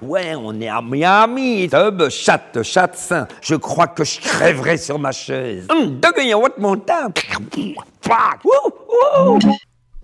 Ouais, 0.00 0.34
on 0.36 0.60
est 0.60 0.68
à 0.68 0.80
Miami. 0.80 1.68
Tub, 1.68 2.08
chatte, 2.08 2.62
chatte 2.62 2.96
sain. 2.96 3.26
Je 3.42 3.56
crois 3.56 3.88
que 3.88 4.04
je 4.04 4.20
crèverai 4.20 4.76
sur 4.76 4.96
ma 4.96 5.10
chaise. 5.10 5.66
Hum, 5.70 6.00
what 6.36 6.52
montagne. 6.58 7.10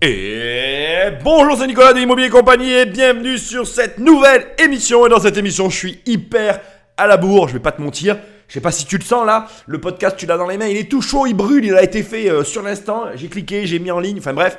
Et 0.01 1.11
bonjour, 1.23 1.57
c'est 1.57 1.67
Nicolas 1.67 1.93
de 1.93 1.99
Immobilier 1.99 2.29
Compagnie 2.29 2.73
et 2.73 2.85
bienvenue 2.85 3.37
sur 3.37 3.65
cette 3.65 3.97
nouvelle 3.97 4.47
émission. 4.61 5.05
Et 5.05 5.09
dans 5.09 5.21
cette 5.21 5.37
émission, 5.37 5.69
je 5.69 5.77
suis 5.77 6.01
hyper 6.05 6.59
à 6.97 7.07
la 7.07 7.15
bourre, 7.15 7.47
je 7.47 7.53
vais 7.53 7.59
pas 7.59 7.71
te 7.71 7.81
mentir. 7.81 8.17
Je 8.49 8.53
sais 8.53 8.61
pas 8.61 8.71
si 8.71 8.85
tu 8.85 8.97
le 8.97 9.03
sens 9.03 9.25
là, 9.25 9.47
le 9.65 9.79
podcast 9.79 10.17
tu 10.17 10.25
l'as 10.25 10.37
dans 10.37 10.47
les 10.47 10.57
mains, 10.57 10.67
il 10.67 10.77
est 10.77 10.91
tout 10.91 11.01
chaud, 11.01 11.25
il 11.25 11.33
brûle, 11.33 11.65
il 11.65 11.73
a 11.73 11.81
été 11.81 12.03
fait 12.03 12.29
euh, 12.29 12.43
sur 12.43 12.61
l'instant. 12.61 13.05
J'ai 13.15 13.27
cliqué, 13.29 13.65
j'ai 13.65 13.79
mis 13.79 13.91
en 13.91 13.99
ligne, 13.99 14.17
enfin 14.19 14.33
bref, 14.33 14.57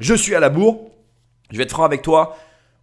je 0.00 0.14
suis 0.14 0.34
à 0.34 0.40
la 0.40 0.48
bourre. 0.48 0.88
Je 1.52 1.58
vais 1.58 1.64
être 1.64 1.70
franc 1.70 1.84
avec 1.84 2.02
toi. 2.02 2.36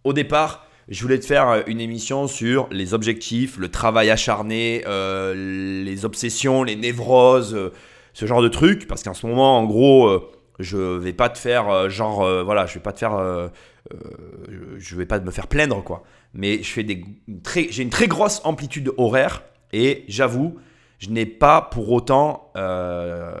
Au 0.04 0.12
départ, 0.12 0.65
je 0.88 1.02
voulais 1.02 1.18
te 1.18 1.26
faire 1.26 1.48
euh, 1.48 1.62
une 1.66 1.80
émission 1.80 2.26
sur 2.26 2.68
les 2.70 2.94
objectifs, 2.94 3.58
le 3.58 3.70
travail 3.70 4.10
acharné, 4.10 4.84
euh, 4.86 5.82
les 5.84 6.04
obsessions, 6.04 6.62
les 6.62 6.76
névroses, 6.76 7.72
ce 8.12 8.26
genre 8.26 8.42
de 8.42 8.48
trucs. 8.48 8.86
Parce 8.86 9.02
qu'en 9.02 9.14
ce 9.14 9.26
moment, 9.26 9.58
en 9.58 9.64
gros, 9.64 10.20
je 10.58 10.76
vais 10.76 11.12
pas 11.12 11.28
te 11.28 11.38
faire 11.38 11.90
genre, 11.90 12.44
voilà, 12.44 12.66
je 12.66 12.74
vais 12.74 12.80
pas 12.80 12.92
te 12.92 12.98
faire, 12.98 13.50
je 14.78 14.96
vais 14.96 15.06
pas 15.06 15.20
me 15.20 15.30
faire 15.30 15.46
plaindre 15.46 15.82
quoi. 15.82 16.04
Mais 16.34 16.62
je 16.62 16.70
fais 16.70 16.82
des, 16.82 17.04
j'ai 17.70 17.82
une 17.82 17.90
très 17.90 18.08
grosse 18.08 18.40
amplitude 18.44 18.92
horaire 18.96 19.42
et 19.72 20.04
j'avoue, 20.08 20.56
je 20.98 21.10
n'ai 21.10 21.26
pas 21.26 21.60
pour 21.60 21.90
autant 21.90 22.50
euh, 22.56 23.34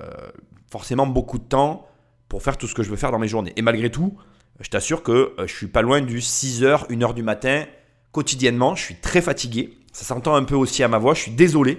forcément 0.70 1.06
beaucoup 1.06 1.38
de 1.38 1.44
temps 1.44 1.86
pour 2.28 2.42
faire 2.42 2.58
tout 2.58 2.66
ce 2.66 2.74
que 2.74 2.82
je 2.82 2.90
veux 2.90 2.96
faire 2.96 3.12
dans 3.12 3.18
mes 3.18 3.28
journées. 3.28 3.52
Et 3.56 3.62
malgré 3.62 3.90
tout, 3.90 4.16
je 4.60 4.70
t'assure 4.70 5.02
que 5.02 5.34
euh, 5.38 5.46
je 5.46 5.54
suis 5.54 5.66
pas 5.66 5.82
loin 5.82 6.00
du 6.00 6.18
6h, 6.18 6.88
1h 6.88 7.14
du 7.14 7.22
matin 7.22 7.64
quotidiennement. 8.12 8.74
Je 8.74 8.82
suis 8.82 8.96
très 8.96 9.20
fatigué. 9.20 9.78
Ça 9.92 10.04
s'entend 10.04 10.34
un 10.34 10.44
peu 10.44 10.54
aussi 10.54 10.82
à 10.82 10.88
ma 10.88 10.98
voix. 10.98 11.14
Je 11.14 11.22
suis 11.22 11.30
désolé. 11.32 11.78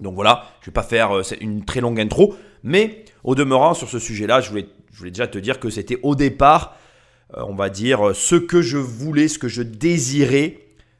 Donc 0.00 0.14
voilà, 0.14 0.44
je 0.60 0.66
vais 0.66 0.72
pas 0.72 0.82
faire 0.82 1.16
euh, 1.16 1.22
une 1.40 1.64
très 1.64 1.80
longue 1.80 2.00
intro. 2.00 2.36
Mais 2.62 3.04
au 3.24 3.34
demeurant, 3.34 3.74
sur 3.74 3.88
ce 3.88 3.98
sujet-là, 3.98 4.40
je 4.40 4.50
voulais, 4.50 4.66
je 4.92 4.98
voulais 4.98 5.10
déjà 5.10 5.26
te 5.26 5.38
dire 5.38 5.60
que 5.60 5.70
c'était 5.70 5.98
au 6.02 6.14
départ, 6.14 6.76
on 7.34 7.54
va 7.54 7.70
dire, 7.70 8.14
ce 8.14 8.36
que 8.36 8.62
je 8.62 8.76
voulais, 8.76 9.26
ce 9.26 9.38
que 9.38 9.48
je 9.48 9.62
désirais 9.62 10.58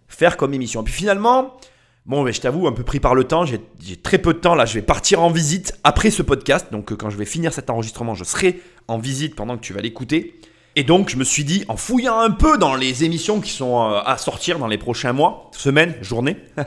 faire 0.08 0.36
comme 0.36 0.54
émission. 0.54 0.80
Et 0.80 0.84
puis 0.84 0.94
finalement, 0.94 1.56
Bon, 2.04 2.24
mais 2.24 2.32
je 2.32 2.40
t'avoue, 2.40 2.66
un 2.66 2.72
peu 2.72 2.82
pris 2.82 2.98
par 2.98 3.14
le 3.14 3.24
temps, 3.24 3.44
j'ai 3.44 3.60
très 4.02 4.18
peu 4.18 4.34
de 4.34 4.38
temps 4.38 4.56
là. 4.56 4.64
Je 4.64 4.74
vais 4.74 4.82
partir 4.82 5.22
en 5.22 5.30
visite 5.30 5.78
après 5.84 6.10
ce 6.10 6.22
podcast. 6.22 6.66
Donc, 6.72 6.90
euh, 6.90 6.96
quand 6.96 7.10
je 7.10 7.16
vais 7.16 7.24
finir 7.24 7.52
cet 7.52 7.70
enregistrement, 7.70 8.14
je 8.14 8.24
serai 8.24 8.60
en 8.88 8.98
visite 8.98 9.36
pendant 9.36 9.56
que 9.56 9.62
tu 9.62 9.72
vas 9.72 9.80
l'écouter. 9.80 10.40
Et 10.74 10.84
donc, 10.84 11.10
je 11.10 11.16
me 11.16 11.24
suis 11.24 11.44
dit, 11.44 11.64
en 11.68 11.76
fouillant 11.76 12.18
un 12.18 12.30
peu 12.30 12.56
dans 12.56 12.74
les 12.74 13.04
émissions 13.04 13.40
qui 13.40 13.50
sont 13.50 13.78
euh, 13.78 14.00
à 14.04 14.16
sortir 14.16 14.58
dans 14.58 14.66
les 14.66 14.78
prochains 14.78 15.12
mois, 15.12 15.50
semaines, 15.52 15.94
journées, 16.00 16.38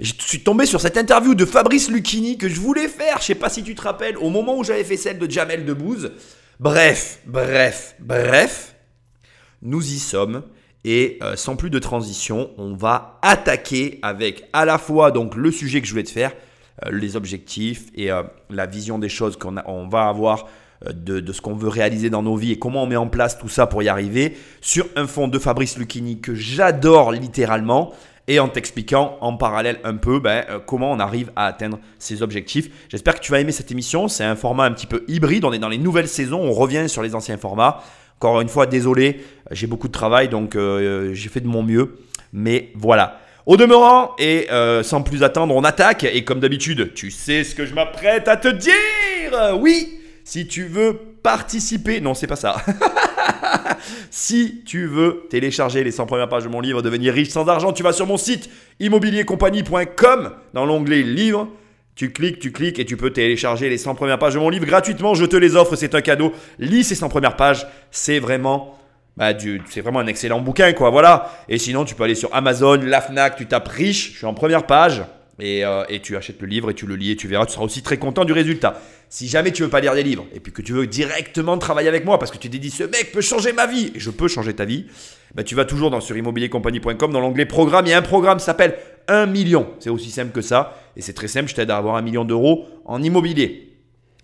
je 0.00 0.12
suis 0.18 0.40
tombé 0.40 0.66
sur 0.66 0.80
cette 0.80 0.98
interview 0.98 1.34
de 1.34 1.46
Fabrice 1.46 1.88
Lucchini 1.90 2.36
que 2.36 2.50
je 2.50 2.60
voulais 2.60 2.88
faire. 2.88 3.18
Je 3.20 3.24
sais 3.24 3.34
pas 3.34 3.48
si 3.48 3.62
tu 3.62 3.74
te 3.74 3.80
rappelles, 3.80 4.18
au 4.18 4.28
moment 4.28 4.58
où 4.58 4.64
j'avais 4.64 4.84
fait 4.84 4.98
celle 4.98 5.18
de 5.18 5.30
Jamel 5.30 5.64
Debbouze. 5.64 6.12
Bref, 6.60 7.20
bref, 7.24 7.96
bref, 7.98 8.74
nous 9.62 9.82
y 9.82 9.98
sommes. 9.98 10.42
Et 10.86 11.18
euh, 11.22 11.34
sans 11.34 11.56
plus 11.56 11.70
de 11.70 11.78
transition, 11.78 12.50
on 12.58 12.74
va 12.74 13.18
attaquer 13.22 14.00
avec 14.02 14.50
à 14.52 14.66
la 14.66 14.76
fois 14.76 15.10
donc 15.12 15.34
le 15.34 15.50
sujet 15.50 15.80
que 15.80 15.86
je 15.86 15.92
voulais 15.92 16.04
te 16.04 16.10
faire, 16.10 16.32
euh, 16.84 16.90
les 16.92 17.16
objectifs 17.16 17.86
et 17.94 18.10
la 18.50 18.66
vision 18.66 18.98
des 18.98 19.08
choses 19.08 19.38
qu'on 19.38 19.56
on 19.64 19.88
va 19.88 20.08
avoir 20.08 20.46
de, 20.92 21.20
de, 21.20 21.32
ce 21.32 21.40
qu'on 21.40 21.54
veut 21.54 21.68
réaliser 21.68 22.10
dans 22.10 22.22
nos 22.22 22.36
vies 22.36 22.52
et 22.52 22.58
comment 22.58 22.82
on 22.82 22.86
met 22.86 22.96
en 22.96 23.08
place 23.08 23.38
tout 23.38 23.48
ça 23.48 23.66
pour 23.66 23.82
y 23.82 23.88
arriver 23.88 24.36
sur 24.60 24.86
un 24.96 25.06
fond 25.06 25.28
de 25.28 25.38
Fabrice 25.38 25.78
Lucchini 25.78 26.20
que 26.20 26.34
j'adore 26.34 27.12
littéralement 27.12 27.92
et 28.26 28.40
en 28.40 28.48
t'expliquant 28.48 29.18
en 29.20 29.36
parallèle 29.36 29.78
un 29.84 29.96
peu 29.96 30.18
ben, 30.18 30.44
comment 30.66 30.90
on 30.90 30.98
arrive 30.98 31.30
à 31.36 31.46
atteindre 31.46 31.78
ces 31.98 32.22
objectifs. 32.22 32.70
J'espère 32.88 33.14
que 33.14 33.20
tu 33.20 33.32
vas 33.32 33.40
aimer 33.40 33.52
cette 33.52 33.70
émission. 33.70 34.08
C'est 34.08 34.24
un 34.24 34.36
format 34.36 34.64
un 34.64 34.72
petit 34.72 34.86
peu 34.86 35.04
hybride. 35.08 35.44
On 35.44 35.52
est 35.52 35.58
dans 35.58 35.68
les 35.68 35.78
nouvelles 35.78 36.08
saisons. 36.08 36.40
On 36.40 36.52
revient 36.52 36.88
sur 36.88 37.02
les 37.02 37.14
anciens 37.14 37.36
formats. 37.36 37.82
Encore 38.18 38.40
une 38.40 38.48
fois, 38.48 38.66
désolé, 38.66 39.20
j'ai 39.50 39.66
beaucoup 39.66 39.88
de 39.88 39.92
travail, 39.92 40.28
donc 40.28 40.56
euh, 40.56 41.12
j'ai 41.12 41.28
fait 41.28 41.40
de 41.40 41.48
mon 41.48 41.62
mieux. 41.62 41.96
Mais 42.32 42.70
voilà. 42.74 43.20
Au 43.44 43.58
demeurant, 43.58 44.12
et 44.18 44.50
euh, 44.50 44.82
sans 44.82 45.02
plus 45.02 45.22
attendre, 45.22 45.54
on 45.54 45.64
attaque. 45.64 46.04
Et 46.04 46.24
comme 46.24 46.40
d'habitude, 46.40 46.94
tu 46.94 47.10
sais 47.10 47.44
ce 47.44 47.54
que 47.54 47.66
je 47.66 47.74
m'apprête 47.74 48.26
à 48.28 48.38
te 48.38 48.48
dire 48.48 49.58
Oui 49.60 49.98
Si 50.24 50.46
tu 50.46 50.64
veux 50.64 50.98
participer... 51.22 52.00
Non, 52.00 52.14
c'est 52.14 52.26
pas 52.26 52.36
ça. 52.36 52.56
si 54.10 54.62
tu 54.64 54.86
veux 54.86 55.26
télécharger 55.28 55.84
les 55.84 55.90
100 55.90 56.06
premières 56.06 56.30
pages 56.30 56.44
de 56.44 56.48
mon 56.48 56.60
livre 56.60 56.80
Devenir 56.80 57.12
riche 57.12 57.28
sans 57.28 57.46
argent, 57.46 57.72
tu 57.72 57.82
vas 57.82 57.92
sur 57.92 58.06
mon 58.06 58.16
site 58.16 58.48
immobiliercompagnie.com 58.80 60.32
dans 60.54 60.64
l'onglet 60.64 61.02
Livres. 61.02 61.48
Tu 61.94 62.10
cliques, 62.10 62.40
tu 62.40 62.50
cliques 62.50 62.78
et 62.78 62.86
tu 62.86 62.96
peux 62.96 63.10
télécharger 63.10 63.68
les 63.68 63.78
100 63.78 63.94
premières 63.94 64.18
pages 64.18 64.34
de 64.34 64.38
mon 64.38 64.48
livre 64.48 64.66
gratuitement. 64.66 65.14
Je 65.14 65.26
te 65.26 65.36
les 65.36 65.56
offre, 65.56 65.76
c'est 65.76 65.94
un 65.94 66.00
cadeau. 66.00 66.32
Lis 66.58 66.84
ces 66.84 66.94
100 66.94 67.08
premières 67.10 67.36
pages, 67.36 67.66
c'est 67.90 68.18
vraiment, 68.18 68.78
bah, 69.16 69.32
c'est 69.68 69.80
vraiment 69.80 70.00
un 70.00 70.06
excellent 70.06 70.40
bouquin, 70.40 70.72
quoi. 70.72 70.90
Voilà. 70.90 71.30
Et 71.48 71.58
sinon, 71.58 71.84
tu 71.84 71.94
peux 71.94 72.02
aller 72.02 72.16
sur 72.16 72.34
Amazon, 72.34 72.80
la 72.82 73.00
Fnac, 73.00 73.36
tu 73.36 73.46
tapes 73.46 73.68
riche, 73.68 74.12
je 74.12 74.16
suis 74.16 74.26
en 74.26 74.34
première 74.34 74.66
page. 74.66 75.04
Et, 75.40 75.64
euh, 75.64 75.84
et, 75.88 76.00
tu 76.00 76.16
achètes 76.16 76.40
le 76.40 76.46
livre 76.46 76.70
et 76.70 76.74
tu 76.74 76.86
le 76.86 76.94
lis 76.94 77.10
et 77.10 77.16
tu 77.16 77.26
verras, 77.26 77.46
tu 77.46 77.54
seras 77.54 77.64
aussi 77.64 77.82
très 77.82 77.96
content 77.96 78.24
du 78.24 78.32
résultat. 78.32 78.80
Si 79.08 79.26
jamais 79.26 79.50
tu 79.50 79.62
veux 79.62 79.68
pas 79.68 79.80
lire 79.80 79.94
des 79.94 80.04
livres 80.04 80.26
et 80.32 80.38
puis 80.38 80.52
que 80.52 80.62
tu 80.62 80.72
veux 80.72 80.86
directement 80.86 81.58
travailler 81.58 81.88
avec 81.88 82.04
moi 82.04 82.18
parce 82.18 82.30
que 82.30 82.38
tu 82.38 82.48
t'es 82.48 82.58
dit 82.58 82.70
ce 82.70 82.84
mec 82.84 83.10
peut 83.12 83.20
changer 83.20 83.52
ma 83.52 83.66
vie 83.66 83.90
et 83.94 84.00
je 84.00 84.10
peux 84.10 84.28
changer 84.28 84.54
ta 84.54 84.64
vie, 84.64 84.86
bah, 85.34 85.42
tu 85.42 85.56
vas 85.56 85.64
toujours 85.64 85.90
dans 85.90 86.00
sur 86.00 86.16
immobiliercompagnie.com 86.16 87.12
dans 87.12 87.20
l'onglet 87.20 87.46
programme. 87.46 87.86
Il 87.86 87.90
y 87.90 87.92
a 87.92 87.98
un 87.98 88.02
programme 88.02 88.38
qui 88.38 88.44
s'appelle 88.44 88.76
1 89.08 89.26
million. 89.26 89.66
C'est 89.80 89.90
aussi 89.90 90.10
simple 90.10 90.30
que 90.30 90.40
ça. 90.40 90.78
Et 90.96 91.02
c'est 91.02 91.12
très 91.12 91.28
simple, 91.28 91.48
je 91.48 91.56
t'aide 91.56 91.70
à 91.70 91.76
avoir 91.76 91.96
un 91.96 92.02
million 92.02 92.24
d'euros 92.24 92.66
en 92.84 93.02
immobilier. 93.02 93.72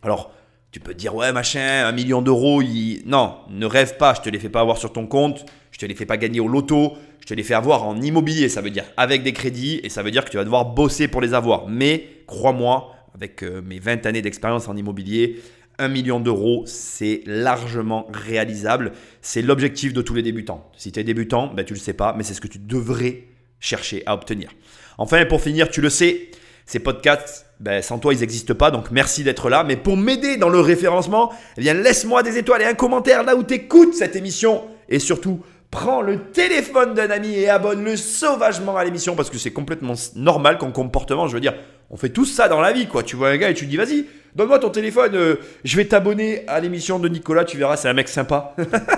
Alors, 0.03 0.33
tu 0.73 0.81
peux 0.81 0.93
te 0.93 0.99
dire, 0.99 1.15
ouais, 1.15 1.33
machin, 1.33 1.87
un 1.87 1.93
million 1.93 2.23
d'euros, 2.23 2.63
non, 3.05 3.37
ne 3.51 3.67
rêve 3.67 3.97
pas, 3.97 4.15
je 4.15 4.21
te 4.21 4.29
les 4.29 4.39
fais 4.39 4.49
pas 4.49 4.61
avoir 4.61 4.79
sur 4.79 4.93
ton 4.93 5.07
compte, 5.07 5.45
je 5.73 5.79
te 5.79 5.87
les 5.87 5.95
fais 5.95 6.07
pas 6.07 6.17
gagner 6.17 6.41
au 6.41 6.49
loto, 6.49 6.95
je 7.21 7.27
te 7.27 7.35
les 7.35 7.43
fais 7.43 7.55
avoir 7.55 7.85
en 7.85 8.01
immobilier, 8.01 8.49
ça 8.49 8.61
veut 8.61 8.71
dire 8.71 8.85
avec 8.97 9.23
des 9.23 9.33
crédits, 9.33 9.81
et 9.83 9.89
ça 9.89 10.03
veut 10.03 10.11
dire 10.11 10.25
que 10.25 10.31
tu 10.31 10.37
vas 10.37 10.45
devoir 10.45 10.67
bosser 10.67 11.09
pour 11.09 11.21
les 11.21 11.35
avoir. 11.35 11.69
Mais, 11.69 12.23
crois-moi, 12.27 12.95
avec 13.15 13.43
euh, 13.43 13.61
mes 13.63 13.81
20 13.81 14.07
années 14.07 14.23
d'expérience 14.23 14.69
en 14.69 14.77
immobilier, 14.77 15.41
un 15.81 15.89
million 15.89 16.21
d'euros, 16.21 16.65
c'est 16.67 17.23
largement 17.27 18.07
réalisable. 18.13 18.93
C'est 19.23 19.43
l'objectif 19.43 19.93
de 19.93 20.03
tous 20.03 20.15
les 20.15 20.23
débutants. 20.23 20.71
Si 20.77 20.93
tu 20.93 21.01
es 21.01 21.05
débutant, 21.05 21.53
ben, 21.53 21.65
tu 21.65 21.73
ne 21.73 21.79
le 21.79 21.83
sais 21.83 21.95
pas, 21.95 22.15
mais 22.17 22.23
c'est 22.23 22.35
ce 22.35 22.41
que 22.41 22.49
tu 22.49 22.59
devrais 22.59 23.25
chercher 23.61 24.03
à 24.07 24.15
obtenir. 24.15 24.51
Enfin, 24.99 25.25
pour 25.25 25.41
finir, 25.41 25.71
tu 25.71 25.81
le 25.81 25.89
sais, 25.89 26.31
ces 26.71 26.79
podcasts, 26.79 27.47
ben, 27.59 27.83
sans 27.83 27.99
toi, 27.99 28.15
ils 28.15 28.21
n'existent 28.21 28.55
pas. 28.55 28.71
Donc, 28.71 28.93
merci 28.93 29.25
d'être 29.25 29.51
là. 29.51 29.65
Mais 29.65 29.77
pour 29.77 29.97
m'aider 29.97 30.37
dans 30.37 30.49
le 30.49 30.61
référencement, 30.61 31.33
eh 31.57 31.63
laisse-moi 31.63 32.23
des 32.23 32.39
étoiles 32.39 32.63
et 32.63 32.65
un 32.65 32.75
commentaire 32.75 33.25
là 33.25 33.35
où 33.35 33.43
tu 33.43 33.55
écoutes 33.55 33.95
cette 33.95 34.15
émission. 34.15 34.63
Et 34.89 35.01
surtout, 35.01 35.41
prends 35.73 36.01
le 36.01 36.21
téléphone 36.31 36.95
d'un 36.95 37.11
ami 37.11 37.35
et 37.35 37.49
abonne-le 37.49 37.97
sauvagement 37.97 38.77
à 38.77 38.85
l'émission 38.85 39.17
parce 39.17 39.31
que 39.31 39.37
c'est 39.37 39.51
complètement 39.51 39.95
normal 40.15 40.59
comme 40.59 40.71
comportement. 40.73 41.27
Je 41.27 41.35
veux 41.35 41.41
dire, 41.41 41.55
on 41.91 41.97
fait 41.97 42.11
tous 42.11 42.27
ça 42.27 42.47
dans 42.47 42.61
la 42.61 42.71
vie, 42.71 42.87
quoi. 42.87 43.03
Tu 43.03 43.17
vois 43.17 43.31
un 43.31 43.37
gars 43.37 43.51
et 43.51 43.55
tu 43.55 43.67
dis, 43.67 43.77
vas-y, 43.77 44.07
donne-moi 44.37 44.61
ton 44.61 44.71
téléphone, 44.71 45.17
euh, 45.17 45.41
je 45.65 45.77
vais 45.77 45.87
t'abonner 45.87 46.45
à 46.47 46.61
l'émission 46.61 47.01
de 47.01 47.09
Nicolas, 47.09 47.45
tu 47.45 47.57
verras, 47.57 47.77
c'est 47.79 47.89
un 47.89 47.95
mec 47.95 48.09
sympa. 48.09 48.55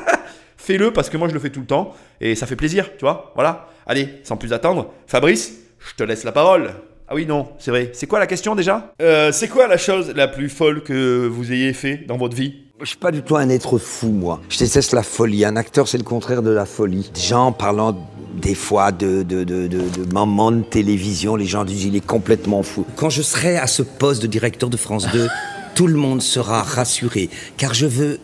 Fais-le 0.59 0.93
parce 0.93 1.09
que 1.09 1.17
moi 1.17 1.27
je 1.27 1.33
le 1.33 1.41
fais 1.41 1.49
tout 1.49 1.61
le 1.61 1.67
temps 1.67 1.95
et 2.21 2.35
ça 2.35 2.47
fait 2.47 2.55
plaisir, 2.55 2.91
tu 2.99 3.07
vois. 3.07 3.33
Voilà. 3.35 3.71
Allez, 3.87 4.21
sans 4.25 4.37
plus 4.37 4.53
attendre, 4.53 4.93
Fabrice, 5.07 5.55
je 5.79 5.95
te 5.95 6.03
laisse 6.03 6.25
la 6.25 6.33
parole. 6.33 6.75
Ah 7.09 7.15
oui, 7.15 7.27
non, 7.27 7.49
c'est 7.59 7.71
vrai. 7.71 7.91
C'est 7.95 8.07
quoi 8.07 8.19
la 8.19 8.27
question 8.27 8.55
déjà? 8.55 8.95
Euh, 9.03 9.33
C'est 9.33 9.49
quoi 9.49 9.67
la 9.69 9.77
chose 9.77 10.13
la 10.15 10.29
plus 10.29 10.49
folle 10.49 10.83
que 10.83 11.27
vous 11.27 11.53
ayez 11.53 11.73
fait 11.73 12.05
dans 12.07 12.17
votre 12.17 12.37
vie? 12.37 12.55
Je 12.81 12.87
suis 12.87 12.97
pas 12.97 13.13
du 13.13 13.23
tout 13.23 13.37
un 13.37 13.49
être 13.49 13.79
fou, 13.79 14.09
moi. 14.09 14.41
Je 14.49 14.59
déteste 14.59 14.93
la 14.93 15.03
folie. 15.03 15.45
Un 15.45 15.57
acteur, 15.57 15.87
c'est 15.89 15.99
le 15.99 16.05
contraire 16.05 16.43
de 16.43 16.51
la 16.51 16.65
folie. 16.67 17.11
Des 17.15 17.21
gens 17.21 17.53
parlant 17.53 17.97
des 18.35 18.55
fois 18.55 18.93
de, 18.93 19.23
de, 19.23 19.45
de, 19.45 19.67
de, 19.67 19.79
de 19.89 20.13
maman 20.13 20.51
de 20.53 20.63
télévision, 20.63 21.37
les 21.37 21.45
gens 21.45 21.65
disent 21.65 21.85
il 21.85 21.95
est 21.97 22.05
complètement 22.05 22.63
fou. 22.63 22.87
Quand 22.97 23.11
je 23.11 23.23
serai 23.23 23.59
à 23.59 23.67
ce 23.67 23.83
poste 23.83 24.23
de 24.23 24.27
directeur 24.27 24.71
de 24.71 24.77
France 24.77 25.07
2, 25.13 25.29
tout 25.75 25.87
le 25.87 25.95
monde 25.97 26.23
sera 26.23 26.63
rassuré, 26.63 27.29
car 27.57 27.75
je 27.75 27.87
veux 27.87 28.19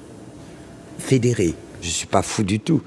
fédérer. 0.98 1.54
Je 1.82 1.90
suis 1.90 2.06
pas 2.06 2.22
fou 2.22 2.42
du 2.42 2.58
tout. 2.58 2.82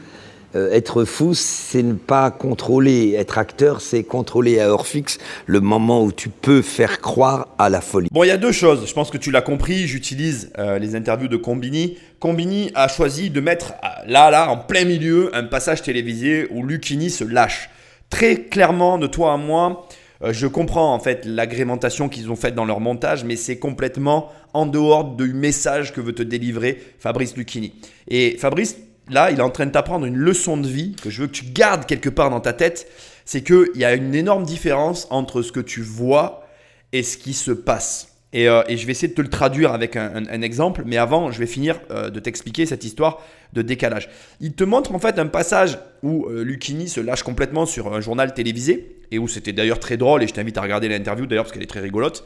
Euh, 0.55 0.71
être 0.71 1.05
fou, 1.05 1.33
c'est 1.33 1.83
ne 1.83 1.93
pas 1.93 2.29
contrôler. 2.31 3.13
Être 3.17 3.37
acteur, 3.37 3.81
c'est 3.81 4.03
contrôler 4.03 4.59
à 4.59 4.67
heure 4.67 4.85
fixe 4.85 5.17
le 5.45 5.61
moment 5.61 6.03
où 6.03 6.11
tu 6.11 6.29
peux 6.29 6.61
faire 6.61 6.99
croire 6.99 7.47
à 7.57 7.69
la 7.69 7.81
folie. 7.81 8.09
Bon, 8.11 8.23
il 8.23 8.27
y 8.27 8.31
a 8.31 8.37
deux 8.37 8.51
choses. 8.51 8.85
Je 8.85 8.93
pense 8.93 9.09
que 9.09 9.17
tu 9.17 9.31
l'as 9.31 9.41
compris. 9.41 9.87
J'utilise 9.87 10.51
euh, 10.57 10.77
les 10.77 10.95
interviews 10.95 11.29
de 11.29 11.37
Combini. 11.37 11.97
Combini 12.19 12.71
a 12.75 12.87
choisi 12.87 13.29
de 13.29 13.39
mettre 13.39 13.73
euh, 13.83 13.87
là, 14.07 14.29
là, 14.29 14.49
en 14.49 14.57
plein 14.57 14.83
milieu, 14.83 15.33
un 15.35 15.43
passage 15.43 15.81
télévisé 15.81 16.47
où 16.51 16.65
Lucini 16.65 17.09
se 17.09 17.23
lâche. 17.23 17.69
Très 18.09 18.35
clairement, 18.35 18.97
de 18.97 19.07
toi 19.07 19.33
à 19.33 19.37
moi, 19.37 19.87
je 20.29 20.45
comprends 20.45 20.93
en 20.93 20.99
fait 20.99 21.25
l'agrémentation 21.25 22.09
qu'ils 22.09 22.29
ont 22.29 22.35
faite 22.35 22.55
dans 22.55 22.65
leur 22.65 22.81
montage, 22.81 23.23
mais 23.23 23.37
c'est 23.37 23.57
complètement 23.57 24.29
en 24.53 24.65
dehors 24.65 25.15
du 25.15 25.33
message 25.33 25.93
que 25.93 26.01
veut 26.01 26.13
te 26.13 26.21
délivrer 26.21 26.77
Fabrice 26.99 27.37
Lucchini. 27.37 27.73
Et 28.09 28.35
Fabrice 28.37 28.75
là, 29.11 29.31
il 29.31 29.39
est 29.39 29.43
en 29.43 29.49
train 29.49 29.65
de 29.65 29.71
t'apprendre 29.71 30.05
une 30.05 30.17
leçon 30.17 30.57
de 30.57 30.67
vie 30.67 30.95
que 30.95 31.09
je 31.09 31.21
veux 31.21 31.27
que 31.27 31.33
tu 31.33 31.45
gardes 31.45 31.85
quelque 31.85 32.09
part 32.09 32.29
dans 32.29 32.39
ta 32.39 32.53
tête. 32.53 32.87
C'est 33.25 33.43
qu'il 33.43 33.69
y 33.75 33.85
a 33.85 33.93
une 33.93 34.15
énorme 34.15 34.43
différence 34.43 35.07
entre 35.11 35.41
ce 35.41 35.51
que 35.51 35.59
tu 35.59 35.81
vois 35.81 36.47
et 36.91 37.03
ce 37.03 37.17
qui 37.17 37.33
se 37.33 37.51
passe. 37.51 38.07
Et, 38.33 38.47
euh, 38.47 38.63
je 38.69 38.85
vais 38.85 38.91
essayer 38.91 39.09
de 39.09 39.13
te 39.13 39.21
le 39.21 39.27
traduire 39.27 39.73
avec 39.73 39.95
un, 39.95 40.41
exemple, 40.41 40.83
mais 40.85 40.97
avant, 40.97 41.31
je 41.31 41.39
vais 41.39 41.45
finir 41.45 41.79
euh, 41.91 42.09
de 42.09 42.19
t'expliquer 42.19 42.65
cette 42.65 42.83
histoire 42.83 43.21
de 43.53 43.61
décalage. 43.61 44.09
Il 44.39 44.53
te 44.53 44.63
montre 44.63 44.95
en 44.95 44.99
fait 44.99 45.19
un 45.19 45.27
passage 45.27 45.77
où 46.01 46.27
euh, 46.29 46.45
se 46.87 46.99
lâche 47.01 47.23
complètement 47.23 47.65
sur 47.65 47.93
un 47.93 47.99
journal 47.99 48.33
télévisé, 48.33 48.95
et 49.11 49.19
où 49.19 49.27
c'était 49.27 49.51
d'ailleurs 49.51 49.79
très 49.79 49.97
drôle, 49.97 50.23
et 50.23 50.27
je 50.27 50.33
t'invite 50.33 50.57
à 50.57 50.61
regarder 50.61 50.87
l'interview 50.87 51.25
d'ailleurs 51.25 51.43
parce 51.43 51.51
qu'elle 51.51 51.63
est 51.63 51.67
très 51.67 51.81
rigolote. 51.81 52.23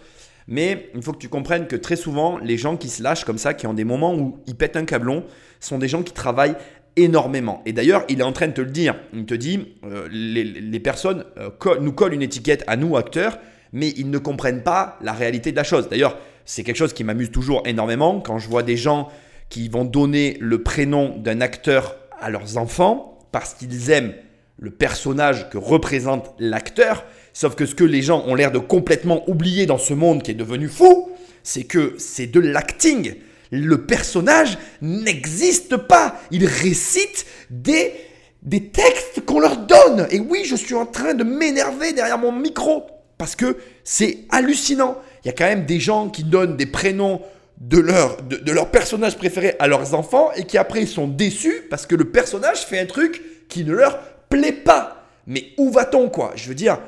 Mais 0.48 0.92
il 0.94 1.02
faut 1.02 1.12
que 1.12 1.18
tu 1.18 1.30
comprennes 1.30 1.66
que 1.66 1.76
très 1.76 1.96
souvent, 1.96 2.38
les 2.38 2.58
gens 2.58 2.78
qui 2.78 2.90
se 2.90 3.02
lâchent 3.02 3.26
comme 3.26 3.40
ça, 3.40 3.56
qui 3.56 3.66
ont 3.66 3.74
des 3.74 3.84
moments 3.84 4.14
où 4.14 4.38
ils 4.46 4.56
pètent 4.56 4.76
un 4.76 4.86
câblon, 4.86 5.24
sont 5.60 5.80
des 5.80 5.88
gens 5.88 6.04
qui 6.04 6.14
travaillent 6.14 6.56
énormément. 6.96 7.62
Et 7.66 7.74
d'ailleurs, 7.74 8.06
il 8.10 8.20
est 8.20 8.24
en 8.24 8.32
train 8.32 8.48
de 8.48 8.54
te 8.54 8.62
le 8.62 8.72
dire. 8.72 8.96
Il 9.14 9.26
te 9.26 9.34
dit, 9.34 9.76
euh, 9.86 10.08
les, 10.12 10.80
personnes 10.80 11.26
euh, 11.38 11.50
nous 11.82 11.92
collent 11.92 12.14
une 12.14 12.22
étiquette 12.22 12.64
à 12.68 12.78
nous, 12.78 12.98
acteurs, 12.98 13.38
mais 13.74 13.90
ils 13.98 14.10
ne 14.10 14.18
comprennent 14.18 14.64
pas 14.64 14.98
la 15.02 15.14
réalité 15.14 15.52
de 15.52 15.58
la 15.58 15.64
chose. 15.64 15.90
D'ailleurs, 15.90 16.18
c'est 16.46 16.64
quelque 16.64 16.78
chose 16.78 16.94
qui 16.94 17.04
m'amuse 17.04 17.32
toujours 17.32 17.64
énormément 17.66 18.22
quand 18.22 18.38
je 18.40 18.48
vois 18.48 18.64
des 18.64 18.78
gens 18.78 19.10
qui 19.50 19.68
vont 19.70 19.86
donner 19.86 20.38
le 20.40 20.64
prénom 20.64 21.18
d'un 21.18 21.42
acteur 21.42 21.96
à 22.20 22.30
leurs 22.30 22.58
enfants 22.58 23.20
parce 23.32 23.54
qu'ils 23.54 23.92
aiment 23.92 24.14
le 24.58 24.72
personnage 24.72 25.50
que 25.50 25.58
représente 25.58 26.34
l'acteur, 26.40 27.06
Sauf 27.36 27.56
que 27.56 27.66
ce 27.66 27.76
que 27.76 27.84
les 27.84 28.02
gens 28.02 28.24
ont 28.28 28.34
l'air 28.34 28.50
de 28.50 28.60
complètement 28.60 29.30
oublier 29.30 29.66
dans 29.66 29.78
ce 29.78 29.94
monde 29.94 30.24
qui 30.24 30.32
est 30.32 30.36
devenu 30.36 30.70
fou, 30.70 31.12
c'est 31.44 31.66
que 31.66 31.96
c'est 31.98 32.28
de 32.28 32.40
l'acting. 32.40 33.16
Le 33.52 33.86
personnage 33.86 34.58
n'existe 34.82 35.78
pas. 35.78 36.20
Il 36.32 36.46
récite 36.46 37.26
des, 37.50 37.94
des 38.42 38.70
textes 38.70 39.26
qu'on 39.26 39.40
leur 39.40 39.58
donne. 39.58 40.08
Et 40.12 40.20
oui, 40.20 40.44
je 40.46 40.56
suis 40.56 40.76
en 40.76 40.86
train 40.86 41.14
de 41.14 41.24
m'énerver 41.24 41.94
derrière 41.94 42.18
mon 42.18 42.32
micro 42.32 42.88
parce 43.18 43.36
que 43.36 43.58
c'est 43.84 44.20
hallucinant. 44.30 44.98
Il 45.24 45.28
y 45.28 45.30
a 45.30 45.34
quand 45.34 45.46
même 45.46 45.66
des 45.66 45.80
gens 45.80 46.10
qui 46.10 46.24
donnent 46.24 46.58
des 46.58 46.66
prénoms 46.66 47.22
de 47.58 47.80
leur, 47.80 48.72
personnage 48.72 49.18
préféré 49.18 49.56
à 49.60 49.68
leurs 49.68 49.94
enfants 49.94 50.32
et 50.36 50.44
qui 50.44 50.58
après 50.58 50.86
sont 50.86 51.08
déçus 51.08 51.64
parce 51.70 51.86
que 51.86 51.96
le 51.96 52.06
personnage 52.06 52.66
fait 52.66 52.80
un 52.80 52.86
truc 52.86 53.22
qui 53.48 53.64
ne 53.64 53.74
leur 53.74 54.00
plaît 54.30 54.52
pas. 54.52 55.06
Mais 55.28 55.54
où 55.58 55.72
va-t-on 55.72 56.10
quoi? 56.10 56.34
Je 56.36 56.50
veux 56.50 56.56
dire, 56.56 56.80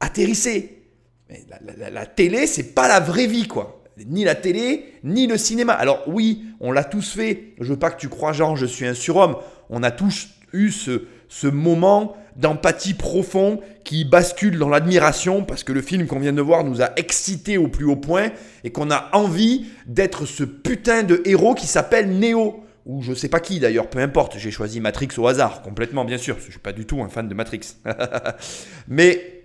atterrissez. 0.00 0.82
la, 1.28 1.90
la, 1.90 2.06
télé, 2.06 2.46
c'est 2.46 2.74
pas 2.74 2.88
la 2.88 3.00
vraie 3.00 3.26
vie, 3.26 3.48
quoi. 3.48 3.81
Ni 4.06 4.24
la 4.24 4.34
télé, 4.34 4.94
ni 5.04 5.26
le 5.26 5.36
cinéma. 5.36 5.72
Alors 5.72 6.02
oui, 6.06 6.44
on 6.60 6.72
l'a 6.72 6.84
tous 6.84 7.12
fait. 7.12 7.54
Je 7.60 7.68
veux 7.68 7.78
pas 7.78 7.90
que 7.90 8.00
tu 8.00 8.08
crois, 8.08 8.32
genre, 8.32 8.56
je 8.56 8.66
suis 8.66 8.86
un 8.86 8.94
surhomme. 8.94 9.36
On 9.70 9.82
a 9.82 9.90
tous 9.90 10.28
eu 10.52 10.70
ce, 10.70 11.04
ce 11.28 11.46
moment 11.46 12.16
d'empathie 12.36 12.94
profond 12.94 13.60
qui 13.84 14.04
bascule 14.04 14.58
dans 14.58 14.68
l'admiration 14.68 15.44
parce 15.44 15.64
que 15.64 15.72
le 15.72 15.82
film 15.82 16.06
qu'on 16.06 16.18
vient 16.18 16.32
de 16.32 16.42
voir 16.42 16.64
nous 16.64 16.82
a 16.82 16.90
excités 16.96 17.58
au 17.58 17.68
plus 17.68 17.84
haut 17.84 17.96
point 17.96 18.30
et 18.64 18.70
qu'on 18.70 18.90
a 18.90 19.10
envie 19.12 19.66
d'être 19.86 20.26
ce 20.26 20.44
putain 20.44 21.02
de 21.02 21.22
héros 21.24 21.54
qui 21.54 21.66
s'appelle 21.66 22.18
Neo 22.18 22.64
ou 22.86 23.02
je 23.02 23.14
sais 23.14 23.28
pas 23.28 23.40
qui 23.40 23.60
d'ailleurs, 23.60 23.88
peu 23.88 24.00
importe, 24.00 24.38
j'ai 24.38 24.50
choisi 24.50 24.80
Matrix 24.80 25.08
au 25.18 25.26
hasard, 25.26 25.62
complètement 25.62 26.04
bien 26.04 26.18
sûr, 26.18 26.36
je 26.44 26.50
suis 26.50 26.58
pas 26.58 26.72
du 26.72 26.84
tout 26.84 27.02
un 27.02 27.08
fan 27.08 27.28
de 27.28 27.34
Matrix. 27.34 27.76
Mais 28.88 29.41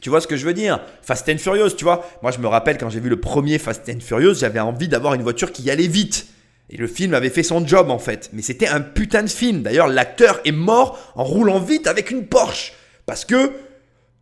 tu 0.00 0.10
vois 0.10 0.20
ce 0.20 0.26
que 0.26 0.36
je 0.36 0.46
veux 0.46 0.54
dire? 0.54 0.80
Fast 1.02 1.28
and 1.28 1.38
Furious, 1.38 1.70
tu 1.70 1.84
vois? 1.84 2.08
Moi, 2.22 2.30
je 2.30 2.38
me 2.38 2.46
rappelle 2.46 2.78
quand 2.78 2.90
j'ai 2.90 3.00
vu 3.00 3.08
le 3.08 3.20
premier 3.20 3.58
Fast 3.58 3.88
and 3.88 4.00
Furious, 4.00 4.34
j'avais 4.34 4.60
envie 4.60 4.88
d'avoir 4.88 5.14
une 5.14 5.22
voiture 5.22 5.52
qui 5.52 5.68
allait 5.70 5.88
vite. 5.88 6.26
Et 6.70 6.76
le 6.76 6.86
film 6.86 7.14
avait 7.14 7.30
fait 7.30 7.42
son 7.42 7.66
job 7.66 7.90
en 7.90 7.98
fait. 7.98 8.30
Mais 8.32 8.42
c'était 8.42 8.68
un 8.68 8.80
putain 8.80 9.22
de 9.22 9.28
film. 9.28 9.62
D'ailleurs, 9.62 9.88
l'acteur 9.88 10.40
est 10.44 10.52
mort 10.52 10.98
en 11.14 11.24
roulant 11.24 11.60
vite 11.60 11.86
avec 11.86 12.10
une 12.10 12.26
Porsche. 12.26 12.74
Parce 13.06 13.24
que, 13.24 13.52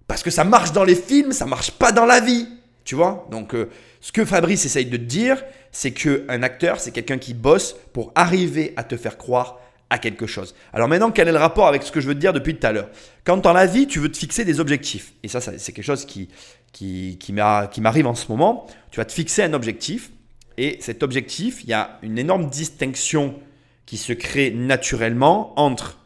parce 0.06 0.22
que 0.22 0.30
ça 0.30 0.44
marche 0.44 0.72
dans 0.72 0.84
les 0.84 0.94
films, 0.94 1.32
ça 1.32 1.44
marche 1.44 1.72
pas 1.72 1.92
dans 1.92 2.06
la 2.06 2.20
vie. 2.20 2.48
Tu 2.84 2.94
vois? 2.94 3.26
Donc, 3.32 3.54
euh, 3.54 3.68
ce 4.00 4.12
que 4.12 4.24
Fabrice 4.24 4.64
essaye 4.64 4.86
de 4.86 4.96
te 4.96 5.02
dire, 5.02 5.42
c'est 5.72 5.90
qu'un 5.90 6.42
acteur, 6.44 6.80
c'est 6.80 6.92
quelqu'un 6.92 7.18
qui 7.18 7.34
bosse 7.34 7.74
pour 7.92 8.12
arriver 8.14 8.72
à 8.76 8.84
te 8.84 8.96
faire 8.96 9.18
croire 9.18 9.58
à 9.90 9.98
quelque 9.98 10.26
chose. 10.26 10.54
Alors 10.72 10.88
maintenant, 10.88 11.10
quel 11.10 11.28
est 11.28 11.32
le 11.32 11.38
rapport 11.38 11.68
avec 11.68 11.82
ce 11.82 11.92
que 11.92 12.00
je 12.00 12.08
veux 12.08 12.14
te 12.14 12.18
dire 12.20 12.32
depuis 12.32 12.56
tout 12.56 12.66
à 12.66 12.72
l'heure? 12.72 12.90
Quand 13.24 13.36
dans 13.36 13.52
la 13.52 13.66
vie, 13.66 13.86
tu 13.86 14.00
veux 14.00 14.10
te 14.10 14.16
fixer 14.16 14.44
des 14.44 14.60
objectifs, 14.60 15.12
et 15.22 15.28
ça, 15.28 15.40
c'est 15.40 15.72
quelque 15.72 15.84
chose 15.84 16.04
qui, 16.04 16.28
qui, 16.72 17.18
qui 17.18 17.32
m'arrive 17.32 18.06
en 18.06 18.14
ce 18.14 18.28
moment, 18.28 18.66
tu 18.90 18.98
vas 18.98 19.04
te 19.04 19.12
fixer 19.12 19.42
un 19.42 19.52
objectif, 19.52 20.10
et 20.58 20.78
cet 20.80 21.02
objectif, 21.02 21.62
il 21.62 21.70
y 21.70 21.72
a 21.72 21.98
une 22.02 22.18
énorme 22.18 22.48
distinction 22.48 23.34
qui 23.84 23.96
se 23.96 24.12
crée 24.12 24.50
naturellement 24.50 25.58
entre 25.60 25.98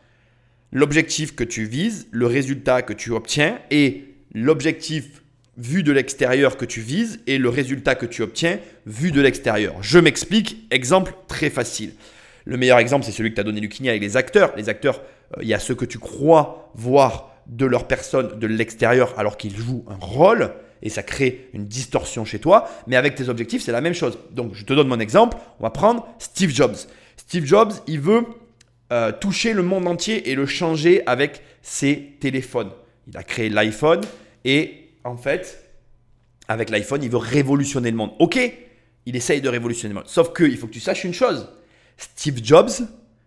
l'objectif 0.72 1.34
que 1.34 1.44
tu 1.44 1.64
vises, 1.64 2.08
le 2.10 2.26
résultat 2.26 2.82
que 2.82 2.92
tu 2.92 3.12
obtiens, 3.12 3.58
et 3.70 4.14
l'objectif 4.34 5.22
vu 5.56 5.82
de 5.82 5.92
l'extérieur 5.92 6.56
que 6.56 6.64
tu 6.64 6.80
vises, 6.80 7.20
et 7.26 7.38
le 7.38 7.48
résultat 7.48 7.94
que 7.94 8.06
tu 8.06 8.22
obtiens 8.22 8.58
vu 8.86 9.10
de 9.12 9.20
l'extérieur. 9.20 9.74
Je 9.82 9.98
m'explique, 9.98 10.66
exemple 10.70 11.14
très 11.28 11.50
facile. 11.50 11.92
Le 12.44 12.56
meilleur 12.56 12.78
exemple, 12.78 13.04
c'est 13.04 13.12
celui 13.12 13.30
que 13.30 13.34
tu 13.34 13.40
as 13.40 13.44
donné 13.44 13.60
Lucchini 13.60 13.88
avec 13.88 14.02
les 14.02 14.16
acteurs. 14.16 14.52
Les 14.56 14.68
acteurs, 14.68 15.00
euh, 15.36 15.42
il 15.42 15.48
y 15.48 15.54
a 15.54 15.58
ceux 15.58 15.74
que 15.74 15.84
tu 15.84 15.98
crois 15.98 16.70
voir 16.74 17.34
de 17.46 17.66
leur 17.66 17.86
personne 17.86 18.38
de 18.38 18.46
l'extérieur 18.46 19.14
alors 19.18 19.36
qu'ils 19.36 19.56
jouent 19.56 19.84
un 19.88 19.98
rôle 20.00 20.52
et 20.82 20.88
ça 20.88 21.02
crée 21.02 21.48
une 21.52 21.66
distorsion 21.66 22.24
chez 22.24 22.38
toi. 22.38 22.68
Mais 22.86 22.96
avec 22.96 23.14
tes 23.14 23.28
objectifs, 23.28 23.62
c'est 23.62 23.72
la 23.72 23.80
même 23.80 23.94
chose. 23.94 24.18
Donc, 24.32 24.54
je 24.54 24.64
te 24.64 24.72
donne 24.72 24.88
mon 24.88 25.00
exemple. 25.00 25.36
On 25.58 25.64
va 25.64 25.70
prendre 25.70 26.06
Steve 26.18 26.50
Jobs. 26.50 26.76
Steve 27.16 27.44
Jobs, 27.44 27.72
il 27.86 28.00
veut 28.00 28.24
euh, 28.92 29.12
toucher 29.12 29.52
le 29.52 29.62
monde 29.62 29.86
entier 29.86 30.30
et 30.30 30.34
le 30.34 30.46
changer 30.46 31.02
avec 31.06 31.42
ses 31.62 32.16
téléphones. 32.20 32.70
Il 33.08 33.16
a 33.16 33.22
créé 33.22 33.48
l'iPhone 33.48 34.00
et 34.44 34.88
en 35.04 35.16
fait, 35.16 35.70
avec 36.48 36.70
l'iPhone, 36.70 37.02
il 37.02 37.10
veut 37.10 37.18
révolutionner 37.18 37.90
le 37.90 37.96
monde. 37.96 38.12
Ok, 38.18 38.38
il 39.06 39.16
essaye 39.16 39.40
de 39.40 39.48
révolutionner 39.48 39.94
le 39.94 40.00
monde. 40.00 40.08
Sauf 40.08 40.32
qu'il 40.32 40.56
faut 40.56 40.66
que 40.66 40.72
tu 40.72 40.80
saches 40.80 41.04
une 41.04 41.14
chose 41.14 41.48
Steve 42.00 42.40
Jobs 42.42 42.70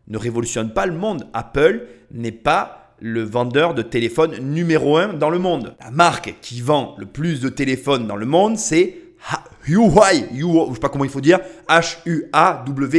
ne 0.08 0.18
révolutionne 0.18 0.74
pas 0.74 0.88
le 0.88 0.94
monde. 0.94 1.28
Apple 1.34 1.88
n'est 2.12 2.32
pas 2.32 2.96
le 3.00 3.22
vendeur 3.22 3.74
de 3.74 3.82
téléphones 3.82 4.38
numéro 4.40 4.98
un 4.98 5.14
dans 5.14 5.30
le 5.30 5.40
monde. 5.40 5.76
La 5.80 5.92
marque 5.92 6.36
qui 6.42 6.62
vend 6.62 6.96
le 6.98 7.06
plus 7.06 7.40
de 7.40 7.50
téléphones 7.50 8.08
dans 8.08 8.16
le 8.16 8.26
monde, 8.26 8.58
c'est 8.58 8.98
Huawei. 9.68 10.26
Je 10.34 10.46
ne 10.46 10.74
sais 10.74 10.80
pas 10.80 10.90
comment 10.90 11.04
il 11.04 11.12
faut 11.12 11.22
dire. 11.22 11.40
H-U-A-W-E-I. 11.70 12.96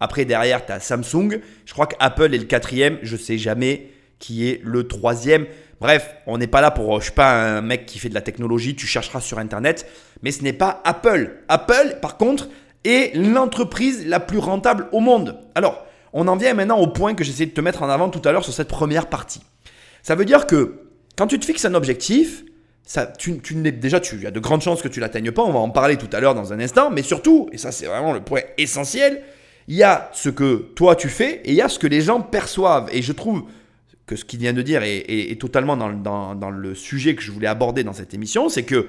Après, 0.00 0.24
derrière, 0.24 0.64
tu 0.66 0.72
as 0.72 0.80
Samsung. 0.80 1.40
Je 1.64 1.72
crois 1.72 1.86
qu'Apple 1.86 2.34
est 2.34 2.38
le 2.38 2.44
quatrième. 2.44 2.98
Je 3.02 3.16
ne 3.16 3.20
sais 3.20 3.38
jamais 3.38 3.90
qui 4.18 4.48
est 4.48 4.60
le 4.64 4.86
troisième. 4.86 5.46
Bref, 5.80 6.14
on 6.26 6.38
n'est 6.38 6.48
pas 6.48 6.60
là 6.60 6.70
pour, 6.70 6.98
je 6.98 7.04
suis 7.04 7.12
pas 7.14 7.56
un 7.56 7.62
mec 7.62 7.86
qui 7.86 7.98
fait 8.00 8.08
de 8.08 8.14
la 8.14 8.20
technologie, 8.20 8.74
tu 8.74 8.86
chercheras 8.86 9.20
sur 9.20 9.38
Internet, 9.38 9.86
mais 10.24 10.32
ce 10.32 10.42
n'est 10.42 10.52
pas 10.52 10.82
Apple. 10.84 11.36
Apple, 11.46 11.98
par 12.02 12.16
contre, 12.16 12.48
est 12.84 13.14
l'entreprise 13.16 14.06
la 14.06 14.20
plus 14.20 14.38
rentable 14.38 14.88
au 14.92 15.00
monde. 15.00 15.38
Alors, 15.54 15.84
on 16.12 16.28
en 16.28 16.36
vient 16.36 16.54
maintenant 16.54 16.78
au 16.78 16.86
point 16.86 17.14
que 17.14 17.24
j'essaie 17.24 17.46
de 17.46 17.50
te 17.50 17.60
mettre 17.60 17.82
en 17.82 17.88
avant 17.88 18.08
tout 18.08 18.26
à 18.26 18.32
l'heure 18.32 18.44
sur 18.44 18.52
cette 18.52 18.68
première 18.68 19.08
partie. 19.08 19.40
Ça 20.02 20.14
veut 20.14 20.24
dire 20.24 20.46
que 20.46 20.80
quand 21.16 21.26
tu 21.26 21.38
te 21.38 21.44
fixes 21.44 21.64
un 21.64 21.74
objectif, 21.74 22.44
ça, 22.84 23.06
tu, 23.06 23.38
tu 23.40 23.54
déjà, 23.72 24.00
tu, 24.00 24.14
il 24.16 24.22
y 24.22 24.26
a 24.26 24.30
de 24.30 24.40
grandes 24.40 24.62
chances 24.62 24.80
que 24.80 24.88
tu 24.88 25.00
l'atteignes 25.00 25.32
pas. 25.32 25.42
On 25.42 25.52
va 25.52 25.58
en 25.58 25.68
parler 25.68 25.96
tout 25.96 26.08
à 26.12 26.20
l'heure 26.20 26.34
dans 26.34 26.52
un 26.52 26.60
instant. 26.60 26.90
Mais 26.90 27.02
surtout, 27.02 27.48
et 27.52 27.58
ça 27.58 27.70
c'est 27.72 27.86
vraiment 27.86 28.14
le 28.14 28.20
point 28.20 28.40
essentiel, 28.56 29.22
il 29.66 29.76
y 29.76 29.82
a 29.82 30.10
ce 30.14 30.30
que 30.30 30.70
toi 30.74 30.96
tu 30.96 31.08
fais 31.08 31.42
et 31.44 31.50
il 31.50 31.54
y 31.54 31.60
a 31.60 31.68
ce 31.68 31.78
que 31.78 31.86
les 31.86 32.00
gens 32.00 32.22
perçoivent. 32.22 32.88
Et 32.92 33.02
je 33.02 33.12
trouve 33.12 33.44
que 34.06 34.16
ce 34.16 34.24
qu'il 34.24 34.38
vient 34.38 34.54
de 34.54 34.62
dire 34.62 34.82
est, 34.82 35.38
totalement 35.38 35.76
dans, 35.76 35.90
dans, 35.92 36.34
dans, 36.34 36.50
le 36.50 36.74
sujet 36.74 37.14
que 37.14 37.20
je 37.20 37.30
voulais 37.30 37.46
aborder 37.46 37.84
dans 37.84 37.92
cette 37.92 38.14
émission, 38.14 38.48
c'est 38.48 38.62
que 38.62 38.88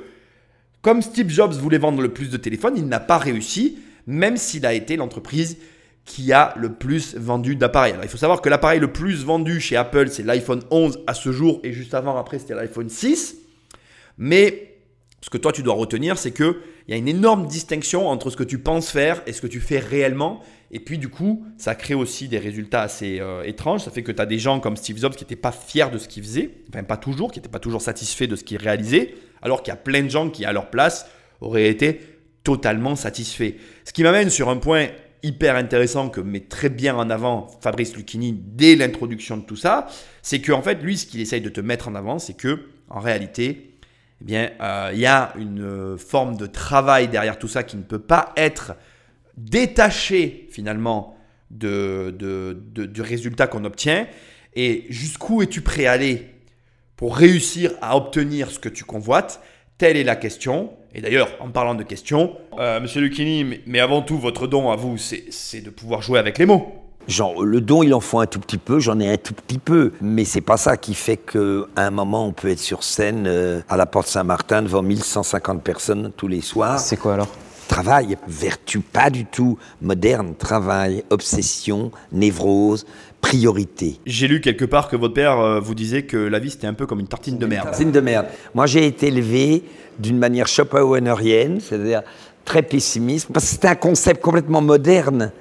comme 0.81 1.01
Steve 1.01 1.29
Jobs 1.29 1.53
voulait 1.53 1.77
vendre 1.77 2.01
le 2.01 2.09
plus 2.09 2.29
de 2.29 2.37
téléphones, 2.37 2.75
il 2.77 2.87
n'a 2.87 2.99
pas 2.99 3.17
réussi, 3.17 3.79
même 4.07 4.37
s'il 4.37 4.65
a 4.65 4.73
été 4.73 4.95
l'entreprise 4.95 5.57
qui 6.05 6.33
a 6.33 6.53
le 6.57 6.73
plus 6.73 7.15
vendu 7.15 7.55
d'appareils. 7.55 7.93
Alors 7.93 8.05
il 8.05 8.09
faut 8.09 8.17
savoir 8.17 8.41
que 8.41 8.49
l'appareil 8.49 8.79
le 8.79 8.91
plus 8.91 9.23
vendu 9.23 9.59
chez 9.59 9.75
Apple, 9.75 10.09
c'est 10.09 10.23
l'iPhone 10.23 10.63
11 10.71 11.03
à 11.05 11.13
ce 11.13 11.31
jour, 11.31 11.59
et 11.63 11.71
juste 11.71 11.93
avant, 11.93 12.17
après, 12.17 12.39
c'était 12.39 12.55
l'iPhone 12.55 12.89
6. 12.89 13.35
Mais 14.17 14.69
ce 15.21 15.29
que 15.29 15.37
toi, 15.37 15.51
tu 15.51 15.63
dois 15.63 15.75
retenir, 15.75 16.17
c'est 16.17 16.31
qu'il 16.31 16.55
y 16.87 16.93
a 16.93 16.95
une 16.95 17.07
énorme 17.07 17.45
distinction 17.45 18.07
entre 18.07 18.29
ce 18.29 18.37
que 18.37 18.43
tu 18.43 18.57
penses 18.57 18.89
faire 18.89 19.21
et 19.27 19.33
ce 19.33 19.41
que 19.41 19.47
tu 19.47 19.59
fais 19.59 19.79
réellement. 19.79 20.41
Et 20.71 20.79
puis 20.79 20.97
du 20.97 21.09
coup, 21.09 21.45
ça 21.57 21.75
crée 21.75 21.93
aussi 21.93 22.27
des 22.27 22.39
résultats 22.39 22.81
assez 22.81 23.19
euh, 23.19 23.43
étranges. 23.43 23.81
Ça 23.81 23.91
fait 23.91 24.03
que 24.03 24.11
tu 24.11 24.21
as 24.21 24.25
des 24.25 24.39
gens 24.39 24.59
comme 24.59 24.77
Steve 24.77 24.97
Jobs 24.97 25.13
qui 25.13 25.23
n'étaient 25.23 25.35
pas 25.35 25.51
fiers 25.51 25.89
de 25.91 25.97
ce 25.97 26.07
qu'il 26.07 26.23
faisait, 26.23 26.51
enfin 26.69 26.83
pas 26.83 26.97
toujours, 26.97 27.31
qui 27.31 27.39
n'étaient 27.39 27.49
pas 27.49 27.59
toujours 27.59 27.81
satisfaits 27.81 28.25
de 28.25 28.35
ce 28.35 28.43
qu'il 28.43 28.57
réalisait, 28.57 29.15
alors 29.41 29.63
qu'il 29.63 29.71
y 29.71 29.73
a 29.73 29.77
plein 29.77 30.03
de 30.03 30.09
gens 30.09 30.29
qui, 30.29 30.45
à 30.45 30.53
leur 30.53 30.69
place, 30.69 31.07
auraient 31.41 31.67
été 31.67 32.01
totalement 32.43 32.95
satisfaits. 32.95 33.53
Ce 33.85 33.93
qui 33.93 34.03
m'amène 34.03 34.29
sur 34.29 34.49
un 34.49 34.57
point 34.57 34.87
hyper 35.23 35.55
intéressant 35.55 36.09
que 36.09 36.21
met 36.21 36.39
très 36.39 36.69
bien 36.69 36.95
en 36.95 37.09
avant 37.09 37.47
Fabrice 37.61 37.95
Lucchini 37.95 38.33
dès 38.33 38.75
l'introduction 38.75 39.37
de 39.37 39.43
tout 39.43 39.55
ça, 39.55 39.87
c'est 40.21 40.41
qu'en 40.41 40.61
fait, 40.61 40.81
lui, 40.81 40.97
ce 40.97 41.05
qu'il 41.05 41.19
essaye 41.19 41.41
de 41.41 41.49
te 41.49 41.61
mettre 41.61 41.87
en 41.87 41.95
avant, 41.95 42.19
c'est 42.19 42.35
que 42.35 42.67
en 42.89 42.99
réalité, 42.99 43.75
eh 44.21 44.25
bien, 44.25 44.49
euh, 44.61 44.91
il 44.93 44.99
y 44.99 45.05
a 45.05 45.33
une 45.37 45.97
forme 45.97 46.37
de 46.37 46.45
travail 46.45 47.07
derrière 47.07 47.37
tout 47.37 47.47
ça 47.47 47.63
qui 47.63 47.77
ne 47.77 47.83
peut 47.83 47.99
pas 47.99 48.33
être 48.35 48.75
détaché 49.37 50.47
finalement 50.51 51.15
du 51.49 53.01
résultat 53.01 53.47
qu'on 53.47 53.65
obtient 53.65 54.07
et 54.55 54.85
jusqu'où 54.89 55.41
es-tu 55.41 55.61
prêt 55.61 55.85
à 55.85 55.93
aller? 55.93 56.27
Pour 56.99 57.15
réussir 57.15 57.71
à 57.81 57.95
obtenir 57.95 58.51
ce 58.51 58.59
que 58.59 58.67
tu 58.67 58.83
convoites 58.83 59.39
Telle 59.77 59.95
est 59.95 60.03
la 60.03 60.17
question. 60.17 60.71
Et 60.93 60.99
d'ailleurs, 60.99 61.29
en 61.39 61.47
parlant 61.47 61.73
de 61.73 61.83
questions, 61.83 62.35
euh, 62.59 62.81
Monsieur 62.81 62.99
Lucchini, 62.99 63.61
mais 63.65 63.79
avant 63.79 64.01
tout, 64.01 64.17
votre 64.17 64.47
don 64.47 64.69
à 64.69 64.75
vous, 64.75 64.97
c'est 64.97 65.61
de 65.61 65.69
pouvoir 65.69 66.01
jouer 66.01 66.19
avec 66.19 66.37
les 66.37 66.45
mots. 66.45 66.67
Genre, 67.07 67.45
le 67.45 67.61
don, 67.61 67.83
il 67.83 67.93
en 67.93 68.01
faut 68.01 68.19
un 68.19 68.25
tout 68.25 68.41
petit 68.41 68.57
peu, 68.57 68.81
j'en 68.81 68.99
ai 68.99 69.09
un 69.09 69.15
tout 69.15 69.33
petit 69.33 69.59
peu. 69.59 69.93
Mais 70.01 70.25
c'est 70.25 70.41
pas 70.41 70.57
ça 70.57 70.75
qui 70.75 70.93
fait 70.93 71.15
qu'à 71.15 71.39
un 71.77 71.91
moment, 71.91 72.25
on 72.25 72.33
peut 72.33 72.49
être 72.49 72.59
sur 72.59 72.83
scène 72.83 73.27
euh, 73.27 73.61
à 73.69 73.77
la 73.77 73.85
Porte 73.85 74.07
Saint-Martin 74.07 74.63
devant 74.63 74.81
1150 74.81 75.63
personnes 75.63 76.11
tous 76.17 76.27
les 76.27 76.41
soirs. 76.41 76.79
C'est 76.79 76.97
quoi 76.97 77.13
alors? 77.13 77.29
Travail, 77.69 78.17
vertu 78.27 78.79
pas 78.79 79.11
du 79.11 79.25
tout 79.25 79.57
moderne, 79.79 80.33
travail, 80.35 81.03
obsession, 81.11 81.91
névrose, 82.11 82.85
priorité. 83.21 83.99
J'ai 84.05 84.27
lu 84.27 84.41
quelque 84.41 84.65
part 84.65 84.87
que 84.87 84.95
votre 84.95 85.13
père 85.13 85.39
euh, 85.39 85.59
vous 85.59 85.75
disait 85.75 86.03
que 86.03 86.17
la 86.17 86.39
vie 86.39 86.49
c'était 86.49 86.67
un 86.67 86.73
peu 86.73 86.85
comme 86.85 86.99
une 86.99 87.07
tartine 87.07 87.37
de 87.37 87.45
merde. 87.45 87.65
Tartine 87.65 87.91
de 87.91 87.99
merde. 87.99 88.27
Moi 88.55 88.65
j'ai 88.65 88.85
été 88.85 89.07
élevé 89.07 89.63
d'une 89.99 90.17
manière 90.17 90.47
schopenhauerienne, 90.47 91.59
c'est-à-dire 91.59 92.01
très 92.45 92.63
pessimiste, 92.63 93.29
parce 93.31 93.45
que 93.45 93.51
c'était 93.51 93.67
un 93.67 93.75
concept 93.75 94.21
complètement 94.21 94.61
moderne 94.61 95.31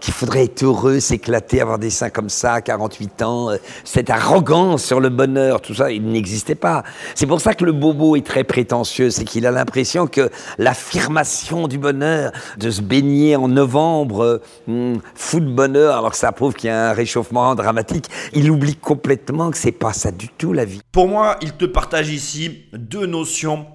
qu'il 0.00 0.12
faudrait 0.14 0.44
être 0.44 0.62
heureux, 0.62 1.00
s'éclater, 1.00 1.60
avoir 1.60 1.78
des 1.78 1.90
seins 1.90 2.10
comme 2.10 2.28
ça, 2.28 2.60
48 2.60 3.22
ans, 3.22 3.50
euh, 3.50 3.56
cette 3.84 4.10
arrogance 4.10 4.84
sur 4.84 5.00
le 5.00 5.08
bonheur, 5.08 5.60
tout 5.60 5.74
ça, 5.74 5.90
il 5.90 6.04
n'existait 6.04 6.54
pas. 6.54 6.82
C'est 7.14 7.26
pour 7.26 7.40
ça 7.40 7.54
que 7.54 7.64
le 7.64 7.72
bobo 7.72 8.16
est 8.16 8.26
très 8.26 8.44
prétentieux, 8.44 9.10
c'est 9.10 9.24
qu'il 9.24 9.46
a 9.46 9.50
l'impression 9.50 10.06
que 10.06 10.30
l'affirmation 10.58 11.68
du 11.68 11.78
bonheur, 11.78 12.32
de 12.58 12.70
se 12.70 12.82
baigner 12.82 13.36
en 13.36 13.48
novembre, 13.48 14.40
euh, 14.68 14.94
fou 15.14 15.40
de 15.40 15.50
bonheur, 15.50 15.98
alors 15.98 16.10
que 16.10 16.16
ça 16.16 16.32
prouve 16.32 16.54
qu'il 16.54 16.68
y 16.68 16.72
a 16.72 16.90
un 16.90 16.92
réchauffement 16.92 17.54
dramatique, 17.54 18.06
il 18.32 18.50
oublie 18.50 18.76
complètement 18.76 19.50
que 19.50 19.58
c'est 19.58 19.72
pas 19.72 19.92
ça 19.92 20.10
du 20.10 20.28
tout 20.28 20.52
la 20.52 20.64
vie. 20.64 20.80
Pour 20.92 21.08
moi, 21.08 21.36
il 21.40 21.52
te 21.52 21.64
partage 21.64 22.10
ici 22.10 22.64
deux 22.72 23.06
notions, 23.06 23.66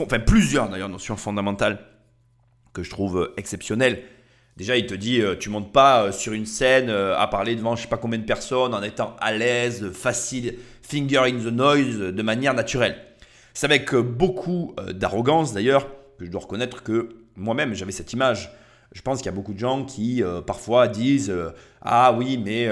enfin 0.00 0.18
plusieurs 0.18 0.68
d'ailleurs 0.68 0.88
notions 0.88 1.16
fondamentales 1.16 1.78
que 2.72 2.82
je 2.82 2.90
trouve 2.90 3.32
exceptionnelles 3.36 4.02
Déjà, 4.56 4.78
il 4.78 4.86
te 4.86 4.94
dit, 4.94 5.20
euh, 5.20 5.36
tu 5.36 5.50
montes 5.50 5.70
pas 5.70 6.04
euh, 6.04 6.12
sur 6.12 6.32
une 6.32 6.46
scène 6.46 6.88
euh, 6.88 7.18
à 7.18 7.26
parler 7.26 7.56
devant 7.56 7.76
je 7.76 7.82
sais 7.82 7.88
pas 7.88 7.98
combien 7.98 8.18
de 8.18 8.24
personnes 8.24 8.72
en 8.72 8.82
étant 8.82 9.14
à 9.20 9.32
l'aise, 9.32 9.90
facile, 9.92 10.56
finger 10.80 11.24
in 11.26 11.38
the 11.38 11.52
noise, 11.52 11.98
de 11.98 12.22
manière 12.22 12.54
naturelle. 12.54 12.96
C'est 13.52 13.66
avec 13.66 13.94
beaucoup 13.94 14.74
d'arrogance 14.92 15.54
d'ailleurs 15.54 15.88
que 16.18 16.26
je 16.26 16.30
dois 16.30 16.42
reconnaître 16.42 16.82
que 16.82 17.08
moi-même 17.36 17.74
j'avais 17.74 17.92
cette 17.92 18.12
image. 18.12 18.50
Je 18.92 19.00
pense 19.00 19.18
qu'il 19.18 19.26
y 19.26 19.28
a 19.30 19.32
beaucoup 19.32 19.54
de 19.54 19.58
gens 19.58 19.84
qui 19.84 20.22
parfois 20.46 20.86
disent 20.86 21.34
Ah 21.80 22.12
oui, 22.12 22.36
mais 22.36 22.68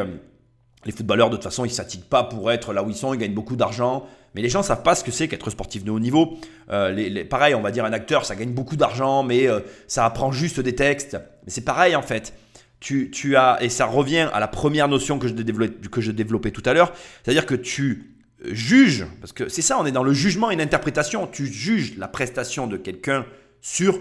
les 0.85 0.93
footballeurs 0.93 1.31
de 1.31 1.37
toute 1.37 1.45
façon 1.45 1.64
ils 1.64 1.69
ne 1.69 1.75
s'attiguent 1.75 2.05
pas 2.05 2.25
pour 2.25 2.50
être 2.50 2.73
là 2.73 2.83
où 2.83 2.91
ils 2.91 2.97
sont, 2.97 3.14
ils 3.14 3.19
gagnent 3.19 3.35
beaucoup 3.35 3.57
d'argent. 3.57 4.07
Mais 4.35 4.43
les 4.43 4.49
gens 4.49 4.61
ne 4.61 4.64
savent 4.64 4.83
pas 4.83 4.97
ce 4.97 5.05
que 5.05 5.12
c'est 5.12 5.29
qu'être 5.29 5.49
sportif 5.50 5.85
de 5.85 5.93
haut 5.93 6.00
niveau. 6.00 6.37
les, 6.71 7.25
pareil, 7.25 7.55
on 7.55 7.61
va 7.61 7.71
dire 7.71 7.85
un 7.85 7.93
acteur, 7.93 8.25
ça 8.25 8.35
gagne 8.35 8.53
beaucoup 8.53 8.75
d'argent, 8.75 9.23
mais 9.23 9.47
ça 9.87 10.05
apprend 10.05 10.33
juste 10.33 10.59
des 10.59 10.75
textes. 10.75 11.17
Mais 11.45 11.50
c'est 11.53 11.64
pareil 11.64 11.95
en 11.95 12.03
fait. 12.03 12.35
Tu, 12.81 13.11
tu, 13.12 13.37
as, 13.37 13.59
et 13.62 13.69
ça 13.69 13.87
revient 13.87 14.29
à 14.33 14.41
la 14.41 14.49
première 14.49 14.88
notion 14.88 15.19
que 15.19 15.29
je, 15.29 15.33
développais, 15.33 15.88
que 15.88 16.00
je 16.00 16.11
développais 16.11 16.50
tout 16.50 16.62
à 16.67 16.75
l'heure, 16.75 16.93
c'est-à-dire 17.23 17.47
que 17.47 17.55
tu 17.55 18.14
juges, 18.50 19.07
parce 19.21 19.33
que 19.33 19.49
c'est 19.49 19.62
ça, 19.62 19.79
on 19.79 19.87
est 19.87 19.93
dans 19.93 20.03
le 20.03 20.12
jugement 20.12 20.50
et 20.50 20.57
l'interprétation, 20.57 21.26
tu 21.26 21.47
juges 21.47 21.97
la 21.97 22.09
prestation 22.09 22.67
de 22.67 22.76
quelqu'un 22.76 23.26
sur, 23.61 23.99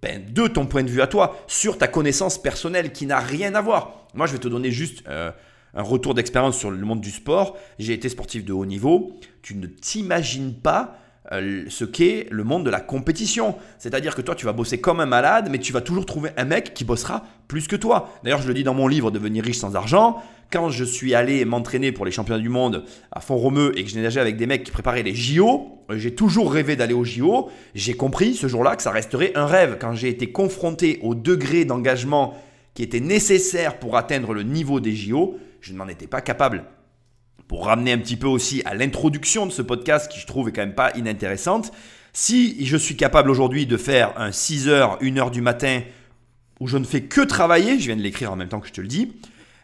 ben, 0.00 0.24
de 0.32 0.46
ton 0.46 0.66
point 0.66 0.82
de 0.82 0.90
vue 0.90 1.02
à 1.02 1.06
toi, 1.06 1.36
sur 1.46 1.78
ta 1.78 1.88
connaissance 1.88 2.40
personnelle 2.40 2.92
qui 2.92 3.06
n'a 3.06 3.18
rien 3.18 3.54
à 3.54 3.60
voir. 3.60 4.06
Moi, 4.14 4.26
je 4.26 4.32
vais 4.32 4.38
te 4.38 4.48
donner 4.48 4.70
juste 4.70 5.04
euh, 5.08 5.30
un 5.74 5.82
retour 5.82 6.14
d'expérience 6.14 6.58
sur 6.58 6.70
le 6.70 6.84
monde 6.84 7.00
du 7.00 7.10
sport. 7.10 7.56
J'ai 7.78 7.92
été 7.92 8.08
sportif 8.08 8.44
de 8.44 8.52
haut 8.52 8.66
niveau. 8.66 9.12
Tu 9.42 9.54
ne 9.54 9.66
t'imagines 9.66 10.54
pas 10.54 10.98
euh, 11.30 11.64
ce 11.68 11.84
qu'est 11.84 12.26
le 12.30 12.44
monde 12.44 12.64
de 12.64 12.70
la 12.70 12.80
compétition. 12.80 13.54
C'est-à-dire 13.78 14.14
que 14.14 14.22
toi, 14.22 14.34
tu 14.34 14.44
vas 14.44 14.52
bosser 14.52 14.80
comme 14.80 15.00
un 15.00 15.06
malade, 15.06 15.48
mais 15.50 15.58
tu 15.58 15.72
vas 15.72 15.80
toujours 15.80 16.04
trouver 16.04 16.30
un 16.36 16.44
mec 16.44 16.74
qui 16.74 16.84
bossera 16.84 17.24
plus 17.46 17.68
que 17.68 17.76
toi. 17.76 18.10
D'ailleurs, 18.24 18.42
je 18.42 18.48
le 18.48 18.54
dis 18.54 18.64
dans 18.64 18.74
mon 18.74 18.88
livre 18.88 19.10
Devenir 19.10 19.44
riche 19.44 19.58
sans 19.58 19.76
argent. 19.76 20.22
Quand 20.50 20.68
je 20.68 20.84
suis 20.84 21.14
allé 21.14 21.44
m'entraîner 21.44 21.92
pour 21.92 22.04
les 22.04 22.10
championnats 22.10 22.40
du 22.42 22.50
monde 22.50 22.84
à 23.12 23.20
Font-Romeu 23.20 23.72
et 23.78 23.84
que 23.84 23.90
je 23.90 23.98
nagé 23.98 24.20
avec 24.20 24.36
des 24.36 24.46
mecs 24.46 24.64
qui 24.64 24.72
préparaient 24.72 25.02
les 25.02 25.14
JO, 25.14 25.78
euh, 25.90 25.96
j'ai 25.96 26.14
toujours 26.14 26.52
rêvé 26.52 26.76
d'aller 26.76 26.92
aux 26.92 27.04
JO. 27.04 27.48
J'ai 27.74 27.94
compris 27.94 28.34
ce 28.34 28.48
jour-là 28.48 28.76
que 28.76 28.82
ça 28.82 28.90
resterait 28.90 29.32
un 29.34 29.46
rêve. 29.46 29.78
Quand 29.80 29.94
j'ai 29.94 30.08
été 30.08 30.32
confronté 30.32 30.98
au 31.02 31.14
degré 31.14 31.64
d'engagement 31.64 32.34
qui 32.74 32.82
était 32.82 33.00
nécessaire 33.00 33.78
pour 33.78 33.96
atteindre 33.96 34.34
le 34.34 34.42
niveau 34.42 34.80
des 34.80 34.94
JO, 34.94 35.36
je 35.62 35.72
n'en 35.72 35.88
étais 35.88 36.08
pas 36.08 36.20
capable 36.20 36.64
pour 37.46 37.66
ramener 37.66 37.92
un 37.92 37.98
petit 37.98 38.16
peu 38.16 38.26
aussi 38.26 38.62
à 38.64 38.74
l'introduction 38.74 39.46
de 39.46 39.52
ce 39.52 39.62
podcast 39.62 40.10
qui 40.10 40.18
je 40.18 40.26
trouve 40.26 40.48
est 40.48 40.52
quand 40.52 40.62
même 40.62 40.74
pas 40.74 40.90
inintéressante. 40.96 41.72
Si 42.12 42.66
je 42.66 42.76
suis 42.76 42.96
capable 42.96 43.30
aujourd'hui 43.30 43.64
de 43.64 43.76
faire 43.76 44.12
un 44.16 44.30
6h, 44.30 45.00
1h 45.00 45.30
du 45.30 45.40
matin 45.40 45.82
où 46.60 46.66
je 46.66 46.78
ne 46.78 46.84
fais 46.84 47.02
que 47.02 47.20
travailler, 47.20 47.78
je 47.78 47.86
viens 47.86 47.96
de 47.96 48.02
l'écrire 48.02 48.32
en 48.32 48.36
même 48.36 48.48
temps 48.48 48.60
que 48.60 48.68
je 48.68 48.72
te 48.72 48.80
le 48.80 48.88
dis, 48.88 49.12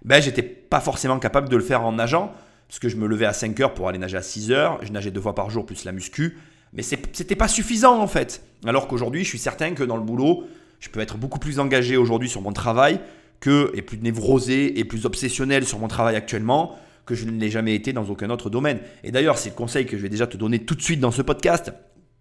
ben 0.04 0.22
j'étais 0.22 0.42
pas 0.42 0.80
forcément 0.80 1.18
capable 1.18 1.48
de 1.48 1.56
le 1.56 1.62
faire 1.62 1.84
en 1.84 1.92
nageant 1.92 2.32
parce 2.68 2.78
que 2.78 2.88
je 2.88 2.96
me 2.96 3.06
levais 3.06 3.26
à 3.26 3.32
5 3.32 3.58
h 3.58 3.74
pour 3.74 3.88
aller 3.88 3.98
nager 3.98 4.16
à 4.16 4.22
6 4.22 4.50
h 4.50 4.78
je 4.82 4.92
nageais 4.92 5.10
deux 5.10 5.20
fois 5.20 5.34
par 5.34 5.50
jour 5.50 5.66
plus 5.66 5.84
la 5.84 5.92
muscu, 5.92 6.38
mais 6.72 6.82
c'était 6.82 7.36
pas 7.36 7.48
suffisant 7.48 8.00
en 8.00 8.06
fait. 8.06 8.44
Alors 8.64 8.86
qu'aujourd'hui, 8.86 9.24
je 9.24 9.28
suis 9.28 9.38
certain 9.38 9.72
que 9.72 9.82
dans 9.82 9.96
le 9.96 10.02
boulot, 10.04 10.46
je 10.78 10.90
peux 10.90 11.00
être 11.00 11.16
beaucoup 11.16 11.40
plus 11.40 11.58
engagé 11.58 11.96
aujourd'hui 11.96 12.28
sur 12.28 12.40
mon 12.40 12.52
travail 12.52 13.00
que 13.40 13.70
et 13.74 13.82
plus 13.82 13.98
névrosé 13.98 14.78
et 14.78 14.84
plus 14.84 15.06
obsessionnel 15.06 15.64
sur 15.64 15.78
mon 15.78 15.88
travail 15.88 16.16
actuellement 16.16 16.78
que 17.06 17.14
je 17.14 17.24
ne 17.24 17.40
l'ai 17.40 17.50
jamais 17.50 17.74
été 17.74 17.92
dans 17.92 18.04
aucun 18.04 18.28
autre 18.30 18.50
domaine. 18.50 18.80
Et 19.02 19.10
d'ailleurs, 19.10 19.38
c'est 19.38 19.50
le 19.50 19.54
conseil 19.54 19.86
que 19.86 19.96
je 19.96 20.02
vais 20.02 20.10
déjà 20.10 20.26
te 20.26 20.36
donner 20.36 20.58
tout 20.58 20.74
de 20.74 20.82
suite 20.82 21.00
dans 21.00 21.10
ce 21.10 21.22
podcast. 21.22 21.72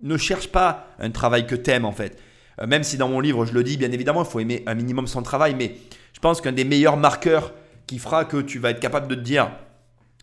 Ne 0.02 0.16
cherche 0.16 0.48
pas 0.48 0.88
un 1.00 1.12
travail 1.12 1.46
que 1.46 1.56
t'aimes 1.56 1.86
en 1.86 1.92
fait. 1.92 2.18
Euh, 2.62 2.68
même 2.68 2.84
si 2.84 2.98
dans 2.98 3.10
mon 3.10 3.20
livre 3.20 3.46
je 3.46 3.54
le 3.54 3.64
dis, 3.64 3.78
bien 3.78 3.92
évidemment, 3.92 4.24
il 4.24 4.30
faut 4.30 4.40
aimer 4.40 4.64
un 4.66 4.76
minimum 4.76 5.08
son 5.08 5.24
travail, 5.24 5.56
mais 5.56 5.76
je 6.14 6.20
pense 6.20 6.42
qu'un 6.42 6.52
des 6.52 6.64
meilleurs 6.64 6.98
marqueurs 6.98 7.54
qui 7.86 8.00
fera 8.00 8.26
que 8.26 8.38
tu 8.38 8.60
vas 8.60 8.72
être 8.72 8.80
capable 8.80 9.08
de 9.08 9.16
te 9.16 9.22
dire, 9.22 9.52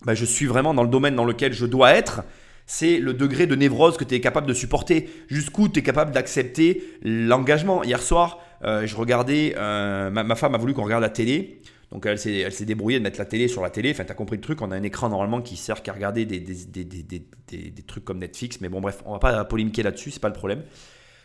bah, 0.05 0.15
je 0.15 0.25
suis 0.25 0.47
vraiment 0.47 0.75
dans 0.75 0.83
le 0.83 0.89
domaine 0.89 1.15
dans 1.15 1.25
lequel 1.25 1.53
je 1.53 1.67
dois 1.67 1.93
être, 1.93 2.23
c'est 2.67 2.99
le 2.99 3.13
degré 3.13 3.47
de 3.47 3.55
névrose 3.55 3.97
que 3.97 4.05
tu 4.05 4.15
es 4.15 4.21
capable 4.21 4.47
de 4.47 4.55
supporter, 4.55 5.11
jusqu'où 5.29 5.69
tu 5.69 5.81
es 5.81 5.83
capable 5.83 6.13
d'accepter 6.13 6.83
l'engagement. 7.03 7.83
Hier 7.85 8.01
soir, 8.01 8.41
euh, 8.65 8.87
je 8.87 8.97
regardais, 8.97 9.55
euh, 9.57 10.11
ma, 10.11 10.35
femme 10.35 10.55
a 10.55 10.59
voulu 10.59 10.75
qu'on 10.75 10.85
regarde 10.85 11.03
la 11.03 11.11
télé, 11.11 11.59
donc 11.93 12.07
elle 12.07 12.19
s'est, 12.19 12.39
elle 12.39 12.53
s'est 12.53 12.65
débrouillée 12.65 12.99
de 12.99 13.05
mettre 13.05 13.19
la 13.19 13.25
télé 13.25 13.47
sur 13.49 13.63
la 13.63 13.71
télé. 13.71 13.91
Enfin, 13.91 14.05
t'as 14.05 14.15
compris 14.15 14.37
le 14.37 14.43
truc. 14.43 14.63
On 14.63 14.71
a 14.71 14.77
un 14.77 14.83
écran 14.83 15.09
normalement 15.09 15.41
qui 15.41 15.57
sert 15.57 15.83
qu'à 15.83 15.93
regarder 15.93 16.25
des, 16.25 16.41
des, 16.41 16.85
des, 16.85 17.05
des, 17.49 17.83
trucs 17.87 18.05
comme 18.05 18.19
Netflix. 18.19 18.61
Mais 18.61 18.69
bon, 18.69 18.81
bref, 18.81 19.03
on 19.07 19.13
va 19.13 19.19
pas 19.19 19.45
polémiquer 19.45 19.83
là-dessus, 19.83 20.11
c'est 20.11 20.21
pas 20.21 20.29
le 20.29 20.35
problème. 20.35 20.63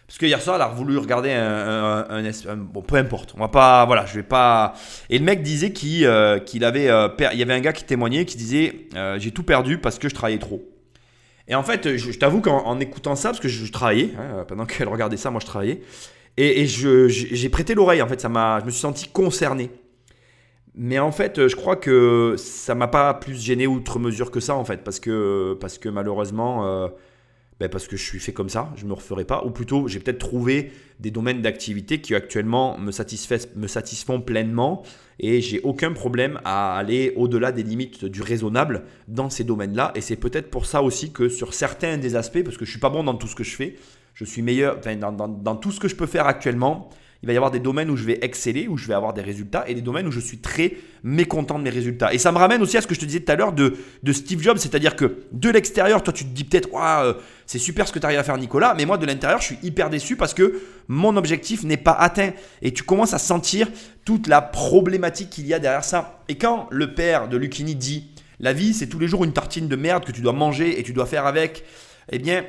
Parce 0.09 0.17
que 0.17 0.25
hier 0.25 0.41
soir, 0.41 0.55
elle 0.55 0.63
a 0.63 0.67
voulu 0.67 0.97
regarder 0.97 1.31
un, 1.31 2.03
bon, 2.57 2.81
peu 2.81 2.95
importe. 2.95 3.33
On 3.35 3.39
va 3.39 3.47
pas, 3.47 3.85
voilà, 3.85 4.07
je 4.07 4.15
vais 4.15 4.23
pas. 4.23 4.73
Et 5.11 5.19
le 5.19 5.23
mec 5.23 5.43
disait 5.43 5.71
qu'il, 5.71 6.03
euh, 6.05 6.39
qu'il 6.39 6.63
avait, 6.63 6.89
euh, 6.89 7.09
il 7.31 7.37
y 7.37 7.43
avait 7.43 7.53
un 7.53 7.59
gars 7.59 7.73
qui 7.73 7.83
témoignait, 7.83 8.25
qui 8.25 8.35
disait, 8.35 8.87
j'ai 9.17 9.29
tout 9.29 9.43
perdu 9.43 9.77
parce 9.77 9.99
que 9.99 10.09
je 10.09 10.15
travaillais 10.15 10.39
trop. 10.39 10.67
Et 11.47 11.53
en 11.53 11.61
fait, 11.61 11.97
je, 11.97 12.11
t'avoue 12.17 12.41
qu'en 12.41 12.79
écoutant 12.79 13.15
ça, 13.15 13.29
parce 13.29 13.39
que 13.39 13.47
je, 13.47 13.71
travaillais 13.71 14.11
hein, 14.17 14.45
pendant 14.47 14.65
qu'elle 14.67 14.87
regardait 14.87 15.17
ça, 15.17 15.29
moi 15.29 15.41
je 15.41 15.45
travaillais, 15.45 15.81
et, 16.39 16.61
et 16.61 16.65
j'ai 16.67 17.49
prêté 17.49 17.75
l'oreille. 17.75 18.01
En 18.01 18.07
fait, 18.07 18.21
ça 18.21 18.29
m'a, 18.29 18.59
je 18.61 18.65
me 18.65 18.71
suis 18.71 18.79
senti 18.79 19.07
concerné. 19.09 19.69
Mais 20.75 20.99
en 20.99 21.11
fait, 21.11 21.47
je 21.47 21.55
crois 21.55 21.75
que 21.75 22.35
ça 22.37 22.75
m'a 22.75 22.87
pas 22.87 23.13
plus 23.13 23.41
gêné 23.41 23.67
outre 23.67 23.99
mesure 23.99 24.31
que 24.31 24.39
ça, 24.39 24.55
en 24.55 24.63
fait, 24.63 24.83
parce 24.83 24.99
que, 24.99 25.57
parce 25.59 25.77
que 25.77 25.89
malheureusement, 25.89 26.65
euh, 26.65 26.87
ben 27.59 27.67
parce 27.67 27.87
que 27.87 27.97
je 27.97 28.03
suis 28.03 28.19
fait 28.19 28.31
comme 28.31 28.47
ça, 28.47 28.71
je 28.77 28.85
me 28.85 28.93
referai 28.93 29.25
pas. 29.25 29.43
Ou 29.45 29.51
plutôt, 29.51 29.89
j'ai 29.89 29.99
peut-être 29.99 30.19
trouvé 30.19 30.71
des 31.01 31.11
domaines 31.11 31.41
d'activité 31.41 31.99
qui 31.99 32.15
actuellement 32.15 32.77
me, 32.77 32.91
me 33.57 33.67
satisfont 33.67 34.21
pleinement 34.21 34.83
et 35.19 35.41
j'ai 35.41 35.59
aucun 35.61 35.91
problème 35.91 36.39
à 36.45 36.77
aller 36.77 37.11
au-delà 37.17 37.51
des 37.51 37.63
limites 37.63 38.05
du 38.05 38.21
raisonnable 38.21 38.83
dans 39.09 39.29
ces 39.29 39.43
domaines-là. 39.43 39.91
Et 39.95 40.01
c'est 40.01 40.15
peut-être 40.15 40.49
pour 40.49 40.65
ça 40.65 40.81
aussi 40.81 41.11
que 41.11 41.27
sur 41.27 41.53
certains 41.53 41.97
des 41.97 42.15
aspects, 42.15 42.43
parce 42.43 42.55
que 42.55 42.63
je 42.63 42.71
suis 42.71 42.79
pas 42.79 42.89
bon 42.89 43.03
dans 43.03 43.15
tout 43.15 43.27
ce 43.27 43.35
que 43.35 43.43
je 43.43 43.55
fais, 43.57 43.75
je 44.19 44.25
suis 44.25 44.41
meilleur 44.41 44.79
dans, 44.81 45.55
tout 45.55 45.71
ce 45.71 45.79
que 45.79 45.87
je 45.87 45.95
peux 45.95 46.05
faire 46.05 46.27
actuellement 46.27 46.89
il 47.21 47.27
va 47.27 47.33
y 47.33 47.35
avoir 47.35 47.51
des 47.51 47.59
domaines 47.59 47.89
où 47.89 47.97
je 47.97 48.05
vais 48.05 48.19
exceller, 48.21 48.69
où 48.69 48.77
je 48.77 48.87
vais 48.87 48.93
avoir 48.93 49.13
des 49.13 49.21
résultats, 49.21 49.65
et 49.67 49.73
des 49.73 49.81
domaines 49.81 50.07
où 50.07 50.11
je 50.11 50.21
suis 50.21 50.37
très 50.37 50.77
mécontent 51.03 51.59
de 51.59 51.63
mes 51.63 51.69
résultats. 51.69 52.13
Et 52.13 52.17
ça 52.17 52.31
me 52.31 52.37
ramène 52.37 52.61
aussi 52.61 52.77
à 52.77 52.81
ce 52.81 52.87
que 52.87 52.95
je 52.95 52.99
te 53.01 53.05
disais 53.05 53.19
tout 53.19 53.31
à 53.31 53.35
l'heure 53.35 53.51
de, 53.51 53.73
Steve 54.13 54.41
Jobs, 54.41 54.57
c'est-à-dire 54.57 54.95
que 54.95 55.17
de 55.33 55.49
l'extérieur, 55.49 56.01
toi 56.01 56.13
tu 56.13 56.23
te 56.23 56.29
dis 56.29 56.45
peut-être, 56.45 56.69
euh, 56.75 57.13
c'est 57.45 57.59
super 57.59 57.89
ce 57.89 57.93
que 57.93 57.99
tu 57.99 58.05
arrives 58.05 58.19
à 58.19 58.23
faire 58.23 58.37
Nicolas, 58.37 58.73
mais 58.77 58.85
moi 58.85 58.97
de 58.97 59.05
l'intérieur, 59.05 59.41
je 59.41 59.47
suis 59.47 59.59
hyper 59.63 59.89
déçu 59.89 60.15
parce 60.15 60.33
que 60.33 60.61
mon 60.87 61.17
objectif 61.17 61.63
n'est 61.63 61.77
pas 61.77 61.91
atteint. 61.91 62.31
Et 62.61 62.71
tu 62.71 62.83
commences 62.83 63.13
à 63.13 63.19
sentir 63.19 63.67
toute 64.05 64.27
la 64.27 64.41
problématique 64.41 65.29
qu'il 65.29 65.45
y 65.45 65.53
a 65.53 65.59
derrière 65.59 65.83
ça. 65.83 66.23
Et 66.29 66.37
quand 66.37 66.67
le 66.71 66.93
père 66.93 67.27
de 67.27 67.35
Lucchini 67.35 67.75
dit, 67.75 68.11
la 68.39 68.53
vie 68.53 68.73
c'est 68.73 68.87
tous 68.87 68.99
les 68.99 69.09
jours 69.09 69.25
une 69.25 69.33
tartine 69.33 69.67
de 69.67 69.75
merde 69.75 70.05
que 70.05 70.13
tu 70.13 70.21
dois 70.21 70.33
manger 70.33 70.79
et 70.79 70.83
tu 70.83 70.93
dois 70.93 71.05
faire 71.05 71.25
avec, 71.25 71.65
eh 72.11 72.17
bien, 72.17 72.45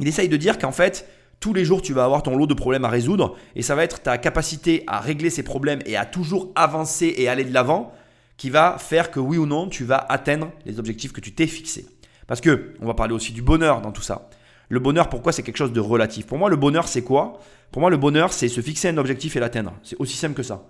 il 0.00 0.08
essaye 0.08 0.28
de 0.28 0.36
dire 0.36 0.58
qu'en 0.58 0.72
fait, 0.72 1.08
tous 1.40 1.54
les 1.54 1.64
jours, 1.64 1.80
tu 1.80 1.92
vas 1.92 2.04
avoir 2.04 2.22
ton 2.22 2.36
lot 2.36 2.46
de 2.46 2.54
problèmes 2.54 2.84
à 2.84 2.88
résoudre 2.88 3.36
et 3.56 3.62
ça 3.62 3.74
va 3.74 3.84
être 3.84 4.02
ta 4.02 4.18
capacité 4.18 4.84
à 4.86 5.00
régler 5.00 5.30
ces 5.30 5.42
problèmes 5.42 5.80
et 5.86 5.96
à 5.96 6.04
toujours 6.04 6.50
avancer 6.54 7.14
et 7.16 7.28
aller 7.28 7.44
de 7.44 7.54
l'avant 7.54 7.92
qui 8.36 8.50
va 8.50 8.76
faire 8.78 9.10
que 9.10 9.20
oui 9.20 9.36
ou 9.36 9.46
non, 9.46 9.68
tu 9.68 9.84
vas 9.84 10.04
atteindre 10.08 10.50
les 10.66 10.78
objectifs 10.78 11.12
que 11.12 11.20
tu 11.20 11.32
t'es 11.32 11.46
fixés. 11.46 11.86
Parce 12.26 12.40
que, 12.40 12.74
on 12.80 12.86
va 12.86 12.94
parler 12.94 13.14
aussi 13.14 13.32
du 13.32 13.42
bonheur 13.42 13.80
dans 13.80 13.92
tout 13.92 14.02
ça. 14.02 14.28
Le 14.68 14.78
bonheur, 14.80 15.08
pourquoi 15.08 15.32
c'est 15.32 15.42
quelque 15.42 15.56
chose 15.56 15.72
de 15.72 15.80
relatif? 15.80 16.26
Pour 16.26 16.38
moi, 16.38 16.48
le 16.48 16.56
bonheur, 16.56 16.88
c'est 16.88 17.02
quoi? 17.02 17.40
Pour 17.72 17.80
moi, 17.80 17.90
le 17.90 17.96
bonheur, 17.96 18.32
c'est 18.32 18.48
se 18.48 18.60
fixer 18.60 18.88
un 18.88 18.98
objectif 18.98 19.36
et 19.36 19.40
l'atteindre. 19.40 19.74
C'est 19.82 19.96
aussi 19.98 20.16
simple 20.16 20.34
que 20.34 20.42
ça. 20.42 20.62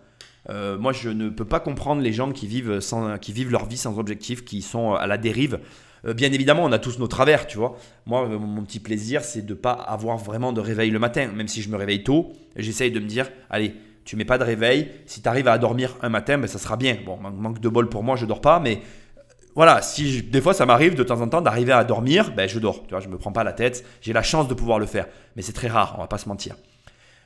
Euh, 0.48 0.78
moi, 0.78 0.92
je 0.92 1.10
ne 1.10 1.28
peux 1.28 1.44
pas 1.44 1.60
comprendre 1.60 2.00
les 2.00 2.12
gens 2.12 2.32
qui 2.32 2.46
vivent, 2.46 2.80
qui 3.20 3.32
vivent 3.32 3.50
leur 3.50 3.66
vie 3.66 3.76
sans 3.76 3.98
objectif, 3.98 4.44
qui 4.44 4.62
sont 4.62 4.94
à 4.94 5.06
la 5.06 5.18
dérive. 5.18 5.60
Euh, 6.06 6.14
bien 6.14 6.32
évidemment, 6.32 6.64
on 6.64 6.72
a 6.72 6.78
tous 6.78 6.98
nos 6.98 7.06
travers, 7.06 7.46
tu 7.46 7.58
vois. 7.58 7.76
Moi, 8.06 8.28
euh, 8.28 8.38
mon 8.38 8.62
petit 8.62 8.80
plaisir, 8.80 9.22
c'est 9.22 9.42
de 9.42 9.54
ne 9.54 9.58
pas 9.58 9.72
avoir 9.72 10.16
vraiment 10.16 10.52
de 10.52 10.60
réveil 10.60 10.90
le 10.90 10.98
matin. 10.98 11.28
Même 11.28 11.48
si 11.48 11.62
je 11.62 11.68
me 11.68 11.76
réveille 11.76 12.02
tôt, 12.02 12.32
j'essaye 12.56 12.90
de 12.90 13.00
me 13.00 13.06
dire, 13.06 13.30
allez, 13.50 13.74
tu 14.04 14.16
mets 14.16 14.24
pas 14.24 14.38
de 14.38 14.44
réveil. 14.44 14.90
Si 15.06 15.22
tu 15.22 15.28
arrives 15.28 15.48
à 15.48 15.58
dormir 15.58 15.96
un 16.02 16.08
matin, 16.08 16.38
ben, 16.38 16.46
ça 16.46 16.58
sera 16.58 16.76
bien. 16.76 16.96
Bon, 17.04 17.16
manque 17.16 17.60
de 17.60 17.68
bol 17.68 17.88
pour 17.88 18.02
moi, 18.02 18.16
je 18.16 18.26
dors 18.26 18.40
pas, 18.40 18.60
mais 18.60 18.80
voilà, 19.54 19.82
si 19.82 20.22
des 20.22 20.40
fois 20.40 20.54
ça 20.54 20.64
m'arrive 20.64 20.94
de 20.94 21.02
temps 21.02 21.20
en 21.20 21.28
temps 21.28 21.42
d'arriver 21.42 21.72
à 21.72 21.84
dormir, 21.84 22.32
ben 22.34 22.48
je 22.48 22.58
dors. 22.58 22.82
Tu 22.84 22.90
vois, 22.90 23.00
je 23.00 23.08
me 23.08 23.18
prends 23.18 23.32
pas 23.32 23.44
la 23.44 23.52
tête. 23.52 23.84
J'ai 24.00 24.12
la 24.12 24.22
chance 24.22 24.48
de 24.48 24.54
pouvoir 24.54 24.78
le 24.78 24.86
faire, 24.86 25.06
mais 25.36 25.42
c'est 25.42 25.52
très 25.52 25.68
rare. 25.68 25.94
On 25.98 26.00
va 26.00 26.06
pas 26.06 26.18
se 26.18 26.28
mentir. 26.28 26.56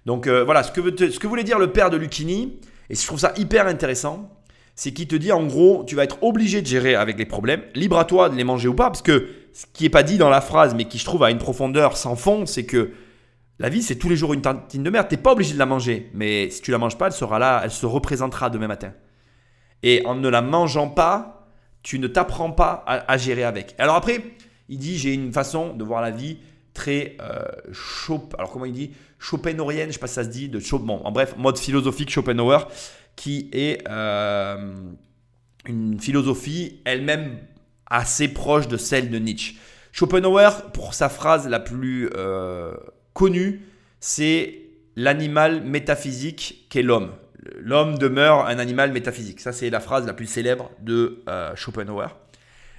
Donc 0.07 0.27
voilà, 0.27 0.63
ce 0.63 0.73
que, 0.73 1.11
ce 1.11 1.27
voulait 1.27 1.45
dire 1.45 1.59
le 1.59 1.71
père 1.71 1.91
de 1.91 1.97
Lucini, 1.97 2.59
et 2.91 2.95
je 2.95 3.07
trouve 3.07 3.19
ça 3.19 3.33
hyper 3.37 3.67
intéressant, 3.67 4.31
c'est 4.75 4.93
qu'il 4.93 5.07
te 5.07 5.15
dit 5.15 5.33
en 5.33 5.45
gros, 5.47 5.85
tu 5.87 5.95
vas 5.95 6.05
être 6.05 6.23
obligé 6.23 6.61
de 6.61 6.67
gérer 6.67 6.95
avec 6.95 7.19
les 7.19 7.27
problèmes, 7.27 7.63
libre 7.75 7.99
à 7.99 8.05
toi 8.05 8.29
de 8.29 8.37
les 8.37 8.45
manger 8.45 8.69
ou 8.69 8.75
pas, 8.75 8.87
parce 8.87 9.03
que 9.03 9.29
ce 9.53 9.67
qui 9.73 9.85
n'est 9.85 9.91
pas 9.91 10.03
dit 10.03 10.19
dans 10.19 10.31
la 10.31 10.41
phrase, 10.41 10.75
mais 10.75 10.87
qui 10.87 10.99
je 10.99 11.05
trouve 11.05 11.23
a 11.23 11.31
une 11.31 11.39
profondeur 11.39 11.97
sans 11.97 12.17
fond, 12.17 12.45
c'est 12.47 12.67
que 12.67 12.93
la 13.61 13.69
vie 13.69 13.83
c'est 13.83 13.97
tous 13.97 14.09
les 14.09 14.17
jours 14.17 14.35
une 14.35 14.43
tantine 14.43 14.83
de 14.83 14.91
merde, 14.91 15.07
t'es 15.09 15.17
pas 15.17 15.33
obligé 15.33 15.55
de 15.55 15.59
la 15.59 15.67
manger, 15.67 16.11
mais 16.13 16.51
si 16.51 16.61
tu 16.61 16.73
la 16.73 16.79
manges 16.79 16.99
pas, 16.99 17.07
elle 17.07 17.13
sera 17.13 17.39
là, 17.39 17.61
elle 17.63 17.71
se 17.71 17.87
représentera 17.87 18.51
demain 18.51 18.67
matin. 18.67 18.93
Et 19.85 20.03
en 20.07 20.17
ne 20.17 20.29
la 20.29 20.43
mangeant 20.43 20.89
pas, 20.89 21.47
tu 21.83 21.99
ne 21.99 22.09
t'apprends 22.09 22.51
pas 22.51 22.83
à, 22.87 23.17
gérer 23.19 23.45
avec. 23.45 23.75
Alors 23.79 23.95
après, 23.95 24.25
il 24.69 24.79
dit 24.79 24.99
j'ai 24.99 25.13
une 25.13 25.33
façon 25.33 25.75
de 25.75 25.85
voir 25.85 26.01
la 26.01 26.11
vie 26.11 26.39
très 26.73 27.17
euh, 27.21 27.45
alors 28.37 28.51
comment 28.51 28.65
il 28.65 28.73
dit? 28.73 28.91
Schopenhauerienne, 29.19 29.89
je 29.89 29.95
sais 29.95 29.99
pas 29.99 30.07
si 30.07 30.15
ça 30.15 30.25
se 30.25 30.29
dit, 30.29 30.49
de 30.49 30.61
Bon, 30.79 31.01
en 31.05 31.13
bref, 31.13 31.35
mode 31.39 31.59
philosophique 31.59 32.11
Schopenhauer 32.11 32.69
qui 33.17 33.49
est 33.53 33.87
euh, 33.89 34.73
une 35.67 36.01
philosophie 36.01 36.81
elle-même 36.85 37.39
assez 37.87 38.29
proche 38.29 38.69
de 38.69 38.77
celle 38.77 39.11
de 39.11 39.19
Nietzsche. 39.19 39.55
Schopenhauer, 39.93 40.73
pour 40.73 40.95
sa 40.95 41.09
phrase 41.09 41.49
la 41.49 41.61
plus 41.61 42.11
euh, 42.17 42.75
connue, 43.13 43.63
c'est 44.01 44.63
l'animal 44.97 45.63
métaphysique 45.63 46.67
qu'est 46.69 46.83
l'homme. 46.83 47.13
L'homme 47.59 47.99
demeure 47.99 48.47
un 48.47 48.59
animal 48.59 48.93
métaphysique. 48.93 49.41
Ça, 49.41 49.53
c'est 49.53 49.71
la 49.71 49.81
phrase 49.81 50.07
la 50.07 50.15
plus 50.15 50.27
célèbre 50.27 50.71
de 50.81 51.23
euh, 51.29 51.55
Schopenhauer. 51.55 52.17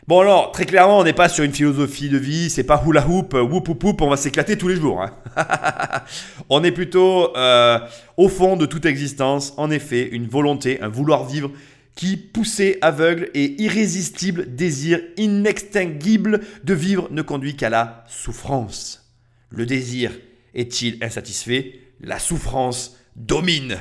Bon 0.07 0.19
alors, 0.19 0.51
très 0.51 0.65
clairement, 0.65 1.00
on 1.00 1.03
n'est 1.03 1.13
pas 1.13 1.29
sur 1.29 1.43
une 1.43 1.51
philosophie 1.51 2.09
de 2.09 2.19
vie, 2.19 2.51
c'est 2.51 2.63
pas 2.63 2.83
hula 2.85 3.07
hoop, 3.07 3.33
whoop 3.33 3.67
whoop 3.67 3.83
whoop, 3.83 4.01
on 4.03 4.09
va 4.12 4.17
s'éclater 4.17 4.55
tous 4.55 4.67
les 4.67 4.75
jours. 4.75 5.01
Hein. 5.01 5.12
on 6.50 6.63
est 6.63 6.71
plutôt 6.71 7.35
euh, 7.35 7.79
au 8.15 8.29
fond 8.29 8.55
de 8.55 8.67
toute 8.67 8.85
existence, 8.85 9.55
en 9.57 9.71
effet, 9.71 10.07
une 10.12 10.27
volonté, 10.27 10.79
un 10.79 10.89
vouloir 10.89 11.25
vivre 11.25 11.50
qui, 11.95 12.17
poussé, 12.17 12.77
aveugle 12.81 13.31
et 13.33 13.59
irrésistible 13.63 14.53
désir 14.53 15.01
inextinguible 15.17 16.41
de 16.63 16.74
vivre 16.75 17.07
ne 17.09 17.24
conduit 17.24 17.55
qu'à 17.55 17.71
la 17.71 18.03
souffrance. 18.07 19.12
Le 19.50 19.65
désir 19.65 20.12
est-il 20.53 21.03
insatisfait? 21.03 21.79
La 22.00 22.19
souffrance 22.19 22.95
domine. 23.15 23.79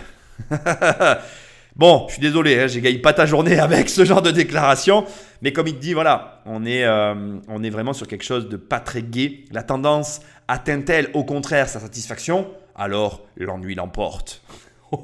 Bon, 1.76 2.04
je 2.06 2.12
suis 2.12 2.22
désolé, 2.22 2.60
hein, 2.60 2.66
j'égaye 2.68 2.98
pas 2.98 3.12
ta 3.12 3.26
journée 3.26 3.58
avec 3.58 3.88
ce 3.88 4.04
genre 4.04 4.22
de 4.22 4.30
déclaration, 4.30 5.04
mais 5.42 5.52
comme 5.52 5.66
il 5.66 5.78
dit, 5.78 5.92
voilà, 5.92 6.40
on 6.46 6.64
est, 6.64 6.84
euh, 6.84 7.36
on 7.48 7.64
est 7.64 7.70
vraiment 7.70 7.92
sur 7.92 8.06
quelque 8.06 8.22
chose 8.22 8.48
de 8.48 8.56
pas 8.56 8.78
très 8.78 9.02
gai. 9.02 9.44
La 9.50 9.64
tendance 9.64 10.20
atteint-elle 10.46 11.10
au 11.14 11.24
contraire 11.24 11.68
sa 11.68 11.80
satisfaction? 11.80 12.46
Alors 12.76 13.22
l'ennui 13.36 13.74
l'emporte. 13.74 14.42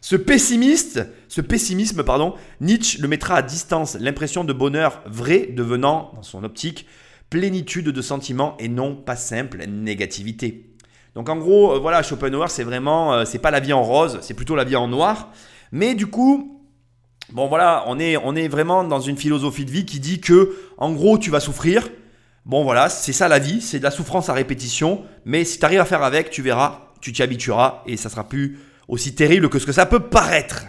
ce 0.00 0.14
pessimiste, 0.14 1.04
ce 1.26 1.40
pessimisme, 1.40 2.04
pardon, 2.04 2.34
Nietzsche 2.60 3.00
le 3.02 3.08
mettra 3.08 3.34
à 3.34 3.42
distance, 3.42 3.96
l'impression 3.98 4.44
de 4.44 4.52
bonheur 4.52 5.02
vrai 5.06 5.48
devenant, 5.50 6.12
dans 6.14 6.22
son 6.22 6.44
optique, 6.44 6.86
plénitude 7.28 7.88
de 7.88 8.02
sentiments 8.02 8.56
et 8.60 8.68
non 8.68 8.94
pas 8.94 9.16
simple 9.16 9.64
négativité. 9.66 10.71
Donc 11.14 11.28
en 11.28 11.36
gros, 11.36 11.72
euh, 11.72 11.78
voilà, 11.78 12.02
Schopenhauer, 12.02 12.48
c'est 12.48 12.64
vraiment, 12.64 13.14
euh, 13.14 13.24
c'est 13.24 13.38
pas 13.38 13.50
la 13.50 13.60
vie 13.60 13.72
en 13.72 13.82
rose, 13.82 14.18
c'est 14.22 14.34
plutôt 14.34 14.56
la 14.56 14.64
vie 14.64 14.76
en 14.76 14.88
noir. 14.88 15.30
Mais 15.70 15.94
du 15.94 16.06
coup, 16.06 16.62
bon 17.32 17.48
voilà, 17.48 17.84
on 17.86 17.98
est, 17.98 18.16
on 18.16 18.34
est 18.34 18.48
vraiment 18.48 18.84
dans 18.84 19.00
une 19.00 19.16
philosophie 19.16 19.64
de 19.64 19.70
vie 19.70 19.84
qui 19.84 20.00
dit 20.00 20.20
que, 20.20 20.56
en 20.78 20.92
gros, 20.92 21.18
tu 21.18 21.30
vas 21.30 21.40
souffrir. 21.40 21.88
Bon 22.44 22.64
voilà, 22.64 22.88
c'est 22.88 23.12
ça 23.12 23.28
la 23.28 23.38
vie, 23.38 23.60
c'est 23.60 23.78
de 23.78 23.84
la 23.84 23.90
souffrance 23.90 24.28
à 24.28 24.32
répétition. 24.32 25.02
Mais 25.24 25.44
si 25.44 25.58
tu 25.58 25.64
arrives 25.64 25.80
à 25.80 25.84
faire 25.84 26.02
avec, 26.02 26.30
tu 26.30 26.42
verras, 26.42 26.88
tu 27.00 27.12
t'y 27.12 27.22
habitueras 27.22 27.82
et 27.86 27.96
ça 27.96 28.08
sera 28.08 28.28
plus 28.28 28.58
aussi 28.88 29.14
terrible 29.14 29.48
que 29.48 29.58
ce 29.58 29.66
que 29.66 29.72
ça 29.72 29.86
peut 29.86 30.00
paraître. 30.00 30.64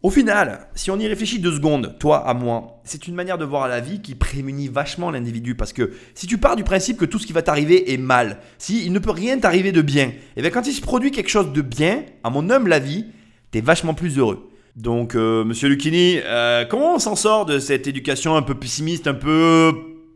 Au 0.00 0.10
final, 0.10 0.68
si 0.76 0.92
on 0.92 0.98
y 0.98 1.08
réfléchit 1.08 1.40
deux 1.40 1.56
secondes, 1.56 1.96
toi 1.98 2.24
à 2.24 2.32
moi, 2.32 2.80
c'est 2.84 3.08
une 3.08 3.16
manière 3.16 3.36
de 3.36 3.44
voir 3.44 3.66
la 3.66 3.80
vie 3.80 4.00
qui 4.00 4.14
prémunit 4.14 4.68
vachement 4.68 5.10
l'individu. 5.10 5.56
Parce 5.56 5.72
que 5.72 5.92
si 6.14 6.28
tu 6.28 6.38
pars 6.38 6.54
du 6.54 6.62
principe 6.62 6.98
que 6.98 7.04
tout 7.04 7.18
ce 7.18 7.26
qui 7.26 7.32
va 7.32 7.42
t'arriver 7.42 7.92
est 7.92 7.96
mal, 7.96 8.38
si 8.58 8.86
il 8.86 8.92
ne 8.92 9.00
peut 9.00 9.10
rien 9.10 9.40
t'arriver 9.40 9.72
de 9.72 9.82
bien, 9.82 10.04
et 10.06 10.14
eh 10.36 10.42
bien 10.42 10.50
quand 10.50 10.68
il 10.68 10.72
se 10.72 10.80
produit 10.80 11.10
quelque 11.10 11.30
chose 11.30 11.52
de 11.52 11.62
bien, 11.62 12.04
à 12.22 12.30
mon 12.30 12.48
humble 12.48 12.72
avis, 12.72 13.06
t'es 13.50 13.60
vachement 13.60 13.92
plus 13.92 14.18
heureux. 14.18 14.48
Donc, 14.76 15.16
euh, 15.16 15.42
monsieur 15.42 15.68
Lucchini, 15.68 16.20
euh, 16.24 16.64
comment 16.64 16.94
on 16.94 16.98
s'en 17.00 17.16
sort 17.16 17.44
de 17.44 17.58
cette 17.58 17.88
éducation 17.88 18.36
un 18.36 18.42
peu 18.42 18.54
pessimiste, 18.54 19.08
un 19.08 19.14
peu 19.14 19.72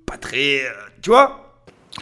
pas 0.07 0.17
très. 0.17 0.61
Euh, 0.61 0.71
tu 1.03 1.11
vois? 1.11 1.59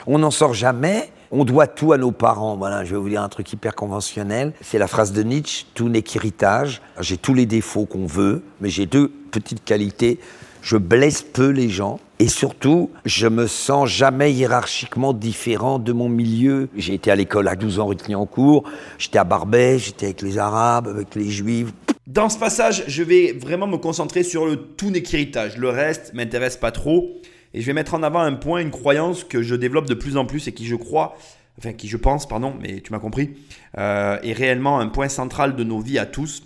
On 0.07 0.19
n'en 0.19 0.31
sort 0.31 0.53
jamais. 0.53 1.11
On 1.33 1.45
doit 1.45 1.69
tout 1.69 1.93
à 1.93 1.99
nos 1.99 2.11
parents. 2.11 2.57
Voilà, 2.57 2.85
je 2.85 2.91
vais 2.91 3.01
vous 3.01 3.09
dire 3.09 3.23
un 3.23 3.29
truc 3.29 3.53
hyper 3.53 3.77
conventionnel. 3.77 4.53
C'est 4.63 4.79
la 4.79 4.89
phrase 4.89 5.13
de 5.13 5.23
Nietzsche 5.23 5.65
tout 5.75 5.89
n'est 5.89 6.03
qu'héritage. 6.03 6.83
J'ai 6.99 7.17
tous 7.19 7.35
les 7.35 7.47
défauts 7.47 7.87
qu'on 7.87 8.07
veut, 8.07 8.43
mais 8.61 8.69
j'ai 8.69 8.87
deux 8.87 9.09
petites 9.31 9.65
qualités. 9.65 10.19
Je 10.61 10.77
blesse 10.77 11.23
peu 11.23 11.51
les 11.51 11.69
gens. 11.69 12.01
Et 12.19 12.27
surtout, 12.29 12.91
je 13.05 13.29
me 13.29 13.47
sens 13.47 13.89
jamais 13.89 14.33
hiérarchiquement 14.33 15.13
différent 15.13 15.79
de 15.79 15.93
mon 15.93 16.09
milieu. 16.09 16.69
J'ai 16.77 16.95
été 16.95 17.13
à 17.13 17.17
l'école 17.17 17.47
à 17.47 17.55
12 17.55 17.79
ans 17.79 17.91
en 18.15 18.27
cours. 18.27 18.65
J'étais 18.99 19.19
à 19.19 19.25
Barbès, 19.25 19.79
j'étais 19.79 20.07
avec 20.07 20.23
les 20.23 20.37
Arabes, 20.37 20.89
avec 20.89 21.15
les 21.15 21.31
Juifs. 21.31 21.73
Dans 22.09 22.29
ce 22.29 22.39
passage, 22.39 22.83
je 22.89 23.05
vais 23.05 23.33
vraiment 23.33 23.69
me 23.69 23.77
concentrer 23.77 24.25
sur 24.25 24.45
le 24.47 24.57
tout 24.57 24.91
n'est 24.91 25.03
qu'héritage. 25.03 25.57
Le 25.57 25.69
reste 25.69 26.13
m'intéresse 26.13 26.57
pas 26.57 26.73
trop. 26.73 27.09
Et 27.55 27.61
je 27.61 27.67
vais 27.67 27.73
mettre 27.73 27.95
en 27.95 28.03
avant 28.03 28.21
un 28.21 28.35
point, 28.35 28.61
une 28.61 28.71
croyance 28.71 29.25
que 29.25 29.43
je 29.43 29.55
développe 29.55 29.87
de 29.87 29.95
plus 29.95 30.17
en 30.17 30.25
plus 30.25 30.47
et 30.47 30.53
qui 30.53 30.67
je 30.67 30.77
crois, 30.77 31.17
enfin 31.59 31.73
qui 31.73 31.89
je 31.89 31.97
pense, 31.97 32.29
pardon, 32.29 32.55
mais 32.61 32.81
tu 32.81 32.93
m'as 32.93 32.99
compris, 32.99 33.31
euh, 33.79 34.19
est 34.23 34.33
réellement 34.33 34.79
un 34.79 34.89
point 34.89 35.09
central 35.09 35.57
de 35.57 35.65
nos 35.65 35.81
vies 35.81 35.99
à 35.99 36.07
tous. 36.07 36.45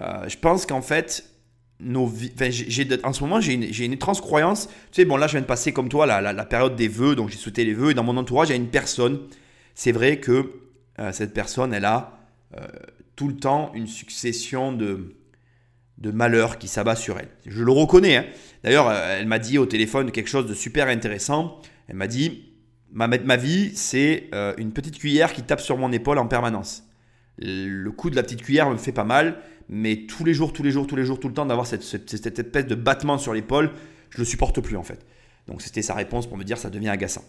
Euh, 0.00 0.28
je 0.28 0.36
pense 0.38 0.66
qu'en 0.66 0.82
fait, 0.82 1.24
nos 1.78 2.06
vies, 2.06 2.32
en 3.04 3.12
ce 3.12 3.22
moment, 3.22 3.40
j'ai 3.40 3.54
une, 3.54 3.92
étrange 3.92 4.20
croyance. 4.20 4.68
Tu 4.90 5.02
sais, 5.02 5.04
bon, 5.04 5.16
là, 5.16 5.26
je 5.26 5.32
viens 5.32 5.40
de 5.40 5.46
passer 5.46 5.72
comme 5.72 5.88
toi 5.88 6.06
la, 6.06 6.20
la, 6.20 6.44
période 6.44 6.76
des 6.76 6.88
vœux, 6.88 7.14
donc 7.14 7.30
j'ai 7.30 7.36
souhaité 7.36 7.64
les 7.64 7.74
vœux. 7.74 7.90
Et 7.90 7.94
dans 7.94 8.04
mon 8.04 8.16
entourage, 8.16 8.48
il 8.48 8.52
y 8.52 8.54
a 8.54 8.56
une 8.56 8.70
personne. 8.70 9.20
C'est 9.74 9.92
vrai 9.92 10.18
que 10.18 10.52
euh, 10.98 11.12
cette 11.12 11.32
personne, 11.32 11.72
elle 11.72 11.84
a 11.84 12.18
tout 13.16 13.28
le 13.28 13.36
temps 13.36 13.72
une 13.74 13.86
succession 13.86 14.72
de, 14.72 15.14
de 16.02 16.10
malheur 16.10 16.58
qui 16.58 16.66
s'abat 16.66 16.96
sur 16.96 17.18
elle. 17.18 17.28
Je 17.46 17.62
le 17.62 17.70
reconnais. 17.70 18.16
Hein. 18.16 18.24
D'ailleurs, 18.64 18.88
euh, 18.88 19.18
elle 19.20 19.26
m'a 19.26 19.38
dit 19.38 19.56
au 19.56 19.66
téléphone 19.66 20.10
quelque 20.10 20.28
chose 20.28 20.46
de 20.46 20.54
super 20.54 20.88
intéressant. 20.88 21.60
Elle 21.88 21.96
m'a 21.96 22.08
dit, 22.08 22.52
ma, 22.90 23.06
ma 23.06 23.36
vie, 23.36 23.70
c'est 23.74 24.28
euh, 24.34 24.52
une 24.58 24.72
petite 24.72 24.98
cuillère 24.98 25.32
qui 25.32 25.42
tape 25.42 25.60
sur 25.60 25.78
mon 25.78 25.92
épaule 25.92 26.18
en 26.18 26.26
permanence. 26.26 26.84
Le 27.38 27.90
coup 27.90 28.10
de 28.10 28.16
la 28.16 28.24
petite 28.24 28.42
cuillère 28.42 28.68
me 28.68 28.76
fait 28.76 28.92
pas 28.92 29.04
mal, 29.04 29.38
mais 29.68 30.06
tous 30.08 30.24
les 30.24 30.34
jours, 30.34 30.52
tous 30.52 30.64
les 30.64 30.72
jours, 30.72 30.86
tous 30.88 30.96
les 30.96 31.04
jours, 31.04 31.20
tout 31.20 31.28
le 31.28 31.34
temps, 31.34 31.46
d'avoir 31.46 31.66
cette, 31.66 31.82
cette, 31.82 32.38
espèce 32.38 32.66
de 32.66 32.74
battement 32.74 33.16
sur 33.16 33.32
l'épaule, 33.32 33.70
je 34.10 34.18
le 34.18 34.24
supporte 34.24 34.60
plus 34.60 34.76
en 34.76 34.82
fait. 34.82 35.06
Donc 35.46 35.62
c'était 35.62 35.82
sa 35.82 35.94
réponse 35.94 36.26
pour 36.26 36.36
me 36.36 36.44
dire 36.44 36.58
ça 36.58 36.68
devient 36.68 36.88
agaçant. 36.90 37.24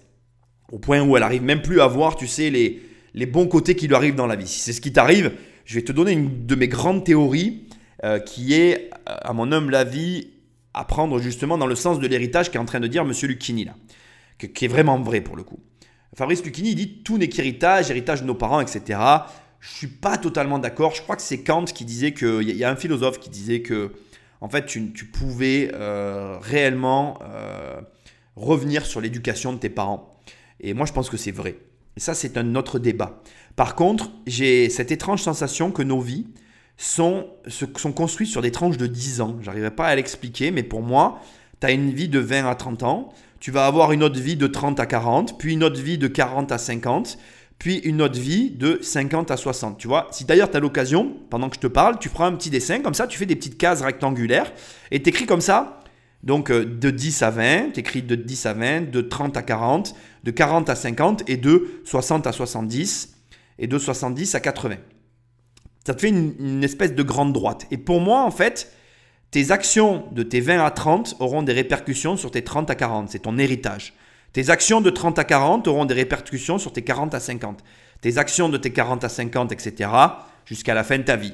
Au 0.71 0.79
point 0.79 1.01
où 1.01 1.15
elle 1.15 1.23
arrive 1.23 1.43
même 1.43 1.61
plus 1.61 1.79
à 1.79 1.87
voir, 1.87 2.15
tu 2.15 2.27
sais, 2.27 2.49
les, 2.49 2.81
les 3.13 3.25
bons 3.25 3.47
côtés 3.47 3.75
qui 3.75 3.87
lui 3.87 3.95
arrivent 3.95 4.15
dans 4.15 4.27
la 4.27 4.35
vie. 4.35 4.47
Si 4.47 4.59
c'est 4.59 4.73
ce 4.73 4.81
qui 4.81 4.91
t'arrive, 4.91 5.31
je 5.65 5.75
vais 5.75 5.83
te 5.83 5.91
donner 5.91 6.11
une 6.11 6.45
de 6.45 6.55
mes 6.55 6.67
grandes 6.67 7.05
théories 7.05 7.67
euh, 8.03 8.19
qui 8.19 8.53
est, 8.53 8.89
euh, 9.07 9.15
à 9.21 9.31
mon 9.31 9.51
humble 9.53 9.73
avis, 9.75 10.27
à 10.73 10.83
prendre 10.83 11.19
justement 11.19 11.57
dans 11.57 11.67
le 11.67 11.75
sens 11.75 11.99
de 11.99 12.07
l'héritage 12.07 12.51
qu'est 12.51 12.57
en 12.57 12.65
train 12.65 12.81
de 12.81 12.87
dire 12.87 13.03
M. 13.03 13.13
Lucchini 13.23 13.63
là, 13.63 13.75
qui 14.37 14.65
est 14.65 14.67
vraiment 14.67 14.99
vrai 14.99 15.21
pour 15.21 15.37
le 15.37 15.43
coup. 15.43 15.59
Fabrice 16.13 16.43
Lucchini 16.43 16.75
dit 16.75 17.01
tout 17.03 17.17
n'est 17.17 17.29
qu'héritage, 17.29 17.89
héritage 17.89 18.21
de 18.21 18.27
nos 18.27 18.35
parents, 18.35 18.59
etc. 18.59 18.99
Je 19.61 19.69
suis 19.69 19.87
pas 19.87 20.17
totalement 20.17 20.59
d'accord. 20.59 20.93
Je 20.93 21.01
crois 21.01 21.15
que 21.15 21.21
c'est 21.21 21.43
Kant 21.43 21.63
qui 21.63 21.85
disait 21.85 22.11
que, 22.11 22.41
il 22.41 22.57
y 22.57 22.65
a 22.65 22.69
un 22.69 22.75
philosophe 22.75 23.19
qui 23.19 23.29
disait 23.29 23.61
que, 23.61 23.93
en 24.41 24.49
fait, 24.49 24.65
tu, 24.65 24.81
pouvais 25.05 25.71
euh, 25.73 26.37
réellement 26.41 27.19
revenir 28.35 28.85
sur 28.85 28.99
l'éducation 28.99 29.53
de 29.53 29.59
tes 29.59 29.69
parents. 29.69 30.19
Et 30.59 30.73
moi, 30.73 30.85
je 30.85 30.91
pense 30.91 31.09
que 31.09 31.17
c'est 31.17 31.31
vrai. 31.31 31.57
Et 31.95 32.01
ça, 32.01 32.13
c'est 32.13 32.37
un 32.37 32.55
autre 32.55 32.79
débat. 32.79 33.21
Par 33.55 33.75
contre, 33.75 34.11
j'ai 34.27 34.69
cette 34.69 34.91
étrange 34.91 35.21
sensation 35.21 35.71
que 35.71 35.83
nos 35.83 36.01
vies 36.01 36.27
sont, 36.77 37.27
sont 37.47 37.91
construites 37.91 38.29
sur 38.29 38.41
des 38.41 38.51
tranches 38.51 38.77
de 38.77 38.87
10 38.87 39.21
ans. 39.21 39.37
J'arriverai 39.41 39.71
pas 39.71 39.87
à 39.87 39.95
l'expliquer, 39.95 40.51
mais 40.51 40.63
pour 40.63 40.81
moi, 40.81 41.21
tu 41.61 41.67
as 41.67 41.71
une 41.71 41.91
vie 41.91 42.09
de 42.09 42.19
20 42.19 42.49
à 42.49 42.55
30 42.55 42.83
ans, 42.83 43.13
tu 43.39 43.51
vas 43.51 43.65
avoir 43.65 43.91
une 43.91 44.03
autre 44.03 44.19
vie 44.19 44.35
de 44.35 44.47
30 44.47 44.79
à 44.79 44.85
40, 44.85 45.37
puis 45.37 45.53
une 45.53 45.63
autre 45.63 45.81
vie 45.81 45.97
de 45.97 46.07
40 46.07 46.51
à 46.51 46.57
50, 46.57 47.17
puis 47.59 47.77
une 47.79 48.01
autre 48.01 48.19
vie 48.19 48.51
de 48.51 48.79
50 48.81 49.31
à 49.31 49.37
60. 49.37 49.77
Tu 49.77 49.87
vois, 49.87 50.07
si 50.11 50.25
d'ailleurs 50.25 50.49
tu 50.49 50.57
as 50.57 50.59
l'occasion, 50.59 51.15
pendant 51.29 51.49
que 51.49 51.55
je 51.55 51.61
te 51.61 51.67
parle, 51.67 51.99
tu 51.99 52.09
prends 52.09 52.25
un 52.25 52.33
petit 52.33 52.49
dessin, 52.49 52.79
comme 52.79 52.93
ça, 52.93 53.07
tu 53.07 53.17
fais 53.17 53.25
des 53.25 53.35
petites 53.35 53.57
cases 53.57 53.81
rectangulaires, 53.81 54.51
et 54.91 55.01
tu 55.01 55.09
écris 55.09 55.25
comme 55.25 55.41
ça, 55.41 55.79
donc 56.23 56.51
euh, 56.51 56.65
de 56.65 56.89
10 56.89 57.21
à 57.21 57.31
20, 57.31 57.71
tu 57.73 57.79
écris 57.81 58.01
de 58.01 58.15
10 58.15 58.45
à 58.45 58.53
20, 58.53 58.91
de 58.91 59.01
30 59.01 59.37
à 59.37 59.41
40, 59.41 59.93
de 60.23 60.31
40 60.31 60.69
à 60.69 60.75
50, 60.75 61.29
et 61.29 61.37
de 61.37 61.81
60 61.85 62.27
à 62.27 62.31
70, 62.31 63.15
et 63.59 63.67
de 63.67 63.77
70 63.77 64.35
à 64.35 64.39
80. 64.39 64.75
Ça 65.85 65.93
te 65.93 66.01
fait 66.01 66.09
une, 66.09 66.33
une 66.39 66.63
espèce 66.63 66.93
de 66.93 67.03
grande 67.03 67.33
droite. 67.33 67.65
Et 67.71 67.77
pour 67.77 67.99
moi, 67.99 68.23
en 68.23 68.31
fait, 68.31 68.71
tes 69.31 69.51
actions 69.51 70.05
de 70.11 70.21
tes 70.21 70.41
20 70.41 70.63
à 70.63 70.69
30 70.69 71.15
auront 71.19 71.41
des 71.41 71.53
répercussions 71.53 72.17
sur 72.17 72.29
tes 72.29 72.43
30 72.43 72.69
à 72.69 72.75
40. 72.75 73.09
C'est 73.09 73.19
ton 73.19 73.37
héritage. 73.37 73.93
Tes 74.33 74.49
actions 74.49 74.81
de 74.81 74.89
30 74.89 75.19
à 75.19 75.23
40 75.23 75.67
auront 75.67 75.85
des 75.85 75.93
répercussions 75.93 76.57
sur 76.57 76.73
tes 76.73 76.81
40 76.81 77.13
à 77.13 77.19
50. 77.19 77.63
Tes 78.01 78.17
actions 78.17 78.49
de 78.49 78.57
tes 78.57 78.71
40 78.71 79.03
à 79.03 79.09
50, 79.09 79.51
etc. 79.51 79.89
jusqu'à 80.45 80.73
la 80.73 80.83
fin 80.83 80.97
de 80.97 81.03
ta 81.03 81.15
vie. 81.15 81.33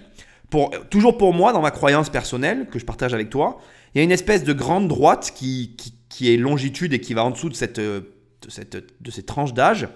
Pour, 0.49 0.71
toujours 0.89 1.17
pour 1.17 1.33
moi, 1.33 1.53
dans 1.53 1.61
ma 1.61 1.71
croyance 1.71 2.09
personnelle 2.09 2.67
que 2.71 2.79
je 2.79 2.85
partage 2.85 3.13
avec 3.13 3.29
toi, 3.29 3.59
il 3.93 3.97
y 3.97 4.01
a 4.01 4.03
une 4.03 4.11
espèce 4.11 4.43
de 4.43 4.53
grande 4.53 4.87
droite 4.87 5.33
qui, 5.35 5.75
est 6.21 6.37
longitude 6.37 6.93
et 6.93 6.99
qui 6.99 7.13
va 7.13 7.23
en 7.23 7.31
dessous 7.31 7.49
de, 7.49 7.53
cette, 7.53 7.79
de, 7.79 8.03
cette, 8.47 8.75
de 8.75 9.51
d'âge, 9.51 9.87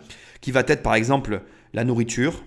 qui 0.41 0.51
va 0.51 0.61
être 0.67 0.81
par 0.81 0.95
exemple 0.95 1.41
la 1.73 1.83
nourriture, 1.83 2.43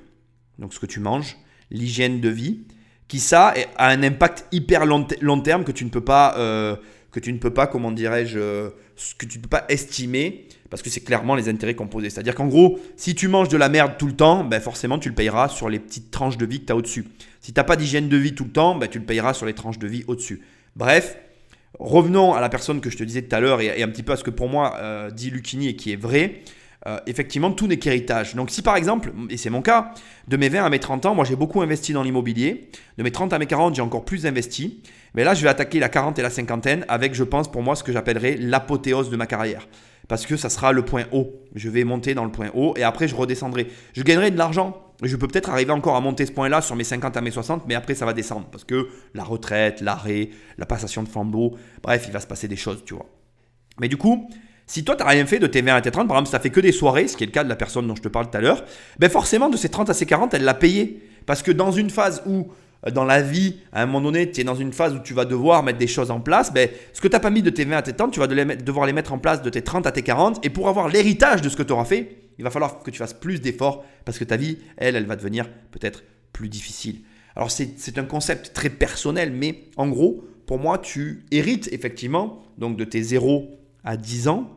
donc 0.58 0.74
ce 0.74 0.80
que 0.80 0.86
tu 0.86 1.00
manges, 1.00 1.36
l'hygiène 1.70 2.20
de 2.20 2.28
vie, 2.28 2.60
qui 3.08 3.20
ça 3.20 3.54
a 3.76 3.88
un 3.88 4.02
impact 4.02 4.46
hyper 4.52 4.86
long, 4.86 5.06
long 5.20 5.40
terme 5.40 5.64
que 5.64 5.72
tu 5.72 5.84
ne 5.84 5.90
peux 5.90 6.04
pas, 6.04 6.36
euh, 6.38 6.76
que 7.12 7.20
tu 7.20 7.32
ne 7.32 7.38
peux 7.38 7.52
pas, 7.52 7.66
comment 7.66 7.92
dirais-je, 7.92 8.38
euh, 8.38 8.70
que 9.18 9.26
tu 9.26 9.38
ne 9.38 9.42
peux 9.42 9.48
pas 9.48 9.64
estimer 9.68 10.46
parce 10.70 10.82
que 10.82 10.90
c'est 10.90 11.00
clairement 11.00 11.34
les 11.34 11.48
intérêts 11.48 11.74
composés. 11.74 12.10
C'est-à-dire 12.10 12.34
qu'en 12.34 12.46
gros, 12.46 12.78
si 12.96 13.14
tu 13.14 13.28
manges 13.28 13.48
de 13.48 13.56
la 13.56 13.68
merde 13.68 13.92
tout 13.98 14.06
le 14.06 14.14
temps, 14.14 14.44
ben 14.44 14.60
forcément 14.60 14.98
tu 14.98 15.08
le 15.08 15.14
payeras 15.14 15.48
sur 15.48 15.68
les 15.68 15.78
petites 15.78 16.10
tranches 16.10 16.36
de 16.36 16.46
vie 16.46 16.60
que 16.60 16.66
tu 16.66 16.72
as 16.72 16.76
au-dessus. 16.76 17.06
Si 17.40 17.52
tu 17.52 17.60
n'as 17.60 17.64
pas 17.64 17.76
d'hygiène 17.76 18.08
de 18.08 18.16
vie 18.16 18.34
tout 18.34 18.44
le 18.44 18.50
temps, 18.50 18.74
ben 18.74 18.88
tu 18.88 18.98
le 18.98 19.04
payeras 19.04 19.34
sur 19.34 19.46
les 19.46 19.54
tranches 19.54 19.78
de 19.78 19.86
vie 19.86 20.04
au-dessus. 20.06 20.42
Bref, 20.74 21.16
revenons 21.78 22.34
à 22.34 22.40
la 22.40 22.48
personne 22.48 22.80
que 22.80 22.90
je 22.90 22.96
te 22.96 23.04
disais 23.04 23.22
tout 23.22 23.34
à 23.34 23.40
l'heure 23.40 23.60
et, 23.60 23.82
un 23.82 23.88
petit 23.88 24.02
peu 24.02 24.12
à 24.12 24.16
ce 24.16 24.24
que 24.24 24.30
pour 24.30 24.48
moi 24.48 24.76
euh, 24.78 25.10
dit 25.10 25.30
Lucchini 25.30 25.68
et 25.68 25.76
qui 25.76 25.92
est 25.92 26.00
vrai. 26.00 26.42
Euh, 26.86 27.00
effectivement, 27.06 27.50
tout 27.50 27.66
n'est 27.66 27.78
qu'héritage. 27.78 28.36
Donc 28.36 28.50
si 28.50 28.62
par 28.62 28.76
exemple, 28.76 29.12
et 29.28 29.36
c'est 29.36 29.50
mon 29.50 29.60
cas, 29.60 29.92
de 30.28 30.36
mes 30.36 30.48
20 30.48 30.64
à 30.64 30.70
mes 30.70 30.78
30 30.78 31.06
ans, 31.06 31.14
moi 31.16 31.24
j'ai 31.24 31.34
beaucoup 31.34 31.60
investi 31.60 31.92
dans 31.92 32.04
l'immobilier, 32.04 32.70
de 32.96 33.02
mes 33.02 33.10
30 33.10 33.32
à 33.32 33.38
mes 33.40 33.46
40, 33.46 33.74
j'ai 33.74 33.82
encore 33.82 34.04
plus 34.04 34.24
investi, 34.24 34.82
mais 35.14 35.24
là 35.24 35.34
je 35.34 35.42
vais 35.42 35.48
attaquer 35.48 35.80
la 35.80 35.88
40 35.88 36.18
et 36.20 36.22
la 36.22 36.30
cinquantaine 36.30 36.84
avec, 36.86 37.14
je 37.14 37.24
pense, 37.24 37.50
pour 37.50 37.62
moi, 37.62 37.74
ce 37.74 37.82
que 37.82 37.90
j'appellerais 37.90 38.36
l'apothéose 38.36 39.10
de 39.10 39.16
ma 39.16 39.26
carrière. 39.26 39.66
Parce 40.06 40.26
que 40.26 40.36
ça 40.36 40.48
sera 40.48 40.70
le 40.70 40.84
point 40.84 41.06
haut. 41.10 41.32
Je 41.56 41.68
vais 41.68 41.82
monter 41.82 42.14
dans 42.14 42.24
le 42.24 42.30
point 42.30 42.50
haut 42.54 42.74
et 42.76 42.84
après 42.84 43.08
je 43.08 43.16
redescendrai. 43.16 43.66
Je 43.92 44.04
gagnerai 44.04 44.30
de 44.30 44.38
l'argent. 44.38 44.80
Je 45.02 45.16
peux 45.16 45.26
peut-être 45.26 45.50
arriver 45.50 45.72
encore 45.72 45.96
à 45.96 46.00
monter 46.00 46.24
ce 46.24 46.30
point-là 46.30 46.62
sur 46.62 46.76
mes 46.76 46.84
50 46.84 47.16
à 47.16 47.20
mes 47.20 47.32
60, 47.32 47.64
mais 47.66 47.74
après 47.74 47.96
ça 47.96 48.06
va 48.06 48.12
descendre. 48.12 48.46
Parce 48.52 48.62
que 48.62 48.88
la 49.14 49.24
retraite, 49.24 49.80
l'arrêt, 49.80 50.30
la 50.56 50.66
passation 50.66 51.02
de 51.02 51.08
flambeau, 51.08 51.56
bref, 51.82 52.04
il 52.06 52.12
va 52.12 52.20
se 52.20 52.28
passer 52.28 52.46
des 52.46 52.54
choses, 52.54 52.84
tu 52.86 52.94
vois. 52.94 53.06
Mais 53.80 53.88
du 53.88 53.96
coup, 53.96 54.30
si 54.66 54.84
toi, 54.84 54.96
tu 54.96 55.04
n'as 55.04 55.10
rien 55.10 55.26
fait 55.26 55.38
de 55.38 55.46
tes 55.46 55.62
20 55.62 55.76
à 55.76 55.80
tes 55.80 55.90
30, 55.90 56.08
par 56.08 56.16
exemple, 56.16 56.28
si 56.28 56.36
tu 56.36 56.42
fait 56.42 56.50
que 56.50 56.60
des 56.60 56.72
soirées, 56.72 57.06
ce 57.06 57.16
qui 57.16 57.22
est 57.24 57.28
le 57.28 57.32
cas 57.32 57.44
de 57.44 57.48
la 57.48 57.56
personne 57.56 57.86
dont 57.86 57.94
je 57.94 58.02
te 58.02 58.08
parle 58.08 58.28
tout 58.30 58.36
à 58.36 58.40
l'heure, 58.40 58.64
ben 58.98 59.08
forcément, 59.08 59.48
de 59.48 59.56
ces 59.56 59.68
30 59.68 59.90
à 59.90 59.94
ces 59.94 60.06
40, 60.06 60.34
elle 60.34 60.42
l'a 60.42 60.54
payé. 60.54 61.02
Parce 61.24 61.42
que 61.42 61.52
dans 61.52 61.70
une 61.70 61.90
phase 61.90 62.22
où, 62.26 62.48
euh, 62.86 62.90
dans 62.90 63.04
la 63.04 63.22
vie, 63.22 63.58
à 63.72 63.82
un 63.82 63.86
moment 63.86 64.00
donné, 64.00 64.30
tu 64.30 64.40
es 64.40 64.44
dans 64.44 64.56
une 64.56 64.72
phase 64.72 64.94
où 64.94 64.98
tu 64.98 65.14
vas 65.14 65.24
devoir 65.24 65.62
mettre 65.62 65.78
des 65.78 65.86
choses 65.86 66.10
en 66.10 66.20
place, 66.20 66.52
ben, 66.52 66.68
ce 66.92 67.00
que 67.00 67.06
tu 67.06 67.12
n'as 67.12 67.20
pas 67.20 67.30
mis 67.30 67.42
de 67.42 67.50
tes 67.50 67.64
20 67.64 67.76
à 67.76 67.82
tes 67.82 67.92
30, 67.92 68.12
tu 68.12 68.18
vas 68.18 68.26
devoir 68.26 68.86
les 68.86 68.92
mettre 68.92 69.12
en 69.12 69.18
place 69.18 69.40
de 69.40 69.50
tes 69.50 69.62
30 69.62 69.86
à 69.86 69.92
tes 69.92 70.02
40. 70.02 70.44
Et 70.44 70.50
pour 70.50 70.68
avoir 70.68 70.88
l'héritage 70.88 71.42
de 71.42 71.48
ce 71.48 71.56
que 71.56 71.62
tu 71.62 71.72
auras 71.72 71.84
fait, 71.84 72.16
il 72.38 72.44
va 72.44 72.50
falloir 72.50 72.82
que 72.82 72.90
tu 72.90 72.98
fasses 72.98 73.14
plus 73.14 73.40
d'efforts 73.40 73.84
parce 74.04 74.18
que 74.18 74.24
ta 74.24 74.36
vie, 74.36 74.58
elle, 74.76 74.96
elle 74.96 75.06
va 75.06 75.16
devenir 75.16 75.48
peut-être 75.70 76.02
plus 76.32 76.48
difficile. 76.48 77.02
Alors 77.34 77.50
c'est 77.50 77.98
un 77.98 78.04
concept 78.04 78.52
très 78.52 78.70
personnel, 78.70 79.32
mais 79.32 79.64
en 79.76 79.88
gros, 79.88 80.24
pour 80.46 80.58
moi, 80.58 80.78
tu 80.78 81.24
hérites 81.30 81.68
effectivement 81.72 82.42
donc 82.58 82.76
de 82.76 82.84
tes 82.84 83.02
0 83.02 83.50
à 83.84 83.96
10 83.96 84.28
ans 84.28 84.55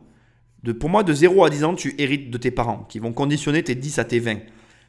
de, 0.62 0.72
pour 0.72 0.90
moi, 0.90 1.02
de 1.02 1.12
0 1.12 1.44
à 1.44 1.50
10 1.50 1.64
ans, 1.64 1.74
tu 1.74 1.94
hérites 1.98 2.30
de 2.30 2.38
tes 2.38 2.50
parents 2.50 2.86
qui 2.88 2.98
vont 2.98 3.12
conditionner 3.12 3.62
tes 3.62 3.74
10 3.74 3.98
à 3.98 4.04
tes 4.04 4.18
20. 4.18 4.38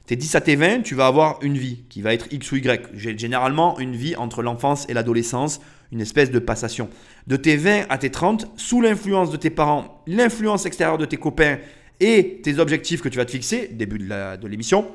Tes 0.06 0.16
10 0.16 0.36
à 0.36 0.42
tes 0.42 0.56
20, 0.56 0.82
tu 0.82 0.96
vas 0.96 1.08
avoir 1.08 1.40
une 1.42 1.58
vie 1.58 1.84
qui 1.90 2.02
va 2.02 2.14
être 2.14 2.28
X 2.32 2.52
ou 2.52 2.58
Y. 2.58 2.90
Généralement 2.94 3.80
une 3.80 3.96
vie 3.96 4.16
entre 4.16 4.42
l'enfance 4.42 4.86
et 4.90 4.94
l'adolescence, 4.94 5.62
une 5.92 6.02
espèce 6.02 6.32
de 6.32 6.40
passation. 6.40 6.90
De 7.28 7.38
tes 7.38 7.56
20 7.56 7.86
à 7.90 7.98
tes 7.98 8.10
30, 8.10 8.48
sous 8.58 8.82
l'influence 8.82 9.32
de 9.32 9.38
tes 9.38 9.50
parents, 9.50 10.04
l'influence 10.08 10.66
extérieure 10.66 10.98
de 10.98 11.06
tes 11.06 11.18
copains 11.18 11.60
et 12.00 12.42
tes 12.44 12.60
objectifs 12.60 13.02
que 13.02 13.10
tu 13.10 13.18
vas 13.18 13.26
te 13.26 13.32
fixer, 13.32 13.70
début 13.72 14.00
de 14.00 14.48
l'émission, 14.48 14.88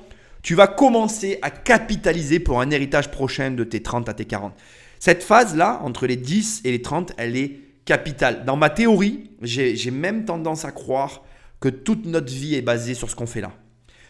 tu 0.43 0.55
vas 0.55 0.67
commencer 0.67 1.39
à 1.41 1.51
capitaliser 1.51 2.39
pour 2.39 2.61
un 2.61 2.71
héritage 2.71 3.11
prochain 3.11 3.51
de 3.51 3.65
tes 3.65 3.83
30 3.83 4.09
à 4.09 4.15
tes 4.15 4.27
40. 4.27 4.53
Cette 4.99 5.23
phase-là, 5.23 5.81
entre 5.83 6.07
les 6.07 6.17
10 6.17 6.63
et 6.65 6.73
les 6.73 6.83
30, 6.83 7.13
elle 7.17 7.37
est 7.37 7.61
capital. 7.87 8.45
Dans 8.45 8.57
ma 8.57 8.69
théorie, 8.69 9.31
j'ai 9.41 9.91
même 9.91 10.27
tendance 10.27 10.67
à 10.67 10.73
croire 10.73 11.25
que 11.61 11.71
toute 11.71 12.05
notre 12.05 12.31
vie 12.31 12.55
est 12.55 12.63
basée 12.63 12.93
sur 12.93 13.09
ce 13.09 13.17
qu'on 13.17 13.27
fait 13.27 13.41
là. 13.41 13.53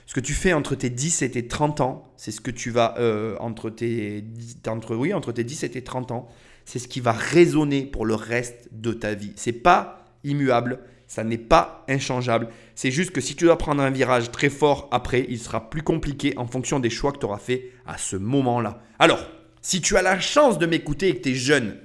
Ce 0.06 0.14
que 0.14 0.20
tu 0.20 0.32
fais 0.32 0.52
entre 0.52 0.74
tes 0.74 0.90
10 0.90 1.22
et 1.22 1.30
tes 1.30 1.46
30 1.46 1.80
ans, 1.80 2.12
c'est 2.16 2.30
ce 2.30 2.40
que 2.40 2.50
tu 2.50 2.70
vas 2.70 2.94
euh, 2.98 3.36
entre 3.40 3.70
tes 3.70 4.24
entre 4.68 4.94
oui, 4.94 5.12
entre 5.12 5.32
tes 5.32 5.44
10 5.44 5.64
et 5.64 5.70
tes 5.70 5.82
30 5.82 6.12
ans, 6.12 6.28
c'est 6.64 6.78
ce 6.78 6.88
qui 6.88 7.00
va 7.00 7.12
résonner 7.12 7.84
pour 7.84 8.06
le 8.06 8.14
reste 8.14 8.68
de 8.72 8.92
ta 8.92 9.14
vie. 9.14 9.32
C'est 9.36 9.52
pas 9.52 10.04
immuable, 10.22 10.80
ça 11.08 11.24
n'est 11.24 11.38
pas 11.38 11.84
inchangeable. 11.88 12.48
C'est 12.76 12.92
juste 12.92 13.10
que 13.10 13.20
si 13.20 13.34
tu 13.34 13.44
dois 13.44 13.58
prendre 13.58 13.82
un 13.82 13.90
virage 13.90 14.30
très 14.30 14.48
fort 14.48 14.88
après, 14.92 15.26
il 15.28 15.38
sera 15.38 15.70
plus 15.70 15.82
compliqué 15.82 16.34
en 16.36 16.46
fonction 16.46 16.78
des 16.78 16.90
choix 16.90 17.12
que 17.12 17.18
tu 17.18 17.26
auras 17.26 17.38
fait 17.38 17.72
à 17.84 17.98
ce 17.98 18.16
moment-là. 18.16 18.80
Alors, 19.00 19.24
si 19.60 19.80
tu 19.80 19.96
as 19.96 20.02
la 20.02 20.20
chance 20.20 20.58
de 20.58 20.66
m'écouter 20.66 21.08
et 21.08 21.16
que 21.16 21.22
tu 21.22 21.30
es 21.30 21.34
jeune, 21.34 21.76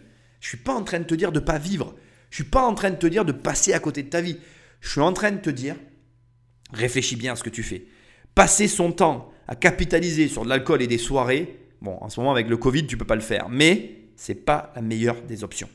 je 0.41 0.49
suis 0.49 0.57
pas 0.57 0.73
en 0.73 0.83
train 0.83 0.99
de 0.99 1.05
te 1.05 1.15
dire 1.15 1.31
de 1.31 1.39
pas 1.39 1.59
vivre. 1.59 1.95
Je 2.29 2.35
suis 2.35 2.43
pas 2.43 2.63
en 2.63 2.73
train 2.73 2.89
de 2.89 2.97
te 2.97 3.07
dire 3.07 3.23
de 3.23 3.31
passer 3.31 3.71
à 3.73 3.79
côté 3.79 4.03
de 4.03 4.09
ta 4.09 4.19
vie. 4.19 4.37
Je 4.81 4.89
suis 4.89 4.99
en 4.99 5.13
train 5.13 5.31
de 5.31 5.39
te 5.39 5.49
dire, 5.49 5.75
réfléchis 6.73 7.15
bien 7.15 7.33
à 7.33 7.35
ce 7.35 7.43
que 7.43 7.49
tu 7.49 7.63
fais. 7.63 7.85
Passer 8.35 8.67
son 8.67 8.91
temps 8.91 9.31
à 9.47 9.55
capitaliser 9.55 10.27
sur 10.27 10.43
de 10.43 10.49
l'alcool 10.49 10.81
et 10.81 10.87
des 10.87 10.97
soirées, 10.97 11.59
bon, 11.81 11.97
en 12.01 12.09
ce 12.09 12.19
moment 12.19 12.31
avec 12.31 12.49
le 12.49 12.57
Covid, 12.57 12.87
tu 12.87 12.97
peux 12.97 13.05
pas 13.05 13.15
le 13.15 13.21
faire, 13.21 13.49
mais 13.49 14.09
c'est 14.15 14.35
pas 14.35 14.73
la 14.75 14.81
meilleure 14.81 15.21
des 15.21 15.43
options. 15.43 15.69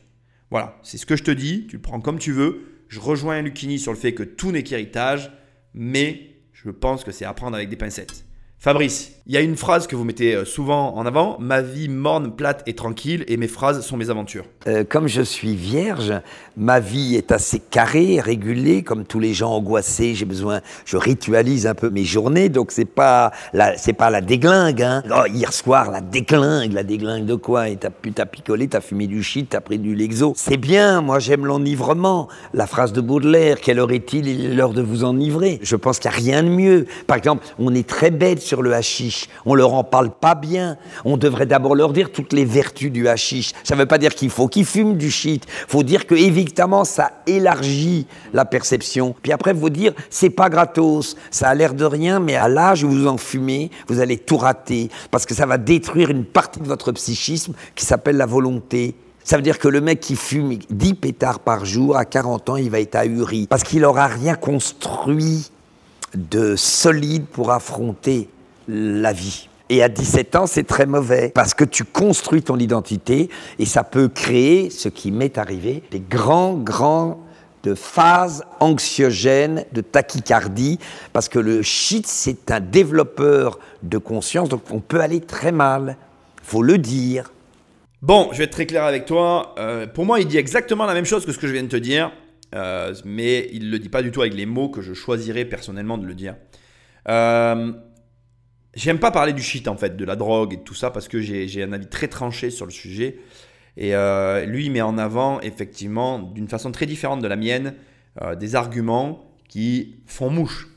Voilà, 0.51 0.79
c'est 0.83 0.99
ce 0.99 1.07
que 1.07 1.17
je 1.17 1.25
te 1.25 1.31
dis, 1.31 1.67
tu 1.69 1.77
le 1.77 1.83
prends 1.83 2.01
comme 2.01 2.19
tu 2.19 2.33
veux. 2.33 2.85
Je 2.89 3.01
rejoins 3.01 3.43
Lucini 3.43 3.79
sur 3.79 3.93
le 3.93 3.99
fait 3.99 4.15
que 4.15 4.23
tout 4.23 4.51
n'est 4.51 4.63
qu'héritage, 4.63 5.31
mais 5.75 6.37
je 6.53 6.71
pense 6.71 7.05
que 7.05 7.13
c'est 7.13 7.25
à 7.25 7.35
prendre 7.35 7.57
avec 7.57 7.69
des 7.69 7.77
pincettes. 7.77 8.26
Fabrice, 8.59 9.13
il 9.29 9.35
y 9.35 9.37
a 9.37 9.41
une 9.41 9.57
phrase 9.57 9.87
que 9.87 9.95
vous 9.95 10.05
mettez 10.05 10.35
euh, 10.35 10.45
souvent 10.45 10.97
en 10.97 11.05
avant, 11.05 11.37
ma 11.39 11.61
vie 11.61 11.89
morne, 11.89 12.35
plate 12.35 12.63
et 12.67 12.75
tranquille, 12.75 13.25
et 13.29 13.37
mes 13.37 13.49
phrases 13.49 13.85
sont 13.85 13.97
mes 13.97 14.09
aventures. 14.09 14.45
Euh, 14.67 14.83
comme 14.83 15.09
je 15.09 15.21
suis 15.21 15.55
vierge, 15.55 16.13
ma 16.57 16.81
vie 16.81 17.17
est 17.17 17.33
assez 17.33 17.61
carrée, 17.61 18.19
régulée, 18.19 18.83
comme 18.83 19.05
tous 19.05 19.21
les 19.21 19.35
gens 19.35 19.51
angoissés, 19.51 20.15
j'ai 20.15 20.25
besoin, 20.25 20.63
je 20.85 20.97
ritualise 20.97 21.67
un 21.67 21.75
peu 21.75 21.91
mes 21.91 22.05
journées, 22.05 22.49
donc 22.49 22.73
c'est 22.73 22.87
pas 22.87 23.31
la, 23.53 23.75
pas 23.99 24.11
la 24.11 24.21
déglingue, 24.21 24.83
hein. 24.83 25.03
Oh, 25.11 25.27
hier 25.29 25.53
soir, 25.53 25.91
la 25.91 26.01
déglingue, 26.01 26.73
la 26.73 26.83
déglingue 26.83 27.27
de 27.27 27.35
quoi? 27.35 27.69
Et 27.69 27.77
t'as 27.77 27.91
t'as 28.15 28.27
picolé, 28.27 28.69
t'as 28.69 28.81
fumé 28.81 29.07
du 29.07 29.23
shit, 29.23 29.51
t'as 29.51 29.61
pris 29.61 29.79
du 29.79 29.95
Lexo. 29.95 30.33
C'est 30.35 30.57
bien, 30.57 31.03
moi 31.03 31.19
j'aime 31.19 31.45
l'enivrement. 31.45 32.29
La 32.55 32.67
phrase 32.67 32.93
de 32.93 33.01
Baudelaire, 33.01 33.61
quelle 33.61 33.81
heure 33.81 33.93
est-il? 33.93 34.29
Il 34.29 34.47
est 34.47 34.55
l'heure 34.55 34.73
de 34.73 34.83
vous 34.83 35.05
enivrer. 35.05 35.59
Je 35.63 35.77
pense 35.77 35.99
qu'il 35.99 36.11
n'y 36.11 36.17
a 36.17 36.19
rien 36.19 36.43
de 36.43 36.49
mieux. 36.49 36.87
Par 37.07 37.17
exemple, 37.17 37.45
on 37.59 37.75
est 37.75 37.87
très 37.87 38.11
bête 38.11 38.46
sur 38.47 38.63
le 38.63 38.73
hashish. 38.73 39.29
On 39.45 39.55
leur 39.55 39.75
en 39.75 39.85
parle 39.85 40.11
pas 40.11 40.35
bien. 40.35 40.79
On 41.05 41.17
devrait 41.17 41.47
d'abord 41.47 41.75
leur 41.75 41.93
dire 41.93 42.13
toutes 42.13 42.33
les 42.33 42.45
vertus 42.45 42.91
du 42.91 43.09
hashish. 43.09 43.53
Ça 43.65 43.75
ne 43.75 43.81
veut 43.81 43.87
pas 43.87 43.99
dire 43.99 44.15
qu'il 44.15 44.31
faut 44.31 44.49
qu'ils 44.49 44.65
fument 44.65 44.97
du 44.97 45.11
shit. 45.11 45.45
faut 45.69 45.83
dire 45.83 46.07
que 46.07 46.15
évidemment 46.15 46.85
ça 46.85 47.11
élargit 47.27 48.07
la 48.33 48.45
perception. 48.45 49.15
Puis 49.23 49.33
après, 49.33 49.53
vous 49.53 49.71
dire 49.71 49.93
c'est 50.11 50.31
pas 50.31 50.49
gratos. 50.49 51.17
Ça 51.31 51.49
a 51.49 51.55
l'air 51.55 51.75
de 51.75 51.85
rien, 51.85 52.21
mais 52.21 52.37
à 52.37 52.49
l'âge 52.49 52.85
où 52.85 52.89
vous 52.89 53.07
en 53.07 53.19
fumez, 53.19 53.71
vous 53.89 54.01
allez 54.01 54.17
tout 54.17 54.37
rater 54.37 54.89
parce 55.11 55.27
que 55.27 55.35
ça 55.35 55.47
va 55.47 55.59
détruire 55.59 56.11
une 56.11 56.25
partie 56.25 56.61
de 56.61 56.67
votre 56.67 56.93
psychisme 56.93 57.55
qui 57.75 57.85
s'appelle 57.85 58.17
la 58.17 58.27
volonté. 58.27 58.95
Ça 59.25 59.37
veut 59.37 59.43
dire 59.43 59.59
que 59.59 59.67
le 59.67 59.81
mec 59.81 59.99
qui 59.99 60.15
fume 60.15 60.57
10 60.71 60.95
pétards 60.95 61.41
par 61.41 61.65
jour, 61.65 61.97
à 61.97 62.05
40 62.05 62.51
ans, 62.51 62.57
il 62.57 62.71
va 62.71 62.79
être 62.79 62.95
ahuri. 62.95 63.49
Parce 63.49 63.65
qu'il 63.65 63.81
n'aura 63.81 64.07
rien 64.07 64.37
construit 64.37 65.51
de 66.15 66.55
solide 66.55 67.27
pour 67.27 67.51
affronter 67.51 68.29
la 68.69 69.13
vie. 69.13 69.49
Et 69.69 69.83
à 69.83 69.89
17 69.89 70.37
ans, 70.37 70.47
c'est 70.47 70.65
très 70.65 70.87
mauvais 70.87 71.31
parce 71.35 71.53
que 71.53 71.65
tu 71.65 71.85
construis 71.85 72.43
ton 72.43 72.57
identité 72.59 73.29
et 73.59 73.67
ça 73.67 73.83
peut 73.83 74.09
créer 74.09 74.71
ce 74.71 74.89
qui 74.89 75.11
m'est 75.11 75.39
arrivé, 75.39 75.83
des 75.91 76.01
grands, 76.01 76.55
grands 76.55 77.27
de 77.65 77.75
phase 77.75 78.45
anxiogène, 78.61 79.65
de 79.73 79.81
tachycardie, 79.81 80.79
parce 81.13 81.29
que 81.29 81.41
le 81.41 81.63
shit, 81.63 82.07
c'est 82.07 82.53
un 82.53 82.61
développeur 82.61 83.59
de 83.83 83.99
conscience, 83.99 84.49
donc 84.49 84.63
on 84.71 84.79
peut 84.79 85.01
aller 85.01 85.21
très 85.21 85.51
mal. 85.51 85.97
Faut 86.45 86.63
le 86.63 86.79
dire. 86.79 87.33
Bon, 88.03 88.29
je 88.31 88.39
vais 88.39 88.45
être 88.45 88.53
très 88.53 88.67
clair 88.67 88.85
avec 88.85 89.05
toi. 89.05 89.57
Euh, 89.59 89.89
pour 89.89 90.05
moi, 90.05 90.21
il 90.21 90.29
dit 90.29 90.39
exactement 90.39 90.87
la 90.87 90.95
même 90.95 91.07
chose 91.07 91.27
que 91.27 91.33
ce 91.33 91.39
que 91.39 91.49
je 91.49 91.53
viens 91.53 91.65
de 91.65 91.69
te 91.69 91.77
dire, 91.77 92.13
euh, 92.55 92.95
mais 93.05 93.49
il 93.53 93.67
ne 93.67 93.71
le 93.73 93.81
dit 93.81 93.89
pas 93.89 94.03
du 94.03 94.13
tout 94.13 94.21
avec 94.21 94.35
les 94.35 94.47
mots 94.47 94.69
que 94.69 94.81
je 94.81 94.95
choisirais 94.95 95.45
personnellement 95.45 95.99
de 95.99 96.07
le 96.07 96.15
dire. 96.15 96.37
Euh, 97.09 97.73
J'aime 98.77 98.99
pas 98.99 99.11
parler 99.11 99.33
du 99.33 99.43
shit 99.43 99.69
en 99.69 99.77
fait, 99.79 99.97
de 99.97 100.05
la 100.05 100.17
drogue 100.17 100.53
et 100.53 100.59
tout 100.59 100.75
ça, 100.75 100.91
parce 100.91 101.09
que 101.09 101.19
j'ai 101.19 101.63
un 101.63 101.73
avis 101.73 101.87
très 101.87 102.09
tranché 102.09 102.51
sur 102.51 102.67
le 102.67 102.71
sujet. 102.71 103.19
Et 103.79 103.95
euh, 103.95 104.45
lui, 104.45 104.69
met 104.69 104.83
en 104.83 104.99
avant, 104.99 105.41
effectivement, 105.41 106.19
d'une 106.19 106.47
façon 106.47 106.71
très 106.73 106.85
différente 106.85 107.23
de 107.23 107.27
la 107.27 107.37
mienne, 107.37 107.75
euh, 108.21 108.35
des 108.37 108.55
arguments 108.55 109.35
qui 109.49 109.97
font 110.05 110.29
mouche. 110.29 110.69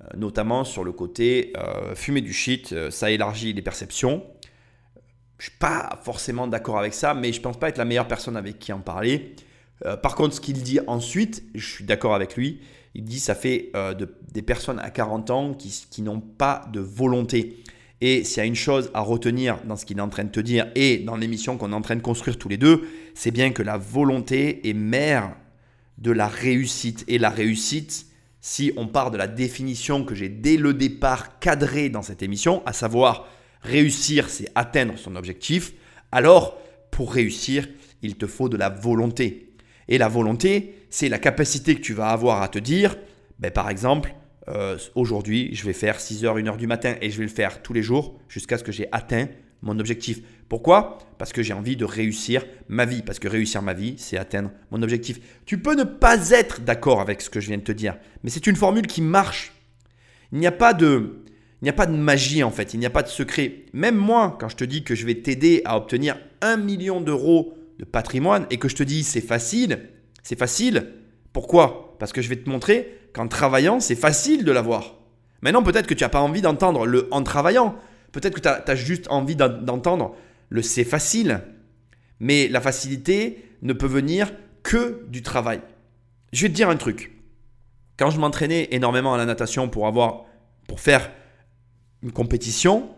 Euh, 0.00 0.16
notamment 0.16 0.64
sur 0.64 0.82
le 0.82 0.92
côté 0.92 1.52
fumer 1.94 2.22
du 2.22 2.32
shit, 2.32 2.74
ça 2.90 3.10
élargit 3.10 3.52
les 3.52 3.62
perceptions. 3.62 4.24
Je 5.38 5.50
suis 5.50 5.58
pas 5.58 6.00
forcément 6.02 6.46
d'accord 6.46 6.78
avec 6.78 6.94
ça, 6.94 7.12
mais 7.12 7.34
je 7.34 7.42
pense 7.42 7.58
pas 7.58 7.68
être 7.68 7.76
la 7.76 7.84
meilleure 7.84 8.08
personne 8.08 8.38
avec 8.38 8.58
qui 8.58 8.72
en 8.72 8.80
parler. 8.80 9.34
par 10.02 10.14
contre, 10.14 10.34
ce 10.34 10.40
qu'il 10.40 10.62
dit 10.62 10.80
ensuite, 10.86 11.42
je 11.54 11.66
suis 11.66 11.84
d'accord 11.84 12.14
avec 12.14 12.34
lui. 12.34 12.62
Il 12.98 13.04
dit 13.04 13.20
ça 13.20 13.34
fait 13.34 13.70
des 14.32 14.40
personnes 14.40 14.78
à 14.78 14.88
40 14.88 15.30
ans 15.30 15.52
qui, 15.52 15.84
qui 15.90 16.00
n'ont 16.00 16.20
pas 16.20 16.66
de 16.72 16.80
volonté. 16.80 17.62
Et 18.00 18.24
s'il 18.24 18.38
y 18.38 18.40
a 18.40 18.46
une 18.46 18.54
chose 18.54 18.90
à 18.94 19.00
retenir 19.00 19.58
dans 19.66 19.76
ce 19.76 19.84
qu'il 19.84 19.98
est 19.98 20.02
en 20.02 20.08
train 20.08 20.24
de 20.24 20.30
te 20.30 20.40
dire 20.40 20.70
et 20.74 20.96
dans 20.96 21.16
l'émission 21.16 21.58
qu'on 21.58 21.72
est 21.72 21.74
en 21.74 21.82
train 21.82 21.96
de 21.96 22.00
construire 22.00 22.38
tous 22.38 22.48
les 22.48 22.56
deux, 22.56 22.88
c'est 23.14 23.30
bien 23.30 23.50
que 23.50 23.62
la 23.62 23.76
volonté 23.76 24.66
est 24.66 24.72
mère 24.72 25.36
de 25.98 26.10
la 26.10 26.26
réussite. 26.26 27.04
Et 27.06 27.18
la 27.18 27.28
réussite, 27.28 28.06
si 28.40 28.72
on 28.78 28.86
part 28.86 29.10
de 29.10 29.18
la 29.18 29.26
définition 29.26 30.02
que 30.02 30.14
j'ai 30.14 30.30
dès 30.30 30.56
le 30.56 30.72
départ 30.72 31.38
cadrée 31.38 31.90
dans 31.90 32.02
cette 32.02 32.22
émission, 32.22 32.62
à 32.64 32.72
savoir 32.72 33.28
réussir, 33.60 34.30
c'est 34.30 34.50
atteindre 34.54 34.96
son 34.96 35.16
objectif, 35.16 35.74
alors 36.12 36.58
pour 36.90 37.12
réussir, 37.12 37.68
il 38.00 38.16
te 38.16 38.26
faut 38.26 38.48
de 38.48 38.56
la 38.56 38.70
volonté. 38.70 39.48
Et 39.88 39.98
la 39.98 40.08
volonté, 40.08 40.75
c'est 40.90 41.08
la 41.08 41.18
capacité 41.18 41.74
que 41.74 41.80
tu 41.80 41.92
vas 41.92 42.08
avoir 42.08 42.42
à 42.42 42.48
te 42.48 42.58
dire, 42.58 42.96
ben, 43.38 43.50
par 43.50 43.68
exemple, 43.70 44.14
euh, 44.48 44.78
aujourd'hui, 44.94 45.50
je 45.54 45.64
vais 45.64 45.72
faire 45.72 45.98
6h, 45.98 46.40
1h 46.40 46.56
du 46.56 46.66
matin 46.66 46.94
et 47.00 47.10
je 47.10 47.18
vais 47.18 47.24
le 47.24 47.30
faire 47.30 47.62
tous 47.62 47.72
les 47.72 47.82
jours 47.82 48.18
jusqu'à 48.28 48.58
ce 48.58 48.64
que 48.64 48.72
j'ai 48.72 48.88
atteint 48.92 49.28
mon 49.62 49.78
objectif. 49.78 50.20
Pourquoi? 50.48 50.98
Parce 51.18 51.32
que 51.32 51.42
j'ai 51.42 51.52
envie 51.52 51.76
de 51.76 51.84
réussir 51.84 52.44
ma 52.68 52.84
vie. 52.84 53.02
Parce 53.02 53.18
que 53.18 53.28
réussir 53.28 53.62
ma 53.62 53.72
vie, 53.72 53.94
c'est 53.98 54.16
atteindre 54.16 54.50
mon 54.70 54.82
objectif. 54.82 55.18
Tu 55.44 55.58
peux 55.58 55.74
ne 55.74 55.82
pas 55.84 56.30
être 56.30 56.60
d'accord 56.60 57.00
avec 57.00 57.20
ce 57.20 57.30
que 57.30 57.40
je 57.40 57.48
viens 57.48 57.58
de 57.58 57.62
te 57.62 57.72
dire, 57.72 57.96
mais 58.22 58.30
c'est 58.30 58.46
une 58.46 58.56
formule 58.56 58.86
qui 58.86 59.02
marche. 59.02 59.52
Il 60.32 60.38
n'y 60.38 60.46
a 60.46 60.52
pas 60.52 60.74
de, 60.74 61.24
il 61.62 61.64
n'y 61.64 61.70
a 61.70 61.74
pas 61.74 61.86
de 61.86 61.96
magie 61.96 62.42
en 62.42 62.50
fait, 62.50 62.74
il 62.74 62.80
n'y 62.80 62.86
a 62.86 62.90
pas 62.90 63.02
de 63.02 63.08
secret. 63.08 63.64
Même 63.72 63.96
moi, 63.96 64.36
quand 64.38 64.48
je 64.48 64.56
te 64.56 64.64
dis 64.64 64.84
que 64.84 64.94
je 64.94 65.06
vais 65.06 65.16
t'aider 65.16 65.62
à 65.64 65.76
obtenir 65.76 66.16
un 66.42 66.56
million 66.56 67.00
d'euros 67.00 67.54
de 67.78 67.84
patrimoine 67.84 68.46
et 68.50 68.58
que 68.58 68.68
je 68.68 68.76
te 68.76 68.82
dis 68.82 69.02
c'est 69.02 69.20
facile, 69.20 69.88
c'est 70.26 70.36
facile. 70.36 70.88
Pourquoi? 71.32 71.94
Parce 72.00 72.12
que 72.12 72.20
je 72.20 72.28
vais 72.28 72.34
te 72.34 72.50
montrer 72.50 72.98
qu'en 73.12 73.28
travaillant, 73.28 73.78
c'est 73.78 73.94
facile 73.94 74.44
de 74.44 74.50
l'avoir. 74.50 74.96
Maintenant, 75.40 75.62
peut-être 75.62 75.86
que 75.86 75.94
tu 75.94 76.02
n'as 76.02 76.08
pas 76.08 76.20
envie 76.20 76.42
d'entendre 76.42 76.84
le 76.84 77.06
en 77.12 77.22
travaillant. 77.22 77.76
Peut-être 78.10 78.34
que 78.34 78.40
tu 78.40 78.48
as, 78.48 78.74
juste 78.74 79.06
envie 79.08 79.36
d'entendre 79.36 80.16
le 80.48 80.62
c'est 80.62 80.82
facile. 80.82 81.42
Mais 82.18 82.48
la 82.48 82.60
facilité 82.60 83.44
ne 83.62 83.72
peut 83.72 83.86
venir 83.86 84.32
que 84.64 85.06
du 85.06 85.22
travail. 85.22 85.60
Je 86.32 86.42
vais 86.42 86.48
te 86.48 86.54
dire 86.54 86.70
un 86.70 86.76
truc. 86.76 87.12
Quand 87.96 88.10
je 88.10 88.18
m'entraînais 88.18 88.66
énormément 88.72 89.14
à 89.14 89.18
la 89.18 89.26
natation 89.26 89.68
pour 89.68 89.86
avoir 89.86 90.24
pour 90.66 90.80
faire 90.80 91.12
une 92.02 92.10
compétition, 92.10 92.90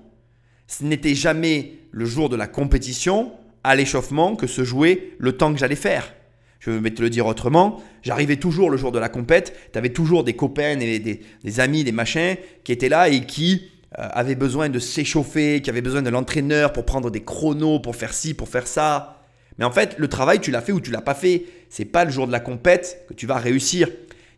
ce 0.67 0.83
n'était 0.83 1.15
jamais 1.15 1.75
le 1.91 2.07
jour 2.07 2.31
de 2.31 2.37
la 2.37 2.47
compétition 2.47 3.33
à 3.65 3.77
l'échauffement 3.77 4.35
que 4.35 4.47
se 4.47 4.65
jouait 4.65 5.13
le 5.19 5.37
temps 5.37 5.53
que 5.53 5.59
j'allais 5.59 5.77
faire. 5.77 6.15
Je 6.61 6.71
vais 6.71 6.91
te 6.91 7.03
le 7.03 7.11
dire 7.11 7.27
autrement. 7.27 7.83
J'arrivais 8.03 8.37
toujours 8.37 8.71
le 8.71 8.77
jour 8.77 8.93
de 8.93 8.99
la 8.99 9.09
compète. 9.09 9.57
Tu 9.73 9.79
avais 9.79 9.91
toujours 9.91 10.25
des 10.25 10.35
copains 10.35 10.77
des, 10.77 11.61
amis, 11.61 11.85
des 11.85 11.93
machins 11.93 12.37
qui 12.65 12.73
étaient 12.73 12.89
là 12.89 13.09
et 13.09 13.21
qui 13.21 13.71
euh, 13.99 14.09
avaient 14.13 14.35
besoin 14.35 14.69
de 14.69 14.79
s'échauffer, 14.79 15.63
qui 15.63 15.71
avaient 15.71 15.83
besoin 15.83 16.03
de 16.03 16.11
l'entraîneur 16.11 16.73
pour 16.73 16.85
prendre 16.85 17.11
des 17.11 17.23
chronos, 17.23 17.81
pour 17.81 17.95
faire 17.95 18.13
ci, 18.13 18.35
pour 18.35 18.49
faire 18.49 18.67
ça. 18.67 19.23
Mais 19.59 19.65
en 19.65 19.71
fait, 19.71 19.97
le 19.99 20.09
travail, 20.09 20.41
tu 20.41 20.51
l'as 20.51 20.61
fait 20.61 20.73
ou 20.73 20.81
tu 20.81 20.91
l'as 20.91 21.01
pas 21.01 21.15
fait. 21.15 21.45
C'est 21.69 21.85
pas 21.85 22.05
le 22.05 22.11
jour 22.11 22.27
de 22.27 22.33
la 22.33 22.41
compète 22.41 23.05
que 23.09 23.15
tu 23.15 23.27
vas 23.27 23.37
réussir. 23.37 23.89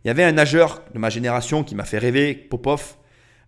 Il 0.03 0.07
y 0.07 0.11
avait 0.11 0.23
un 0.23 0.31
nageur 0.31 0.83
de 0.93 0.99
ma 0.99 1.09
génération 1.09 1.63
qui 1.63 1.75
m'a 1.75 1.85
fait 1.85 1.99
rêver, 1.99 2.33
Popov, 2.33 2.95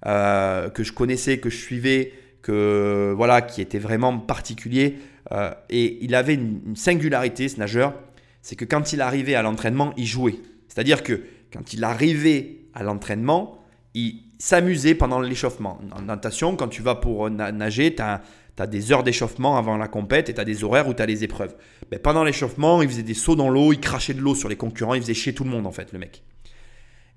euh, 0.05 0.69
que 0.69 0.83
je 0.83 0.93
connaissais, 0.93 1.39
que 1.39 1.49
je 1.49 1.57
suivais, 1.57 2.13
que 2.41 3.13
voilà, 3.15 3.41
qui 3.41 3.61
était 3.61 3.79
vraiment 3.79 4.17
particulier. 4.19 4.97
Euh, 5.31 5.51
et 5.69 6.03
il 6.03 6.13
avait 6.15 6.35
une 6.35 6.75
singularité, 6.75 7.49
ce 7.49 7.57
nageur 7.57 7.93
c'est 8.43 8.57
que 8.57 8.65
quand 8.65 8.93
il 8.93 9.01
arrivait 9.01 9.33
à 9.33 9.41
l'entraînement, 9.41 9.93
il 9.97 10.05
jouait. 10.05 10.35
C'est-à-dire 10.67 11.01
que 11.01 11.23
quand 11.51 11.73
il 11.73 11.83
arrivait 11.83 12.59
à 12.73 12.83
l'entraînement, 12.83 13.57
il 13.95 14.21
s'amusait 14.37 14.95
pendant 14.95 15.21
l'échauffement. 15.21 15.79
En 15.95 16.01
natation, 16.01 16.55
quand 16.57 16.67
tu 16.67 16.81
vas 16.81 16.95
pour 16.95 17.29
nager, 17.29 17.95
tu 17.95 18.01
as, 18.01 18.67
des 18.67 18.91
heures 18.91 19.03
d'échauffement 19.03 19.57
avant 19.57 19.77
la 19.77 19.87
compète 19.87 20.29
et 20.29 20.33
tu 20.33 20.41
as 20.41 20.45
des 20.45 20.63
horaires 20.63 20.89
où 20.89 20.93
tu 20.93 21.01
as 21.01 21.05
les 21.05 21.23
épreuves. 21.23 21.55
Mais 21.89 21.99
pendant 21.99 22.25
l'échauffement, 22.25 22.81
il 22.81 22.89
faisait 22.89 23.01
des 23.01 23.13
sauts 23.13 23.37
dans 23.37 23.49
l'eau, 23.49 23.71
il 23.71 23.79
crachait 23.79 24.13
de 24.13 24.19
l'eau 24.19 24.35
sur 24.35 24.49
les 24.49 24.57
concurrents, 24.57 24.93
il 24.93 25.01
faisait 25.01 25.13
chier 25.13 25.33
tout 25.33 25.45
le 25.45 25.49
monde 25.49 25.65
en 25.65 25.71
fait, 25.71 25.93
le 25.93 25.99
mec. 25.99 26.23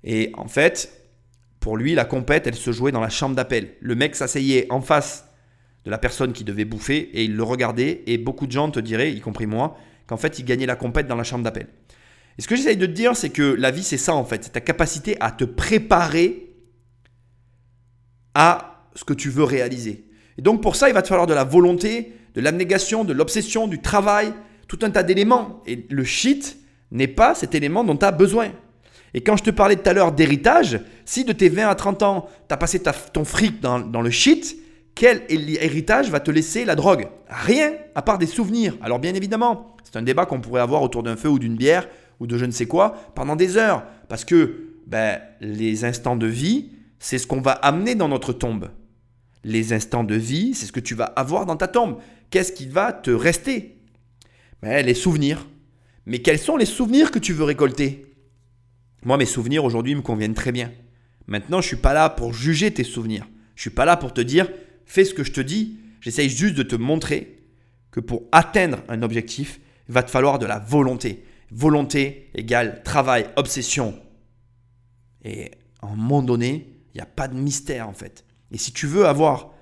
Et 0.05 0.31
en 0.37 0.47
fait, 0.47 1.03
pour 1.59 1.75
lui, 1.75 1.93
la 1.93 2.05
compète, 2.05 2.47
elle 2.47 2.55
se 2.55 2.71
jouait 2.71 2.93
dans 2.93 3.01
la 3.01 3.09
chambre 3.09 3.35
d'appel. 3.35 3.73
Le 3.81 3.95
mec 3.95 4.15
s'asseyait 4.15 4.71
en 4.71 4.79
face 4.79 5.27
de 5.83 5.91
la 5.91 5.97
personne 5.97 6.31
qui 6.31 6.45
devait 6.45 6.65
bouffer 6.65 6.97
et 6.97 7.25
il 7.25 7.35
le 7.35 7.43
regardait 7.43 8.03
et 8.07 8.17
beaucoup 8.17 8.47
de 8.47 8.53
gens 8.53 8.71
te 8.71 8.79
diraient, 8.79 9.11
y 9.11 9.19
compris 9.19 9.45
moi, 9.45 9.77
qu'en 10.07 10.17
fait, 10.17 10.39
il 10.39 10.45
gagnait 10.45 10.65
la 10.65 10.75
compète 10.75 11.07
dans 11.07 11.15
la 11.15 11.23
chambre 11.23 11.43
d'appel. 11.43 11.67
Et 12.37 12.41
ce 12.41 12.47
que 12.47 12.55
j'essaye 12.55 12.77
de 12.77 12.85
te 12.85 12.91
dire, 12.91 13.15
c'est 13.15 13.29
que 13.29 13.41
la 13.41 13.71
vie, 13.71 13.83
c'est 13.83 13.97
ça 13.97 14.13
en 14.13 14.23
fait. 14.23 14.43
C'est 14.43 14.51
ta 14.51 14.61
capacité 14.61 15.17
à 15.19 15.31
te 15.31 15.43
préparer 15.43 16.55
à 18.33 18.85
ce 18.95 19.03
que 19.03 19.13
tu 19.13 19.29
veux 19.29 19.43
réaliser. 19.43 20.05
Et 20.37 20.41
donc 20.41 20.61
pour 20.61 20.75
ça, 20.75 20.87
il 20.89 20.93
va 20.93 21.01
te 21.01 21.07
falloir 21.07 21.27
de 21.27 21.33
la 21.33 21.43
volonté, 21.43 22.13
de 22.35 22.41
l'abnégation, 22.41 23.03
de 23.03 23.13
l'obsession, 23.13 23.67
du 23.67 23.81
travail, 23.81 24.33
tout 24.67 24.79
un 24.83 24.91
tas 24.91 25.03
d'éléments. 25.03 25.61
Et 25.65 25.87
le 25.89 26.03
shit 26.03 26.57
n'est 26.91 27.07
pas 27.07 27.33
cet 27.35 27.55
élément 27.55 27.83
dont 27.83 27.97
tu 27.97 28.05
as 28.05 28.11
besoin. 28.11 28.51
Et 29.13 29.21
quand 29.21 29.35
je 29.35 29.43
te 29.43 29.49
parlais 29.49 29.75
tout 29.75 29.89
à 29.89 29.93
l'heure 29.93 30.11
d'héritage, 30.11 30.79
si 31.05 31.23
de 31.23 31.33
tes 31.33 31.49
20 31.49 31.67
à 31.67 31.75
30 31.75 32.03
ans, 32.03 32.29
tu 32.47 32.53
as 32.53 32.57
passé 32.57 32.81
ton 33.13 33.25
fric 33.25 33.59
dans, 33.61 33.79
dans 33.79 34.01
le 34.01 34.11
shit, 34.11 34.57
quel 34.97 35.23
héritage 35.29 36.09
va 36.09 36.19
te 36.19 36.31
laisser 36.31 36.65
la 36.65 36.75
drogue? 36.75 37.07
Rien, 37.29 37.73
à 37.93 38.01
part 38.01 38.17
des 38.17 38.25
souvenirs. 38.25 38.75
Alors 38.81 38.97
bien 38.97 39.13
évidemment, 39.13 39.75
c'est 39.83 39.95
un 39.95 40.01
débat 40.01 40.25
qu'on 40.25 40.41
pourrait 40.41 40.61
avoir 40.61 40.81
autour 40.81 41.03
d'un 41.03 41.15
feu 41.15 41.29
ou 41.29 41.37
d'une 41.37 41.55
bière 41.55 41.87
ou 42.19 42.25
de 42.25 42.35
je 42.35 42.45
ne 42.45 42.51
sais 42.51 42.65
quoi 42.65 42.95
pendant 43.13 43.35
des 43.35 43.57
heures. 43.57 43.85
Parce 44.09 44.25
que 44.25 44.73
ben, 44.87 45.19
les 45.39 45.85
instants 45.85 46.15
de 46.15 46.25
vie, 46.25 46.71
c'est 46.97 47.19
ce 47.19 47.27
qu'on 47.27 47.41
va 47.41 47.51
amener 47.51 47.93
dans 47.93 48.07
notre 48.07 48.33
tombe. 48.33 48.71
Les 49.43 49.71
instants 49.71 50.03
de 50.03 50.15
vie, 50.15 50.55
c'est 50.55 50.65
ce 50.65 50.71
que 50.71 50.79
tu 50.79 50.95
vas 50.95 51.05
avoir 51.05 51.45
dans 51.45 51.57
ta 51.57 51.67
tombe. 51.67 51.99
Qu'est-ce 52.31 52.51
qui 52.51 52.65
va 52.65 52.91
te 52.91 53.11
rester? 53.11 53.77
Ben, 54.63 54.83
Les 54.83 54.95
souvenirs. 54.95 55.45
Mais 56.07 56.19
quels 56.19 56.39
sont 56.39 56.57
les 56.57 56.65
souvenirs 56.65 57.11
que 57.11 57.19
tu 57.19 57.33
veux 57.33 57.43
récolter? 57.43 58.15
Moi, 59.03 59.17
mes 59.17 59.25
souvenirs 59.25 59.63
aujourd'hui 59.63 59.93
me 59.93 60.01
conviennent 60.01 60.33
très 60.33 60.51
bien. 60.51 60.71
Maintenant, 61.27 61.61
je 61.61 61.65
ne 61.65 61.75
suis 61.75 61.77
pas 61.77 61.93
là 61.93 62.09
pour 62.09 62.33
juger 62.33 62.73
tes 62.73 62.83
souvenirs. 62.83 63.27
Je 63.53 63.59
ne 63.59 63.61
suis 63.61 63.69
pas 63.69 63.85
là 63.85 63.95
pour 63.95 64.13
te 64.13 64.21
dire 64.21 64.49
fais 64.87 65.05
ce 65.05 65.13
que 65.13 65.23
je 65.23 65.31
te 65.31 65.41
dis. 65.41 65.77
J'essaye 66.01 66.29
juste 66.29 66.55
de 66.55 66.63
te 66.63 66.75
montrer 66.75 67.43
que 67.91 67.99
pour 67.99 68.23
atteindre 68.31 68.79
un 68.89 69.03
objectif, 69.03 69.59
il 69.87 69.93
va 69.93 70.03
te 70.03 70.09
falloir 70.09 70.39
de 70.39 70.45
la 70.45 70.57
volonté. 70.57 71.23
Volonté 71.51 72.29
égale 72.33 72.81
travail, 72.83 73.27
obsession. 73.35 73.99
Et 75.23 75.51
à 75.81 75.87
un 75.87 75.95
moment 75.95 76.23
donné, 76.23 76.67
il 76.93 76.97
n'y 76.97 77.01
a 77.01 77.05
pas 77.05 77.27
de 77.27 77.35
mystère 77.35 77.87
en 77.87 77.93
fait. 77.93 78.25
Et 78.51 78.57
si 78.57 78.71
tu 78.71 78.87
veux 78.87 79.05
avoir, 79.05 79.53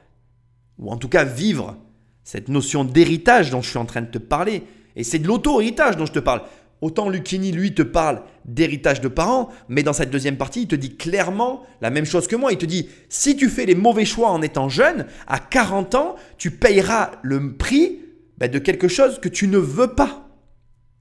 ou 0.78 0.90
en 0.92 0.98
tout 0.98 1.10
cas 1.10 1.24
vivre, 1.24 1.78
cette 2.24 2.50
notion 2.50 2.84
d'héritage 2.84 3.52
dont 3.52 3.62
je 3.62 3.70
suis 3.70 3.78
en 3.78 3.86
train 3.86 4.02
de 4.02 4.10
te 4.10 4.18
parler, 4.18 4.64
et 4.96 5.04
c'est 5.04 5.20
de 5.20 5.28
l'auto-héritage 5.28 5.98
dont 5.98 6.06
je 6.06 6.14
te 6.14 6.20
parle, 6.20 6.44
Autant 6.82 7.10
Lucchini, 7.10 7.52
lui, 7.52 7.74
te 7.74 7.82
parle 7.82 8.22
d'héritage 8.44 9.02
de 9.02 9.08
parents, 9.08 9.50
mais 9.70 9.82
dans 9.82 9.94
cette 9.94 10.12
deuxième 10.12 10.38
partie, 10.38 10.64
il 10.64 10.68
te 10.68 10.76
dit 10.76 10.96
clairement 10.98 11.64
la 11.82 11.90
même 11.90 12.06
chose 12.06 12.28
que 12.28 12.36
moi. 12.36 12.52
Il 12.52 12.58
te 12.58 12.66
dit, 12.66 12.90
si 13.10 13.36
tu 13.36 13.50
fais 13.50 13.66
les 13.66 13.76
mauvais 13.76 14.06
choix 14.06 14.30
en 14.30 14.42
étant 14.42 14.70
jeune, 14.70 15.06
à 15.28 15.40
40 15.40 15.96
ans, 15.96 16.16
tu 16.38 16.52
payeras 16.52 17.12
le 17.24 17.56
prix 17.56 18.00
ben, 18.38 18.52
de 18.52 18.60
quelque 18.60 18.88
chose 18.88 19.20
que 19.20 19.30
tu 19.30 19.48
ne 19.48 19.58
veux 19.58 19.96
pas. 19.96 20.28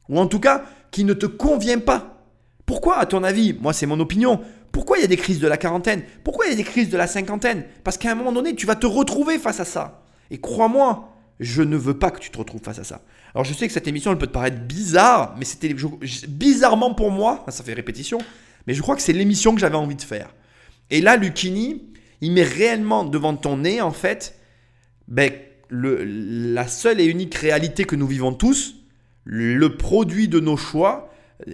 Ou 0.09 0.19
en 0.19 0.27
tout 0.27 0.41
cas, 0.41 0.65
qui 0.91 1.05
ne 1.05 1.15
te 1.15 1.27
convient 1.27 1.81
pas. 1.81 2.25
Pourquoi, 2.67 2.99
à 2.99 3.07
ton 3.07 3.25
avis 3.25 3.53
Moi, 3.61 3.73
c'est 3.73 3.87
mon 3.87 4.01
opinion. 4.01 4.41
Pourquoi 4.71 4.99
il 4.99 5.03
y 5.03 5.05
a 5.05 5.09
des 5.09 5.17
crises 5.17 5.41
de 5.41 5.49
la 5.49 5.57
quarantaine 5.57 6.03
Pourquoi 6.23 6.47
il 6.47 6.51
y 6.51 6.55
a 6.55 6.57
des 6.57 6.65
crises 6.65 6.89
de 6.89 6.97
la 6.97 7.07
cinquantaine? 7.07 7.65
Parce 7.83 7.99
qu'à 7.99 8.13
un 8.13 8.15
moment 8.15 8.33
donné, 8.33 8.55
tu 8.55 8.67
vas 8.67 8.77
te 8.77 8.87
retrouver 8.87 9.39
face 9.39 9.61
à 9.61 9.65
ça. 9.65 10.03
Et 10.31 10.39
crois-moi, 10.39 11.14
je 11.41 11.63
ne 11.63 11.77
veux 11.77 11.99
pas 11.99 12.11
que 12.11 12.21
tu 12.21 12.31
te 12.31 12.39
retrouves 12.39 12.63
face 12.63 12.79
à 12.79 12.85
ça. 12.85 13.03
Alors 13.35 13.45
je 13.45 13.53
sais 13.53 13.67
que 13.67 13.73
cette 13.73 13.89
émission, 13.89 14.13
elle 14.13 14.19
peut 14.19 14.27
te 14.27 14.33
paraître 14.33 14.61
bizarre, 14.61 15.35
mais 15.39 15.45
c'était 15.45 15.75
bizarrement 16.29 16.95
pour 16.95 17.11
moi, 17.11 17.45
ça 17.49 17.65
fait 17.65 17.75
répétition, 17.75 18.19
mais 18.67 18.75
je 18.75 18.83
crois 18.83 18.97
que 18.97 19.03
c'est 19.03 19.13
l'émission 19.13 19.55
que 19.55 19.61
j'avais 19.61 19.77
envie 19.77 19.97
de 19.97 20.03
faire. 20.03 20.35
Et 20.91 21.01
là, 21.01 21.17
Lucini, 21.17 21.83
il 22.21 22.33
met 22.33 22.43
réellement 22.43 23.05
devant 23.05 23.35
ton 23.35 23.59
nez, 23.59 23.81
en 23.81 23.91
fait, 23.91 24.39
ben, 25.09 25.33
la 25.71 26.69
seule 26.69 27.01
et 27.01 27.05
unique 27.05 27.35
réalité 27.35 27.85
que 27.85 27.97
nous 27.97 28.07
vivons 28.07 28.33
tous, 28.33 28.77
le 29.25 29.77
produit 29.77 30.29
de 30.29 30.39
nos 30.39 30.57
choix, 30.57 31.11
euh, 31.49 31.53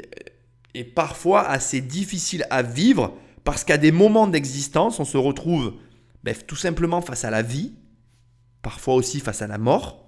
est 0.75 0.85
parfois 0.85 1.49
assez 1.49 1.81
difficile 1.81 2.47
à 2.51 2.63
vivre 2.63 3.17
parce 3.45 3.65
qu'à 3.65 3.79
des 3.79 3.93
moments 3.93 4.27
d'existence, 4.27 5.01
on 5.01 5.05
se 5.05 5.17
retrouve 5.17 5.75
ben, 6.23 6.35
tout 6.47 6.57
simplement 6.57 7.01
face 7.01 7.25
à 7.25 7.31
la 7.31 7.43
vie, 7.43 7.73
parfois 8.63 8.95
aussi 8.95 9.21
face 9.21 9.43
à 9.43 9.47
la 9.47 9.59
mort. 9.59 10.05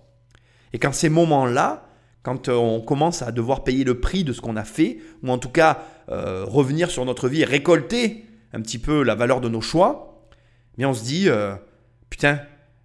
Et 0.73 0.79
quand 0.79 0.93
ces 0.93 1.09
moments-là, 1.09 1.89
quand 2.23 2.49
euh, 2.49 2.55
on 2.55 2.81
commence 2.81 3.23
à 3.23 3.33
devoir 3.33 3.65
payer 3.65 3.85
le 3.85 4.01
prix 4.01 4.25
de 4.25 4.33
ce 4.33 4.41
qu'on 4.41 4.57
a 4.57 4.65
fait, 4.65 4.99
ou 5.23 5.31
en 5.31 5.39
tout 5.39 5.49
cas 5.49 5.85
euh, 6.11 6.45
revenir 6.45 6.91
sur 6.91 7.05
notre 7.05 7.29
vie 7.29 7.43
et 7.43 7.45
récolter 7.45 8.25
un 8.53 8.61
petit 8.61 8.79
peu 8.79 9.03
la 9.03 9.15
valeur 9.15 9.41
de 9.41 9.49
nos 9.49 9.61
choix, 9.61 10.29
mais 10.79 10.85
on 10.85 10.95
se 10.95 11.05
dit, 11.05 11.29
euh, 11.29 11.55
putain, 12.11 12.41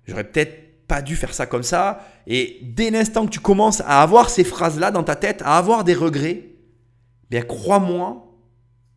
j'aurais 0.06 0.25
peut-être 0.25 0.88
pas 0.88 1.01
dû 1.01 1.15
faire 1.15 1.34
ça 1.34 1.45
comme 1.45 1.63
ça. 1.63 2.06
Et 2.27 2.60
dès 2.63 2.89
l'instant 2.89 3.25
que 3.25 3.32
tu 3.32 3.39
commences 3.39 3.82
à 3.82 4.01
avoir 4.01 4.30
ces 4.30 4.43
phrases-là 4.43 4.91
dans 4.91 5.03
ta 5.03 5.15
tête, 5.15 5.41
à 5.43 5.58
avoir 5.58 5.84
des 5.84 5.93
regrets, 5.93 6.45
bien 7.30 7.41
crois-moi, 7.41 8.25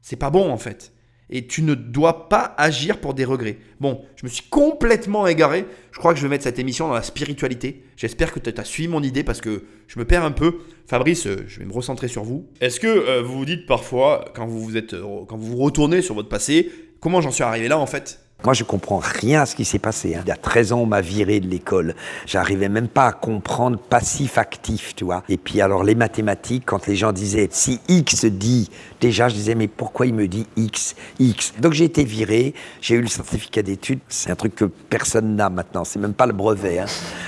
c'est 0.01 0.17
pas 0.17 0.31
bon 0.31 0.51
en 0.51 0.57
fait 0.57 0.93
et 1.31 1.47
tu 1.47 1.63
ne 1.63 1.75
dois 1.75 2.29
pas 2.29 2.55
agir 2.59 2.99
pour 2.99 3.15
des 3.15 3.25
regrets. 3.25 3.59
Bon, 3.79 4.03
je 4.17 4.27
me 4.27 4.29
suis 4.29 4.45
complètement 4.51 5.27
égaré. 5.27 5.65
Je 5.93 5.99
crois 5.99 6.13
que 6.13 6.19
je 6.19 6.25
vais 6.25 6.29
mettre 6.29 6.45
cette 6.45 6.59
émission 6.59 6.89
dans 6.89 6.95
la 6.95 7.03
spiritualité. 7.03 7.85
J'espère 7.97 8.33
que 8.33 8.41
tu 8.41 8.53
as 8.61 8.65
suivi 8.65 8.89
mon 8.89 9.03
idée 9.03 9.23
parce 9.23 9.41
que 9.41 9.65
je 9.87 9.99
me 9.99 10.05
perds 10.05 10.25
un 10.25 10.33
peu. 10.33 10.59
Fabrice, 10.87 11.27
euh, 11.27 11.45
je 11.47 11.61
vais 11.61 11.65
me 11.65 11.73
recentrer 11.73 12.09
sur 12.09 12.25
vous. 12.25 12.47
Est-ce 12.61 12.81
que 12.81 12.89
euh, 12.89 13.23
vous 13.23 13.39
vous 13.39 13.45
dites 13.45 13.67
parfois, 13.67 14.25
quand 14.35 14.49
euh, 14.49 15.25
quand 15.29 15.37
vous 15.37 15.47
vous 15.47 15.57
retournez 15.57 16.03
sur 16.03 16.17
votre 16.17 16.29
passé, 16.29 16.71
comment 16.99 17.21
j'en 17.21 17.31
suis 17.31 17.45
arrivé 17.45 17.69
là 17.69 17.79
en 17.79 17.87
fait? 17.87 18.21
Moi, 18.45 18.55
je 18.55 18.65
comprends 18.65 19.01
rien 19.03 19.43
à 19.43 19.47
ce 19.47 19.55
qui 19.55 19.65
s'est 19.65 19.79
passé. 19.79 20.15
Hein. 20.15 20.23
Il 20.25 20.29
y 20.29 20.33
a 20.33 20.37
13 20.37 20.73
ans, 20.73 20.81
on 20.81 20.87
m'a 20.87 21.01
viré 21.01 21.41
de 21.41 21.49
l'école. 21.49 21.95
J'arrivais 22.27 22.69
même 22.69 22.89
pas 22.89 23.07
à 23.07 23.13
comprendre 23.13 23.79
passif-actif, 23.79 24.95
tu 24.95 25.05
vois. 25.05 25.23
Et 25.29 25.37
puis, 25.37 25.61
alors, 25.61 25.85
les 25.85 25.95
mathématiques, 25.95 26.65
quand 26.67 26.87
les 26.87 26.97
gens 26.97 27.13
disaient 27.13 27.49
si 27.51 27.81
X 27.89 28.25
dit, 28.25 28.71
déjà, 29.01 29.29
je 29.29 29.35
disais 29.35 29.55
mais 29.55 29.69
pourquoi 29.69 30.07
il 30.07 30.15
me 30.15 30.27
dit 30.27 30.47
X, 30.57 30.95
X? 31.19 31.53
Donc, 31.61 31.75
j'ai 31.75 31.85
été 31.85 32.05
viré, 32.05 32.55
j'ai 32.81 32.95
eu 32.95 33.03
le 33.03 33.09
certificat 33.09 33.63
d'études. 33.63 34.01
C'est 34.09 34.31
un 34.31 34.37
truc 34.37 34.55
que 34.55 34.65
personne 34.65 35.37
n'a 35.37 35.51
maintenant. 35.51 35.85
C'est 35.85 35.99
même 35.99 36.15
pas 36.15 36.27
le 36.27 36.33
brevet. 36.33 36.79
Hein. 36.79 36.87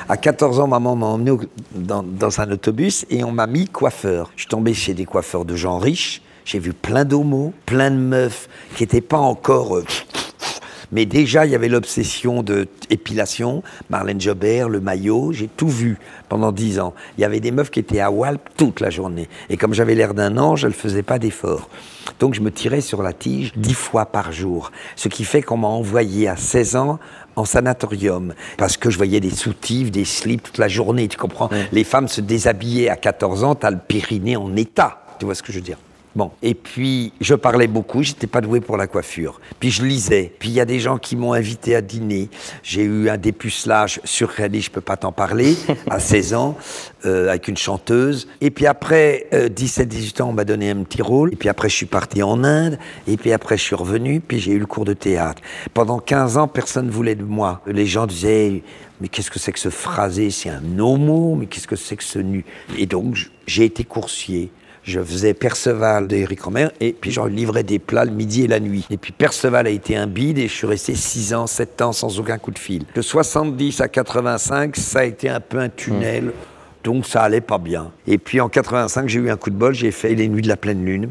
À 0.09 0.17
14 0.17 0.61
ans, 0.61 0.67
maman 0.67 0.97
m'a 0.97 1.07
emmené 1.07 1.33
dans, 1.75 2.41
un 2.41 2.51
autobus 2.51 3.05
et 3.11 3.25
on 3.25 3.33
m'a 3.33 3.47
mis 3.47 3.69
coiffeur. 3.69 4.31
Je 4.37 4.43
suis 4.43 4.49
tombé 4.49 4.73
chez 4.73 4.95
des 4.95 5.05
coiffeurs 5.05 5.45
de 5.45 5.57
gens 5.57 5.79
riches. 5.79 6.23
J'ai 6.45 6.59
vu 6.59 6.73
plein 6.73 7.05
d'homos, 7.05 7.53
plein 7.67 7.91
de 7.91 7.97
meufs 7.97 8.49
qui 8.75 8.83
n'étaient 8.83 9.01
pas 9.01 9.19
encore. 9.19 9.77
Euh, 9.77 9.85
mais 10.93 11.07
déjà, 11.07 11.47
il 11.47 11.53
y 11.53 11.55
avait 11.55 11.69
l'obsession 11.69 12.43
de 12.43 12.69
épilation, 12.91 13.63
Marlène 13.89 14.21
Jobert, 14.21 14.69
le 14.69 14.81
maillot, 14.81 15.33
j'ai 15.33 15.49
tout 15.49 15.69
vu 15.69 15.99
pendant 16.29 16.53
dix 16.53 16.79
ans. 16.79 16.93
Il 17.17 17.23
y 17.23 17.25
avait 17.25 17.41
des 17.41 17.51
meufs 17.51 17.71
qui 17.71 17.81
étaient 17.81 18.01
à 18.01 18.11
Walp 18.11 18.51
toute 18.59 18.81
la 18.81 18.91
journée. 18.91 19.29
Et 19.49 19.57
comme 19.57 19.73
j'avais 19.73 19.95
l'air 19.95 20.13
d'un 20.13 20.37
ange, 20.37 20.61
je 20.61 20.67
ne 20.67 20.73
faisais 20.73 21.03
pas 21.03 21.19
d'efforts. 21.19 21.71
Donc 22.21 22.35
je 22.35 22.41
me 22.41 22.51
tirais 22.51 22.83
sur 22.83 23.03
la 23.03 23.15
tige 23.15 23.53
dix 23.57 23.75
fois 23.75 24.07
par 24.07 24.33
jour. 24.33 24.71
Ce 24.95 25.09
qui 25.09 25.25
fait 25.25 25.41
qu'on 25.41 25.57
m'a 25.57 25.69
envoyé 25.69 26.29
à 26.29 26.37
16 26.37 26.77
ans 26.77 26.99
en 27.37 27.47
sanatorium 27.47 28.35
parce 28.59 28.77
que 28.77 28.91
je 28.91 28.99
voyais 28.99 29.21
des 29.21 29.31
soutifs, 29.31 29.91
des 29.91 30.05
slips 30.05 30.43
toute 30.43 30.59
la 30.59 30.69
journée, 30.69 31.09
tu 31.09 31.17
comprends 31.17 31.49
Les 31.73 31.85
femmes 31.85 32.09
se 32.09 32.21
déshabillaient 32.21 32.91
à 32.91 32.97
14 32.97 33.45
ans, 33.45 33.55
t'as 33.55 33.71
le 33.71 33.79
périnée 33.79 34.37
en 34.37 34.55
état. 34.57 35.05
Tu 35.19 35.25
vois 35.25 35.35
ce 35.35 35.43
que 35.43 35.53
je 35.53 35.59
veux 35.59 35.65
dire? 35.65 35.79
Bon, 36.15 36.31
et 36.43 36.55
puis 36.55 37.13
je 37.23 37.35
parlais 37.35 37.67
beaucoup, 37.67 38.03
j'étais 38.03 38.27
pas 38.27 38.43
doué 38.43 38.61
pour 38.61 38.77
la 38.77 38.87
coiffure. 38.87 39.41
Puis 39.61 39.71
je 39.71 39.83
lisais. 39.83 40.31
Puis 40.39 40.51
il 40.51 40.55
y 40.55 40.61
a 40.61 40.67
des 40.67 40.79
gens 40.79 40.99
qui 40.99 41.17
m'ont 41.17 41.33
invité 41.33 41.75
à 41.75 41.81
dîner. 41.81 42.29
J'ai 42.63 42.83
eu 42.83 43.09
un 43.09 43.17
dépucelage 43.17 44.01
sur 44.05 44.33
je 44.37 44.71
peux 44.71 44.81
pas 44.81 44.97
t'en 44.97 45.13
parler, 45.13 45.57
à 45.91 45.99
16 45.99 46.35
ans, 46.35 46.57
euh, 47.07 47.29
avec 47.29 47.49
une 47.49 47.57
chanteuse. 47.57 48.29
Et 48.41 48.51
puis 48.51 48.67
après, 48.67 49.27
17-18 49.33 50.21
euh, 50.21 50.25
ans, 50.25 50.29
on 50.29 50.33
m'a 50.33 50.45
donné 50.45 50.71
un 50.71 50.83
petit 50.83 51.03
rôle. 51.03 51.33
Et 51.33 51.37
puis 51.37 51.49
après, 51.49 51.69
je 51.69 51.77
suis 51.77 51.87
parti 51.87 52.23
en 52.23 52.45
Inde. 52.45 52.79
Et 53.07 53.17
puis 53.17 53.33
après, 53.33 53.57
je 53.57 53.63
suis 53.63 53.77
revenu. 53.77 54.21
Puis 54.21 54.39
j'ai 54.39 54.53
eu 54.53 54.59
le 54.59 54.67
cours 54.67 54.85
de 54.85 54.93
théâtre. 54.93 55.41
Pendant 55.73 55.99
15 55.99 56.37
ans, 56.37 56.49
personne 56.49 56.87
ne 56.87 56.91
voulait 56.91 57.15
de 57.15 57.25
moi. 57.25 57.63
Les 57.67 57.87
gens 57.87 58.07
disaient, 58.07 58.63
mais 59.01 59.09
qu'est-ce 59.09 59.31
que 59.31 59.39
c'est 59.39 59.53
que 59.53 59.59
ce 59.59 59.71
phrasé? 59.71 60.31
C'est 60.31 60.51
un 60.51 60.79
homo, 60.79 61.37
mais 61.37 61.47
qu'est-ce 61.47 61.69
que 61.69 61.77
c'est 61.77 61.97
que 61.97 62.05
ce 62.05 62.19
nu? 62.19 62.45
Et 62.77 62.87
donc, 62.87 63.17
j'ai 63.47 63.65
été 63.65 63.85
coursier 63.85 64.51
je 64.85 65.01
faisais 65.01 65.35
Perceval 65.35 66.09
d'Éric 66.09 66.43
Romer 66.43 66.69
et 66.81 66.93
puis 66.93 67.11
je 67.11 67.21
livrais 67.21 67.63
des 67.63 67.79
plats 67.79 68.05
le 68.05 68.11
midi 68.11 68.43
et 68.43 68.47
la 68.49 68.61
nuit. 68.61 68.87
Et 68.91 68.97
puis 68.97 69.13
Perceval 69.13 69.67
a 69.67 69.71
été 69.71 69.97
un 69.97 70.07
bide 70.07 70.39
et 70.39 70.49
je 70.49 70.53
suis 70.53 70.67
resté 70.67 70.95
6 70.95 71.35
ans, 71.35 71.47
7 71.47 71.83
ans 71.83 71.93
sans 71.93 72.19
aucun 72.19 72.39
coup 72.39 72.51
de 72.51 72.59
fil. 72.59 72.85
De 72.95 73.03
70 73.03 73.81
à 73.81 73.89
85, 73.89 74.77
ça 74.77 75.01
a 75.01 75.05
été 75.05 75.29
un 75.29 75.41
peu 75.41 75.59
un 75.59 75.69
tunnel. 75.69 76.25
Mmh. 76.27 76.33
Donc 76.85 77.07
ça 77.07 77.23
allait 77.23 77.41
pas 77.41 77.59
bien. 77.59 77.93
Et 78.07 78.19
puis 78.19 78.41
en 78.41 78.49
85, 78.49 79.09
j'ai 79.09 79.21
eu 79.21 79.31
un 79.31 79.37
coup 79.37 79.51
de 79.51 79.57
bol, 79.57 79.73
j'ai 79.73 79.93
fait 79.93 80.15
Les 80.15 80.29
Nuits 80.29 80.43
de 80.43 80.49
la 80.49 80.57
pleine 80.57 80.85
lune. 80.85 81.11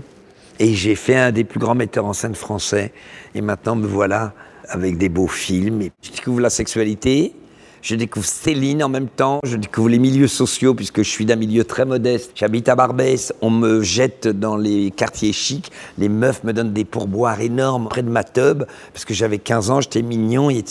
Et 0.60 0.74
j'ai 0.76 0.96
fait 0.96 1.16
un 1.16 1.32
des 1.32 1.44
plus 1.44 1.60
grands 1.60 1.76
metteurs 1.76 2.06
en 2.06 2.14
scène 2.14 2.36
français. 2.36 2.92
Et 3.34 3.42
maintenant, 3.42 3.76
me 3.76 3.88
voilà 3.88 4.34
avec 4.68 4.98
des 4.98 5.10
beaux 5.10 5.28
films. 5.28 5.82
Et 5.82 5.92
je 6.02 6.12
découvre 6.12 6.42
la 6.42 6.50
sexualité, 6.50 7.34
je 7.82 7.96
découvre 7.96 8.26
Céline 8.26 8.84
en 8.84 8.90
même 8.90 9.08
temps, 9.08 9.40
je 9.44 9.58
découvre 9.58 9.90
les 9.90 10.00
milieux 10.00 10.28
sociaux 10.28 10.74
puisque 10.74 11.04
je 11.04 11.10
suis 11.10 11.26
d'un 11.26 11.36
milieu 11.36 11.64
très 11.64 11.86
modeste. 11.86 12.32
J'habite 12.36 12.70
à 12.70 12.76
Barbès, 12.76 13.34
on 13.42 13.50
me 13.50 13.82
jette 13.82 14.28
dans 14.28 14.56
les 14.56 14.92
quartiers 14.92 15.34
chics, 15.34 15.72
les 15.98 16.10
meufs 16.10 16.44
me 16.44 16.54
donnent 16.54 16.74
des 16.74 16.86
pourboires 16.86 17.42
énormes 17.42 17.90
près 17.90 18.04
de 18.04 18.10
ma 18.10 18.24
tub 18.24 18.64
parce 18.94 19.06
que 19.06 19.14
j'avais 19.14 19.40
15 19.40 19.72
ans, 19.72 19.82
j'étais 19.82 20.02
mignon 20.02 20.50
et 20.50 20.64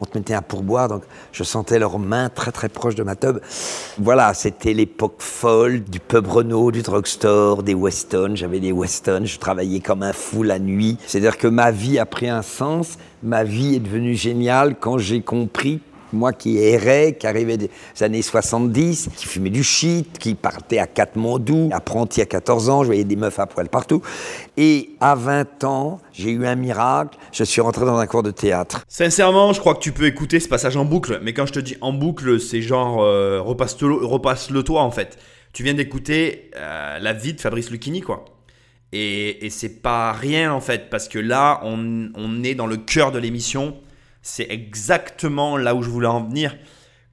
on 0.00 0.04
te 0.04 0.18
mettait 0.18 0.34
un 0.34 0.42
pourboire 0.42 0.88
donc 0.88 1.02
je 1.32 1.42
sentais 1.44 1.78
leurs 1.78 1.98
mains 1.98 2.28
très 2.28 2.52
très 2.52 2.68
proches 2.68 2.94
de 2.94 3.02
ma 3.02 3.16
tub. 3.16 3.38
Voilà, 3.98 4.34
c'était 4.34 4.72
l'époque 4.72 5.16
folle 5.18 5.82
du 5.84 6.00
pub 6.00 6.26
Renault, 6.26 6.72
du 6.72 6.82
drugstore, 6.82 7.62
des 7.62 7.74
Weston, 7.74 8.32
j'avais 8.34 8.60
des 8.60 8.72
Weston, 8.72 9.22
je 9.24 9.38
travaillais 9.38 9.80
comme 9.80 10.02
un 10.02 10.12
fou 10.12 10.42
la 10.42 10.58
nuit. 10.58 10.96
C'est-à-dire 11.06 11.38
que 11.38 11.48
ma 11.48 11.70
vie 11.70 11.98
a 11.98 12.06
pris 12.06 12.28
un 12.28 12.42
sens, 12.42 12.98
ma 13.22 13.44
vie 13.44 13.76
est 13.76 13.80
devenue 13.80 14.14
géniale 14.14 14.76
quand 14.78 14.98
j'ai 14.98 15.20
compris 15.20 15.80
moi 16.16 16.32
qui 16.32 16.58
errais, 16.58 17.16
qui 17.18 17.26
arrivais 17.26 17.56
des 17.56 17.70
années 18.00 18.22
70, 18.22 19.10
qui 19.16 19.26
fumait 19.26 19.50
du 19.50 19.62
shit, 19.62 20.18
qui 20.18 20.34
partait 20.34 20.78
à 20.78 20.86
Katmandou, 20.86 21.70
apprenti 21.72 22.20
à 22.20 22.26
14 22.26 22.68
ans, 22.70 22.82
je 22.82 22.86
voyais 22.86 23.04
des 23.04 23.16
meufs 23.16 23.38
à 23.38 23.46
poil 23.46 23.68
partout. 23.68 24.02
Et 24.56 24.90
à 25.00 25.14
20 25.14 25.64
ans, 25.64 26.00
j'ai 26.12 26.30
eu 26.30 26.46
un 26.46 26.56
miracle, 26.56 27.18
je 27.32 27.44
suis 27.44 27.60
rentré 27.60 27.84
dans 27.84 27.98
un 27.98 28.06
cours 28.06 28.22
de 28.22 28.30
théâtre. 28.30 28.84
Sincèrement, 28.88 29.52
je 29.52 29.60
crois 29.60 29.74
que 29.74 29.80
tu 29.80 29.92
peux 29.92 30.06
écouter 30.06 30.40
ce 30.40 30.48
passage 30.48 30.76
en 30.76 30.84
boucle, 30.84 31.20
mais 31.22 31.32
quand 31.32 31.46
je 31.46 31.52
te 31.52 31.60
dis 31.60 31.76
en 31.80 31.92
boucle, 31.92 32.40
c'est 32.40 32.62
genre 32.62 33.02
euh, 33.02 33.40
repasse-le 33.40 34.62
toi 34.62 34.82
en 34.82 34.90
fait. 34.90 35.18
Tu 35.52 35.62
viens 35.62 35.74
d'écouter 35.74 36.50
euh, 36.56 36.98
la 36.98 37.12
vie 37.12 37.34
de 37.34 37.40
Fabrice 37.40 37.70
Lucchini, 37.70 38.00
quoi. 38.00 38.24
Et, 38.92 39.44
et 39.44 39.50
c'est 39.50 39.82
pas 39.82 40.12
rien 40.12 40.52
en 40.52 40.60
fait, 40.60 40.90
parce 40.90 41.08
que 41.08 41.18
là, 41.18 41.60
on 41.64 42.44
est 42.44 42.54
dans 42.54 42.66
le 42.66 42.76
cœur 42.76 43.12
de 43.12 43.18
l'émission 43.18 43.76
c'est 44.26 44.50
exactement 44.50 45.56
là 45.56 45.76
où 45.76 45.82
je 45.82 45.88
voulais 45.88 46.08
en 46.08 46.24
venir. 46.24 46.56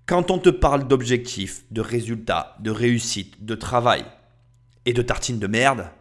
Quand 0.07 0.31
on 0.31 0.39
te 0.39 0.49
parle 0.49 0.87
d'objectifs, 0.87 1.63
de 1.69 1.79
résultats, 1.79 2.57
de 2.59 2.71
réussite, 2.71 3.45
de 3.45 3.53
travail 3.53 4.03
et 4.85 4.93
de 4.93 5.01
tartines 5.03 5.37
de 5.37 5.45
merde, 5.45 5.91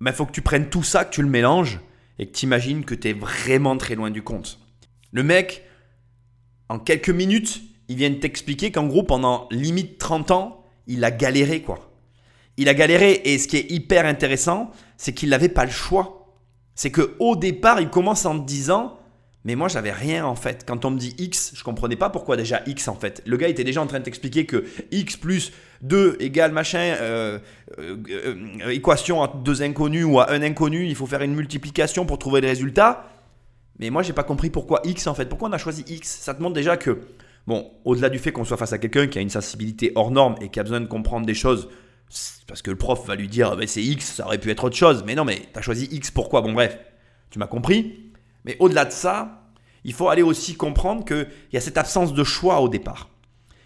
il 0.00 0.04
ben, 0.04 0.12
faut 0.12 0.24
que 0.24 0.32
tu 0.32 0.40
prennes 0.40 0.70
tout 0.70 0.82
ça, 0.82 1.04
que 1.04 1.12
tu 1.12 1.20
le 1.20 1.28
mélanges 1.28 1.80
et 2.18 2.26
que 2.26 2.32
tu 2.32 2.46
imagines 2.46 2.86
que 2.86 2.94
tu 2.94 3.08
es 3.08 3.12
vraiment 3.12 3.76
très 3.76 3.94
loin 3.94 4.10
du 4.10 4.22
compte. 4.22 4.58
Le 5.12 5.22
mec, 5.22 5.64
en 6.70 6.78
quelques 6.78 7.10
minutes, 7.10 7.60
il 7.88 7.96
vient 7.96 8.12
t'expliquer 8.14 8.72
qu'en 8.72 8.86
gros, 8.86 9.02
pendant 9.02 9.48
limite 9.50 9.98
30 9.98 10.30
ans, 10.30 10.64
il 10.86 11.04
a 11.04 11.10
galéré 11.10 11.60
quoi. 11.60 11.92
Il 12.56 12.70
a 12.70 12.74
galéré 12.74 13.20
et 13.26 13.38
ce 13.38 13.48
qui 13.48 13.58
est 13.58 13.70
hyper 13.70 14.06
intéressant, 14.06 14.70
c'est 14.96 15.12
qu'il 15.12 15.28
n'avait 15.28 15.50
pas 15.50 15.66
le 15.66 15.70
choix. 15.70 16.40
C'est 16.74 16.90
que 16.90 17.16
au 17.18 17.36
départ, 17.36 17.82
il 17.82 17.90
commence 17.90 18.24
en 18.24 18.40
te 18.40 18.46
disant 18.46 18.97
mais 19.44 19.54
moi, 19.54 19.68
j'avais 19.68 19.92
rien 19.92 20.24
en 20.26 20.34
fait. 20.34 20.64
Quand 20.66 20.84
on 20.84 20.90
me 20.90 20.98
dit 20.98 21.14
X, 21.18 21.52
je 21.54 21.62
comprenais 21.62 21.96
pas 21.96 22.10
pourquoi 22.10 22.36
déjà 22.36 22.62
X 22.66 22.88
en 22.88 22.96
fait. 22.96 23.22
Le 23.24 23.36
gars 23.36 23.48
était 23.48 23.64
déjà 23.64 23.80
en 23.80 23.86
train 23.86 24.00
de 24.00 24.04
t'expliquer 24.04 24.46
que 24.46 24.64
X 24.90 25.16
plus 25.16 25.52
2 25.82 26.16
égale 26.20 26.52
machin, 26.52 26.96
euh, 27.00 27.38
euh, 27.78 27.96
euh, 28.10 28.70
équation 28.70 29.22
à 29.22 29.32
deux 29.44 29.62
inconnus 29.62 30.04
ou 30.04 30.18
à 30.18 30.32
un 30.32 30.42
inconnu, 30.42 30.86
il 30.86 30.94
faut 30.96 31.06
faire 31.06 31.22
une 31.22 31.34
multiplication 31.34 32.04
pour 32.04 32.18
trouver 32.18 32.40
le 32.40 32.48
résultat. 32.48 33.08
Mais 33.78 33.90
moi, 33.90 34.02
j'ai 34.02 34.12
pas 34.12 34.24
compris 34.24 34.50
pourquoi 34.50 34.80
X 34.84 35.06
en 35.06 35.14
fait. 35.14 35.26
Pourquoi 35.26 35.48
on 35.48 35.52
a 35.52 35.58
choisi 35.58 35.84
X? 35.86 36.18
Ça 36.20 36.34
te 36.34 36.42
montre 36.42 36.54
déjà 36.54 36.76
que, 36.76 36.98
bon, 37.46 37.70
au-delà 37.84 38.08
du 38.08 38.18
fait 38.18 38.32
qu'on 38.32 38.44
soit 38.44 38.56
face 38.56 38.72
à 38.72 38.78
quelqu'un 38.78 39.06
qui 39.06 39.18
a 39.18 39.20
une 39.20 39.30
sensibilité 39.30 39.92
hors 39.94 40.10
norme 40.10 40.34
et 40.40 40.48
qui 40.48 40.58
a 40.58 40.64
besoin 40.64 40.80
de 40.80 40.86
comprendre 40.86 41.26
des 41.26 41.34
choses, 41.34 41.68
parce 42.48 42.60
que 42.60 42.70
le 42.70 42.76
prof 42.76 43.06
va 43.06 43.14
lui 43.14 43.28
dire, 43.28 43.56
c'est 43.68 43.82
X, 43.82 44.14
ça 44.14 44.26
aurait 44.26 44.38
pu 44.38 44.50
être 44.50 44.64
autre 44.64 44.76
chose. 44.76 45.04
Mais 45.06 45.14
non, 45.14 45.24
mais 45.24 45.42
tu 45.52 45.58
as 45.58 45.62
choisi 45.62 45.88
X 45.92 46.10
pourquoi? 46.10 46.40
Bon, 46.40 46.52
bref, 46.52 46.76
tu 47.30 47.38
m'as 47.38 47.46
compris. 47.46 48.07
Mais 48.44 48.56
au-delà 48.60 48.84
de 48.84 48.92
ça, 48.92 49.42
il 49.84 49.92
faut 49.92 50.08
aller 50.08 50.22
aussi 50.22 50.54
comprendre 50.54 51.04
qu'il 51.04 51.28
y 51.52 51.56
a 51.56 51.60
cette 51.60 51.78
absence 51.78 52.12
de 52.12 52.24
choix 52.24 52.60
au 52.60 52.68
départ. 52.68 53.08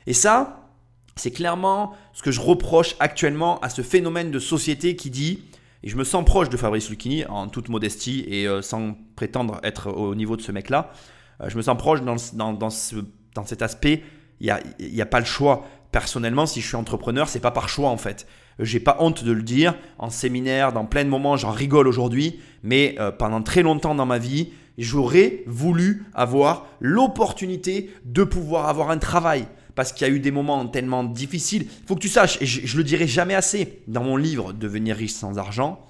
Et 0.06 0.12
ça, 0.12 0.70
c'est 1.16 1.30
clairement 1.30 1.94
ce 2.12 2.22
que 2.22 2.30
je 2.30 2.40
reproche 2.40 2.96
actuellement 3.00 3.60
à 3.60 3.68
ce 3.68 3.82
phénomène 3.82 4.30
de 4.30 4.38
société 4.38 4.96
qui 4.96 5.10
dit, 5.10 5.44
et 5.82 5.88
je 5.88 5.96
me 5.96 6.04
sens 6.04 6.24
proche 6.24 6.48
de 6.48 6.56
Fabrice 6.56 6.88
Lucchini 6.90 7.24
en 7.26 7.48
toute 7.48 7.68
modestie 7.68 8.24
et 8.28 8.46
euh, 8.46 8.62
sans 8.62 8.94
prétendre 9.16 9.58
être 9.62 9.90
au 9.90 10.14
niveau 10.14 10.36
de 10.36 10.42
ce 10.42 10.52
mec-là, 10.52 10.92
euh, 11.40 11.48
je 11.48 11.56
me 11.56 11.62
sens 11.62 11.76
proche 11.76 12.02
dans, 12.02 12.16
dans, 12.34 12.52
dans, 12.52 12.70
ce, 12.70 12.96
dans 13.34 13.44
cet 13.44 13.62
aspect, 13.62 14.02
il 14.40 14.54
n'y 14.80 15.00
a, 15.00 15.04
a 15.04 15.06
pas 15.06 15.20
le 15.20 15.26
choix. 15.26 15.64
Personnellement, 15.90 16.46
si 16.46 16.60
je 16.60 16.68
suis 16.68 16.76
entrepreneur, 16.76 17.28
c'est 17.28 17.40
pas 17.40 17.50
par 17.50 17.68
choix 17.68 17.90
en 17.90 17.96
fait. 17.96 18.26
J'ai 18.58 18.80
pas 18.80 18.96
honte 19.00 19.24
de 19.24 19.32
le 19.32 19.42
dire. 19.42 19.74
En 19.98 20.10
séminaire, 20.10 20.72
dans 20.72 20.84
plein 20.84 21.04
de 21.04 21.08
moments, 21.08 21.36
j'en 21.36 21.50
rigole 21.50 21.88
aujourd'hui. 21.88 22.40
Mais 22.62 22.96
euh, 22.98 23.10
pendant 23.10 23.42
très 23.42 23.62
longtemps 23.62 23.94
dans 23.94 24.06
ma 24.06 24.18
vie, 24.18 24.52
j'aurais 24.78 25.42
voulu 25.46 26.04
avoir 26.14 26.66
l'opportunité 26.80 27.90
de 28.04 28.24
pouvoir 28.24 28.68
avoir 28.68 28.90
un 28.90 28.98
travail. 28.98 29.46
Parce 29.74 29.92
qu'il 29.92 30.06
y 30.06 30.10
a 30.10 30.12
eu 30.12 30.20
des 30.20 30.30
moments 30.30 30.66
tellement 30.66 31.02
difficiles. 31.02 31.66
Il 31.66 31.86
faut 31.86 31.94
que 31.94 32.00
tu 32.00 32.08
saches, 32.08 32.40
et 32.42 32.46
je, 32.46 32.76
le 32.76 32.84
dirai 32.84 33.06
jamais 33.06 33.34
assez, 33.34 33.82
dans 33.88 34.04
mon 34.04 34.16
livre 34.16 34.52
Devenir 34.52 34.96
riche 34.96 35.12
sans 35.12 35.38
argent, 35.38 35.86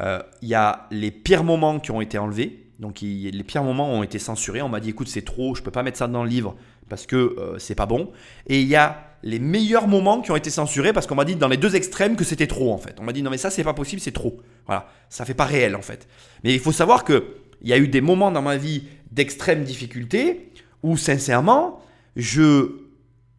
euh, 0.00 0.22
il 0.42 0.48
y 0.48 0.54
a 0.54 0.86
les 0.90 1.10
pires 1.10 1.44
moments 1.44 1.80
qui 1.80 1.90
ont 1.90 2.00
été 2.00 2.18
enlevés. 2.18 2.66
Donc 2.78 3.00
les 3.00 3.42
pires 3.42 3.64
moments 3.64 3.90
ont 3.90 4.02
été 4.02 4.18
censurés. 4.18 4.60
On 4.60 4.68
m'a 4.68 4.80
dit 4.80 4.90
écoute 4.90 5.08
c'est 5.08 5.24
trop, 5.24 5.54
je 5.54 5.62
peux 5.62 5.70
pas 5.70 5.82
mettre 5.82 5.96
ça 5.96 6.08
dans 6.08 6.22
le 6.22 6.28
livre 6.28 6.56
parce 6.88 7.06
que 7.06 7.16
euh, 7.16 7.58
c'est 7.58 7.74
pas 7.74 7.86
bon. 7.86 8.10
Et 8.48 8.60
il 8.60 8.68
y 8.68 8.76
a 8.76 9.02
les 9.22 9.38
meilleurs 9.38 9.88
moments 9.88 10.20
qui 10.20 10.30
ont 10.30 10.36
été 10.36 10.50
censurés 10.50 10.92
parce 10.92 11.06
qu'on 11.06 11.14
m'a 11.14 11.24
dit 11.24 11.36
dans 11.36 11.48
les 11.48 11.56
deux 11.56 11.74
extrêmes 11.74 12.16
que 12.16 12.24
c'était 12.24 12.46
trop 12.46 12.72
en 12.72 12.78
fait. 12.78 12.96
On 13.00 13.04
m'a 13.04 13.12
dit 13.12 13.22
non 13.22 13.30
mais 13.30 13.38
ça 13.38 13.50
c'est 13.50 13.64
pas 13.64 13.72
possible, 13.72 14.00
c'est 14.02 14.12
trop. 14.12 14.40
Voilà, 14.66 14.88
ça 15.08 15.24
fait 15.24 15.34
pas 15.34 15.46
réel 15.46 15.74
en 15.74 15.82
fait. 15.82 16.06
Mais 16.44 16.52
il 16.52 16.60
faut 16.60 16.72
savoir 16.72 17.04
que 17.04 17.24
il 17.62 17.68
y 17.68 17.72
a 17.72 17.78
eu 17.78 17.88
des 17.88 18.00
moments 18.00 18.30
dans 18.30 18.42
ma 18.42 18.56
vie 18.56 18.84
d'extrême 19.10 19.64
difficulté 19.64 20.52
où 20.82 20.96
sincèrement, 20.96 21.80
je 22.16 22.86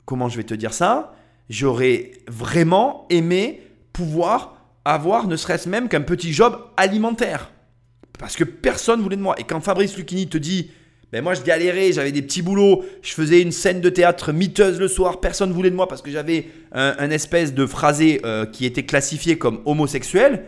comment 0.06 0.30
je 0.30 0.38
vais 0.38 0.44
te 0.44 0.54
dire 0.54 0.74
ça, 0.74 1.16
j'aurais 1.50 2.12
vraiment 2.28 3.06
aimé 3.10 3.62
pouvoir 3.94 4.58
avoir 4.86 5.28
ne 5.28 5.36
serait-ce 5.36 5.68
même 5.68 5.90
qu'un 5.90 6.02
petit 6.02 6.32
job 6.32 6.58
alimentaire. 6.78 7.52
Parce 8.18 8.36
que 8.36 8.44
personne 8.44 9.02
voulait 9.02 9.18
de 9.18 9.22
moi. 9.22 9.36
Et 9.38 9.44
quand 9.44 9.60
Fabrice 9.60 9.98
Lucchini 9.98 10.28
te 10.28 10.38
dit 10.38 10.72
ben 11.12 11.24
moi 11.24 11.34
je 11.34 11.42
galérais, 11.42 11.94
j'avais 11.94 12.12
des 12.12 12.22
petits 12.22 12.42
boulots, 12.42 12.84
je 13.02 13.14
faisais 13.14 13.42
une 13.42 13.52
scène 13.52 13.80
de 13.80 13.90
théâtre 13.90 14.34
miteuse 14.34 14.80
le 14.80 14.88
soir, 14.88 15.22
personne 15.22 15.52
voulait 15.52 15.70
de 15.70 15.76
moi 15.76 15.88
parce 15.88 16.02
que 16.02 16.12
j'avais 16.12 16.48
un, 16.74 17.10
espèce 17.12 17.54
de 17.54 17.66
phrasé 17.66 18.22
euh, 18.26 18.46
qui 18.46 18.66
était 18.66 18.84
classifié 18.84 19.38
comme 19.38 19.62
homosexuel. 19.66 20.44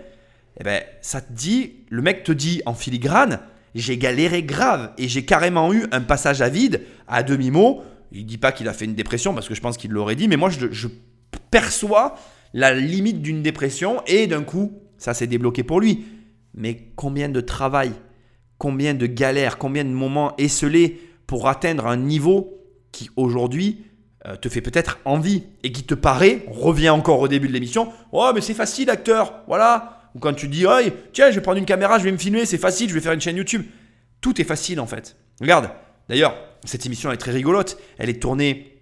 Et 0.57 0.61
eh 0.61 0.63
ben 0.65 0.83
ça 1.01 1.21
te 1.21 1.31
dit, 1.31 1.75
le 1.89 2.01
mec 2.01 2.23
te 2.23 2.33
dit 2.33 2.61
en 2.65 2.73
filigrane, 2.73 3.39
j'ai 3.75 3.97
galéré 3.97 4.43
grave 4.43 4.91
et 4.97 5.07
j'ai 5.07 5.25
carrément 5.25 5.73
eu 5.73 5.85
un 5.91 6.01
passage 6.01 6.41
à 6.41 6.49
vide 6.49 6.81
à 7.07 7.23
demi-mot. 7.23 7.83
Il 8.11 8.25
dit 8.25 8.37
pas 8.37 8.51
qu'il 8.51 8.67
a 8.67 8.73
fait 8.73 8.85
une 8.85 8.95
dépression 8.95 9.33
parce 9.33 9.47
que 9.47 9.55
je 9.55 9.61
pense 9.61 9.77
qu'il 9.77 9.91
l'aurait 9.91 10.15
dit, 10.15 10.27
mais 10.27 10.37
moi 10.37 10.49
je, 10.49 10.87
perçois 11.51 12.15
la 12.53 12.73
limite 12.73 13.21
d'une 13.21 13.41
dépression 13.41 14.01
et 14.07 14.27
d'un 14.27 14.43
coup 14.43 14.73
ça 14.97 15.13
s'est 15.13 15.27
débloqué 15.27 15.63
pour 15.63 15.79
lui. 15.79 16.05
Mais 16.53 16.91
combien 16.95 17.29
de 17.29 17.41
travail 17.41 17.93
combien 18.59 18.93
de 18.93 19.07
galères, 19.07 19.57
combien 19.57 19.83
de 19.83 19.89
moments 19.89 20.35
esselés 20.37 21.01
pour 21.25 21.47
atteindre 21.47 21.87
un 21.87 21.97
niveau 21.97 22.59
qui 22.91 23.09
aujourd'hui 23.15 23.85
euh, 24.27 24.35
te 24.35 24.49
fait 24.49 24.61
peut-être 24.61 24.99
envie 25.05 25.43
et 25.63 25.71
qui 25.71 25.83
te 25.83 25.95
paraît, 25.95 26.45
revient 26.47 26.89
encore 26.89 27.21
au 27.21 27.27
début 27.27 27.47
de 27.47 27.53
l'émission, 27.53 27.91
oh 28.11 28.29
mais 28.35 28.41
c'est 28.41 28.53
facile 28.53 28.89
acteur, 28.91 29.41
voilà. 29.47 29.98
Ou 30.15 30.19
quand 30.19 30.33
tu 30.33 30.47
dis, 30.47 30.65
oh, 30.65 30.79
tiens, 31.13 31.29
je 31.29 31.35
vais 31.35 31.41
prendre 31.41 31.57
une 31.57 31.65
caméra, 31.65 31.99
je 31.99 32.03
vais 32.03 32.11
me 32.11 32.17
filmer, 32.17 32.45
c'est 32.45 32.57
facile, 32.57 32.89
je 32.89 32.93
vais 32.93 33.01
faire 33.01 33.13
une 33.13 33.21
chaîne 33.21 33.37
YouTube. 33.37 33.63
Tout 34.21 34.39
est 34.41 34.45
facile 34.45 34.79
en 34.79 34.87
fait. 34.87 35.15
Regarde, 35.39 35.69
d'ailleurs, 36.09 36.35
cette 36.65 36.85
émission 36.85 37.11
est 37.11 37.17
très 37.17 37.31
rigolote, 37.31 37.77
elle 37.97 38.09
est 38.09 38.21
tournée 38.21 38.79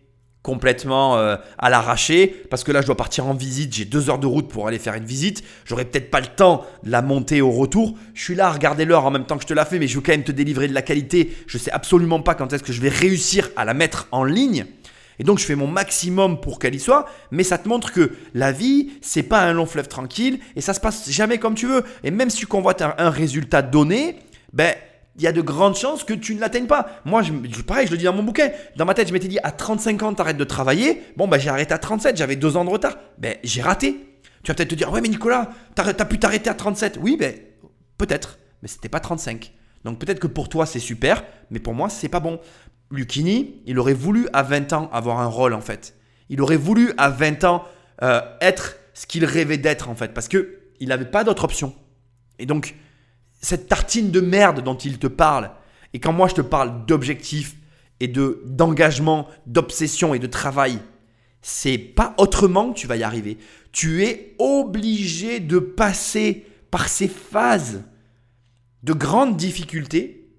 complètement 0.48 1.18
euh, 1.18 1.36
à 1.58 1.70
l'arraché 1.70 2.28
parce 2.50 2.64
que 2.64 2.72
là 2.72 2.80
je 2.80 2.86
dois 2.86 2.96
partir 2.96 3.28
en 3.28 3.34
visite, 3.34 3.76
j'ai 3.76 3.84
deux 3.84 4.10
heures 4.10 4.18
de 4.18 4.28
route 4.28 4.48
pour 4.48 4.66
aller 4.68 4.80
faire 4.80 4.94
une 4.94 5.04
visite, 5.04 5.44
j'aurai 5.66 5.84
peut-être 5.84 6.10
pas 6.10 6.22
le 6.22 6.28
temps 6.28 6.66
de 6.84 6.90
la 6.90 7.02
monter 7.02 7.42
au 7.42 7.52
retour, 7.52 7.98
je 8.14 8.24
suis 8.24 8.36
là 8.36 8.48
à 8.48 8.52
regarder 8.52 8.86
l'heure 8.86 9.06
en 9.06 9.12
même 9.12 9.26
temps 9.26 9.36
que 9.36 9.44
je 9.44 9.48
te 9.48 9.54
la 9.54 9.66
fais 9.66 9.78
mais 9.78 9.90
je 9.90 9.96
veux 9.96 10.02
quand 10.02 10.14
même 10.14 10.24
te 10.24 10.32
délivrer 10.32 10.70
de 10.70 10.74
la 10.74 10.82
qualité, 10.82 11.36
je 11.48 11.58
sais 11.58 11.72
absolument 11.72 12.22
pas 12.22 12.34
quand 12.34 12.54
est-ce 12.54 12.64
que 12.64 12.72
je 12.72 12.80
vais 12.80 12.88
réussir 12.88 13.50
à 13.58 13.66
la 13.66 13.74
mettre 13.74 14.08
en 14.12 14.24
ligne. 14.24 14.66
Et 15.20 15.24
donc 15.24 15.40
je 15.40 15.46
fais 15.46 15.56
mon 15.56 15.68
maximum 15.68 16.40
pour 16.40 16.60
qu'elle 16.60 16.76
y 16.76 16.80
soit, 16.80 17.06
mais 17.32 17.44
ça 17.44 17.58
te 17.58 17.68
montre 17.68 17.92
que 17.92 18.12
la 18.34 18.52
vie, 18.52 18.92
c'est 19.02 19.24
pas 19.24 19.42
un 19.42 19.54
long 19.54 19.66
fleuve 19.66 19.88
tranquille 19.88 20.40
et 20.56 20.62
ça 20.62 20.74
se 20.74 20.80
passe 20.80 21.10
jamais 21.10 21.38
comme 21.38 21.56
tu 21.56 21.68
veux. 21.68 21.84
Et 22.04 22.12
même 22.12 22.30
si 22.30 22.38
tu 22.38 22.48
convoites 22.48 22.82
un, 22.82 23.10
résultat 23.10 23.62
donné, 23.62 24.20
ben 24.54 24.74
il 25.16 25.24
y 25.24 25.28
a 25.28 25.32
de 25.32 25.42
grandes 25.42 25.76
chances 25.76 26.04
que 26.04 26.14
tu 26.14 26.36
ne 26.36 26.40
l'atteignes 26.40 26.68
pas. 26.68 27.02
Moi, 27.04 27.24
je, 27.24 27.62
pareil, 27.64 27.88
je 27.88 27.92
le 27.92 27.98
dis 27.98 28.04
dans 28.04 28.14
mon 28.14 28.22
bouquin. 28.22 28.52
Dans 28.76 28.86
ma 28.86 28.94
tête, 28.94 29.08
je 29.08 29.14
m'étais 29.14 29.28
dit 29.28 29.40
à 29.42 29.50
35 29.50 30.04
ans, 30.04 30.14
t'arrêtes 30.14 30.38
de 30.38 30.44
travailler. 30.44 31.02
Bon, 31.16 31.28
bah, 31.28 31.40
j'ai 31.40 31.50
arrêté 31.50 31.74
à 31.74 31.80
37, 31.80 32.16
j'avais 32.18 32.36
deux 32.36 32.56
ans 32.56 32.64
de 32.64 32.70
retard. 32.70 32.98
Ben, 33.18 33.36
j'ai 33.44 33.64
raté. 33.64 34.22
Tu 34.44 34.52
vas 34.52 34.56
peut-être 34.56 34.70
te 34.70 34.76
dire, 34.76 34.92
ouais, 34.92 35.02
mais 35.02 35.10
Nicolas, 35.10 35.50
t'as 35.74 35.86
as 35.88 36.06
pu 36.06 36.20
t'arrêter 36.20 36.52
à 36.52 36.54
37. 36.54 37.00
Oui, 37.02 37.18
ben, 37.18 37.34
peut-être, 37.98 38.38
mais 38.62 38.68
c'était 38.68 38.90
pas 38.90 39.00
35. 39.00 39.54
Donc 39.84 40.00
peut-être 40.00 40.20
que 40.20 40.28
pour 40.28 40.50
toi, 40.50 40.66
c'est 40.66 40.80
super, 40.80 41.24
mais 41.50 41.60
pour 41.60 41.74
moi, 41.74 41.90
c'est 41.90 42.10
pas 42.10 42.20
bon. 42.20 42.40
Lucchini, 42.90 43.62
il 43.66 43.80
aurait 43.80 43.94
voulu 43.94 44.28
à 44.34 44.44
20 44.44 44.74
ans 44.74 44.90
avoir 44.94 45.20
un 45.20 45.28
rôle, 45.28 45.54
en 45.54 45.62
fait. 45.62 45.96
Il 46.30 46.42
aurait 46.42 46.58
voulu 46.58 46.94
à 46.98 47.10
20 47.10 47.44
ans 47.44 47.66
euh, 48.02 48.22
être 48.42 48.78
ce 48.94 49.06
qu'il 49.06 49.26
rêvait 49.26 49.58
d'être, 49.58 49.90
en 49.90 49.96
fait, 49.96 50.14
parce 50.14 50.28
que 50.28 50.60
il 50.80 50.90
n'avait 50.90 51.06
pas 51.06 51.24
d'autre 51.24 51.44
option. 51.44 51.74
Et 52.40 52.46
donc, 52.46 52.76
cette 53.42 53.68
tartine 53.68 54.12
de 54.12 54.22
merde 54.22 54.62
dont 54.62 54.78
il 54.78 55.00
te 55.00 55.08
parle, 55.08 55.52
et 55.94 56.00
quand 56.00 56.14
moi 56.14 56.28
je 56.28 56.36
te 56.36 56.42
parle 56.42 56.86
d'objectifs 56.86 57.56
et 58.00 58.08
de 58.08 58.44
d'engagement, 58.46 59.28
d'obsession 59.46 60.14
et 60.14 60.20
de 60.20 60.28
travail, 60.28 60.80
c'est 61.42 61.78
pas 61.78 62.14
autrement 62.18 62.72
que 62.72 62.80
tu 62.80 62.88
vas 62.88 62.98
y 62.98 63.04
arriver. 63.04 63.38
Tu 63.72 64.04
es 64.04 64.36
obligé 64.40 65.40
de 65.40 65.60
passer 65.60 66.46
par 66.72 66.90
ces 66.90 67.08
phases 67.08 67.84
de 68.84 68.94
grandes 68.94 69.38
difficultés 69.38 70.30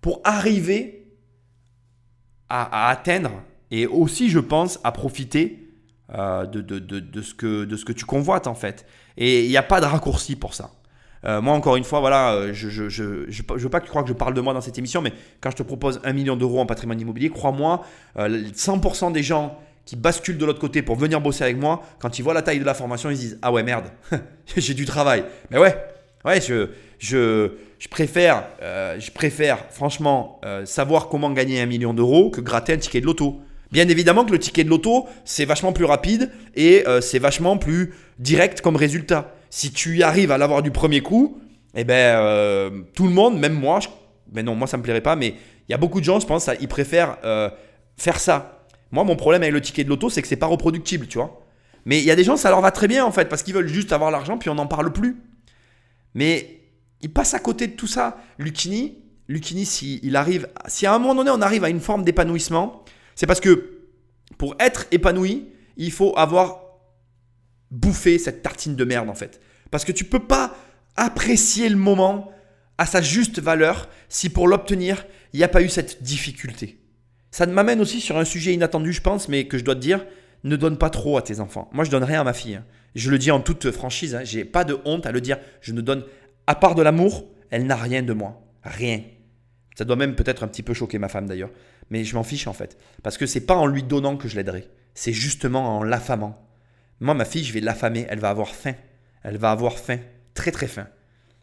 pour 0.00 0.20
arriver 0.24 1.01
à, 2.52 2.88
atteindre 2.90 3.30
et 3.70 3.86
aussi, 3.86 4.28
je 4.28 4.38
pense, 4.38 4.78
à 4.84 4.92
profiter 4.92 5.68
euh, 6.14 6.44
de, 6.44 6.60
de, 6.60 7.22
ce 7.22 7.34
que, 7.34 7.64
de 7.64 7.76
ce 7.76 7.84
que 7.84 7.92
tu 7.92 8.04
convoites 8.04 8.46
en 8.46 8.54
fait. 8.54 8.86
Et 9.16 9.44
il 9.44 9.48
n'y 9.48 9.56
a 9.56 9.62
pas 9.62 9.80
de 9.80 9.86
raccourci 9.86 10.36
pour 10.36 10.54
ça. 10.54 10.70
Euh, 11.24 11.40
moi, 11.40 11.54
encore 11.54 11.76
une 11.76 11.84
fois, 11.84 12.00
voilà, 12.00 12.32
euh, 12.32 12.52
je 12.52 12.66
ne 12.66 12.88
je, 12.88 13.24
je, 13.28 13.42
veux 13.42 13.68
pas 13.68 13.80
que 13.80 13.84
tu 13.84 13.90
crois 13.90 14.02
que 14.02 14.08
je 14.08 14.14
parle 14.14 14.34
de 14.34 14.40
moi 14.40 14.52
dans 14.52 14.60
cette 14.60 14.78
émission, 14.78 15.00
mais 15.00 15.12
quand 15.40 15.50
je 15.50 15.56
te 15.56 15.62
propose 15.62 16.00
un 16.04 16.12
million 16.12 16.36
d'euros 16.36 16.60
en 16.60 16.66
patrimoine 16.66 17.00
immobilier, 17.00 17.30
crois-moi, 17.30 17.84
100% 18.16 19.08
euh, 19.08 19.10
des 19.12 19.22
gens 19.22 19.58
qui 19.84 19.96
basculent 19.96 20.38
de 20.38 20.44
l'autre 20.44 20.60
côté 20.60 20.82
pour 20.82 20.96
venir 20.96 21.20
bosser 21.20 21.44
avec 21.44 21.58
moi, 21.58 21.82
quand 22.00 22.18
ils 22.18 22.22
voient 22.22 22.34
la 22.34 22.42
taille 22.42 22.58
de 22.58 22.64
la 22.64 22.74
formation, 22.74 23.10
ils 23.10 23.18
disent 23.18 23.38
Ah 23.40 23.52
ouais, 23.52 23.62
merde, 23.62 23.86
j'ai 24.56 24.74
du 24.74 24.84
travail. 24.84 25.24
Mais 25.50 25.58
ouais, 25.58 25.76
ouais, 26.24 26.40
je, 26.40 26.68
je, 26.98 27.52
je 27.78 27.88
préfère, 27.88 28.44
je 28.60 29.10
préfère 29.10 29.66
franchement 29.70 30.40
savoir 30.64 31.08
comment 31.08 31.30
gagner 31.30 31.60
un 31.60 31.66
million 31.66 31.94
d'euros 31.94 32.30
que 32.30 32.40
gratter 32.40 32.74
un 32.74 32.78
ticket 32.78 33.00
de 33.00 33.06
loto. 33.06 33.40
Bien 33.70 33.88
évidemment 33.88 34.24
que 34.24 34.32
le 34.32 34.38
ticket 34.38 34.64
de 34.64 34.68
loto, 34.68 35.06
c'est 35.24 35.44
vachement 35.44 35.72
plus 35.72 35.84
rapide 35.84 36.30
et 36.54 36.84
c'est 37.00 37.18
vachement 37.18 37.56
plus 37.56 37.94
direct 38.18 38.60
comme 38.60 38.76
résultat 38.76 39.34
si 39.52 39.70
tu 39.70 39.98
y 39.98 40.02
arrives 40.02 40.32
à 40.32 40.38
l'avoir 40.38 40.62
du 40.62 40.70
premier 40.70 41.02
coup, 41.02 41.38
eh 41.74 41.84
ben, 41.84 41.94
euh, 41.94 42.70
tout 42.94 43.06
le 43.06 43.12
monde, 43.12 43.38
même 43.38 43.52
moi, 43.52 43.80
mais 44.32 44.42
non, 44.42 44.54
moi 44.54 44.66
ça 44.66 44.78
me 44.78 44.82
plairait 44.82 45.02
pas, 45.02 45.14
mais 45.14 45.34
il 45.68 45.72
y 45.72 45.74
a 45.74 45.76
beaucoup 45.76 46.00
de 46.00 46.06
gens, 46.06 46.18
je 46.18 46.26
pense, 46.26 46.48
ils 46.58 46.68
préfèrent 46.68 47.18
euh, 47.24 47.50
faire 47.98 48.18
ça. 48.18 48.64
Moi, 48.92 49.04
mon 49.04 49.14
problème 49.14 49.42
avec 49.42 49.52
le 49.52 49.60
ticket 49.60 49.84
de 49.84 49.90
loto, 49.90 50.08
c'est 50.08 50.22
que 50.22 50.28
c'est 50.28 50.36
pas 50.36 50.46
reproductible, 50.46 51.06
tu 51.06 51.18
vois. 51.18 51.42
Mais 51.84 51.98
il 51.98 52.04
y 52.04 52.10
a 52.10 52.16
des 52.16 52.24
gens, 52.24 52.38
ça 52.38 52.48
leur 52.48 52.62
va 52.62 52.70
très 52.70 52.88
bien 52.88 53.04
en 53.04 53.12
fait, 53.12 53.28
parce 53.28 53.42
qu'ils 53.42 53.52
veulent 53.52 53.68
juste 53.68 53.92
avoir 53.92 54.10
l'argent, 54.10 54.38
puis 54.38 54.48
on 54.48 54.54
n'en 54.54 54.66
parle 54.66 54.90
plus. 54.90 55.18
Mais 56.14 56.60
ils 57.00 57.12
passent 57.12 57.34
à 57.34 57.38
côté 57.38 57.66
de 57.66 57.72
tout 57.72 57.86
ça. 57.86 58.18
Lucini, 58.38 58.98
Lucini, 59.28 59.64
si 59.64 60.00
il 60.02 60.16
arrive, 60.16 60.48
si 60.66 60.86
à 60.86 60.94
un 60.94 60.98
moment 60.98 61.14
donné 61.14 61.30
on 61.30 61.42
arrive 61.42 61.64
à 61.64 61.70
une 61.70 61.80
forme 61.80 62.04
d'épanouissement, 62.04 62.84
c'est 63.14 63.26
parce 63.26 63.40
que 63.40 63.80
pour 64.38 64.54
être 64.58 64.86
épanoui, 64.90 65.48
il 65.76 65.92
faut 65.92 66.16
avoir 66.16 66.60
bouffer 67.70 68.18
cette 68.18 68.42
tartine 68.42 68.76
de 68.76 68.84
merde 68.84 69.08
en 69.08 69.14
fait. 69.14 69.40
Parce 69.70 69.84
que 69.84 69.92
tu 69.92 70.04
peux 70.04 70.26
pas 70.26 70.54
apprécier 70.96 71.68
le 71.68 71.76
moment 71.76 72.30
à 72.78 72.86
sa 72.86 73.00
juste 73.00 73.38
valeur 73.38 73.88
si 74.08 74.28
pour 74.28 74.48
l'obtenir, 74.48 75.06
il 75.32 75.38
n'y 75.38 75.44
a 75.44 75.48
pas 75.48 75.62
eu 75.62 75.68
cette 75.68 76.02
difficulté. 76.02 76.78
Ça 77.30 77.46
m'amène 77.46 77.80
aussi 77.80 78.00
sur 78.00 78.18
un 78.18 78.24
sujet 78.24 78.52
inattendu, 78.52 78.92
je 78.92 79.00
pense, 79.00 79.28
mais 79.28 79.46
que 79.46 79.56
je 79.56 79.64
dois 79.64 79.74
te 79.74 79.80
dire, 79.80 80.04
ne 80.44 80.56
donne 80.56 80.76
pas 80.76 80.90
trop 80.90 81.16
à 81.16 81.22
tes 81.22 81.40
enfants. 81.40 81.70
Moi, 81.72 81.84
je 81.84 81.90
donne 81.90 82.04
rien 82.04 82.20
à 82.20 82.24
ma 82.24 82.34
fille. 82.34 82.60
Je 82.94 83.10
le 83.10 83.18
dis 83.18 83.30
en 83.30 83.40
toute 83.40 83.70
franchise, 83.70 84.14
hein. 84.14 84.24
j'ai 84.24 84.44
pas 84.44 84.64
de 84.64 84.78
honte 84.84 85.06
à 85.06 85.12
le 85.12 85.20
dire. 85.20 85.38
Je 85.60 85.72
ne 85.72 85.80
donne, 85.80 86.04
à 86.46 86.54
part 86.54 86.74
de 86.74 86.82
l'amour, 86.82 87.24
elle 87.50 87.66
n'a 87.66 87.76
rien 87.76 88.02
de 88.02 88.12
moi. 88.12 88.42
Rien. 88.62 89.02
Ça 89.76 89.84
doit 89.84 89.96
même 89.96 90.14
peut-être 90.14 90.42
un 90.42 90.48
petit 90.48 90.62
peu 90.62 90.74
choquer 90.74 90.98
ma 90.98 91.08
femme 91.08 91.26
d'ailleurs. 91.26 91.50
Mais 91.90 92.04
je 92.04 92.14
m'en 92.14 92.22
fiche 92.22 92.46
en 92.46 92.52
fait. 92.52 92.76
Parce 93.02 93.16
que 93.16 93.26
c'est 93.26 93.46
pas 93.46 93.56
en 93.56 93.66
lui 93.66 93.82
donnant 93.82 94.16
que 94.16 94.28
je 94.28 94.36
l'aiderai. 94.36 94.68
C'est 94.94 95.12
justement 95.12 95.78
en 95.78 95.82
l'affamant. 95.82 96.48
Moi, 97.00 97.14
ma 97.14 97.24
fille, 97.24 97.44
je 97.44 97.52
vais 97.52 97.60
l'affamer. 97.60 98.06
Elle 98.08 98.20
va 98.20 98.30
avoir 98.30 98.54
faim. 98.54 98.74
Elle 99.22 99.38
va 99.38 99.50
avoir 99.50 99.78
faim. 99.78 99.98
Très, 100.34 100.52
très 100.52 100.68
faim. 100.68 100.86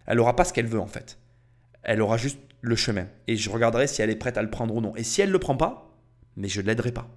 Elle 0.06 0.18
n'aura 0.18 0.36
pas 0.36 0.46
ce 0.46 0.54
qu'elle 0.54 0.68
veut, 0.68 0.80
en 0.80 0.88
fait. 0.88 1.18
Elle 1.84 2.02
aura 2.02 2.18
juste 2.18 2.40
le 2.62 2.76
chemin. 2.76 3.08
Et 3.28 3.36
je 3.36 3.50
regarderai 3.50 3.88
si 3.88 4.02
elle 4.02 4.10
est 4.10 4.16
prête 4.16 4.38
à 4.38 4.42
le 4.42 4.50
prendre 4.50 4.76
ou 4.76 4.82
non. 4.82 4.96
Et 4.96 5.04
si 5.04 5.22
elle 5.22 5.30
ne 5.30 5.34
le 5.34 5.40
prend 5.40 5.58
pas, 5.58 5.98
mais 6.36 6.48
je 6.48 6.62
ne 6.62 6.68
l'aiderai 6.68 6.92
pas. 6.92 7.10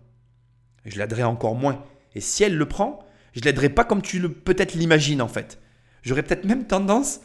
Je 0.84 0.98
l'aiderai 0.98 1.22
encore 1.22 1.54
moins. 1.54 1.84
Et 2.14 2.20
si 2.20 2.42
elle 2.42 2.56
le 2.56 2.66
prend, 2.66 2.98
je 3.34 3.40
l'aiderai 3.40 3.68
pas 3.68 3.84
comme 3.84 4.02
tu 4.02 4.18
le 4.18 4.30
peut-être 4.30 4.74
l'imagines 4.74 5.22
en 5.22 5.28
fait. 5.28 5.58
J'aurais 6.02 6.22
peut-être 6.22 6.44
même 6.44 6.66
tendance 6.66 7.20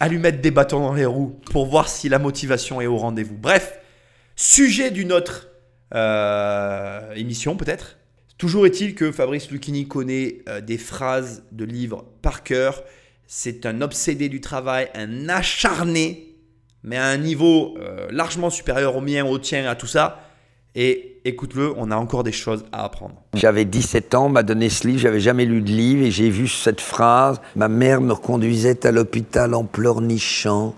à 0.00 0.08
lui 0.08 0.18
mettre 0.18 0.40
des 0.40 0.50
bâtons 0.50 0.80
dans 0.80 0.94
les 0.94 1.06
roues 1.06 1.40
pour 1.50 1.66
voir 1.66 1.88
si 1.88 2.08
la 2.08 2.18
motivation 2.18 2.80
est 2.80 2.86
au 2.86 2.96
rendez-vous. 2.96 3.36
Bref, 3.36 3.78
sujet 4.36 4.90
d'une 4.90 5.12
autre 5.12 5.48
euh, 5.94 7.14
émission 7.14 7.56
peut-être. 7.56 7.98
Toujours 8.36 8.66
est-il 8.66 8.94
que 8.94 9.12
Fabrice 9.12 9.50
Lucchini 9.50 9.86
connaît 9.86 10.42
euh, 10.48 10.60
des 10.60 10.78
phrases 10.78 11.44
de 11.52 11.64
livres 11.64 12.04
par 12.20 12.42
cœur. 12.42 12.82
C'est 13.26 13.64
un 13.64 13.80
obsédé 13.80 14.28
du 14.28 14.40
travail, 14.40 14.90
un 14.94 15.28
acharné, 15.28 16.36
mais 16.82 16.96
à 16.96 17.06
un 17.06 17.16
niveau 17.16 17.76
euh, 17.78 18.08
largement 18.10 18.50
supérieur 18.50 18.96
au 18.96 19.00
mien, 19.00 19.24
au 19.24 19.38
tien, 19.38 19.68
à 19.68 19.76
tout 19.76 19.86
ça. 19.86 20.23
Et 20.76 21.20
écoute-le, 21.24 21.72
on 21.76 21.90
a 21.90 21.96
encore 21.96 22.24
des 22.24 22.32
choses 22.32 22.64
à 22.72 22.84
apprendre. 22.84 23.14
J'avais 23.34 23.64
17 23.64 24.14
ans, 24.14 24.26
on 24.26 24.28
m'a 24.28 24.42
donné 24.42 24.68
ce 24.68 24.86
livre, 24.88 24.98
j'avais 24.98 25.20
jamais 25.20 25.44
lu 25.44 25.60
de 25.62 25.68
livre 25.70 26.04
et 26.04 26.10
j'ai 26.10 26.30
vu 26.30 26.48
cette 26.48 26.80
phrase. 26.80 27.40
Ma 27.54 27.68
mère 27.68 28.00
me 28.00 28.14
conduisait 28.14 28.84
à 28.86 28.90
l'hôpital 28.90 29.54
en 29.54 29.64
pleurnichant. 29.64 30.74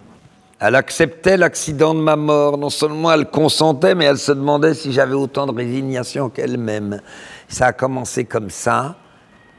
Elle 0.61 0.75
acceptait 0.75 1.37
l'accident 1.37 1.95
de 1.95 2.01
ma 2.01 2.17
mort. 2.17 2.57
Non 2.59 2.71
seulement 2.71 3.13
elle 3.13 3.27
consentait, 3.31 3.95
mais 3.95 4.07
elle 4.07 4.19
se 4.19 4.33
demandait 4.33 4.75
si 4.75 4.93
j'avais 4.93 5.15
autant 5.15 5.47
de 5.47 5.53
résignation 5.53 6.29
qu'elle-même. 6.31 7.01
Ça 7.49 7.67
a 7.67 7.73
commencé 7.73 8.25
comme 8.25 8.51
ça. 8.51 8.97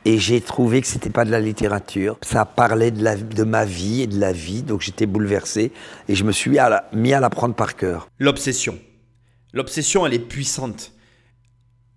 Et 0.05 0.17
j'ai 0.19 0.39
trouvé 0.41 0.79
que 0.81 0.87
c'était 0.87 1.09
pas 1.09 1.25
de 1.25 1.31
la 1.31 1.39
littérature. 1.41 2.17
Ça 2.21 2.45
parlait 2.45 2.91
de, 2.91 3.03
la, 3.03 3.15
de 3.17 3.43
ma 3.43 3.65
vie 3.65 4.03
et 4.03 4.07
de 4.07 4.17
la 4.19 4.31
vie, 4.31 4.63
donc 4.63 4.81
j'étais 4.81 5.05
bouleversé. 5.05 5.71
Et 6.07 6.15
je 6.15 6.23
me 6.23 6.31
suis 6.31 6.57
à 6.59 6.69
la- 6.69 6.85
mis 6.93 7.13
à 7.13 7.19
l'apprendre 7.19 7.55
par 7.55 7.75
cœur. 7.75 8.07
L'obsession. 8.17 8.77
L'obsession, 9.53 10.05
elle 10.05 10.13
est 10.13 10.19
puissante. 10.19 10.93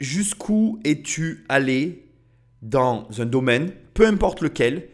Jusqu'où 0.01 0.81
es-tu 0.85 1.45
allé 1.49 2.11
dans 2.63 3.09
un 3.19 3.27
domaine, 3.27 3.73
peu 3.95 4.07
importe 4.07 4.41
lequel, 4.41 4.89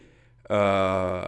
euh, 0.51 1.21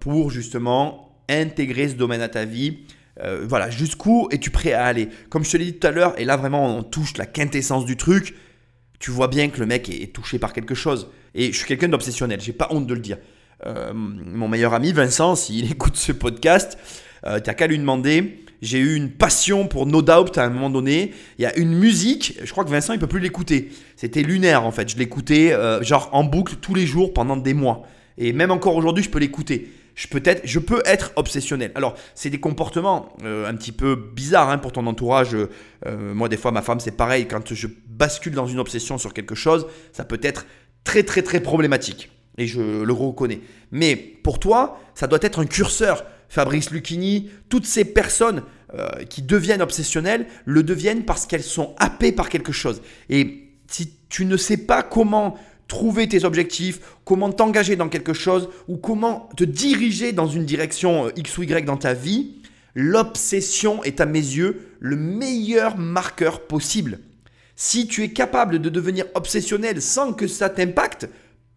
pour 0.00 0.30
justement 0.30 1.22
intégrer 1.28 1.88
ce 1.88 1.94
domaine 1.94 2.20
à 2.22 2.28
ta 2.28 2.44
vie 2.44 2.78
Euh, 3.22 3.44
Voilà, 3.48 3.70
jusqu'où 3.70 4.26
es-tu 4.32 4.50
prêt 4.50 4.72
à 4.72 4.86
aller? 4.86 5.08
Comme 5.30 5.44
je 5.44 5.52
te 5.52 5.56
l'ai 5.56 5.66
dit 5.66 5.78
tout 5.78 5.86
à 5.86 5.92
l'heure, 5.92 6.18
et 6.18 6.24
là 6.24 6.36
vraiment 6.36 6.76
on 6.76 6.82
touche 6.82 7.16
la 7.16 7.26
quintessence 7.26 7.84
du 7.84 7.96
truc, 7.96 8.34
tu 8.98 9.12
vois 9.12 9.28
bien 9.28 9.50
que 9.50 9.60
le 9.60 9.66
mec 9.66 9.88
est, 9.88 10.12
touché 10.12 10.40
par 10.40 10.52
quelque 10.52 10.74
chose. 10.74 11.08
Et 11.32 11.52
je 11.52 11.56
suis 11.56 11.66
quelqu'un 11.66 11.88
d'obsessionnel, 11.88 12.40
j'ai 12.40 12.52
pas 12.52 12.66
honte 12.70 12.88
de 12.88 12.94
le 12.94 13.00
dire. 13.00 13.18
Euh, 13.66 13.92
mon 13.94 14.48
meilleur 14.48 14.74
ami 14.74 14.92
Vincent, 14.92 15.36
s'il 15.36 15.70
écoute 15.70 15.96
ce 15.96 16.10
podcast, 16.10 16.76
t'as 17.22 17.54
qu'à 17.54 17.68
lui 17.68 17.78
demander. 17.78 18.43
J'ai 18.64 18.78
eu 18.78 18.96
une 18.96 19.10
passion 19.10 19.68
pour 19.68 19.84
No 19.84 20.00
Doubt 20.00 20.38
à 20.38 20.44
un 20.44 20.48
moment 20.48 20.70
donné. 20.70 21.12
Il 21.38 21.42
y 21.42 21.46
a 21.46 21.54
une 21.58 21.74
musique, 21.74 22.38
je 22.42 22.50
crois 22.50 22.64
que 22.64 22.70
Vincent 22.70 22.94
il 22.94 22.98
peut 22.98 23.06
plus 23.06 23.20
l'écouter. 23.20 23.68
C'était 23.94 24.22
lunaire 24.22 24.64
en 24.64 24.70
fait. 24.70 24.88
Je 24.88 24.96
l'écoutais 24.96 25.52
euh, 25.52 25.82
genre 25.82 26.08
en 26.12 26.24
boucle 26.24 26.54
tous 26.56 26.74
les 26.74 26.86
jours 26.86 27.12
pendant 27.12 27.36
des 27.36 27.52
mois. 27.52 27.82
Et 28.16 28.32
même 28.32 28.50
encore 28.50 28.74
aujourd'hui, 28.74 29.04
je 29.04 29.10
peux 29.10 29.18
l'écouter. 29.18 29.70
Je 29.94 30.08
peux 30.08 30.82
être, 30.86 31.12
obsessionnel. 31.16 31.72
Alors, 31.74 31.94
c'est 32.14 32.30
des 32.30 32.40
comportements 32.40 33.10
euh, 33.22 33.46
un 33.46 33.54
petit 33.54 33.70
peu 33.70 33.96
bizarres 33.96 34.48
hein, 34.48 34.56
pour 34.56 34.72
ton 34.72 34.86
entourage. 34.86 35.34
Euh, 35.34 36.14
moi, 36.14 36.30
des 36.30 36.38
fois, 36.38 36.50
ma 36.50 36.62
femme, 36.62 36.80
c'est 36.80 36.96
pareil. 36.96 37.28
Quand 37.28 37.52
je 37.52 37.66
bascule 37.86 38.32
dans 38.32 38.46
une 38.46 38.58
obsession 38.58 38.96
sur 38.96 39.12
quelque 39.12 39.34
chose, 39.34 39.66
ça 39.92 40.04
peut 40.04 40.20
être 40.22 40.46
très, 40.84 41.02
très, 41.02 41.20
très 41.20 41.40
problématique. 41.40 42.10
Et 42.38 42.46
je 42.46 42.82
le 42.82 42.92
reconnais. 42.94 43.40
Mais 43.72 43.94
pour 43.94 44.40
toi, 44.40 44.80
ça 44.94 45.06
doit 45.06 45.20
être 45.20 45.38
un 45.38 45.46
curseur. 45.46 46.04
Fabrice 46.28 46.70
Lucchini, 46.70 47.30
toutes 47.48 47.66
ces 47.66 47.84
personnes 47.84 48.42
euh, 48.76 49.04
qui 49.08 49.22
deviennent 49.22 49.62
obsessionnelles 49.62 50.26
le 50.44 50.62
deviennent 50.62 51.04
parce 51.04 51.26
qu'elles 51.26 51.42
sont 51.42 51.74
happées 51.78 52.12
par 52.12 52.28
quelque 52.28 52.52
chose. 52.52 52.82
Et 53.08 53.50
si 53.68 53.92
tu 54.08 54.24
ne 54.24 54.36
sais 54.36 54.56
pas 54.56 54.82
comment 54.82 55.36
trouver 55.68 56.08
tes 56.08 56.24
objectifs, 56.24 56.80
comment 57.04 57.30
t'engager 57.30 57.76
dans 57.76 57.88
quelque 57.88 58.12
chose 58.12 58.48
ou 58.68 58.76
comment 58.76 59.28
te 59.36 59.44
diriger 59.44 60.12
dans 60.12 60.26
une 60.26 60.44
direction 60.44 61.06
euh, 61.06 61.10
X 61.16 61.38
ou 61.38 61.44
Y 61.44 61.64
dans 61.64 61.76
ta 61.76 61.94
vie, 61.94 62.36
l'obsession 62.74 63.82
est 63.84 64.00
à 64.00 64.06
mes 64.06 64.18
yeux 64.18 64.68
le 64.80 64.96
meilleur 64.96 65.78
marqueur 65.78 66.46
possible. 66.46 66.98
Si 67.56 67.86
tu 67.86 68.02
es 68.02 68.08
capable 68.08 68.58
de 68.58 68.68
devenir 68.68 69.06
obsessionnel 69.14 69.80
sans 69.80 70.12
que 70.12 70.26
ça 70.26 70.48
t'impacte, 70.48 71.08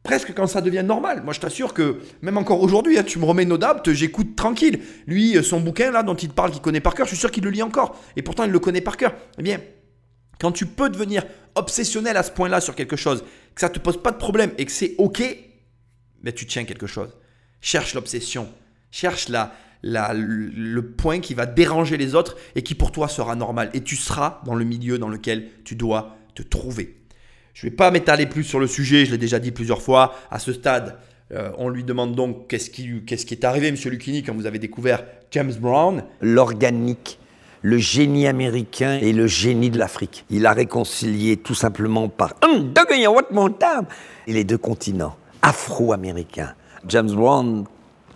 presque 0.07 0.33
quand 0.33 0.47
ça 0.47 0.61
devient 0.61 0.83
normal. 0.85 1.21
Moi, 1.25 1.33
je 1.33 1.41
t'assure 1.41 1.73
que 1.73 1.97
même 2.21 2.37
encore 2.37 2.61
aujourd'hui, 2.61 2.97
hein, 2.97 3.03
tu 3.03 3.19
me 3.19 3.25
remets 3.25 3.43
No 3.43 3.57
Doubt, 3.57 3.91
j'écoute 3.91 4.37
tranquille. 4.37 4.79
Lui, 5.05 5.35
euh, 5.37 5.43
son 5.43 5.59
bouquin 5.59 5.91
là 5.91 6.01
dont 6.01 6.15
il 6.15 6.29
parle, 6.29 6.51
qu'il 6.51 6.61
connaît 6.61 6.79
par 6.79 6.93
cœur, 6.95 7.05
je 7.05 7.09
suis 7.11 7.19
sûr 7.19 7.29
qu'il 7.29 7.43
le 7.43 7.49
lit 7.49 7.61
encore. 7.61 8.01
Et 8.15 8.21
pourtant, 8.21 8.45
il 8.45 8.51
le 8.51 8.59
connaît 8.59 8.79
par 8.79 8.95
cœur. 8.95 9.13
Eh 9.37 9.43
bien, 9.43 9.59
quand 10.39 10.53
tu 10.53 10.65
peux 10.65 10.89
devenir 10.89 11.25
obsessionnel 11.55 12.15
à 12.15 12.23
ce 12.23 12.31
point-là 12.31 12.61
sur 12.61 12.73
quelque 12.73 12.95
chose, 12.95 13.25
que 13.53 13.59
ça 13.59 13.67
te 13.69 13.79
pose 13.79 14.01
pas 14.01 14.11
de 14.11 14.17
problème 14.17 14.51
et 14.57 14.63
que 14.65 14.71
c'est 14.71 14.95
ok, 14.97 15.21
ben 16.23 16.33
tu 16.33 16.45
tiens 16.45 16.63
quelque 16.63 16.87
chose. 16.87 17.09
Cherche 17.59 17.93
l'obsession, 17.93 18.47
cherche 18.91 19.27
la, 19.27 19.53
la- 19.83 20.13
le 20.13 20.81
point 20.91 21.19
qui 21.19 21.33
va 21.33 21.45
déranger 21.45 21.97
les 21.97 22.15
autres 22.15 22.37
et 22.55 22.63
qui 22.63 22.75
pour 22.75 22.93
toi 22.93 23.09
sera 23.09 23.35
normal. 23.35 23.71
Et 23.73 23.81
tu 23.81 23.97
seras 23.97 24.41
dans 24.45 24.55
le 24.55 24.63
milieu 24.63 24.97
dans 24.99 25.09
lequel 25.09 25.49
tu 25.65 25.75
dois 25.75 26.15
te 26.33 26.43
trouver. 26.43 26.95
Je 27.57 27.65
ne 27.65 27.71
vais 27.71 27.75
pas 27.75 27.89
m'étaler 27.89 28.27
plus 28.27 28.43
sur 28.43 28.59
le 28.59 28.67
sujet, 28.67 29.03
je 29.05 29.09
l'ai 29.09 29.17
déjà 29.17 29.39
dit 29.39 29.49
plusieurs 29.49 29.81
fois. 29.81 30.13
À 30.29 30.37
ce 30.37 30.53
stade, 30.53 30.95
euh, 31.31 31.49
on 31.57 31.69
lui 31.69 31.83
demande 31.83 32.13
donc 32.13 32.47
qu'est-ce 32.47 32.69
qui, 32.69 33.01
qu'est-ce 33.03 33.25
qui 33.25 33.33
est 33.33 33.43
arrivé, 33.43 33.71
Monsieur 33.71 33.89
Lucchini, 33.89 34.21
quand 34.21 34.35
vous 34.35 34.45
avez 34.45 34.59
découvert 34.59 35.03
James 35.31 35.55
Brown. 35.59 36.03
L'organique, 36.21 37.17
le 37.63 37.79
génie 37.79 38.27
américain 38.27 38.99
et 39.01 39.11
le 39.11 39.25
génie 39.25 39.71
de 39.71 39.79
l'Afrique. 39.79 40.23
Il 40.29 40.45
a 40.45 40.53
réconcilié 40.53 41.35
tout 41.35 41.55
simplement 41.55 42.09
par 42.09 42.35
et 44.27 44.33
les 44.33 44.43
deux 44.43 44.59
continents 44.59 45.17
afro-américains. 45.41 46.53
James 46.87 47.11
Brown, 47.11 47.65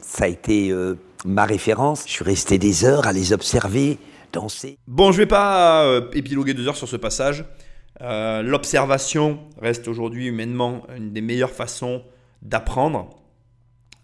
ça 0.02 0.26
a 0.26 0.28
été 0.28 0.70
euh, 0.70 1.00
ma 1.26 1.46
référence. 1.46 2.04
Je 2.06 2.12
suis 2.12 2.24
resté 2.24 2.60
des 2.60 2.86
heures 2.86 3.08
à 3.08 3.12
les 3.12 3.34
observer, 3.34 3.98
danser. 4.34 4.78
Bon, 4.86 5.12
je 5.12 5.18
vais 5.18 5.26
pas 5.26 5.84
euh, 5.86 6.12
épiloguer 6.14 6.54
deux 6.54 6.68
heures 6.68 6.78
sur 6.78 6.88
ce 6.88 6.98
passage. 6.98 7.44
Euh, 8.02 8.42
L'observation 8.42 9.40
reste 9.62 9.88
aujourd'hui 9.88 10.28
humainement 10.28 10.86
une 10.96 11.14
des 11.14 11.22
meilleures 11.22 11.52
façons 11.52 12.04
d'apprendre. 12.42 13.10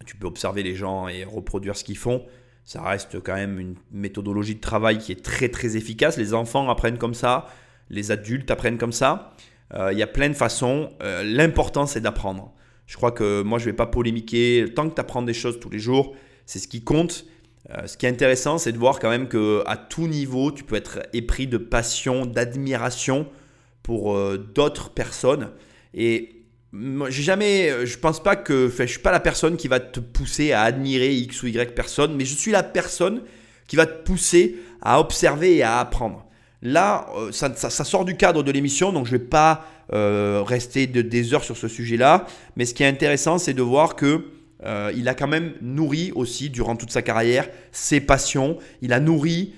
Tu 0.06 0.16
peux 0.16 0.28
observer 0.28 0.64
les 0.64 0.76
gens 0.76 1.08
et 1.08 1.24
reproduire 1.24 1.76
ce 1.76 1.84
qu'ils 1.84 1.98
font. 1.98 2.24
Ça 2.64 2.82
reste 2.82 3.20
quand 3.22 3.34
même 3.34 3.60
une 3.60 3.76
méthodologie 3.92 4.56
de 4.56 4.62
travail 4.62 5.00
qui 5.00 5.12
est 5.12 5.24
très 5.24 5.50
très 5.50 5.78
efficace. 5.78 6.18
Les 6.18 6.34
enfants 6.34 6.70
apprennent 6.70 6.98
comme 6.98 7.14
ça, 7.14 7.48
les 7.90 8.12
adultes 8.12 8.52
apprennent 8.52 8.78
comme 8.78 8.92
ça. 8.92 9.34
Euh, 9.74 9.92
Il 9.92 9.98
y 9.98 10.04
a 10.04 10.08
plein 10.08 10.30
de 10.30 10.34
façons. 10.34 10.90
Euh, 11.02 11.24
L'important 11.24 11.88
c'est 11.88 12.02
d'apprendre. 12.02 12.54
Je 12.86 12.96
crois 12.96 13.12
que 13.12 13.42
moi 13.42 13.58
je 13.58 13.66
vais 13.66 13.74
pas 13.74 13.88
polémiquer. 13.88 14.66
Tant 14.76 14.88
que 14.88 14.96
tu 14.96 15.02
apprends 15.02 15.24
des 15.24 15.34
choses 15.34 15.60
tous 15.60 15.70
les 15.70 15.80
jours, 15.80 16.16
c'est 16.46 16.60
ce 16.60 16.68
qui 16.68 16.84
compte. 16.84 17.26
Ce 17.86 17.98
qui 17.98 18.06
est 18.06 18.10
intéressant, 18.10 18.58
c'est 18.60 18.72
de 18.72 18.78
voir 18.78 18.98
quand 18.98 19.10
même 19.10 19.28
que 19.28 19.62
à 19.66 19.76
tout 19.76 20.08
niveau, 20.08 20.54
tu 20.54 20.64
peux 20.64 20.78
être 20.78 21.00
épris 21.12 21.48
de 21.48 21.58
passion, 21.58 22.26
d'admiration 22.26 23.28
pour 23.88 24.14
euh, 24.18 24.38
d'autres 24.54 24.90
personnes. 24.90 25.50
Et 25.94 26.44
j'ai 27.08 27.24
jamais, 27.24 27.86
je 27.86 27.98
pense 27.98 28.22
pas 28.22 28.36
que, 28.36 28.70
je 28.78 28.84
suis 28.86 29.00
pas 29.00 29.12
la 29.14 29.22
personne 29.22 29.56
qui 29.56 29.70
va 29.70 29.80
te 29.80 30.02
pousser 30.02 30.52
à 30.52 30.64
admirer 30.64 31.16
X 31.16 31.42
ou 31.42 31.48
Y 31.48 31.74
personne, 31.74 32.14
mais 32.18 32.26
je 32.26 32.36
suis 32.36 32.52
la 32.52 32.64
personne 32.64 33.22
qui 33.66 33.78
va 33.78 33.86
te 33.86 34.04
pousser 34.04 34.58
à 34.82 35.00
observer 35.00 35.56
et 35.56 35.64
à 35.64 35.80
apprendre. 35.80 36.26
Là, 36.62 37.08
euh, 37.18 37.32
ça, 37.32 37.54
ça- 37.56 37.84
sort 37.86 38.04
du 38.04 38.18
cadre 38.18 38.44
de 38.44 38.52
l'émission, 38.52 38.92
donc 38.92 39.06
je 39.06 39.12
vais 39.12 39.20
pas 39.20 39.66
euh, 39.94 40.44
rester 40.46 40.86
de- 40.86 41.02
des 41.02 41.34
heures 41.34 41.46
sur 41.46 41.56
ce 41.56 41.70
sujet-là. 41.70 42.26
Mais 42.58 42.66
ce 42.66 42.74
qui 42.74 42.84
est 42.84 42.88
intéressant, 42.88 43.38
c'est 43.38 43.54
de 43.54 43.62
voir 43.64 43.96
que 43.96 44.26
il 44.96 45.08
a 45.08 45.14
quand 45.14 45.28
même 45.28 45.54
nourri 45.62 46.12
aussi 46.16 46.50
durant 46.50 46.76
toute 46.76 46.90
sa 46.92 47.04
carrière 47.04 47.48
ses 47.72 48.02
passions. 48.02 48.58
Il 48.82 48.92
a 48.92 49.00
nourri 49.00 49.54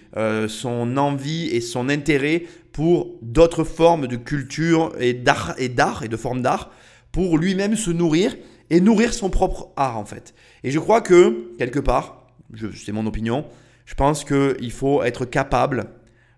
son 0.49 0.97
envie 0.97 1.47
et 1.55 1.61
son 1.61 1.88
intérêt 1.88 2.43
pour 2.80 3.17
d'autres 3.21 3.65
formes 3.65 4.07
de 4.07 4.15
culture 4.15 4.93
et 5.01 5.13
d'art 5.13 5.53
et 5.57 5.67
d'art 5.67 6.03
et 6.03 6.07
de 6.07 6.15
formes 6.15 6.41
d'art 6.41 6.71
pour 7.11 7.38
lui-même 7.38 7.75
se 7.75 7.91
nourrir 7.91 8.38
et 8.69 8.80
nourrir 8.80 9.13
son 9.13 9.30
propre 9.30 9.73
art 9.75 9.97
en 9.97 10.05
fait. 10.05 10.34
Et 10.63 10.71
je 10.71 10.80
crois 10.80 11.01
que 11.01 11.57
quelque 11.57 11.82
part, 11.82 12.25
c'est 12.73 12.93
mon 12.93 13.05
opinion, 13.05 13.43
je 13.84 13.95
pense 13.95 14.23
qu'il 14.23 14.71
faut 14.71 15.03
être 15.03 15.25
capable 15.25 15.88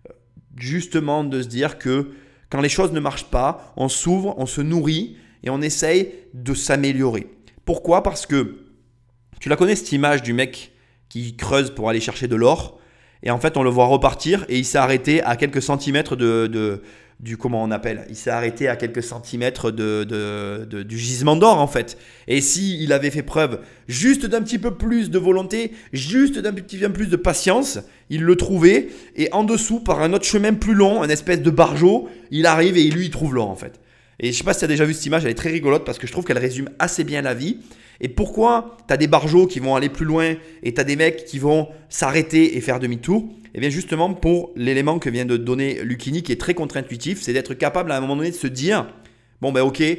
euh, 0.09 0.13
justement 0.55 1.23
de 1.23 1.43
se 1.43 1.47
dire 1.47 1.77
que 1.77 2.09
quand 2.49 2.61
les 2.61 2.69
choses 2.69 2.91
ne 2.91 2.99
marchent 2.99 3.29
pas, 3.29 3.71
on 3.77 3.87
s'ouvre, 3.87 4.33
on 4.39 4.47
se 4.47 4.61
nourrit 4.61 5.17
et 5.43 5.51
on 5.51 5.61
essaye 5.61 6.11
de 6.33 6.55
s'améliorer. 6.55 7.27
Pourquoi? 7.65 8.01
Parce 8.01 8.25
que 8.25 8.65
tu 9.39 9.47
la 9.47 9.55
connais 9.55 9.75
cette 9.75 9.91
image 9.91 10.23
du 10.23 10.33
mec 10.33 10.71
qui 11.07 11.35
creuse 11.35 11.69
pour 11.69 11.87
aller 11.87 12.01
chercher 12.01 12.27
de 12.27 12.35
l'or? 12.35 12.80
Et 13.24 13.32
en 13.32 13.39
fait 13.39 13.57
on 13.57 13.63
le 13.63 13.69
voit 13.69 13.86
repartir 13.86 14.45
et 14.49 14.57
il 14.57 14.65
s'est 14.65 14.78
arrêté 14.78 15.22
à 15.24 15.36
quelques 15.36 15.61
centimètres 15.61 16.15
de, 16.15 16.82
du 17.19 17.38
comment 17.38 17.63
on 17.63 17.69
appelle? 17.69 18.05
Il 18.09 18.15
s'est 18.15 18.32
arrêté 18.32 18.67
à 18.67 18.76
quelques 18.76 19.03
centimètres 19.03 19.72
du 19.72 20.97
gisement 20.97 21.36
d'or 21.36 21.59
en 21.59 21.67
fait. 21.67 21.97
Et 22.28 22.41
si 22.41 22.84
il 22.84 22.91
avait 22.93 23.11
fait 23.11 23.22
preuve 23.22 23.59
juste 23.88 24.26
d'un 24.26 24.41
petit 24.41 24.57
peu 24.57 24.72
plus 24.72 25.11
de 25.11 25.19
volonté, 25.19 25.72
juste 25.93 26.39
d'un 26.39 26.53
petit 26.53 26.78
peu 26.78 26.91
plus 26.91 27.07
de 27.07 27.15
patience, 27.15 27.80
il 28.09 28.24
le 28.24 28.36
trouvait 28.36 28.89
et 29.15 29.30
en 29.34 29.43
dessous 29.43 29.80
par 29.80 30.01
un 30.01 30.13
autre 30.13 30.26
chemin 30.26 30.53
plus 30.53 30.74
long, 30.74 31.03
un 31.03 31.09
espèce 31.09 31.41
de 31.41 31.51
bargeot, 31.51 32.09
il 32.32 32.45
arrive 32.47 32.76
et 32.78 32.84
lui 32.89 33.05
il 33.05 33.11
trouve 33.11 33.36
l'or 33.36 33.49
en 33.49 33.55
fait. 33.55 33.80
Et 34.19 34.32
je 34.32 34.38
sais 34.38 34.43
pas 34.43 34.53
si 34.53 34.59
tu 34.59 34.65
as 34.65 34.67
déjà 34.67 34.86
vu 34.86 34.93
cette 34.93 35.05
image, 35.05 35.26
elle 35.26 35.32
est 35.32 35.36
très 35.36 35.49
rigolote 35.49 35.86
parce 35.86 35.97
que 35.97 36.07
je 36.07 36.11
trouve 36.11 36.26
qu'elle 36.26 36.38
résume 36.38 36.69
assez 36.80 37.03
bien 37.03 37.22
la 37.22 37.34
vie. 37.34 37.57
Et 38.01 38.09
pourquoi 38.09 38.77
tu 38.87 38.93
as 38.93 38.97
des 38.97 39.07
barjots 39.07 39.47
qui 39.47 39.59
vont 39.59 39.75
aller 39.75 39.87
plus 39.87 40.05
loin 40.05 40.33
et 40.63 40.73
tu 40.73 40.81
as 40.81 40.83
des 40.83 40.95
mecs 40.95 41.23
qui 41.23 41.39
vont 41.39 41.69
s'arrêter 41.87 42.57
et 42.57 42.61
faire 42.61 42.79
demi-tour? 42.79 43.23
Eh 43.53 43.59
bien 43.59 43.69
justement 43.69 44.13
pour 44.13 44.51
l'élément 44.55 44.97
que 44.97 45.09
vient 45.09 45.25
de 45.25 45.37
donner 45.37 45.83
Lucini 45.83 46.23
qui 46.23 46.31
est 46.31 46.39
très 46.39 46.55
contre-intuitif, 46.55 47.21
c'est 47.21 47.31
d'être 47.31 47.53
capable 47.53 47.91
à 47.91 47.97
un 47.97 48.01
moment 48.01 48.15
donné 48.15 48.31
de 48.31 48.35
se 48.35 48.47
dire, 48.47 48.87
bon 49.39 49.51
ben 49.51 49.61
ok, 49.61 49.81
euh, 49.81 49.97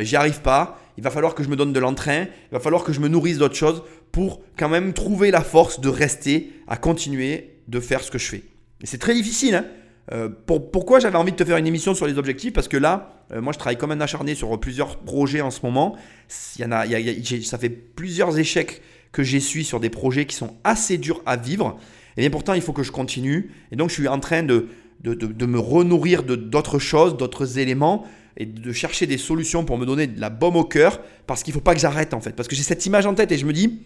j'y 0.00 0.16
arrive 0.16 0.42
pas, 0.42 0.78
il 0.98 1.04
va 1.04 1.10
falloir 1.10 1.34
que 1.34 1.42
je 1.42 1.48
me 1.48 1.56
donne 1.56 1.72
de 1.72 1.80
l'entrain, 1.80 2.24
il 2.24 2.52
va 2.52 2.60
falloir 2.60 2.84
que 2.84 2.92
je 2.92 3.00
me 3.00 3.08
nourrisse 3.08 3.38
d'autres 3.38 3.56
choses 3.56 3.82
pour 4.12 4.42
quand 4.56 4.68
même 4.68 4.92
trouver 4.92 5.30
la 5.30 5.42
force 5.42 5.80
de 5.80 5.88
rester, 5.88 6.52
à 6.66 6.76
continuer 6.76 7.54
de 7.68 7.80
faire 7.80 8.02
ce 8.02 8.10
que 8.10 8.18
je 8.18 8.26
fais. 8.26 8.42
Et 8.82 8.86
c'est 8.86 8.98
très 8.98 9.14
difficile. 9.14 9.54
Hein 9.54 9.64
euh, 10.12 10.28
pourquoi 10.46 11.00
j'avais 11.00 11.18
envie 11.18 11.32
de 11.32 11.36
te 11.36 11.44
faire 11.44 11.58
une 11.58 11.66
émission 11.66 11.94
sur 11.94 12.06
les 12.06 12.18
objectifs? 12.18 12.52
Parce 12.52 12.68
que 12.68 12.76
là, 12.76 13.24
euh, 13.32 13.40
moi 13.42 13.52
je 13.52 13.58
travaille 13.58 13.76
comme 13.76 13.90
un 13.90 14.00
acharné 14.00 14.34
sur 14.34 14.58
plusieurs 14.58 14.96
projets 14.98 15.42
en 15.42 15.50
ce 15.50 15.60
moment. 15.62 15.96
Ça 16.28 17.58
fait 17.58 17.68
plusieurs 17.68 18.38
échecs 18.38 18.82
que 19.12 19.22
j'essuie 19.22 19.64
sur 19.64 19.80
des 19.80 19.90
projets 19.90 20.24
qui 20.24 20.36
sont 20.36 20.56
assez 20.64 20.98
durs 20.98 21.22
à 21.26 21.36
vivre. 21.36 21.78
Et 22.16 22.22
bien 22.22 22.30
pourtant, 22.30 22.54
il 22.54 22.62
faut 22.62 22.72
que 22.72 22.82
je 22.82 22.92
continue. 22.92 23.50
Et 23.70 23.76
donc 23.76 23.90
je 23.90 23.94
suis 23.94 24.08
en 24.08 24.20
train 24.20 24.42
de, 24.42 24.68
de, 25.02 25.46
me 25.46 25.58
renourrir 25.58 26.22
d'autres 26.22 26.78
choses, 26.78 27.16
d'autres 27.16 27.58
éléments 27.58 28.06
et 28.36 28.46
de 28.46 28.72
chercher 28.72 29.06
des 29.06 29.18
solutions 29.18 29.64
pour 29.64 29.78
me 29.78 29.84
donner 29.84 30.06
de 30.06 30.20
la 30.20 30.30
baume 30.30 30.56
au 30.56 30.64
cœur 30.64 31.00
parce 31.26 31.42
qu'il 31.42 31.52
ne 31.52 31.58
faut 31.58 31.64
pas 31.64 31.74
que 31.74 31.80
j'arrête 31.80 32.14
en 32.14 32.20
fait. 32.20 32.32
Parce 32.32 32.48
que 32.48 32.56
j'ai 32.56 32.62
cette 32.62 32.84
image 32.86 33.04
en 33.06 33.14
tête 33.14 33.30
et 33.32 33.38
je 33.38 33.44
me 33.44 33.52
dis, 33.52 33.80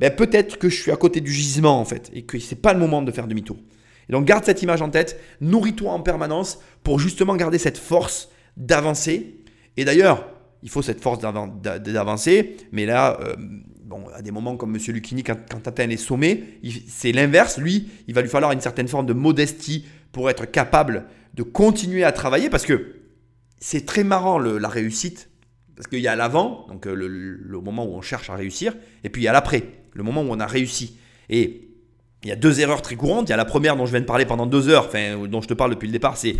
ben, 0.00 0.14
peut-être 0.14 0.58
que 0.58 0.68
je 0.68 0.80
suis 0.80 0.90
à 0.90 0.96
côté 0.96 1.20
du 1.20 1.32
gisement 1.32 1.80
en 1.80 1.84
fait 1.84 2.10
et 2.12 2.22
que 2.22 2.38
ce 2.38 2.54
n'est 2.54 2.60
pas 2.60 2.72
le 2.72 2.78
moment 2.78 3.00
de 3.02 3.10
faire 3.12 3.26
demi-tour. 3.26 3.56
Et 4.08 4.12
donc 4.12 4.24
garde 4.24 4.44
cette 4.44 4.62
image 4.62 4.82
en 4.82 4.90
tête, 4.90 5.20
nourris-toi 5.40 5.90
en 5.90 6.00
permanence 6.00 6.58
pour 6.82 6.98
justement 6.98 7.36
garder 7.36 7.58
cette 7.58 7.78
force 7.78 8.30
d'avancer. 8.56 9.36
Et 9.76 9.84
d'ailleurs, 9.84 10.28
il 10.62 10.70
faut 10.70 10.82
cette 10.82 11.02
force 11.02 11.18
d'avancer, 11.18 12.56
mais 12.72 12.86
là, 12.86 13.18
euh, 13.20 13.34
bon, 13.84 14.06
à 14.14 14.22
des 14.22 14.30
moments 14.30 14.56
comme 14.56 14.74
M. 14.74 14.80
Lucchini, 14.94 15.22
quand, 15.22 15.36
quand 15.50 15.78
les 15.78 15.96
sommets, 15.96 16.42
c'est 16.88 17.12
l'inverse. 17.12 17.58
Lui, 17.58 17.88
il 18.08 18.14
va 18.14 18.22
lui 18.22 18.30
falloir 18.30 18.52
une 18.52 18.60
certaine 18.62 18.88
forme 18.88 19.06
de 19.06 19.12
modestie 19.12 19.84
pour 20.10 20.30
être 20.30 20.46
capable 20.46 21.06
de 21.34 21.42
continuer 21.42 22.04
à 22.04 22.12
travailler 22.12 22.48
parce 22.48 22.64
que 22.64 22.96
c'est 23.58 23.84
très 23.84 24.04
marrant 24.04 24.38
la 24.38 24.68
réussite. 24.68 25.28
Parce 25.76 25.88
qu'il 25.88 26.00
y 26.00 26.08
a 26.08 26.14
l'avant, 26.14 26.66
donc 26.68 26.86
euh, 26.86 26.94
le, 26.94 27.08
le, 27.08 27.60
moment 27.60 27.84
où 27.84 27.96
on 27.96 28.00
cherche 28.00 28.30
à 28.30 28.36
réussir, 28.36 28.76
et 29.02 29.08
puis 29.08 29.22
il 29.22 29.24
y 29.24 29.28
a 29.28 29.32
l'après, 29.32 29.64
le 29.92 30.04
moment 30.04 30.22
où 30.22 30.28
on 30.30 30.38
a 30.38 30.46
réussi. 30.46 30.98
Et 31.28 31.63
il 32.24 32.30
y 32.30 32.32
a 32.32 32.36
deux 32.36 32.60
erreurs 32.60 32.82
très 32.82 32.96
courantes. 32.96 33.28
Il 33.28 33.30
y 33.30 33.34
a 33.34 33.36
la 33.36 33.44
première 33.44 33.76
dont 33.76 33.86
je 33.86 33.90
viens 33.90 34.00
de 34.00 34.06
parler 34.06 34.24
pendant 34.24 34.46
deux 34.46 34.68
heures, 34.68 34.90
dont 35.28 35.40
je 35.40 35.48
te 35.48 35.54
parle 35.54 35.70
depuis 35.70 35.86
le 35.86 35.92
départ, 35.92 36.16
c'est 36.16 36.36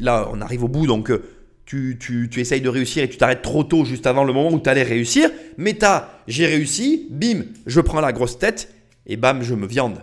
là, 0.00 0.28
on 0.32 0.40
arrive 0.40 0.64
au 0.64 0.68
bout, 0.68 0.86
donc 0.86 1.10
euh, 1.10 1.22
tu, 1.64 2.28
essayes 2.36 2.60
de 2.60 2.68
réussir 2.68 3.02
et 3.02 3.08
tu 3.08 3.16
t'arrêtes 3.16 3.42
trop 3.42 3.64
tôt, 3.64 3.84
juste 3.84 4.06
avant 4.06 4.24
le 4.24 4.32
moment 4.32 4.52
où 4.52 4.60
tu 4.60 4.68
allais 4.68 4.82
réussir. 4.82 5.30
Mais 5.56 5.74
t'as, 5.74 6.08
j'ai 6.26 6.46
réussi, 6.46 7.08
bim, 7.10 7.44
je 7.66 7.80
prends 7.80 8.00
la 8.00 8.12
grosse 8.12 8.38
tête 8.38 8.74
et 9.06 9.16
bam, 9.16 9.42
je 9.42 9.54
me 9.54 9.66
viande. 9.66 9.98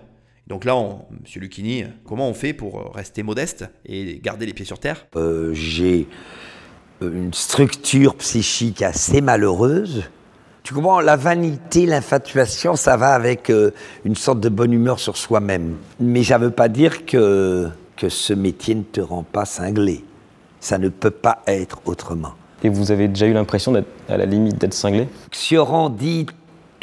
Donc 0.48 0.66
là, 0.66 0.76
on, 0.76 1.06
Monsieur 1.22 1.40
Lucchini, 1.40 1.86
comment 2.06 2.30
on 2.30 2.34
fait 2.34 2.54
pour 2.54 2.94
rester 2.94 3.24
modeste 3.24 3.66
et 3.86 4.20
garder 4.22 4.46
les 4.46 4.54
pieds 4.54 4.66
sur 4.66 4.80
terre? 4.80 5.08
Euh, 5.16 5.54
J'ai 5.54 6.08
une 7.02 7.34
structure 7.34 8.16
psychique 8.16 8.82
assez 8.82 9.22
malheureuse 9.22 10.04
tu 10.64 10.74
comprends, 10.74 11.02
la 11.02 11.18
vanité, 11.18 11.86
l'infatuation, 11.86 12.76
ça 12.76 12.96
va 12.96 13.14
avec 13.14 13.50
euh, 13.50 13.72
une 14.06 14.16
sorte 14.16 14.40
de 14.40 14.48
bonne 14.50 14.72
humeur 14.72 15.00
sur 15.00 15.18
soi-même. 15.18 15.76
Mais 16.00 16.24
ça 16.24 16.40
ne 16.40 16.46
veut 16.46 16.52
pas 16.52 16.70
dire 16.70 17.06
que, 17.06 17.70
que 17.98 18.08
ce 18.08 18.34
métier 18.34 18.74
ne 18.74 18.84
te 18.84 19.02
rend 19.02 19.24
pas 19.24 19.44
cinglé. 19.46 20.06
Ça 20.62 20.78
ne 20.78 20.88
peut 20.88 21.12
pas 21.12 21.42
être 21.48 21.82
autrement. 21.86 22.34
Et 22.64 22.70
vous 22.70 22.92
avez 22.92 23.10
déjà 23.10 23.26
eu 23.26 23.34
l'impression 23.34 23.74
d'être 23.74 23.90
à 24.08 24.16
la 24.16 24.26
limite 24.26 24.58
d'être 24.58 24.74
cinglé? 24.74 25.10
Sioran 25.34 25.90
dit 25.90 26.28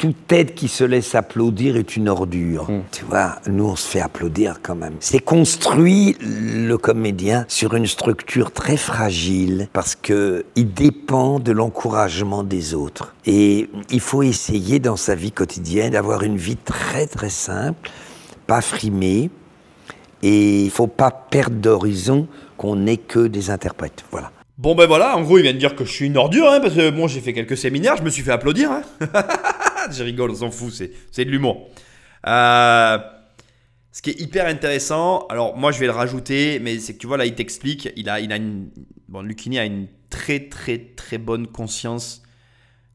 toute 0.01 0.25
tête 0.25 0.55
qui 0.55 0.67
se 0.67 0.83
laisse 0.83 1.13
applaudir 1.13 1.77
est 1.77 1.95
une 1.95 2.09
ordure. 2.09 2.67
Hmm. 2.67 2.81
Tu 2.91 3.05
vois, 3.05 3.35
nous, 3.47 3.65
on 3.65 3.75
se 3.75 3.87
fait 3.87 4.01
applaudir 4.01 4.55
quand 4.63 4.73
même. 4.73 4.95
C'est 4.99 5.19
construit, 5.19 6.17
le 6.19 6.75
comédien, 6.77 7.45
sur 7.47 7.75
une 7.75 7.85
structure 7.85 8.51
très 8.51 8.77
fragile 8.77 9.67
parce 9.73 9.93
que 9.93 10.43
il 10.55 10.73
dépend 10.73 11.39
de 11.39 11.51
l'encouragement 11.51 12.43
des 12.43 12.73
autres. 12.73 13.13
Et 13.27 13.69
il 13.91 13.99
faut 13.99 14.23
essayer 14.23 14.79
dans 14.79 14.95
sa 14.95 15.13
vie 15.13 15.31
quotidienne 15.31 15.91
d'avoir 15.91 16.23
une 16.23 16.37
vie 16.37 16.57
très 16.57 17.05
très 17.05 17.29
simple, 17.29 17.91
pas 18.47 18.61
frimée. 18.61 19.29
Et 20.23 20.63
il 20.63 20.71
faut 20.71 20.87
pas 20.87 21.11
perdre 21.11 21.57
d'horizon 21.57 22.27
qu'on 22.57 22.75
n'est 22.75 22.97
que 22.97 23.27
des 23.27 23.51
interprètes. 23.51 24.03
Voilà. 24.09 24.31
Bon 24.57 24.73
ben 24.73 24.87
voilà, 24.87 25.15
en 25.15 25.21
gros 25.21 25.37
il 25.37 25.43
vient 25.43 25.53
de 25.53 25.59
dire 25.59 25.75
que 25.75 25.85
je 25.85 25.91
suis 25.91 26.07
une 26.07 26.17
ordure, 26.17 26.51
hein, 26.51 26.59
parce 26.59 26.73
que 26.73 26.89
bon 26.89 27.07
j'ai 27.07 27.19
fait 27.19 27.33
quelques 27.33 27.57
séminaires, 27.57 27.97
je 27.97 28.03
me 28.03 28.09
suis 28.09 28.23
fait 28.23 28.31
applaudir. 28.31 28.71
Hein. 28.71 28.81
je 29.89 30.03
rigole, 30.03 30.31
on 30.31 30.35
s'en 30.35 30.51
fout, 30.51 30.73
c'est 31.11 31.25
de 31.25 31.29
l'humour. 31.29 31.69
Euh, 32.27 32.97
ce 33.91 34.01
qui 34.01 34.11
est 34.11 34.21
hyper 34.21 34.45
intéressant, 34.45 35.25
alors 35.27 35.57
moi 35.57 35.71
je 35.71 35.79
vais 35.79 35.85
le 35.85 35.91
rajouter, 35.91 36.59
mais 36.59 36.79
c'est 36.79 36.93
que 36.93 36.99
tu 36.99 37.07
vois 37.07 37.17
là 37.17 37.25
il 37.25 37.35
t'explique, 37.35 37.89
il 37.95 38.09
a, 38.09 38.19
il 38.19 38.31
a 38.31 38.37
une, 38.37 38.69
bon 39.09 39.21
Lucini 39.21 39.59
a 39.59 39.65
une 39.65 39.87
très 40.09 40.47
très 40.47 40.77
très 40.95 41.17
bonne 41.17 41.47
conscience 41.47 42.21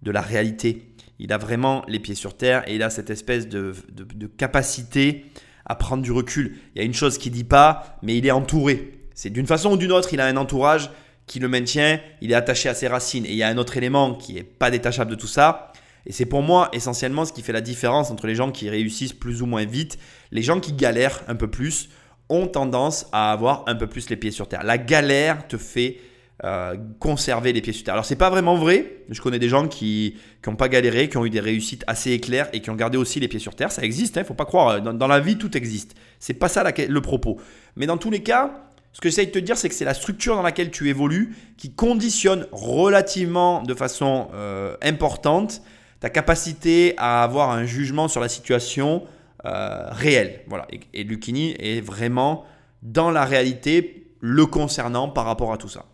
de 0.02 0.10
la 0.10 0.20
réalité. 0.20 0.94
Il 1.18 1.32
a 1.32 1.38
vraiment 1.38 1.82
les 1.88 1.98
pieds 1.98 2.14
sur 2.14 2.36
terre 2.36 2.62
et 2.68 2.74
il 2.76 2.82
a 2.82 2.90
cette 2.90 3.10
espèce 3.10 3.48
de, 3.48 3.74
de, 3.92 4.26
capacité 4.26 5.24
à 5.64 5.74
prendre 5.74 6.02
du 6.02 6.12
recul. 6.12 6.58
Il 6.74 6.78
y 6.78 6.82
a 6.82 6.84
une 6.84 6.94
chose 6.94 7.18
qu'il 7.18 7.32
dit 7.32 7.44
pas, 7.44 7.98
mais 8.02 8.16
il 8.16 8.26
est 8.26 8.30
entouré. 8.30 8.92
C'est 9.14 9.30
d'une 9.30 9.46
façon 9.46 9.72
ou 9.72 9.76
d'une 9.78 9.92
autre, 9.92 10.12
il 10.12 10.20
a 10.20 10.26
un 10.26 10.36
entourage 10.36 10.90
qui 11.26 11.40
le 11.40 11.48
maintient, 11.48 12.00
il 12.20 12.32
est 12.32 12.34
attaché 12.34 12.68
à 12.68 12.74
ses 12.74 12.86
racines. 12.86 13.24
Et 13.24 13.30
il 13.30 13.36
y 13.36 13.42
a 13.42 13.48
un 13.48 13.56
autre 13.56 13.76
élément 13.76 14.14
qui 14.14 14.34
n'est 14.34 14.44
pas 14.44 14.70
détachable 14.70 15.10
de 15.10 15.16
tout 15.16 15.26
ça, 15.26 15.72
et 16.06 16.12
c'est 16.12 16.26
pour 16.26 16.42
moi 16.42 16.68
essentiellement 16.72 17.24
ce 17.24 17.32
qui 17.32 17.42
fait 17.42 17.52
la 17.52 17.60
différence 17.60 18.10
entre 18.10 18.26
les 18.26 18.36
gens 18.36 18.52
qui 18.52 18.70
réussissent 18.70 19.12
plus 19.12 19.42
ou 19.42 19.46
moins 19.46 19.64
vite. 19.64 19.98
Les 20.30 20.42
gens 20.42 20.60
qui 20.60 20.72
galèrent 20.72 21.22
un 21.26 21.34
peu 21.34 21.48
plus 21.48 21.88
ont 22.28 22.46
tendance 22.46 23.06
à 23.12 23.32
avoir 23.32 23.64
un 23.66 23.74
peu 23.74 23.86
plus 23.86 24.08
les 24.08 24.16
pieds 24.16 24.30
sur 24.30 24.48
terre. 24.48 24.62
La 24.64 24.78
galère 24.78 25.46
te 25.48 25.56
fait 25.56 25.98
euh, 26.44 26.76
conserver 27.00 27.52
les 27.52 27.60
pieds 27.60 27.72
sur 27.72 27.84
terre. 27.84 27.94
Alors 27.94 28.04
c'est 28.04 28.16
pas 28.16 28.30
vraiment 28.30 28.56
vrai. 28.56 29.02
Je 29.08 29.20
connais 29.20 29.40
des 29.40 29.48
gens 29.48 29.66
qui 29.66 30.16
n'ont 30.46 30.54
pas 30.54 30.68
galéré, 30.68 31.08
qui 31.08 31.16
ont 31.16 31.26
eu 31.26 31.30
des 31.30 31.40
réussites 31.40 31.82
assez 31.88 32.12
éclairs 32.12 32.48
et 32.52 32.60
qui 32.60 32.70
ont 32.70 32.76
gardé 32.76 32.98
aussi 32.98 33.18
les 33.18 33.28
pieds 33.28 33.40
sur 33.40 33.56
terre. 33.56 33.72
Ça 33.72 33.82
existe, 33.82 34.14
il 34.14 34.20
hein, 34.20 34.24
faut 34.24 34.34
pas 34.34 34.44
croire. 34.44 34.80
Dans, 34.80 35.08
la 35.08 35.18
vie, 35.18 35.38
tout 35.38 35.56
existe. 35.56 35.96
C'est 36.20 36.34
pas 36.34 36.48
ça 36.48 36.62
le 36.62 37.00
propos. 37.00 37.40
Mais 37.74 37.86
dans 37.86 37.96
tous 37.96 38.10
les 38.10 38.22
cas, 38.22 38.68
ce 38.92 39.00
que 39.00 39.08
j'essaie 39.08 39.26
de 39.26 39.32
te 39.32 39.38
dire, 39.40 39.58
c'est 39.58 39.68
que 39.68 39.74
c'est 39.74 39.84
la 39.84 39.94
structure 39.94 40.36
dans 40.36 40.42
laquelle 40.42 40.70
tu 40.70 40.88
évolues 40.88 41.34
qui 41.58 41.72
conditionne 41.72 42.46
relativement 42.52 43.62
de 43.62 43.74
façon 43.74 44.28
euh, 44.34 44.76
importante 44.82 45.62
ta 46.00 46.10
capacité 46.10 46.94
à 46.98 47.22
avoir 47.22 47.50
un 47.50 47.64
jugement 47.64 48.08
sur 48.08 48.20
la 48.20 48.28
situation 48.28 49.04
euh, 49.44 49.88
réelle. 49.90 50.42
Voilà. 50.48 50.66
Et, 50.70 50.80
et 51.00 51.76
est 51.76 51.80
vraiment 51.80 52.44
dans 52.82 53.10
la 53.10 53.24
réalité 53.24 54.12
le 54.20 54.46
concernant 54.46 55.08
par 55.08 55.24
rapport 55.24 55.52
à 55.52 55.56
tout 55.56 55.68
ça. 55.68 55.86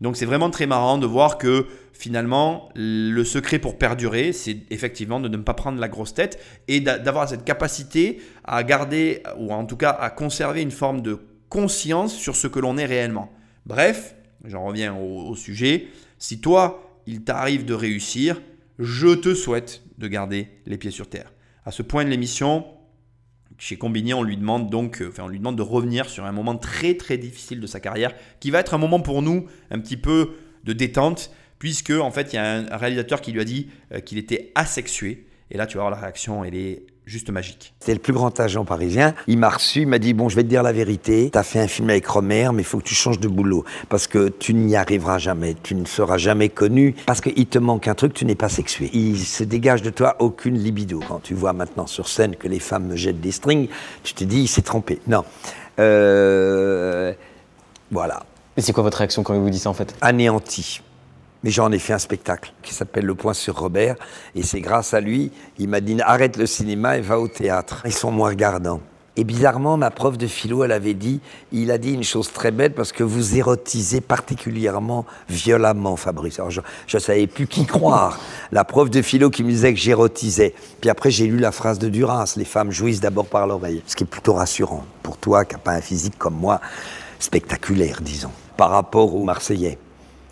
Donc 0.00 0.16
c'est 0.16 0.26
vraiment 0.26 0.50
très 0.50 0.66
marrant 0.66 0.96
de 0.96 1.06
voir 1.06 1.38
que 1.38 1.66
finalement 1.92 2.68
le 2.76 3.24
secret 3.24 3.58
pour 3.58 3.78
perdurer, 3.78 4.32
c'est 4.32 4.58
effectivement 4.70 5.18
de 5.18 5.28
ne 5.28 5.36
pas 5.38 5.54
prendre 5.54 5.80
la 5.80 5.88
grosse 5.88 6.14
tête 6.14 6.38
et 6.68 6.80
d'avoir 6.80 7.28
cette 7.28 7.44
capacité 7.44 8.20
à 8.44 8.62
garder 8.62 9.22
ou 9.38 9.52
en 9.52 9.64
tout 9.64 9.76
cas 9.76 9.90
à 9.90 10.10
conserver 10.10 10.62
une 10.62 10.70
forme 10.70 11.02
de 11.02 11.18
conscience 11.48 12.14
sur 12.14 12.36
ce 12.36 12.46
que 12.46 12.60
l'on 12.60 12.78
est 12.78 12.86
réellement. 12.86 13.32
Bref, 13.66 14.14
j'en 14.44 14.64
reviens 14.64 14.94
au 14.96 15.34
sujet. 15.34 15.88
Si 16.18 16.40
toi, 16.40 16.82
il 17.06 17.24
t'arrive 17.24 17.64
de 17.64 17.74
réussir, 17.74 18.40
je 18.78 19.14
te 19.14 19.34
souhaite 19.34 19.82
de 19.98 20.08
garder 20.08 20.48
les 20.66 20.78
pieds 20.78 20.90
sur 20.90 21.08
terre. 21.08 21.32
À 21.64 21.70
ce 21.70 21.82
point 21.82 22.04
de 22.04 22.10
l'émission, 22.10 22.64
chez 23.58 23.76
Combini, 23.76 24.14
on 24.14 24.22
lui 24.22 24.36
demande 24.36 24.70
donc, 24.70 25.02
euh, 25.02 25.08
enfin, 25.08 25.24
on 25.24 25.28
lui 25.28 25.38
demande 25.38 25.56
de 25.56 25.62
revenir 25.62 26.08
sur 26.08 26.24
un 26.24 26.32
moment 26.32 26.56
très 26.56 26.94
très 26.94 27.18
difficile 27.18 27.60
de 27.60 27.66
sa 27.66 27.80
carrière, 27.80 28.14
qui 28.40 28.50
va 28.50 28.60
être 28.60 28.74
un 28.74 28.78
moment 28.78 29.00
pour 29.00 29.22
nous 29.22 29.46
un 29.70 29.78
petit 29.80 29.96
peu 29.96 30.36
de 30.64 30.72
détente, 30.72 31.30
puisque 31.58 31.90
en 31.90 32.10
fait, 32.10 32.32
il 32.32 32.36
y 32.36 32.38
a 32.38 32.58
un 32.58 32.76
réalisateur 32.76 33.20
qui 33.20 33.32
lui 33.32 33.40
a 33.40 33.44
dit 33.44 33.68
euh, 33.92 34.00
qu'il 34.00 34.18
était 34.18 34.52
asexué. 34.54 35.26
Et 35.50 35.56
là, 35.56 35.66
tu 35.66 35.76
vas 35.76 35.84
voir 35.84 35.90
la 35.90 36.00
réaction, 36.00 36.44
elle 36.44 36.54
est 36.54 36.86
juste 37.08 37.30
magique. 37.30 37.74
C'est 37.80 37.94
le 37.94 37.98
plus 38.00 38.12
grand 38.12 38.38
agent 38.38 38.64
parisien. 38.64 39.14
Il 39.26 39.38
m'a 39.38 39.48
reçu, 39.48 39.82
il 39.82 39.88
m'a 39.88 39.98
dit 39.98 40.12
Bon, 40.12 40.28
je 40.28 40.36
vais 40.36 40.42
te 40.42 40.48
dire 40.48 40.62
la 40.62 40.72
vérité. 40.72 41.30
Tu 41.32 41.38
as 41.38 41.42
fait 41.42 41.58
un 41.58 41.66
film 41.66 41.88
avec 41.90 42.06
Romer, 42.06 42.50
mais 42.52 42.62
il 42.62 42.64
faut 42.64 42.78
que 42.78 42.84
tu 42.84 42.94
changes 42.94 43.18
de 43.18 43.28
boulot. 43.28 43.64
Parce 43.88 44.06
que 44.06 44.28
tu 44.28 44.54
n'y 44.54 44.76
arriveras 44.76 45.18
jamais. 45.18 45.56
Tu 45.62 45.74
ne 45.74 45.84
seras 45.86 46.18
jamais 46.18 46.48
connu. 46.48 46.94
Parce 47.06 47.20
qu'il 47.20 47.46
te 47.46 47.58
manque 47.58 47.88
un 47.88 47.94
truc, 47.94 48.12
tu 48.12 48.24
n'es 48.24 48.34
pas 48.34 48.48
sexué. 48.48 48.90
Il 48.92 49.18
se 49.18 49.42
dégage 49.42 49.82
de 49.82 49.90
toi 49.90 50.16
aucune 50.18 50.58
libido. 50.58 51.00
Quand 51.08 51.20
tu 51.22 51.34
vois 51.34 51.52
maintenant 51.52 51.86
sur 51.86 52.08
scène 52.08 52.36
que 52.36 52.46
les 52.46 52.60
femmes 52.60 52.86
me 52.86 52.96
jettent 52.96 53.20
des 53.20 53.32
strings, 53.32 53.68
tu 54.02 54.12
te 54.12 54.24
dis 54.24 54.42
Il 54.42 54.48
s'est 54.48 54.62
trompé. 54.62 55.00
Non. 55.06 55.24
Euh, 55.78 57.12
voilà. 57.90 58.22
Et 58.56 58.60
c'est 58.60 58.72
quoi 58.72 58.82
votre 58.82 58.98
réaction 58.98 59.22
quand 59.22 59.34
il 59.34 59.40
vous 59.40 59.50
dit 59.50 59.58
ça 59.58 59.70
en 59.70 59.74
fait? 59.74 59.94
Anéanti. 60.00 60.82
Mais 61.44 61.50
j'en 61.50 61.70
ai 61.70 61.78
fait 61.78 61.92
un 61.92 61.98
spectacle 61.98 62.52
qui 62.62 62.74
s'appelle 62.74 63.04
Le 63.04 63.14
Point 63.14 63.34
sur 63.34 63.58
Robert. 63.58 63.96
Et 64.34 64.42
c'est 64.42 64.60
grâce 64.60 64.94
à 64.94 65.00
lui, 65.00 65.30
il 65.58 65.68
m'a 65.68 65.80
dit 65.80 66.00
arrête 66.00 66.36
le 66.36 66.46
cinéma 66.46 66.98
et 66.98 67.00
va 67.00 67.18
au 67.20 67.28
théâtre. 67.28 67.82
Ils 67.84 67.92
sont 67.92 68.10
moins 68.10 68.30
regardants. 68.30 68.80
Et 69.18 69.24
bizarrement, 69.24 69.76
ma 69.76 69.90
prof 69.90 70.16
de 70.16 70.28
philo, 70.28 70.62
elle 70.62 70.70
avait 70.70 70.94
dit, 70.94 71.20
il 71.50 71.72
a 71.72 71.78
dit 71.78 71.92
une 71.92 72.04
chose 72.04 72.30
très 72.32 72.52
bête 72.52 72.76
parce 72.76 72.92
que 72.92 73.02
vous 73.02 73.36
érotisez 73.36 74.00
particulièrement 74.00 75.06
violemment, 75.28 75.96
Fabrice. 75.96 76.38
Alors 76.38 76.52
je 76.52 76.60
ne 76.94 77.00
savais 77.00 77.26
plus 77.26 77.48
qui 77.48 77.66
croire. 77.66 78.20
La 78.52 78.62
prof 78.62 78.90
de 78.90 79.02
philo 79.02 79.28
qui 79.28 79.42
me 79.42 79.50
disait 79.50 79.74
que 79.74 79.80
j'érotisais. 79.80 80.54
Puis 80.80 80.88
après, 80.88 81.10
j'ai 81.10 81.26
lu 81.26 81.38
la 81.38 81.50
phrase 81.50 81.80
de 81.80 81.88
Duras, 81.88 82.34
les 82.36 82.44
femmes 82.44 82.70
jouissent 82.70 83.00
d'abord 83.00 83.26
par 83.26 83.48
l'oreille. 83.48 83.82
Ce 83.88 83.96
qui 83.96 84.04
est 84.04 84.06
plutôt 84.06 84.34
rassurant 84.34 84.84
pour 85.02 85.16
toi 85.16 85.44
qui 85.44 85.56
n'as 85.56 85.62
pas 85.62 85.72
un 85.72 85.80
physique 85.80 86.16
comme 86.16 86.36
moi, 86.36 86.60
spectaculaire, 87.18 88.00
disons, 88.00 88.30
par 88.56 88.70
rapport 88.70 89.16
aux 89.16 89.24
Marseillais, 89.24 89.78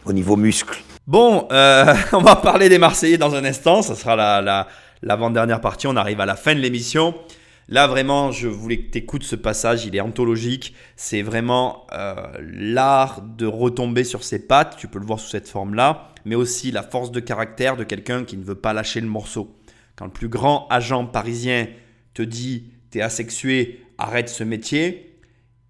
au 0.04 0.12
niveau 0.12 0.36
muscle. 0.36 0.80
Bon, 1.06 1.46
euh, 1.52 1.94
on 2.12 2.20
va 2.20 2.34
parler 2.34 2.68
des 2.68 2.78
Marseillais 2.78 3.18
dans 3.18 3.34
un 3.34 3.44
instant. 3.44 3.82
Ça 3.82 3.94
sera 3.94 4.16
la, 4.16 4.66
l'avant-dernière 5.02 5.60
partie. 5.60 5.86
On 5.86 5.94
arrive 5.94 6.20
à 6.20 6.26
la 6.26 6.34
fin 6.34 6.54
de 6.54 6.60
l'émission. 6.60 7.14
Là, 7.68 7.86
vraiment, 7.86 8.32
je 8.32 8.48
voulais 8.48 8.78
que 8.78 8.90
tu 8.90 8.98
écoutes 8.98 9.22
ce 9.22 9.36
passage. 9.36 9.86
Il 9.86 9.94
est 9.94 10.00
anthologique. 10.00 10.74
C'est 10.96 11.22
vraiment 11.22 11.86
euh, 11.92 12.14
l'art 12.40 13.22
de 13.22 13.46
retomber 13.46 14.02
sur 14.02 14.24
ses 14.24 14.48
pattes. 14.48 14.76
Tu 14.78 14.88
peux 14.88 14.98
le 14.98 15.06
voir 15.06 15.20
sous 15.20 15.30
cette 15.30 15.48
forme-là. 15.48 16.08
Mais 16.24 16.34
aussi 16.34 16.72
la 16.72 16.82
force 16.82 17.12
de 17.12 17.20
caractère 17.20 17.76
de 17.76 17.84
quelqu'un 17.84 18.24
qui 18.24 18.36
ne 18.36 18.42
veut 18.44 18.56
pas 18.56 18.72
lâcher 18.72 19.00
le 19.00 19.06
morceau. 19.06 19.56
Quand 19.94 20.06
le 20.06 20.12
plus 20.12 20.28
grand 20.28 20.66
agent 20.70 21.06
parisien 21.06 21.68
te 22.14 22.22
dit 22.22 22.72
T'es 22.90 23.00
asexué, 23.00 23.84
arrête 23.96 24.28
ce 24.28 24.42
métier. 24.42 25.20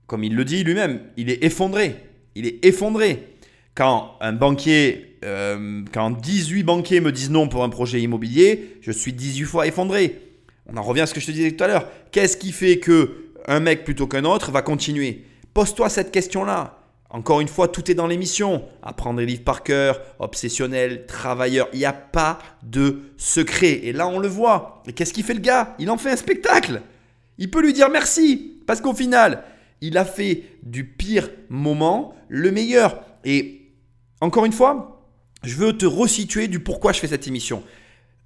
Comme 0.06 0.24
il 0.24 0.34
le 0.34 0.46
dit 0.46 0.64
lui-même, 0.64 1.00
il 1.18 1.28
est 1.28 1.44
effondré. 1.44 1.96
Il 2.34 2.46
est 2.46 2.64
effondré. 2.64 3.34
Quand 3.74 4.16
un 4.22 4.32
banquier, 4.32 5.15
euh, 5.26 5.82
quand 5.92 6.10
18 6.10 6.62
banquiers 6.62 7.00
me 7.00 7.12
disent 7.12 7.30
non 7.30 7.48
pour 7.48 7.64
un 7.64 7.68
projet 7.68 8.00
immobilier, 8.00 8.78
je 8.80 8.92
suis 8.92 9.12
18 9.12 9.44
fois 9.44 9.66
effondré. 9.66 10.20
On 10.66 10.76
en 10.76 10.82
revient 10.82 11.02
à 11.02 11.06
ce 11.06 11.14
que 11.14 11.20
je 11.20 11.26
te 11.26 11.32
disais 11.32 11.52
tout 11.52 11.64
à 11.64 11.66
l'heure. 11.66 11.88
Qu'est-ce 12.12 12.36
qui 12.36 12.52
fait 12.52 12.78
que 12.78 13.26
un 13.46 13.60
mec 13.60 13.84
plutôt 13.84 14.06
qu'un 14.06 14.24
autre 14.24 14.50
va 14.50 14.62
continuer? 14.62 15.24
Pose-toi 15.54 15.88
cette 15.88 16.10
question-là. 16.12 16.78
Encore 17.10 17.40
une 17.40 17.48
fois, 17.48 17.68
tout 17.68 17.90
est 17.90 17.94
dans 17.94 18.06
l'émission. 18.06 18.64
Apprendre 18.82 19.20
les 19.20 19.26
livres 19.26 19.44
par 19.44 19.62
cœur, 19.62 20.00
obsessionnel, 20.18 21.06
travailleur. 21.06 21.68
Il 21.72 21.78
n'y 21.78 21.84
a 21.84 21.92
pas 21.92 22.38
de 22.62 23.02
secret. 23.16 23.80
Et 23.84 23.92
là, 23.92 24.08
on 24.08 24.18
le 24.18 24.28
voit. 24.28 24.82
Et 24.86 24.92
qu'est-ce 24.92 25.12
qu'il 25.12 25.24
fait 25.24 25.34
le 25.34 25.40
gars? 25.40 25.74
Il 25.78 25.88
en 25.90 25.98
fait 25.98 26.10
un 26.10 26.16
spectacle. 26.16 26.82
Il 27.38 27.50
peut 27.50 27.62
lui 27.62 27.72
dire 27.72 27.90
merci. 27.90 28.60
Parce 28.66 28.80
qu'au 28.80 28.94
final, 28.94 29.44
il 29.80 29.96
a 29.98 30.04
fait 30.04 30.42
du 30.62 30.84
pire 30.84 31.30
moment 31.48 32.14
le 32.28 32.50
meilleur. 32.50 33.00
Et 33.24 33.72
encore 34.20 34.44
une 34.44 34.52
fois, 34.52 34.95
je 35.46 35.54
veux 35.54 35.72
te 35.72 35.86
resituer 35.86 36.48
du 36.48 36.58
pourquoi 36.58 36.92
je 36.92 36.98
fais 36.98 37.06
cette 37.06 37.28
émission. 37.28 37.62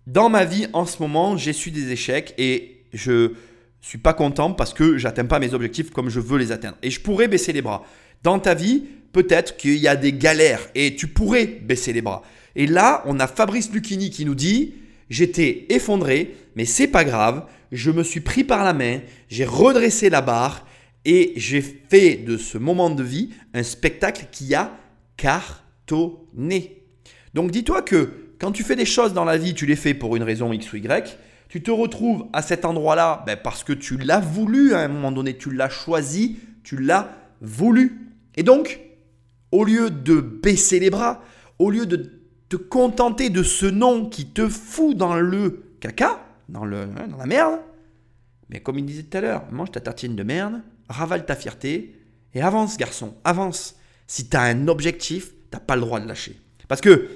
Dans 0.07 0.31
ma 0.31 0.47
vie 0.47 0.67
en 0.73 0.87
ce 0.87 1.03
moment, 1.03 1.37
j'ai 1.37 1.53
su 1.53 1.71
des 1.71 1.93
échecs 1.93 2.35
et 2.39 2.87
je 2.95 3.35
suis 3.83 3.99
pas 3.99 4.15
content 4.15 4.53
parce 4.53 4.73
que 4.73 4.97
j'atteins 4.97 5.27
pas 5.27 5.39
mes 5.39 5.53
objectifs 5.53 5.91
comme 5.91 6.09
je 6.09 6.19
veux 6.19 6.39
les 6.39 6.51
atteindre. 6.51 6.79
Et 6.83 6.91
je 6.91 6.99
pourrais 7.01 7.29
baisser 7.29 7.53
les 7.53 7.61
bras. 7.61 7.85
Dans 8.23 8.39
ta 8.39 8.55
vie, 8.55 8.85
peut-être 9.13 9.59
qu'il 9.59 9.77
y 9.77 9.87
a 9.87 9.97
des 9.97 10.15
galères 10.15 10.67
et 10.75 10.97
tu 10.97 11.09
pourrais 11.09 11.45
baisser 11.45 11.93
les 11.93 12.01
bras. 12.01 12.23
Et 12.57 12.67
là, 12.67 13.03
on 13.05 13.21
a 13.21 13.27
Fabrice 13.27 13.71
Lucchini 13.71 14.09
qui 14.09 14.25
nous 14.25 14.35
dit 14.35 14.75
J'étais 15.11 15.67
effondré, 15.69 16.37
mais 16.57 16.65
c'est 16.65 16.89
pas 16.89 17.05
grave. 17.05 17.45
Je 17.71 17.91
me 17.91 18.03
suis 18.03 18.21
pris 18.21 18.45
par 18.45 18.65
la 18.65 18.73
main, 18.73 19.01
j'ai 19.29 19.45
redressé 19.45 20.09
la 20.09 20.23
barre 20.23 20.67
et 21.05 21.35
j'ai 21.37 21.61
fait 21.61 22.17
de 22.17 22.39
ce 22.39 22.57
moment 22.57 22.89
de 22.89 23.03
vie 23.03 23.31
un 23.53 23.63
spectacle 23.63 24.27
qui 24.33 24.55
a 24.55 24.73
car 25.17 25.65
donc 27.35 27.51
dis-toi 27.51 27.83
que 27.83 28.11
quand 28.39 28.53
tu 28.53 28.63
fais 28.63 28.77
des 28.77 28.85
choses 28.85 29.13
dans 29.13 29.25
la 29.25 29.37
vie, 29.37 29.55
tu 29.55 29.67
les 29.67 29.77
fais 29.77 29.95
pour 29.95 30.17
une 30.17 30.23
raison 30.23 30.53
X 30.53 30.73
ou 30.73 30.77
Y, 30.77 31.19
tu 31.49 31.63
te 31.63 31.71
retrouves 31.71 32.27
à 32.33 32.43
cet 32.43 32.65
endroit-là 32.65 33.23
ben, 33.27 33.37
parce 33.37 33.65
que 33.65 33.73
tu 33.73 33.97
l'as 33.97 34.21
voulu 34.21 34.75
à 34.75 34.81
un 34.81 34.89
moment 34.89 35.13
donné, 35.13 35.37
tu 35.37 35.53
l'as 35.53 35.69
choisi, 35.69 36.39
tu 36.63 36.77
l'as 36.77 37.15
voulu. 37.41 38.15
Et 38.37 38.43
donc, 38.43 38.81
au 39.53 39.65
lieu 39.65 39.91
de 39.91 40.21
baisser 40.21 40.81
les 40.81 40.91
bras, 40.91 41.23
au 41.59 41.71
lieu 41.71 41.87
de 41.87 42.21
te 42.49 42.57
contenter 42.57 43.31
de 43.31 43.43
ce 43.43 43.67
nom 43.67 44.07
qui 44.07 44.27
te 44.27 44.49
fout 44.49 44.97
dans 44.97 45.17
le 45.17 45.65
caca, 45.81 46.25
dans, 46.49 46.65
le, 46.65 46.83
hein, 46.83 47.09
dans 47.09 47.17
la 47.17 47.27
merde, 47.27 47.61
mais 48.49 48.61
comme 48.61 48.79
il 48.79 48.87
disait 48.87 49.05
tout 49.05 49.19
à 49.19 49.21
l'heure, 49.21 49.45
mange 49.53 49.71
ta 49.71 49.81
tartine 49.81 50.17
de 50.17 50.23
merde, 50.23 50.63
ravale 50.89 51.27
ta 51.27 51.37
fierté 51.37 51.95
et 52.35 52.43
avance 52.43 52.77
garçon, 52.77 53.15
avance. 53.25 53.77
Si 54.07 54.29
tu 54.29 54.37
as 54.37 54.43
un 54.43 54.67
objectif, 54.67 55.33
T'as 55.51 55.61
pas 55.61 55.75
le 55.75 55.83
droit 55.83 56.01
de 56.01 56.07
lâcher. 56.07 56.39
Parce 56.71 56.81
que 56.81 57.09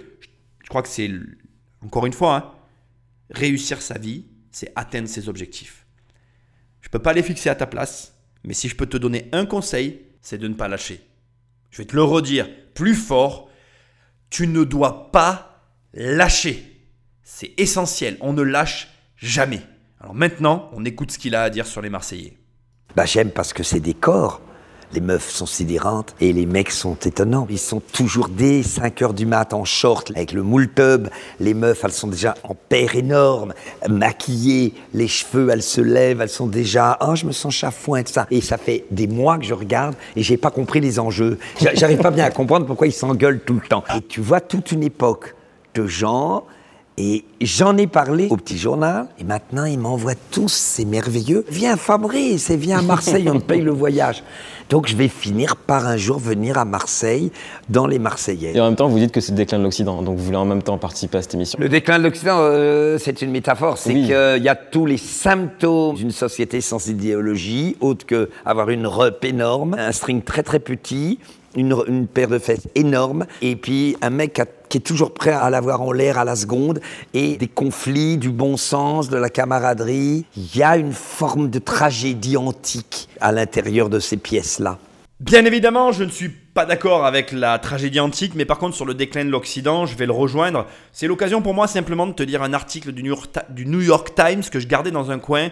je 0.64 0.68
crois 0.68 0.82
que 0.82 0.88
c'est, 0.88 1.08
encore 1.80 2.06
une 2.06 2.12
fois, 2.12 2.34
hein, 2.34 2.52
réussir 3.30 3.80
sa 3.80 3.96
vie, 3.96 4.24
c'est 4.50 4.72
atteindre 4.74 5.06
ses 5.06 5.28
objectifs. 5.28 5.86
Je 6.80 6.88
ne 6.88 6.90
peux 6.90 6.98
pas 6.98 7.12
les 7.12 7.22
fixer 7.22 7.50
à 7.50 7.54
ta 7.54 7.68
place, 7.68 8.18
mais 8.42 8.52
si 8.52 8.68
je 8.68 8.74
peux 8.74 8.86
te 8.86 8.96
donner 8.96 9.28
un 9.30 9.46
conseil, 9.46 10.00
c'est 10.20 10.38
de 10.38 10.48
ne 10.48 10.54
pas 10.54 10.66
lâcher. 10.66 11.06
Je 11.70 11.78
vais 11.78 11.84
te 11.84 11.94
le 11.94 12.02
redire 12.02 12.48
plus 12.74 12.96
fort, 12.96 13.48
tu 14.28 14.48
ne 14.48 14.64
dois 14.64 15.12
pas 15.12 15.62
lâcher. 15.92 16.88
C'est 17.22 17.52
essentiel, 17.56 18.16
on 18.22 18.32
ne 18.32 18.42
lâche 18.42 18.88
jamais. 19.18 19.62
Alors 20.00 20.16
maintenant, 20.16 20.68
on 20.72 20.84
écoute 20.84 21.12
ce 21.12 21.18
qu'il 21.18 21.36
a 21.36 21.44
à 21.44 21.50
dire 21.50 21.68
sur 21.68 21.80
les 21.80 21.90
Marseillais. 21.90 22.36
Bah 22.96 23.06
j'aime 23.06 23.30
parce 23.30 23.52
que 23.52 23.62
c'est 23.62 23.78
des 23.78 23.94
corps. 23.94 24.40
Les 24.94 25.00
meufs 25.00 25.30
sont 25.30 25.46
sidérantes 25.46 26.14
et 26.20 26.32
les 26.32 26.46
mecs 26.46 26.70
sont 26.70 26.94
étonnants. 26.94 27.48
Ils 27.50 27.58
sont 27.58 27.80
toujours 27.80 28.28
dès 28.28 28.62
5 28.62 29.02
heures 29.02 29.12
du 29.12 29.26
mat 29.26 29.52
en 29.52 29.64
short 29.64 30.12
avec 30.14 30.30
le 30.30 30.44
moule 30.44 30.72
tub. 30.72 31.08
Les 31.40 31.52
meufs, 31.52 31.82
elles 31.82 31.90
sont 31.90 32.06
déjà 32.06 32.36
en 32.44 32.54
paire 32.54 32.94
énorme, 32.94 33.54
maquillées, 33.88 34.72
les 34.92 35.08
cheveux, 35.08 35.48
elles 35.50 35.64
se 35.64 35.80
lèvent, 35.80 36.20
elles 36.20 36.28
sont 36.28 36.46
déjà 36.46 36.96
oh 37.00 37.16
je 37.16 37.26
me 37.26 37.32
sens 37.32 37.52
chafouin 37.52 38.04
tout 38.04 38.12
ça. 38.12 38.28
Et 38.30 38.40
ça 38.40 38.56
fait 38.56 38.84
des 38.92 39.08
mois 39.08 39.36
que 39.38 39.44
je 39.44 39.54
regarde 39.54 39.96
et 40.14 40.22
j'ai 40.22 40.36
pas 40.36 40.52
compris 40.52 40.78
les 40.78 41.00
enjeux. 41.00 41.40
J'arrive 41.74 41.98
pas 41.98 42.12
bien 42.12 42.24
à 42.24 42.30
comprendre 42.30 42.64
pourquoi 42.64 42.86
ils 42.86 42.92
s'engueulent 42.92 43.40
tout 43.40 43.54
le 43.54 43.66
temps. 43.68 43.82
Et 43.96 44.00
tu 44.00 44.20
vois 44.20 44.40
toute 44.40 44.70
une 44.70 44.84
époque 44.84 45.34
de 45.74 45.88
gens 45.88 46.44
et 46.96 47.24
j'en 47.40 47.76
ai 47.76 47.86
parlé 47.86 48.28
au 48.30 48.36
petit 48.36 48.56
journal, 48.56 49.08
et 49.18 49.24
maintenant 49.24 49.64
ils 49.64 49.78
m'envoient 49.78 50.14
tous, 50.30 50.52
c'est 50.52 50.84
merveilleux. 50.84 51.44
Viens 51.48 51.76
Fabrice, 51.76 52.50
et 52.50 52.56
viens 52.56 52.78
à 52.78 52.82
Marseille, 52.82 53.28
on 53.28 53.40
te 53.40 53.44
paye 53.44 53.62
le 53.62 53.72
voyage. 53.72 54.22
Donc 54.70 54.86
je 54.86 54.96
vais 54.96 55.08
finir 55.08 55.56
par 55.56 55.86
un 55.86 55.96
jour 55.96 56.18
venir 56.18 56.56
à 56.56 56.64
Marseille, 56.64 57.32
dans 57.68 57.86
les 57.86 57.98
Marseillais. 57.98 58.52
Et 58.54 58.60
en 58.60 58.66
même 58.66 58.76
temps, 58.76 58.88
vous 58.88 58.98
dites 58.98 59.12
que 59.12 59.20
c'est 59.20 59.32
le 59.32 59.36
déclin 59.36 59.58
de 59.58 59.64
l'Occident, 59.64 60.02
donc 60.02 60.16
vous 60.16 60.24
voulez 60.24 60.36
en 60.36 60.44
même 60.44 60.62
temps 60.62 60.78
participer 60.78 61.18
à 61.18 61.22
cette 61.22 61.34
émission. 61.34 61.58
Le 61.60 61.68
déclin 61.68 61.98
de 61.98 62.04
l'Occident, 62.04 62.38
euh, 62.38 62.96
c'est 62.98 63.22
une 63.22 63.30
métaphore, 63.30 63.76
c'est 63.76 63.92
qu'il 63.92 64.06
y 64.06 64.48
a 64.48 64.54
tous 64.54 64.86
les 64.86 64.96
symptômes 64.96 65.96
d'une 65.96 66.12
société 66.12 66.60
sans 66.60 66.86
idéologie, 66.86 67.76
autre 67.80 68.06
que 68.06 68.30
avoir 68.46 68.70
une 68.70 68.86
rep 68.86 69.24
énorme, 69.24 69.74
un 69.78 69.92
string 69.92 70.22
très 70.22 70.42
très 70.42 70.60
petit, 70.60 71.18
une, 71.56 72.06
paire 72.06 72.28
de 72.28 72.38
fesses 72.38 72.68
énorme, 72.74 73.26
et 73.42 73.56
puis 73.56 73.96
un 74.02 74.10
mec 74.10 74.40
qui 74.68 74.78
est 74.78 74.80
toujours 74.80 75.14
prêt 75.14 75.32
à 75.32 75.50
l'avoir 75.50 75.80
en 75.82 75.92
l'air 75.92 76.18
à 76.18 76.24
la 76.24 76.36
seconde, 76.36 76.80
et 77.12 77.36
des 77.36 77.48
conflits, 77.48 78.16
du 78.16 78.30
bon 78.30 78.56
sens, 78.56 79.08
de 79.08 79.16
la 79.16 79.28
camaraderie. 79.28 80.24
Il 80.36 80.56
y 80.56 80.62
a 80.62 80.76
une 80.76 80.92
forme 80.92 81.50
de 81.50 81.58
tragédie 81.58 82.36
antique 82.36 83.08
à 83.20 83.32
l'intérieur 83.32 83.88
de 83.88 83.98
ces 83.98 84.16
pièces-là. 84.16 84.78
Bien 85.20 85.44
évidemment, 85.44 85.92
je 85.92 86.04
ne 86.04 86.10
suis 86.10 86.28
pas 86.28 86.66
d'accord 86.66 87.06
avec 87.06 87.32
la 87.32 87.58
tragédie 87.58 88.00
antique, 88.00 88.34
mais 88.34 88.44
par 88.44 88.58
contre 88.58 88.76
sur 88.76 88.84
le 88.84 88.94
déclin 88.94 89.24
de 89.24 89.30
l'Occident, 89.30 89.86
je 89.86 89.96
vais 89.96 90.06
le 90.06 90.12
rejoindre. 90.12 90.66
C'est 90.92 91.06
l'occasion 91.06 91.40
pour 91.40 91.54
moi 91.54 91.66
simplement 91.66 92.06
de 92.06 92.12
te 92.12 92.22
dire 92.22 92.42
un 92.42 92.52
article 92.52 92.92
du 92.92 93.02
New 93.04 93.80
York, 93.80 94.12
Times 94.14 94.42
que 94.50 94.60
je 94.60 94.66
gardais 94.66 94.90
dans 94.90 95.10
un 95.10 95.18
coin, 95.18 95.48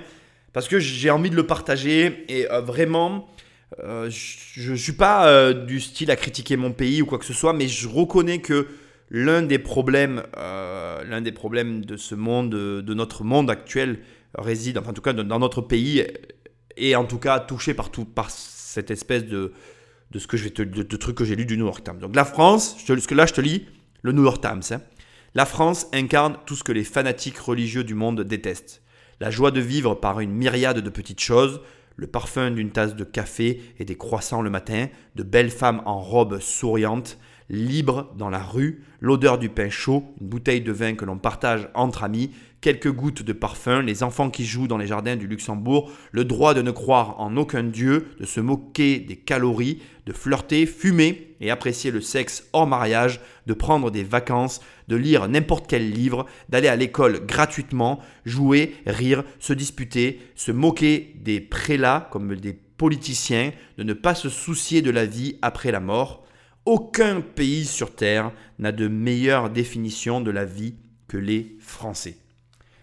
parce 0.52 0.68
que 0.68 0.78
j'ai 0.78 1.10
envie 1.10 1.30
de 1.30 1.36
le 1.36 1.46
partager, 1.46 2.24
et 2.28 2.50
euh, 2.50 2.60
vraiment, 2.60 3.26
euh, 3.80 4.10
je 4.10 4.72
ne 4.72 4.76
suis 4.76 4.92
pas 4.92 5.26
euh, 5.26 5.52
du 5.52 5.80
style 5.80 6.10
à 6.10 6.16
critiquer 6.16 6.56
mon 6.56 6.72
pays 6.72 7.02
ou 7.02 7.06
quoi 7.06 7.18
que 7.18 7.24
ce 7.24 7.32
soit, 7.32 7.52
mais 7.52 7.68
je 7.68 7.88
reconnais 7.88 8.40
que 8.40 8.68
l'un 9.10 9.42
des 9.42 9.58
problèmes, 9.58 10.22
euh, 10.36 11.04
l'un 11.04 11.20
des 11.20 11.32
problèmes 11.32 11.84
de 11.84 11.96
ce 11.96 12.14
monde, 12.14 12.50
de 12.50 12.94
notre 12.94 13.24
monde 13.24 13.50
actuel, 13.50 14.00
réside, 14.36 14.78
enfin 14.78 14.90
en 14.90 14.94
tout 14.94 15.02
cas 15.02 15.12
dans 15.12 15.38
notre 15.38 15.60
pays, 15.60 16.06
et 16.76 16.96
en 16.96 17.04
tout 17.04 17.18
cas 17.18 17.38
touché 17.40 17.74
par, 17.74 17.90
par 18.14 18.30
cette 18.30 18.90
espèce 18.90 19.26
de, 19.26 19.52
de 20.10 20.18
ce 20.18 20.26
que 20.26 20.36
je 20.36 20.44
vais 20.44 20.50
te, 20.50 20.62
de, 20.62 20.96
truc 20.96 21.16
que 21.16 21.24
j'ai 21.24 21.36
lu 21.36 21.44
du 21.44 21.56
New 21.56 21.66
York 21.66 21.84
Times. 21.84 21.98
Donc 21.98 22.16
la 22.16 22.24
France, 22.24 22.76
je 22.78 22.92
te, 22.92 23.14
là 23.14 23.26
je 23.26 23.34
te 23.34 23.40
lis 23.40 23.66
le 24.02 24.12
New 24.12 24.24
York 24.24 24.40
Times. 24.40 24.62
Hein. 24.70 24.82
La 25.34 25.46
France 25.46 25.86
incarne 25.92 26.36
tout 26.46 26.56
ce 26.56 26.64
que 26.64 26.72
les 26.72 26.84
fanatiques 26.84 27.38
religieux 27.38 27.84
du 27.84 27.94
monde 27.94 28.22
détestent. 28.22 28.82
La 29.20 29.30
joie 29.30 29.50
de 29.50 29.60
vivre 29.60 29.94
par 29.94 30.20
une 30.20 30.32
myriade 30.32 30.80
de 30.80 30.90
petites 30.90 31.20
choses, 31.20 31.60
le 31.96 32.06
parfum 32.06 32.50
d'une 32.50 32.70
tasse 32.70 32.96
de 32.96 33.04
café 33.04 33.60
et 33.78 33.84
des 33.84 33.96
croissants 33.96 34.42
le 34.42 34.50
matin, 34.50 34.88
de 35.16 35.22
belles 35.22 35.50
femmes 35.50 35.82
en 35.84 36.00
robes 36.00 36.40
souriantes, 36.40 37.18
libre 37.52 38.12
dans 38.16 38.30
la 38.30 38.42
rue, 38.42 38.82
l'odeur 39.00 39.38
du 39.38 39.50
pain 39.50 39.68
chaud, 39.68 40.04
une 40.20 40.26
bouteille 40.26 40.62
de 40.62 40.72
vin 40.72 40.94
que 40.94 41.04
l'on 41.04 41.18
partage 41.18 41.68
entre 41.74 42.02
amis, 42.02 42.30
quelques 42.62 42.90
gouttes 42.90 43.22
de 43.22 43.32
parfum, 43.32 43.82
les 43.82 44.02
enfants 44.02 44.30
qui 44.30 44.46
jouent 44.46 44.68
dans 44.68 44.78
les 44.78 44.86
jardins 44.86 45.16
du 45.16 45.26
Luxembourg, 45.26 45.90
le 46.12 46.24
droit 46.24 46.54
de 46.54 46.62
ne 46.62 46.70
croire 46.70 47.20
en 47.20 47.36
aucun 47.36 47.62
dieu, 47.62 48.06
de 48.18 48.24
se 48.24 48.40
moquer 48.40 49.00
des 49.00 49.16
calories, 49.16 49.82
de 50.06 50.12
flirter, 50.12 50.64
fumer 50.64 51.34
et 51.40 51.50
apprécier 51.50 51.90
le 51.90 52.00
sexe 52.00 52.48
hors 52.52 52.66
mariage, 52.66 53.20
de 53.46 53.52
prendre 53.52 53.90
des 53.90 54.04
vacances, 54.04 54.60
de 54.88 54.96
lire 54.96 55.28
n'importe 55.28 55.66
quel 55.68 55.90
livre, 55.90 56.26
d'aller 56.48 56.68
à 56.68 56.76
l'école 56.76 57.26
gratuitement, 57.26 58.00
jouer, 58.24 58.76
rire, 58.86 59.24
se 59.40 59.52
disputer, 59.52 60.20
se 60.36 60.52
moquer 60.52 61.14
des 61.20 61.40
prélats 61.40 62.08
comme 62.10 62.36
des 62.36 62.54
politiciens, 62.54 63.52
de 63.76 63.82
ne 63.82 63.92
pas 63.92 64.14
se 64.14 64.28
soucier 64.28 64.80
de 64.82 64.90
la 64.90 65.04
vie 65.04 65.36
après 65.42 65.70
la 65.70 65.80
mort. 65.80 66.24
Aucun 66.64 67.20
pays 67.20 67.64
sur 67.64 67.94
Terre 67.94 68.30
n'a 68.58 68.70
de 68.70 68.86
meilleure 68.86 69.50
définition 69.50 70.20
de 70.20 70.30
la 70.30 70.44
vie 70.44 70.74
que 71.08 71.16
les 71.16 71.56
Français. 71.60 72.16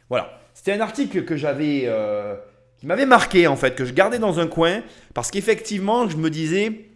Voilà. 0.09 0.39
C'était 0.53 0.73
un 0.73 0.81
article 0.81 1.23
que 1.23 1.37
j'avais, 1.37 1.83
euh, 1.85 2.35
qui 2.77 2.85
m'avait 2.85 3.05
marqué 3.05 3.47
en 3.47 3.55
fait, 3.55 3.75
que 3.75 3.85
je 3.85 3.93
gardais 3.93 4.19
dans 4.19 4.39
un 4.41 4.47
coin, 4.47 4.81
parce 5.13 5.31
qu'effectivement, 5.31 6.09
je 6.09 6.17
me 6.17 6.29
disais, 6.29 6.89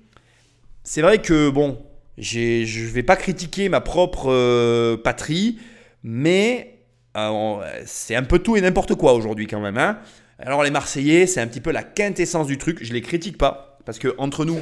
c'est 0.83 1.01
vrai 1.01 1.21
que 1.21 1.49
bon, 1.49 1.81
je 2.17 2.61
ne 2.61 2.89
vais 2.89 3.03
pas 3.03 3.15
critiquer 3.15 3.69
ma 3.69 3.79
propre 3.79 4.29
euh, 4.29 4.97
patrie, 4.97 5.59
mais 6.03 6.79
euh, 7.15 7.61
c'est 7.85 8.15
un 8.15 8.23
peu 8.23 8.39
tout 8.39 8.57
et 8.57 8.61
n'importe 8.61 8.95
quoi 8.95 9.13
aujourd'hui 9.13 9.47
quand 9.47 9.61
même. 9.61 9.77
Hein. 9.77 9.99
Alors 10.39 10.63
les 10.63 10.71
Marseillais, 10.71 11.25
c'est 11.25 11.39
un 11.39 11.47
petit 11.47 11.61
peu 11.61 11.71
la 11.71 11.83
quintessence 11.83 12.47
du 12.47 12.57
truc. 12.57 12.83
Je 12.83 12.91
les 12.91 13.01
critique 13.01 13.37
pas, 13.37 13.79
parce 13.85 13.99
que 13.99 14.13
entre 14.17 14.43
nous, 14.43 14.59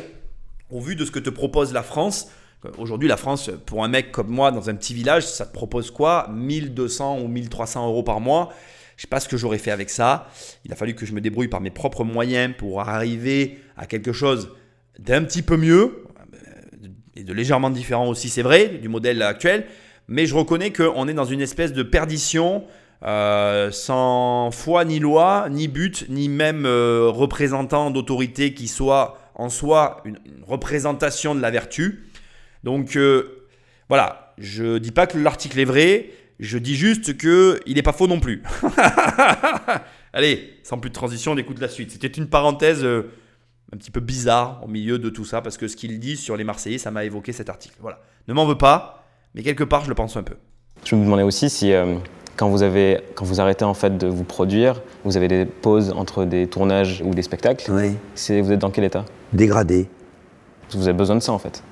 au 0.71 0.79
vu 0.79 0.95
de 0.95 1.05
ce 1.05 1.11
que 1.11 1.19
te 1.19 1.29
propose 1.29 1.73
la 1.73 1.83
France, 1.83 2.29
Aujourd'hui, 2.77 3.09
la 3.09 3.17
France, 3.17 3.49
pour 3.65 3.83
un 3.83 3.87
mec 3.87 4.11
comme 4.11 4.29
moi, 4.29 4.51
dans 4.51 4.69
un 4.69 4.75
petit 4.75 4.93
village, 4.93 5.25
ça 5.25 5.47
te 5.47 5.53
propose 5.53 5.89
quoi? 5.89 6.29
1200 6.31 7.19
ou 7.21 7.27
1300 7.27 7.87
euros 7.87 8.03
par 8.03 8.19
mois? 8.19 8.53
Je 8.97 9.03
sais 9.03 9.07
pas 9.07 9.19
ce 9.19 9.27
que 9.27 9.35
j'aurais 9.35 9.57
fait 9.57 9.71
avec 9.71 9.89
ça. 9.89 10.27
Il 10.63 10.71
a 10.71 10.75
fallu 10.75 10.93
que 10.93 11.07
je 11.07 11.13
me 11.13 11.21
débrouille 11.21 11.47
par 11.47 11.59
mes 11.59 11.71
propres 11.71 12.03
moyens 12.03 12.53
pour 12.55 12.81
arriver 12.81 13.57
à 13.77 13.87
quelque 13.87 14.13
chose 14.13 14.49
d'un 14.99 15.23
petit 15.23 15.41
peu 15.41 15.57
mieux 15.57 16.03
euh, 16.35 16.87
et 17.15 17.23
de 17.23 17.33
légèrement 17.33 17.71
différent 17.71 18.07
aussi, 18.07 18.29
c'est 18.29 18.43
vrai, 18.43 18.67
du 18.67 18.89
modèle 18.89 19.23
actuel. 19.23 19.65
Mais 20.07 20.27
je 20.27 20.35
reconnais 20.35 20.71
qu'on 20.71 21.07
est 21.07 21.15
dans 21.15 21.25
une 21.25 21.41
espèce 21.41 21.73
de 21.73 21.81
perdition 21.81 22.63
euh, 23.03 23.71
sans 23.71 24.51
foi 24.51 24.85
ni 24.85 24.99
loi, 24.99 25.47
ni 25.49 25.67
but, 25.67 26.05
ni 26.09 26.29
même 26.29 26.67
euh, 26.67 27.09
représentant 27.09 27.89
d'autorité 27.89 28.53
qui 28.53 28.67
soit 28.67 29.17
en 29.41 29.49
soi 29.49 30.01
une 30.05 30.19
représentation 30.43 31.33
de 31.33 31.41
la 31.41 31.49
vertu. 31.49 32.03
Donc 32.63 32.95
euh, 32.95 33.47
voilà, 33.89 34.33
je 34.37 34.77
dis 34.77 34.91
pas 34.91 35.07
que 35.07 35.17
l'article 35.17 35.59
est 35.59 35.65
vrai, 35.65 36.11
je 36.39 36.59
dis 36.59 36.75
juste 36.75 37.17
que 37.17 37.59
il 37.65 37.75
n'est 37.75 37.81
pas 37.81 37.91
faux 37.91 38.07
non 38.07 38.19
plus. 38.19 38.43
Allez, 40.13 40.53
sans 40.61 40.77
plus 40.77 40.89
de 40.89 40.95
transition, 40.95 41.31
on 41.31 41.37
écoute 41.37 41.59
la 41.59 41.69
suite. 41.69 41.91
C'était 41.91 42.07
une 42.07 42.27
parenthèse 42.27 42.83
euh, 42.83 43.11
un 43.73 43.77
petit 43.77 43.89
peu 43.89 43.99
bizarre 43.99 44.61
au 44.63 44.67
milieu 44.67 44.99
de 44.99 45.09
tout 45.09 45.25
ça 45.25 45.41
parce 45.41 45.57
que 45.57 45.67
ce 45.67 45.75
qu'il 45.75 45.99
dit 45.99 46.17
sur 46.17 46.37
les 46.37 46.43
Marseillais, 46.43 46.77
ça 46.77 46.91
m'a 46.91 47.03
évoqué 47.03 47.33
cet 47.33 47.49
article. 47.49 47.75
Voilà, 47.79 47.99
ne 48.27 48.33
m'en 48.33 48.45
veux 48.45 48.57
pas, 48.57 49.07
mais 49.33 49.41
quelque 49.41 49.63
part 49.63 49.83
je 49.83 49.89
le 49.89 49.95
pense 49.95 50.17
un 50.17 50.23
peu. 50.23 50.35
Je 50.85 50.95
me 50.95 51.03
demandais 51.03 51.23
aussi 51.23 51.49
si 51.49 51.73
euh, 51.73 51.95
quand 52.35 52.49
vous 52.49 52.63
avez 52.63 53.01
quand 53.15 53.25
vous 53.25 53.39
arrêtez 53.39 53.65
en 53.65 53.73
fait 53.73 53.97
de 53.97 54.07
vous 54.07 54.23
produire, 54.23 54.81
vous 55.03 55.17
avez 55.17 55.27
des 55.27 55.45
pauses 55.45 55.93
entre 55.95 56.25
des 56.25 56.47
tournages 56.47 57.03
ou 57.05 57.13
des 57.13 57.21
spectacles. 57.21 57.71
Oui. 57.71 58.41
vous 58.41 58.51
êtes 58.51 58.59
dans 58.59 58.71
quel 58.71 58.83
état? 58.83 59.05
Dégradé. 59.33 59.87
Vous 60.73 60.87
avez 60.87 60.97
besoin 60.97 61.15
de 61.15 61.21
ça 61.21 61.33
en 61.33 61.39
fait. 61.39 61.63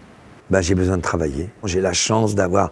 Bah, 0.50 0.62
j'ai 0.62 0.76
besoin 0.76 0.98
de 0.98 1.02
travailler. 1.02 1.50
J'ai 1.64 1.80
la 1.82 1.94
chance 1.94 2.36
d'avoir 2.36 2.72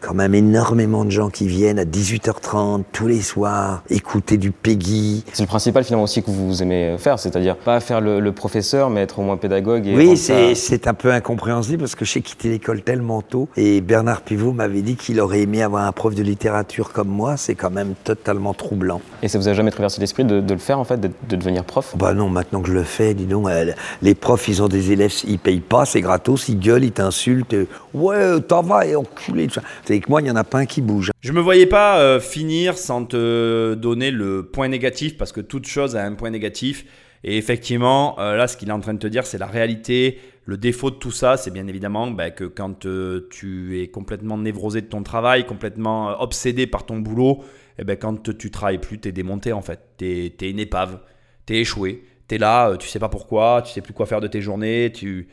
quand 0.00 0.14
même 0.14 0.34
énormément 0.34 1.04
de 1.04 1.10
gens 1.10 1.30
qui 1.30 1.46
viennent 1.46 1.78
à 1.78 1.84
18h30 1.84 2.82
tous 2.92 3.06
les 3.06 3.20
soirs 3.20 3.82
écouter 3.90 4.36
du 4.36 4.50
Peggy. 4.50 5.24
C'est 5.32 5.42
le 5.42 5.48
principal 5.48 5.84
finalement 5.84 6.04
aussi 6.04 6.22
que 6.22 6.30
vous 6.30 6.62
aimez 6.62 6.96
faire, 6.98 7.18
c'est-à-dire 7.18 7.56
pas 7.56 7.80
faire 7.80 8.00
le, 8.00 8.32
professeur 8.32 8.90
mais 8.90 9.02
être 9.02 9.18
au 9.18 9.22
moins 9.22 9.36
pédagogue. 9.36 9.86
Et 9.86 9.96
oui, 9.96 10.16
c'est 10.16 10.88
un 10.88 10.94
peu 10.94 11.12
incompréhensible 11.12 11.80
parce 11.80 11.94
que 11.94 12.04
j'ai 12.04 12.20
quitté 12.20 12.50
l'école 12.50 12.82
tellement 12.82 13.22
tôt 13.22 13.48
et 13.56 13.80
Bernard 13.80 14.22
Pivot 14.22 14.52
m'avait 14.52 14.82
dit 14.82 14.96
qu'il 14.96 15.20
aurait 15.20 15.40
aimé 15.40 15.62
avoir 15.62 15.86
un 15.86 15.92
prof 15.92 16.14
de 16.14 16.22
littérature 16.22 16.92
comme 16.92 17.08
moi, 17.08 17.36
c'est 17.36 17.54
quand 17.54 17.70
même 17.70 17.94
totalement 18.04 18.54
troublant. 18.54 19.00
Et 19.22 19.28
ça 19.28 19.38
vous 19.38 19.48
a 19.48 19.54
jamais 19.54 19.70
traversé 19.70 20.00
l'esprit 20.00 20.24
de, 20.24 20.42
le 20.48 20.58
faire 20.58 20.78
en 20.78 20.84
fait, 20.84 21.00
de, 21.00 21.10
devenir 21.36 21.64
prof? 21.64 21.94
Bah 21.96 22.14
non, 22.14 22.28
maintenant 22.28 22.60
que 22.60 22.68
je 22.68 22.74
le 22.74 22.82
fais, 22.82 23.14
dis 23.14 23.26
donc, 23.26 23.48
euh, 23.48 23.72
les 24.02 24.14
profs 24.14 24.48
ils 24.48 24.62
ont 24.62 24.68
des 24.68 24.92
élèves, 24.92 25.12
ils 25.26 25.38
payent 25.38 25.60
pas, 25.60 25.84
c'est 25.84 26.00
gratos, 26.00 26.48
ils 26.48 26.58
gueulent, 26.58 26.84
ils 26.84 26.92
t'insultent, 26.92 27.56
ouais, 27.94 28.40
t'en 28.40 28.62
vas 28.62 28.86
et 28.86 28.96
enculé, 28.96 29.46
tout 29.46 29.54
ça 29.54 29.62
avec 29.90 30.08
moi, 30.08 30.20
il 30.20 30.24
n'y 30.24 30.30
en 30.30 30.36
a 30.36 30.44
pas 30.44 30.58
un 30.58 30.66
qui 30.66 30.80
bouge. 30.80 31.10
Je 31.20 31.32
me 31.32 31.40
voyais 31.40 31.66
pas 31.66 31.98
euh, 31.98 32.20
finir 32.20 32.78
sans 32.78 33.04
te 33.04 33.74
donner 33.74 34.10
le 34.10 34.46
point 34.46 34.68
négatif, 34.68 35.16
parce 35.16 35.32
que 35.32 35.40
toute 35.40 35.66
chose 35.66 35.96
a 35.96 36.04
un 36.04 36.14
point 36.14 36.30
négatif. 36.30 36.84
Et 37.24 37.36
effectivement, 37.38 38.18
euh, 38.20 38.36
là, 38.36 38.46
ce 38.46 38.56
qu'il 38.56 38.68
est 38.68 38.72
en 38.72 38.80
train 38.80 38.94
de 38.94 38.98
te 38.98 39.06
dire, 39.06 39.26
c'est 39.26 39.38
la 39.38 39.46
réalité. 39.46 40.20
Le 40.44 40.56
défaut 40.56 40.90
de 40.90 40.96
tout 40.96 41.10
ça, 41.10 41.36
c'est 41.36 41.50
bien 41.50 41.66
évidemment 41.66 42.08
bah, 42.08 42.30
que 42.30 42.44
quand 42.44 42.86
euh, 42.86 43.28
tu 43.30 43.80
es 43.80 43.88
complètement 43.88 44.38
névrosé 44.38 44.80
de 44.80 44.86
ton 44.86 45.02
travail, 45.02 45.44
complètement 45.44 46.20
obsédé 46.20 46.66
par 46.66 46.86
ton 46.86 46.98
boulot, 46.98 47.42
et 47.78 47.82
eh 47.82 47.84
ben, 47.84 47.96
quand 47.96 48.36
tu 48.38 48.50
travailles 48.50 48.78
plus, 48.78 48.98
tu 48.98 49.08
es 49.08 49.12
démonté 49.12 49.52
en 49.52 49.60
fait. 49.60 49.80
Tu 49.98 50.32
es, 50.40 50.50
une 50.50 50.60
épave, 50.60 51.00
tu 51.46 51.54
es 51.54 51.60
échoué, 51.60 52.04
tu 52.28 52.36
es 52.36 52.38
là, 52.38 52.76
tu 52.76 52.88
sais 52.88 52.98
pas 52.98 53.10
pourquoi, 53.10 53.62
tu 53.62 53.72
sais 53.72 53.82
plus 53.82 53.92
quoi 53.92 54.06
faire 54.06 54.20
de 54.20 54.28
tes 54.28 54.40
journées, 54.40 54.92
tu 54.94 55.28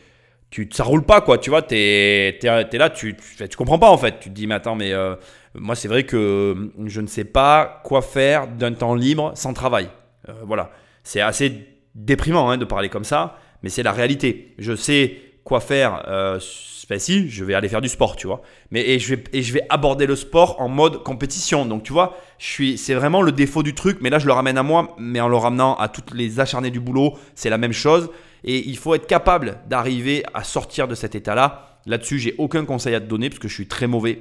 tu, 0.54 0.70
ça 0.72 0.84
roule 0.84 1.04
pas 1.04 1.20
quoi, 1.22 1.39
tu 1.39 1.49
vois, 1.49 1.64
tu 1.64 1.74
es, 1.76 2.38
là, 2.43 2.89
tu, 2.91 3.16
tu, 3.16 3.58
comprends 3.58 3.80
pas 3.80 3.89
en 3.89 3.97
fait. 3.97 4.20
Tu 4.20 4.30
te 4.30 4.36
dis, 4.36 4.45
mais 4.45 4.54
attends, 4.54 4.76
mais 4.76 4.93
euh, 4.93 5.16
moi 5.56 5.74
c'est 5.74 5.88
vrai 5.88 6.04
que 6.04 6.72
je 6.86 7.01
ne 7.01 7.08
sais 7.08 7.24
pas 7.24 7.82
quoi 7.84 8.04
faire 8.04 8.47
d'un 8.47 8.72
temps 8.74 8.93
libre 8.93 9.32
sans 9.34 9.54
travail. 9.54 9.89
Euh, 10.30 10.34
voilà, 10.45 10.70
c'est 11.04 11.22
assez 11.22 11.68
déprimant 11.95 12.51
hein, 12.51 12.58
de 12.58 12.66
parler 12.66 12.89
comme 12.89 13.04
ça, 13.04 13.39
mais 13.64 13.70
c'est 13.70 13.82
la 13.82 13.93
réalité. 13.93 14.54
Je 14.60 14.76
sais 14.76 15.16
quoi 15.43 15.60
faire. 15.60 16.04
Euh, 16.08 16.39
ben 16.88 16.99
si, 16.99 17.30
je 17.30 17.43
vais 17.43 17.56
aller 17.56 17.70
faire 17.70 17.82
du 17.82 17.89
sport, 17.89 18.16
tu 18.16 18.28
vois. 18.28 18.43
Mais 18.70 18.88
et 18.88 18.99
je 18.99 19.16
vais 19.16 19.24
et 19.34 19.41
je 19.41 19.54
vais 19.54 19.64
aborder 19.70 20.06
le 20.06 20.16
sport 20.16 20.62
en 20.62 20.70
mode 20.70 21.01
compétition. 21.01 21.66
Donc 21.66 21.82
tu 21.82 21.93
vois, 21.93 22.16
je 22.38 22.45
suis 22.45 22.78
c'est 22.78 22.93
vraiment 22.93 23.24
le 23.24 23.32
défaut 23.32 23.64
du 23.64 23.74
truc, 23.74 23.97
mais 24.01 24.12
là 24.12 24.20
je 24.20 24.28
le 24.28 24.34
ramène 24.34 24.60
à 24.60 24.64
moi, 24.64 24.95
mais 24.99 25.20
en 25.20 25.30
le 25.30 25.38
ramenant 25.38 25.76
à 25.78 25.88
toutes 25.88 26.14
les 26.14 26.39
acharnés 26.39 26.70
du 26.70 26.80
boulot, 26.80 27.18
c'est 27.34 27.49
la 27.49 27.58
même 27.58 27.74
chose. 27.74 28.12
Et 28.44 28.68
il 28.68 28.78
faut 28.78 28.96
être 28.96 29.08
capable 29.08 29.60
d'arriver 29.70 30.24
à 30.34 30.44
sortir 30.44 30.88
de 30.88 30.96
cet 30.96 31.16
état-là. 31.16 31.80
Là-dessus, 31.86 32.20
j'ai 32.20 32.36
aucun 32.38 32.66
conseil 32.66 32.96
à 32.96 33.00
te 33.00 33.06
donner 33.06 33.30
parce 33.30 33.39
que 33.39 33.48
je 33.48 33.54
suis 33.54 33.68
très 33.68 33.88
mauvais. 33.88 34.20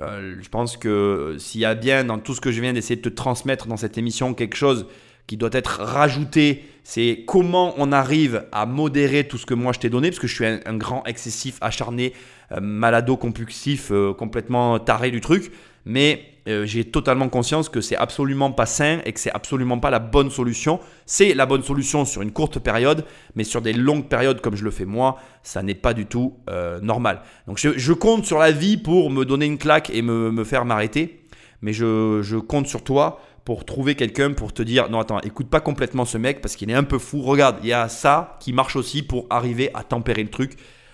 Euh, 0.00 0.36
je 0.40 0.48
pense 0.48 0.76
que 0.76 1.36
s'il 1.38 1.60
y 1.60 1.64
a 1.64 1.74
bien 1.74 2.04
dans 2.04 2.18
tout 2.18 2.34
ce 2.34 2.40
que 2.40 2.50
je 2.50 2.60
viens 2.60 2.72
d'essayer 2.72 2.96
de 2.96 3.02
te 3.02 3.14
transmettre 3.14 3.66
dans 3.66 3.76
cette 3.76 3.98
émission 3.98 4.34
quelque 4.34 4.56
chose 4.56 4.86
qui 5.26 5.36
doit 5.36 5.50
être 5.52 5.80
rajouté, 5.82 6.64
c'est 6.82 7.24
comment 7.26 7.74
on 7.76 7.92
arrive 7.92 8.46
à 8.52 8.66
modérer 8.66 9.28
tout 9.28 9.38
ce 9.38 9.46
que 9.46 9.54
moi 9.54 9.72
je 9.72 9.78
t'ai 9.78 9.90
donné, 9.90 10.08
parce 10.08 10.18
que 10.18 10.26
je 10.26 10.34
suis 10.34 10.46
un, 10.46 10.76
grand 10.76 11.04
excessif, 11.04 11.58
acharné, 11.60 12.12
euh, 12.52 12.60
malado, 12.60 13.16
compulsif, 13.16 13.90
euh, 13.92 14.12
complètement 14.14 14.78
taré 14.78 15.10
du 15.10 15.20
truc. 15.20 15.52
Mais 15.84 16.31
euh, 16.48 16.66
j'ai 16.66 16.84
totalement 16.84 17.28
conscience 17.28 17.68
que 17.68 17.80
c'est 17.80 17.96
absolument 17.96 18.50
pas 18.50 18.66
sain 18.66 19.00
et 19.04 19.12
que 19.12 19.20
c'est 19.20 19.30
absolument 19.30 19.78
pas 19.78 19.90
la 19.90 20.00
bonne 20.00 20.30
solution. 20.30 20.80
C'est 21.06 21.34
la 21.34 21.46
bonne 21.46 21.62
solution 21.62 22.04
sur 22.04 22.20
une 22.22 22.32
courte 22.32 22.58
période, 22.58 23.04
mais 23.36 23.44
sur 23.44 23.62
des 23.62 23.72
longues 23.72 24.08
périodes 24.08 24.40
comme 24.40 24.56
je 24.56 24.64
le 24.64 24.72
fais 24.72 24.84
moi, 24.84 25.18
ça 25.44 25.62
n'est 25.62 25.74
pas 25.74 25.94
du 25.94 26.06
tout 26.06 26.34
euh, 26.50 26.80
normal. 26.80 27.22
Donc 27.46 27.58
je, 27.58 27.92
compte 27.92 28.26
sur 28.26 28.38
la 28.38 28.50
vie 28.50 28.76
pour 28.76 29.10
me 29.10 29.24
donner 29.24 29.46
une 29.46 29.58
claque 29.58 29.90
et 29.90 30.02
me, 30.02 30.42
faire 30.42 30.64
m'arrêter, 30.64 31.24
mais 31.60 31.72
je, 31.72 32.38
compte 32.38 32.66
sur 32.66 32.82
toi 32.82 33.20
pour 33.44 33.64
trouver 33.64 33.94
quelqu'un 33.94 34.32
pour 34.32 34.52
te 34.52 34.62
dire 34.62 34.88
non 34.88 35.00
attends 35.00 35.20
écoute 35.20 35.48
pas 35.48 35.60
complètement 35.60 36.04
ce 36.04 36.16
mec 36.16 36.40
parce 36.40 36.54
qu'il 36.54 36.70
est 36.70 36.74
un 36.74 36.84
peu 36.84 36.98
fou 36.98 37.22
regarde 37.22 37.56
il 37.62 37.68
y 37.68 37.72
a 37.72 37.88
ça 37.88 38.36
qui 38.38 38.52
marche 38.52 38.76
aussi 38.76 39.02
pour 39.02 39.26
arriver 39.30 39.68
à 39.74 39.82
tempérer 39.82 40.22
le 40.22 40.30
truc 40.30 40.52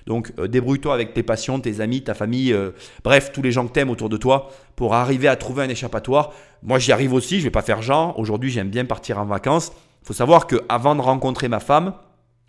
donc 0.09 0.33
euh, 0.39 0.49
débrouille-toi 0.49 0.95
avec 0.95 1.13
tes 1.13 1.23
passions, 1.23 1.61
tes 1.61 1.81
amis, 1.83 2.03
ta 2.03 2.15
famille, 2.15 2.55
euh, 2.55 2.71
bref, 3.05 3.31
tous 3.31 3.43
les 3.43 3.53
gens 3.53 3.67
que 3.67 3.75
tu 3.75 3.79
aimes 3.79 3.91
autour 3.91 4.09
de 4.09 4.17
toi 4.17 4.51
pour 4.75 4.95
arriver 4.95 5.29
à 5.29 5.37
trouver 5.37 5.63
un 5.63 5.69
échappatoire. 5.69 6.33
Moi 6.63 6.79
j'y 6.79 6.93
arrive 6.93 7.13
aussi, 7.13 7.41
je 7.41 7.45
vais 7.45 7.51
pas 7.51 7.61
faire 7.61 7.83
genre. 7.83 8.19
Aujourd'hui 8.19 8.51
j'aime 8.51 8.71
bien 8.71 8.87
partir 8.87 9.19
en 9.19 9.27
vacances. 9.27 9.71
Il 10.03 10.07
faut 10.07 10.15
savoir 10.15 10.47
qu'avant 10.47 10.97
de 10.97 11.03
rencontrer 11.03 11.49
ma 11.49 11.61
femme, 11.61 11.93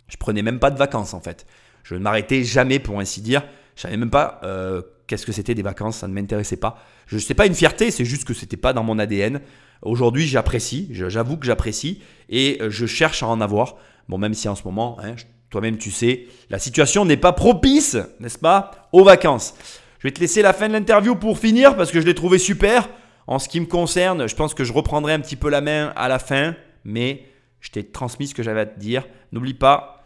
je 0.08 0.16
prenais 0.16 0.40
même 0.40 0.58
pas 0.58 0.70
de 0.70 0.78
vacances 0.78 1.12
en 1.12 1.20
fait. 1.20 1.46
Je 1.82 1.94
ne 1.96 2.00
m'arrêtais 2.00 2.44
jamais 2.44 2.78
pour 2.78 2.98
ainsi 2.98 3.20
dire. 3.20 3.42
Je 3.76 3.82
savais 3.82 3.98
même 3.98 4.10
pas 4.10 4.40
euh, 4.42 4.80
qu'est-ce 5.06 5.26
que 5.26 5.32
c'était 5.32 5.54
des 5.54 5.62
vacances, 5.62 5.98
ça 5.98 6.08
ne 6.08 6.14
m'intéressait 6.14 6.56
pas. 6.56 6.78
Je 7.08 7.18
sais 7.18 7.34
pas 7.34 7.44
une 7.44 7.54
fierté, 7.54 7.90
c'est 7.90 8.06
juste 8.06 8.24
que 8.24 8.32
c'était 8.32 8.56
pas 8.56 8.72
dans 8.72 8.84
mon 8.84 8.98
ADN. 8.98 9.42
Aujourd'hui, 9.82 10.26
j'apprécie, 10.26 10.88
j'avoue 10.92 11.36
que 11.36 11.44
j'apprécie 11.44 12.00
et 12.30 12.58
je 12.68 12.86
cherche 12.86 13.22
à 13.22 13.26
en 13.26 13.42
avoir. 13.42 13.76
Bon, 14.08 14.16
même 14.16 14.34
si 14.34 14.48
en 14.48 14.54
ce 14.54 14.64
moment, 14.64 14.98
hein, 15.02 15.14
toi-même, 15.50 15.78
tu 15.78 15.90
sais, 15.90 16.26
la 16.48 16.58
situation 16.58 17.04
n'est 17.04 17.16
pas 17.16 17.32
propice, 17.32 17.98
n'est-ce 18.20 18.38
pas, 18.38 18.88
aux 18.92 19.04
vacances. 19.04 19.54
Je 19.98 20.08
vais 20.08 20.12
te 20.12 20.20
laisser 20.20 20.42
la 20.42 20.52
fin 20.52 20.68
de 20.68 20.72
l'interview 20.72 21.16
pour 21.16 21.38
finir 21.38 21.76
parce 21.76 21.90
que 21.90 22.00
je 22.00 22.06
l'ai 22.06 22.14
trouvé 22.14 22.38
super. 22.38 22.88
En 23.26 23.38
ce 23.38 23.48
qui 23.48 23.60
me 23.60 23.66
concerne, 23.66 24.28
je 24.28 24.34
pense 24.34 24.54
que 24.54 24.64
je 24.64 24.72
reprendrai 24.72 25.12
un 25.12 25.20
petit 25.20 25.36
peu 25.36 25.50
la 25.50 25.60
main 25.60 25.92
à 25.96 26.08
la 26.08 26.18
fin, 26.18 26.54
mais 26.84 27.26
je 27.60 27.70
t'ai 27.70 27.84
transmis 27.84 28.28
ce 28.28 28.34
que 28.34 28.42
j'avais 28.42 28.60
à 28.60 28.66
te 28.66 28.78
dire. 28.78 29.06
N'oublie 29.32 29.54
pas, 29.54 30.04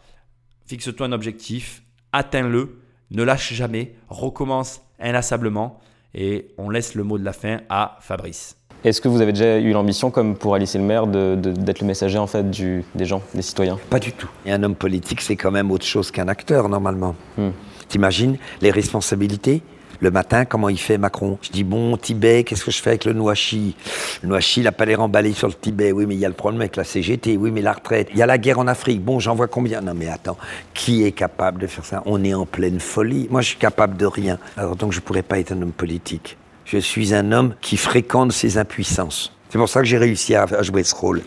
fixe-toi 0.65 1.07
un 1.07 1.11
objectif, 1.11 1.83
atteins-le, 2.11 2.81
ne 3.11 3.23
lâche 3.23 3.53
jamais, 3.53 3.95
recommence 4.09 4.81
inlassablement 4.99 5.79
et 6.13 6.53
on 6.57 6.69
laisse 6.69 6.95
le 6.95 7.03
mot 7.03 7.17
de 7.17 7.25
la 7.25 7.33
fin 7.33 7.61
à 7.69 7.97
Fabrice. 8.01 8.57
Est-ce 8.85 9.01
que 9.01 9.07
vous 9.07 9.19
avez 9.21 9.33
déjà 9.33 9.57
eu 9.57 9.71
l'ambition, 9.71 10.11
comme 10.11 10.35
pour 10.35 10.53
Alice 10.53 10.75
et 10.75 10.77
le 10.77 10.83
maire, 10.83 11.07
de- 11.07 11.35
de- 11.35 11.51
d'être 11.51 11.81
le 11.81 11.87
messager 11.87 12.19
en 12.19 12.27
fait 12.27 12.51
du, 12.51 12.83
des 12.93 13.05
gens, 13.05 13.23
des 13.33 13.41
citoyens? 13.41 13.79
Pas 13.89 13.97
du 13.99 14.11
tout. 14.11 14.29
Et 14.45 14.51
un 14.51 14.61
homme 14.61 14.75
politique, 14.75 15.21
c'est 15.21 15.35
quand 15.35 15.49
même 15.49 15.71
autre 15.71 15.85
chose 15.85 16.11
qu'un 16.11 16.27
acteur, 16.27 16.69
normalement. 16.69 17.15
Hmm. 17.35 17.49
T'imagines 17.89 18.37
les 18.61 18.69
responsabilités? 18.69 19.63
Le 20.01 20.11
matin, 20.11 20.45
comment 20.45 20.69
il 20.69 20.77
fait 20.77 20.99
Macron? 20.99 21.39
Je 21.41 21.49
dis, 21.49 21.63
bon, 21.63 21.97
Tibet, 21.97 22.43
qu'est-ce 22.43 22.63
que 22.63 22.69
je 22.69 22.79
fais 22.79 22.91
avec 22.91 23.05
le 23.05 23.13
Nouachi? 23.13 23.75
Le 24.21 24.27
Nouachi, 24.29 24.59
il 24.59 24.63
n'a 24.65 24.71
pas 24.71 24.85
l'air 24.85 25.01
emballé 25.01 25.33
sur 25.33 25.47
le 25.47 25.53
Tibet. 25.53 25.91
Oui, 25.91 26.05
mais 26.05 26.13
il 26.13 26.19
y 26.19 26.25
a 26.25 26.27
le 26.27 26.35
problème 26.35 26.61
avec 26.61 26.75
la 26.75 26.83
CGT. 26.83 27.37
Oui, 27.37 27.49
mais 27.49 27.61
la 27.61 27.73
retraite. 27.73 28.09
Il 28.11 28.19
y 28.19 28.21
a 28.21 28.25
la 28.27 28.37
guerre 28.37 28.59
en 28.59 28.67
Afrique. 28.67 29.01
Bon, 29.03 29.19
j'en 29.19 29.33
vois 29.33 29.47
combien? 29.47 29.81
Non, 29.81 29.93
mais 29.95 30.09
attends, 30.09 30.37
qui 30.75 31.03
est 31.05 31.11
capable 31.13 31.59
de 31.61 31.65
faire 31.67 31.85
ça? 31.85 32.03
On 32.05 32.23
est 32.23 32.33
en 32.35 32.45
pleine 32.45 32.79
folie. 32.79 33.27
Moi, 33.31 33.41
je 33.41 33.47
suis 33.47 33.57
capable 33.57 33.97
de 33.97 34.05
rien. 34.05 34.37
Alors 34.57 34.75
donc, 34.75 34.91
je 34.91 34.99
ne 34.99 35.01
pourrais 35.01 35.23
pas 35.23 35.39
être 35.39 35.53
un 35.53 35.61
homme 35.61 35.71
politique. 35.71 36.37
Je 36.65 36.79
suis 36.79 37.13
un 37.13 37.31
homme 37.31 37.53
qui 37.61 37.77
fréquente 37.77 38.31
ses 38.31 38.57
impuissances. 38.57 39.31
C'est 39.49 39.59
pour 39.59 39.69
ça 39.69 39.81
que 39.81 39.85
j'ai 39.85 39.99
réussi 39.99 40.33
à 40.33 40.61
jouer 40.63 40.83
ce 40.83 40.95
rôle. 40.95 41.21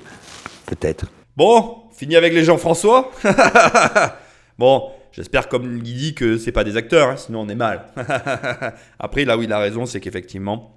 Peut-être. 0.66 1.07
Bon, 1.36 1.84
fini 1.93 2.16
avec 2.16 2.34
les 2.34 2.43
Jean-François. 2.43 3.12
bon, 4.59 4.91
j'espère 5.12 5.49
comme 5.49 5.80
il 5.84 5.97
dit 5.97 6.14
que 6.14 6.36
c'est 6.36 6.51
pas 6.51 6.64
des 6.64 6.76
acteurs, 6.76 7.11
hein, 7.11 7.16
sinon 7.16 7.43
on 7.43 7.49
est 7.49 7.55
mal. 7.55 7.84
Après, 8.99 9.24
là 9.24 9.39
où 9.39 9.43
il 9.43 9.53
a 9.53 9.61
raison, 9.61 9.86
c'est 9.86 10.01
qu'effectivement, 10.01 10.76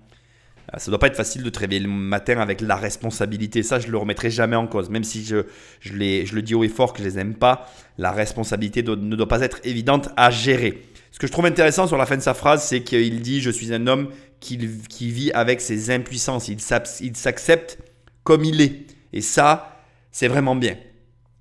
euh, 0.71 0.77
ça 0.77 0.91
doit 0.91 0.99
pas 0.99 1.07
être 1.07 1.15
facile 1.15 1.41
de 1.41 1.49
te 1.49 1.65
le 1.65 1.87
matin 1.87 2.39
avec 2.39 2.61
la 2.61 2.75
responsabilité. 2.75 3.63
Ça, 3.63 3.79
je 3.79 3.87
le 3.87 3.97
remettrai 3.97 4.29
jamais 4.29 4.55
en 4.55 4.67
cause. 4.67 4.91
Même 4.91 5.03
si 5.03 5.25
je, 5.25 5.45
je, 5.79 5.91
je 5.91 6.35
le 6.35 6.41
dis 6.43 6.53
haut 6.53 6.63
et 6.63 6.69
fort 6.69 6.93
que 6.93 6.99
je 6.99 7.07
les 7.07 7.17
aime 7.17 7.33
pas, 7.33 7.67
la 7.97 8.11
responsabilité 8.11 8.83
ne 8.83 9.15
doit 9.15 9.27
pas 9.27 9.41
être 9.41 9.59
évidente 9.63 10.09
à 10.15 10.29
gérer. 10.29 10.83
Ce 11.11 11.19
que 11.19 11.27
je 11.27 11.31
trouve 11.31 11.47
intéressant 11.47 11.87
sur 11.87 11.97
la 11.97 12.05
fin 12.05 12.15
de 12.15 12.21
sa 12.21 12.33
phrase, 12.33 12.63
c'est 12.63 12.83
qu'il 12.83 13.21
dit 13.21 13.41
Je 13.41 13.49
suis 13.49 13.73
un 13.73 13.87
homme 13.87 14.09
qui, 14.41 14.59
qui 14.89 15.11
vit 15.11 15.31
avec 15.31 15.61
ses 15.61 15.89
impuissances. 15.91 16.49
Il 16.49 17.15
s'accepte 17.15 17.77
comme 18.23 18.43
il 18.43 18.59
est. 18.59 18.87
Et 19.13 19.21
ça, 19.21 19.77
c'est 20.11 20.27
vraiment 20.27 20.55
bien. 20.55 20.75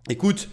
Écoute, 0.09 0.49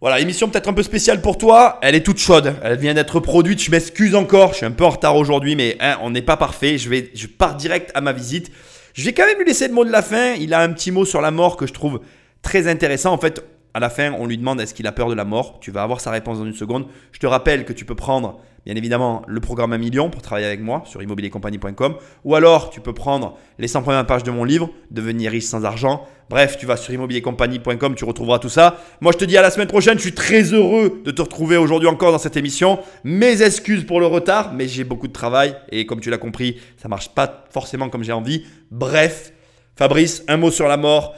voilà, 0.00 0.20
émission 0.20 0.48
peut-être 0.48 0.68
un 0.68 0.74
peu 0.74 0.82
spéciale 0.82 1.20
pour 1.20 1.38
toi. 1.38 1.78
Elle 1.82 1.94
est 1.94 2.04
toute 2.04 2.18
chaude. 2.18 2.54
Elle 2.62 2.78
vient 2.78 2.94
d'être 2.94 3.18
produite. 3.20 3.62
Je 3.62 3.70
m'excuse 3.70 4.14
encore. 4.14 4.52
Je 4.52 4.58
suis 4.58 4.66
un 4.66 4.70
peu 4.70 4.84
en 4.84 4.90
retard 4.90 5.16
aujourd'hui, 5.16 5.56
mais 5.56 5.76
hein, 5.80 5.98
on 6.02 6.10
n'est 6.10 6.22
pas 6.22 6.36
parfait. 6.36 6.78
Je, 6.78 6.88
vais, 6.88 7.10
je 7.14 7.26
pars 7.26 7.56
direct 7.56 7.90
à 7.94 8.00
ma 8.00 8.12
visite. 8.12 8.52
Je 8.94 9.04
vais 9.04 9.12
quand 9.12 9.26
même 9.26 9.38
lui 9.38 9.46
laisser 9.46 9.68
le 9.68 9.74
mot 9.74 9.84
de 9.84 9.90
la 9.90 10.02
fin. 10.02 10.34
Il 10.34 10.54
a 10.54 10.60
un 10.60 10.72
petit 10.72 10.90
mot 10.90 11.04
sur 11.04 11.20
la 11.20 11.30
mort 11.30 11.56
que 11.56 11.66
je 11.66 11.72
trouve 11.72 12.00
très 12.42 12.68
intéressant. 12.68 13.12
En 13.12 13.18
fait, 13.18 13.42
à 13.74 13.80
la 13.80 13.90
fin, 13.90 14.12
on 14.12 14.26
lui 14.26 14.38
demande 14.38 14.60
est-ce 14.60 14.72
qu'il 14.74 14.86
a 14.86 14.92
peur 14.92 15.08
de 15.08 15.14
la 15.14 15.24
mort? 15.24 15.58
Tu 15.60 15.70
vas 15.70 15.82
avoir 15.82 16.00
sa 16.00 16.10
réponse 16.10 16.38
dans 16.38 16.46
une 16.46 16.54
seconde. 16.54 16.86
Je 17.12 17.18
te 17.18 17.26
rappelle 17.26 17.64
que 17.64 17.72
tu 17.72 17.84
peux 17.84 17.94
prendre, 17.94 18.40
bien 18.68 18.76
évidemment, 18.76 19.22
le 19.26 19.40
programme 19.40 19.72
1 19.72 19.78
million 19.78 20.10
pour 20.10 20.20
travailler 20.20 20.46
avec 20.46 20.60
moi 20.60 20.82
sur 20.84 21.02
immobiliercompagnie.com. 21.02 21.94
Ou 22.24 22.34
alors, 22.34 22.68
tu 22.68 22.82
peux 22.82 22.92
prendre 22.92 23.38
les 23.58 23.66
100 23.66 23.80
premières 23.80 24.04
pages 24.04 24.24
de 24.24 24.30
mon 24.30 24.44
livre, 24.44 24.68
Devenir 24.90 25.30
riche 25.30 25.44
sans 25.44 25.64
argent. 25.64 26.06
Bref, 26.28 26.58
tu 26.58 26.66
vas 26.66 26.76
sur 26.76 26.92
immobiliercompagnie.com, 26.92 27.94
tu 27.94 28.04
retrouveras 28.04 28.38
tout 28.40 28.50
ça. 28.50 28.78
Moi, 29.00 29.12
je 29.12 29.16
te 29.16 29.24
dis 29.24 29.38
à 29.38 29.42
la 29.42 29.50
semaine 29.50 29.68
prochaine. 29.68 29.96
Je 29.96 30.02
suis 30.02 30.12
très 30.12 30.52
heureux 30.52 31.00
de 31.02 31.10
te 31.10 31.22
retrouver 31.22 31.56
aujourd'hui 31.56 31.88
encore 31.88 32.12
dans 32.12 32.18
cette 32.18 32.36
émission. 32.36 32.78
Mes 33.04 33.40
excuses 33.40 33.84
pour 33.84 34.00
le 34.00 34.06
retard, 34.06 34.52
mais 34.52 34.68
j'ai 34.68 34.84
beaucoup 34.84 35.08
de 35.08 35.14
travail 35.14 35.56
et 35.72 35.86
comme 35.86 36.00
tu 36.00 36.10
l'as 36.10 36.18
compris, 36.18 36.60
ça 36.76 36.88
marche 36.88 37.08
pas 37.08 37.46
forcément 37.48 37.88
comme 37.88 38.04
j'ai 38.04 38.12
envie. 38.12 38.44
Bref, 38.70 39.32
Fabrice, 39.76 40.24
un 40.28 40.36
mot 40.36 40.50
sur 40.50 40.68
la 40.68 40.76
mort. 40.76 41.14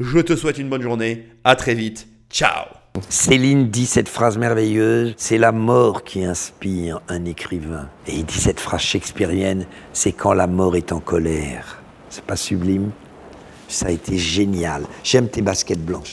Je 0.00 0.20
te 0.20 0.34
souhaite 0.34 0.56
une 0.56 0.70
bonne 0.70 0.80
journée. 0.80 1.26
À 1.44 1.54
très 1.54 1.74
vite. 1.74 2.08
Ciao. 2.30 2.83
Céline 3.08 3.70
dit 3.70 3.86
cette 3.86 4.08
phrase 4.08 4.38
merveilleuse, 4.38 5.14
c'est 5.16 5.36
la 5.36 5.50
mort 5.50 6.04
qui 6.04 6.24
inspire 6.24 7.00
un 7.08 7.24
écrivain. 7.24 7.88
Et 8.06 8.14
il 8.14 8.24
dit 8.24 8.38
cette 8.38 8.60
phrase 8.60 8.82
shakespearienne, 8.82 9.66
c'est 9.92 10.12
quand 10.12 10.32
la 10.32 10.46
mort 10.46 10.76
est 10.76 10.92
en 10.92 11.00
colère. 11.00 11.82
C'est 12.08 12.22
pas 12.22 12.36
sublime? 12.36 12.92
Ça 13.66 13.86
a 13.86 13.90
été 13.90 14.16
génial. 14.16 14.84
J'aime 15.02 15.28
tes 15.28 15.42
baskets 15.42 15.84
blanches. 15.84 16.12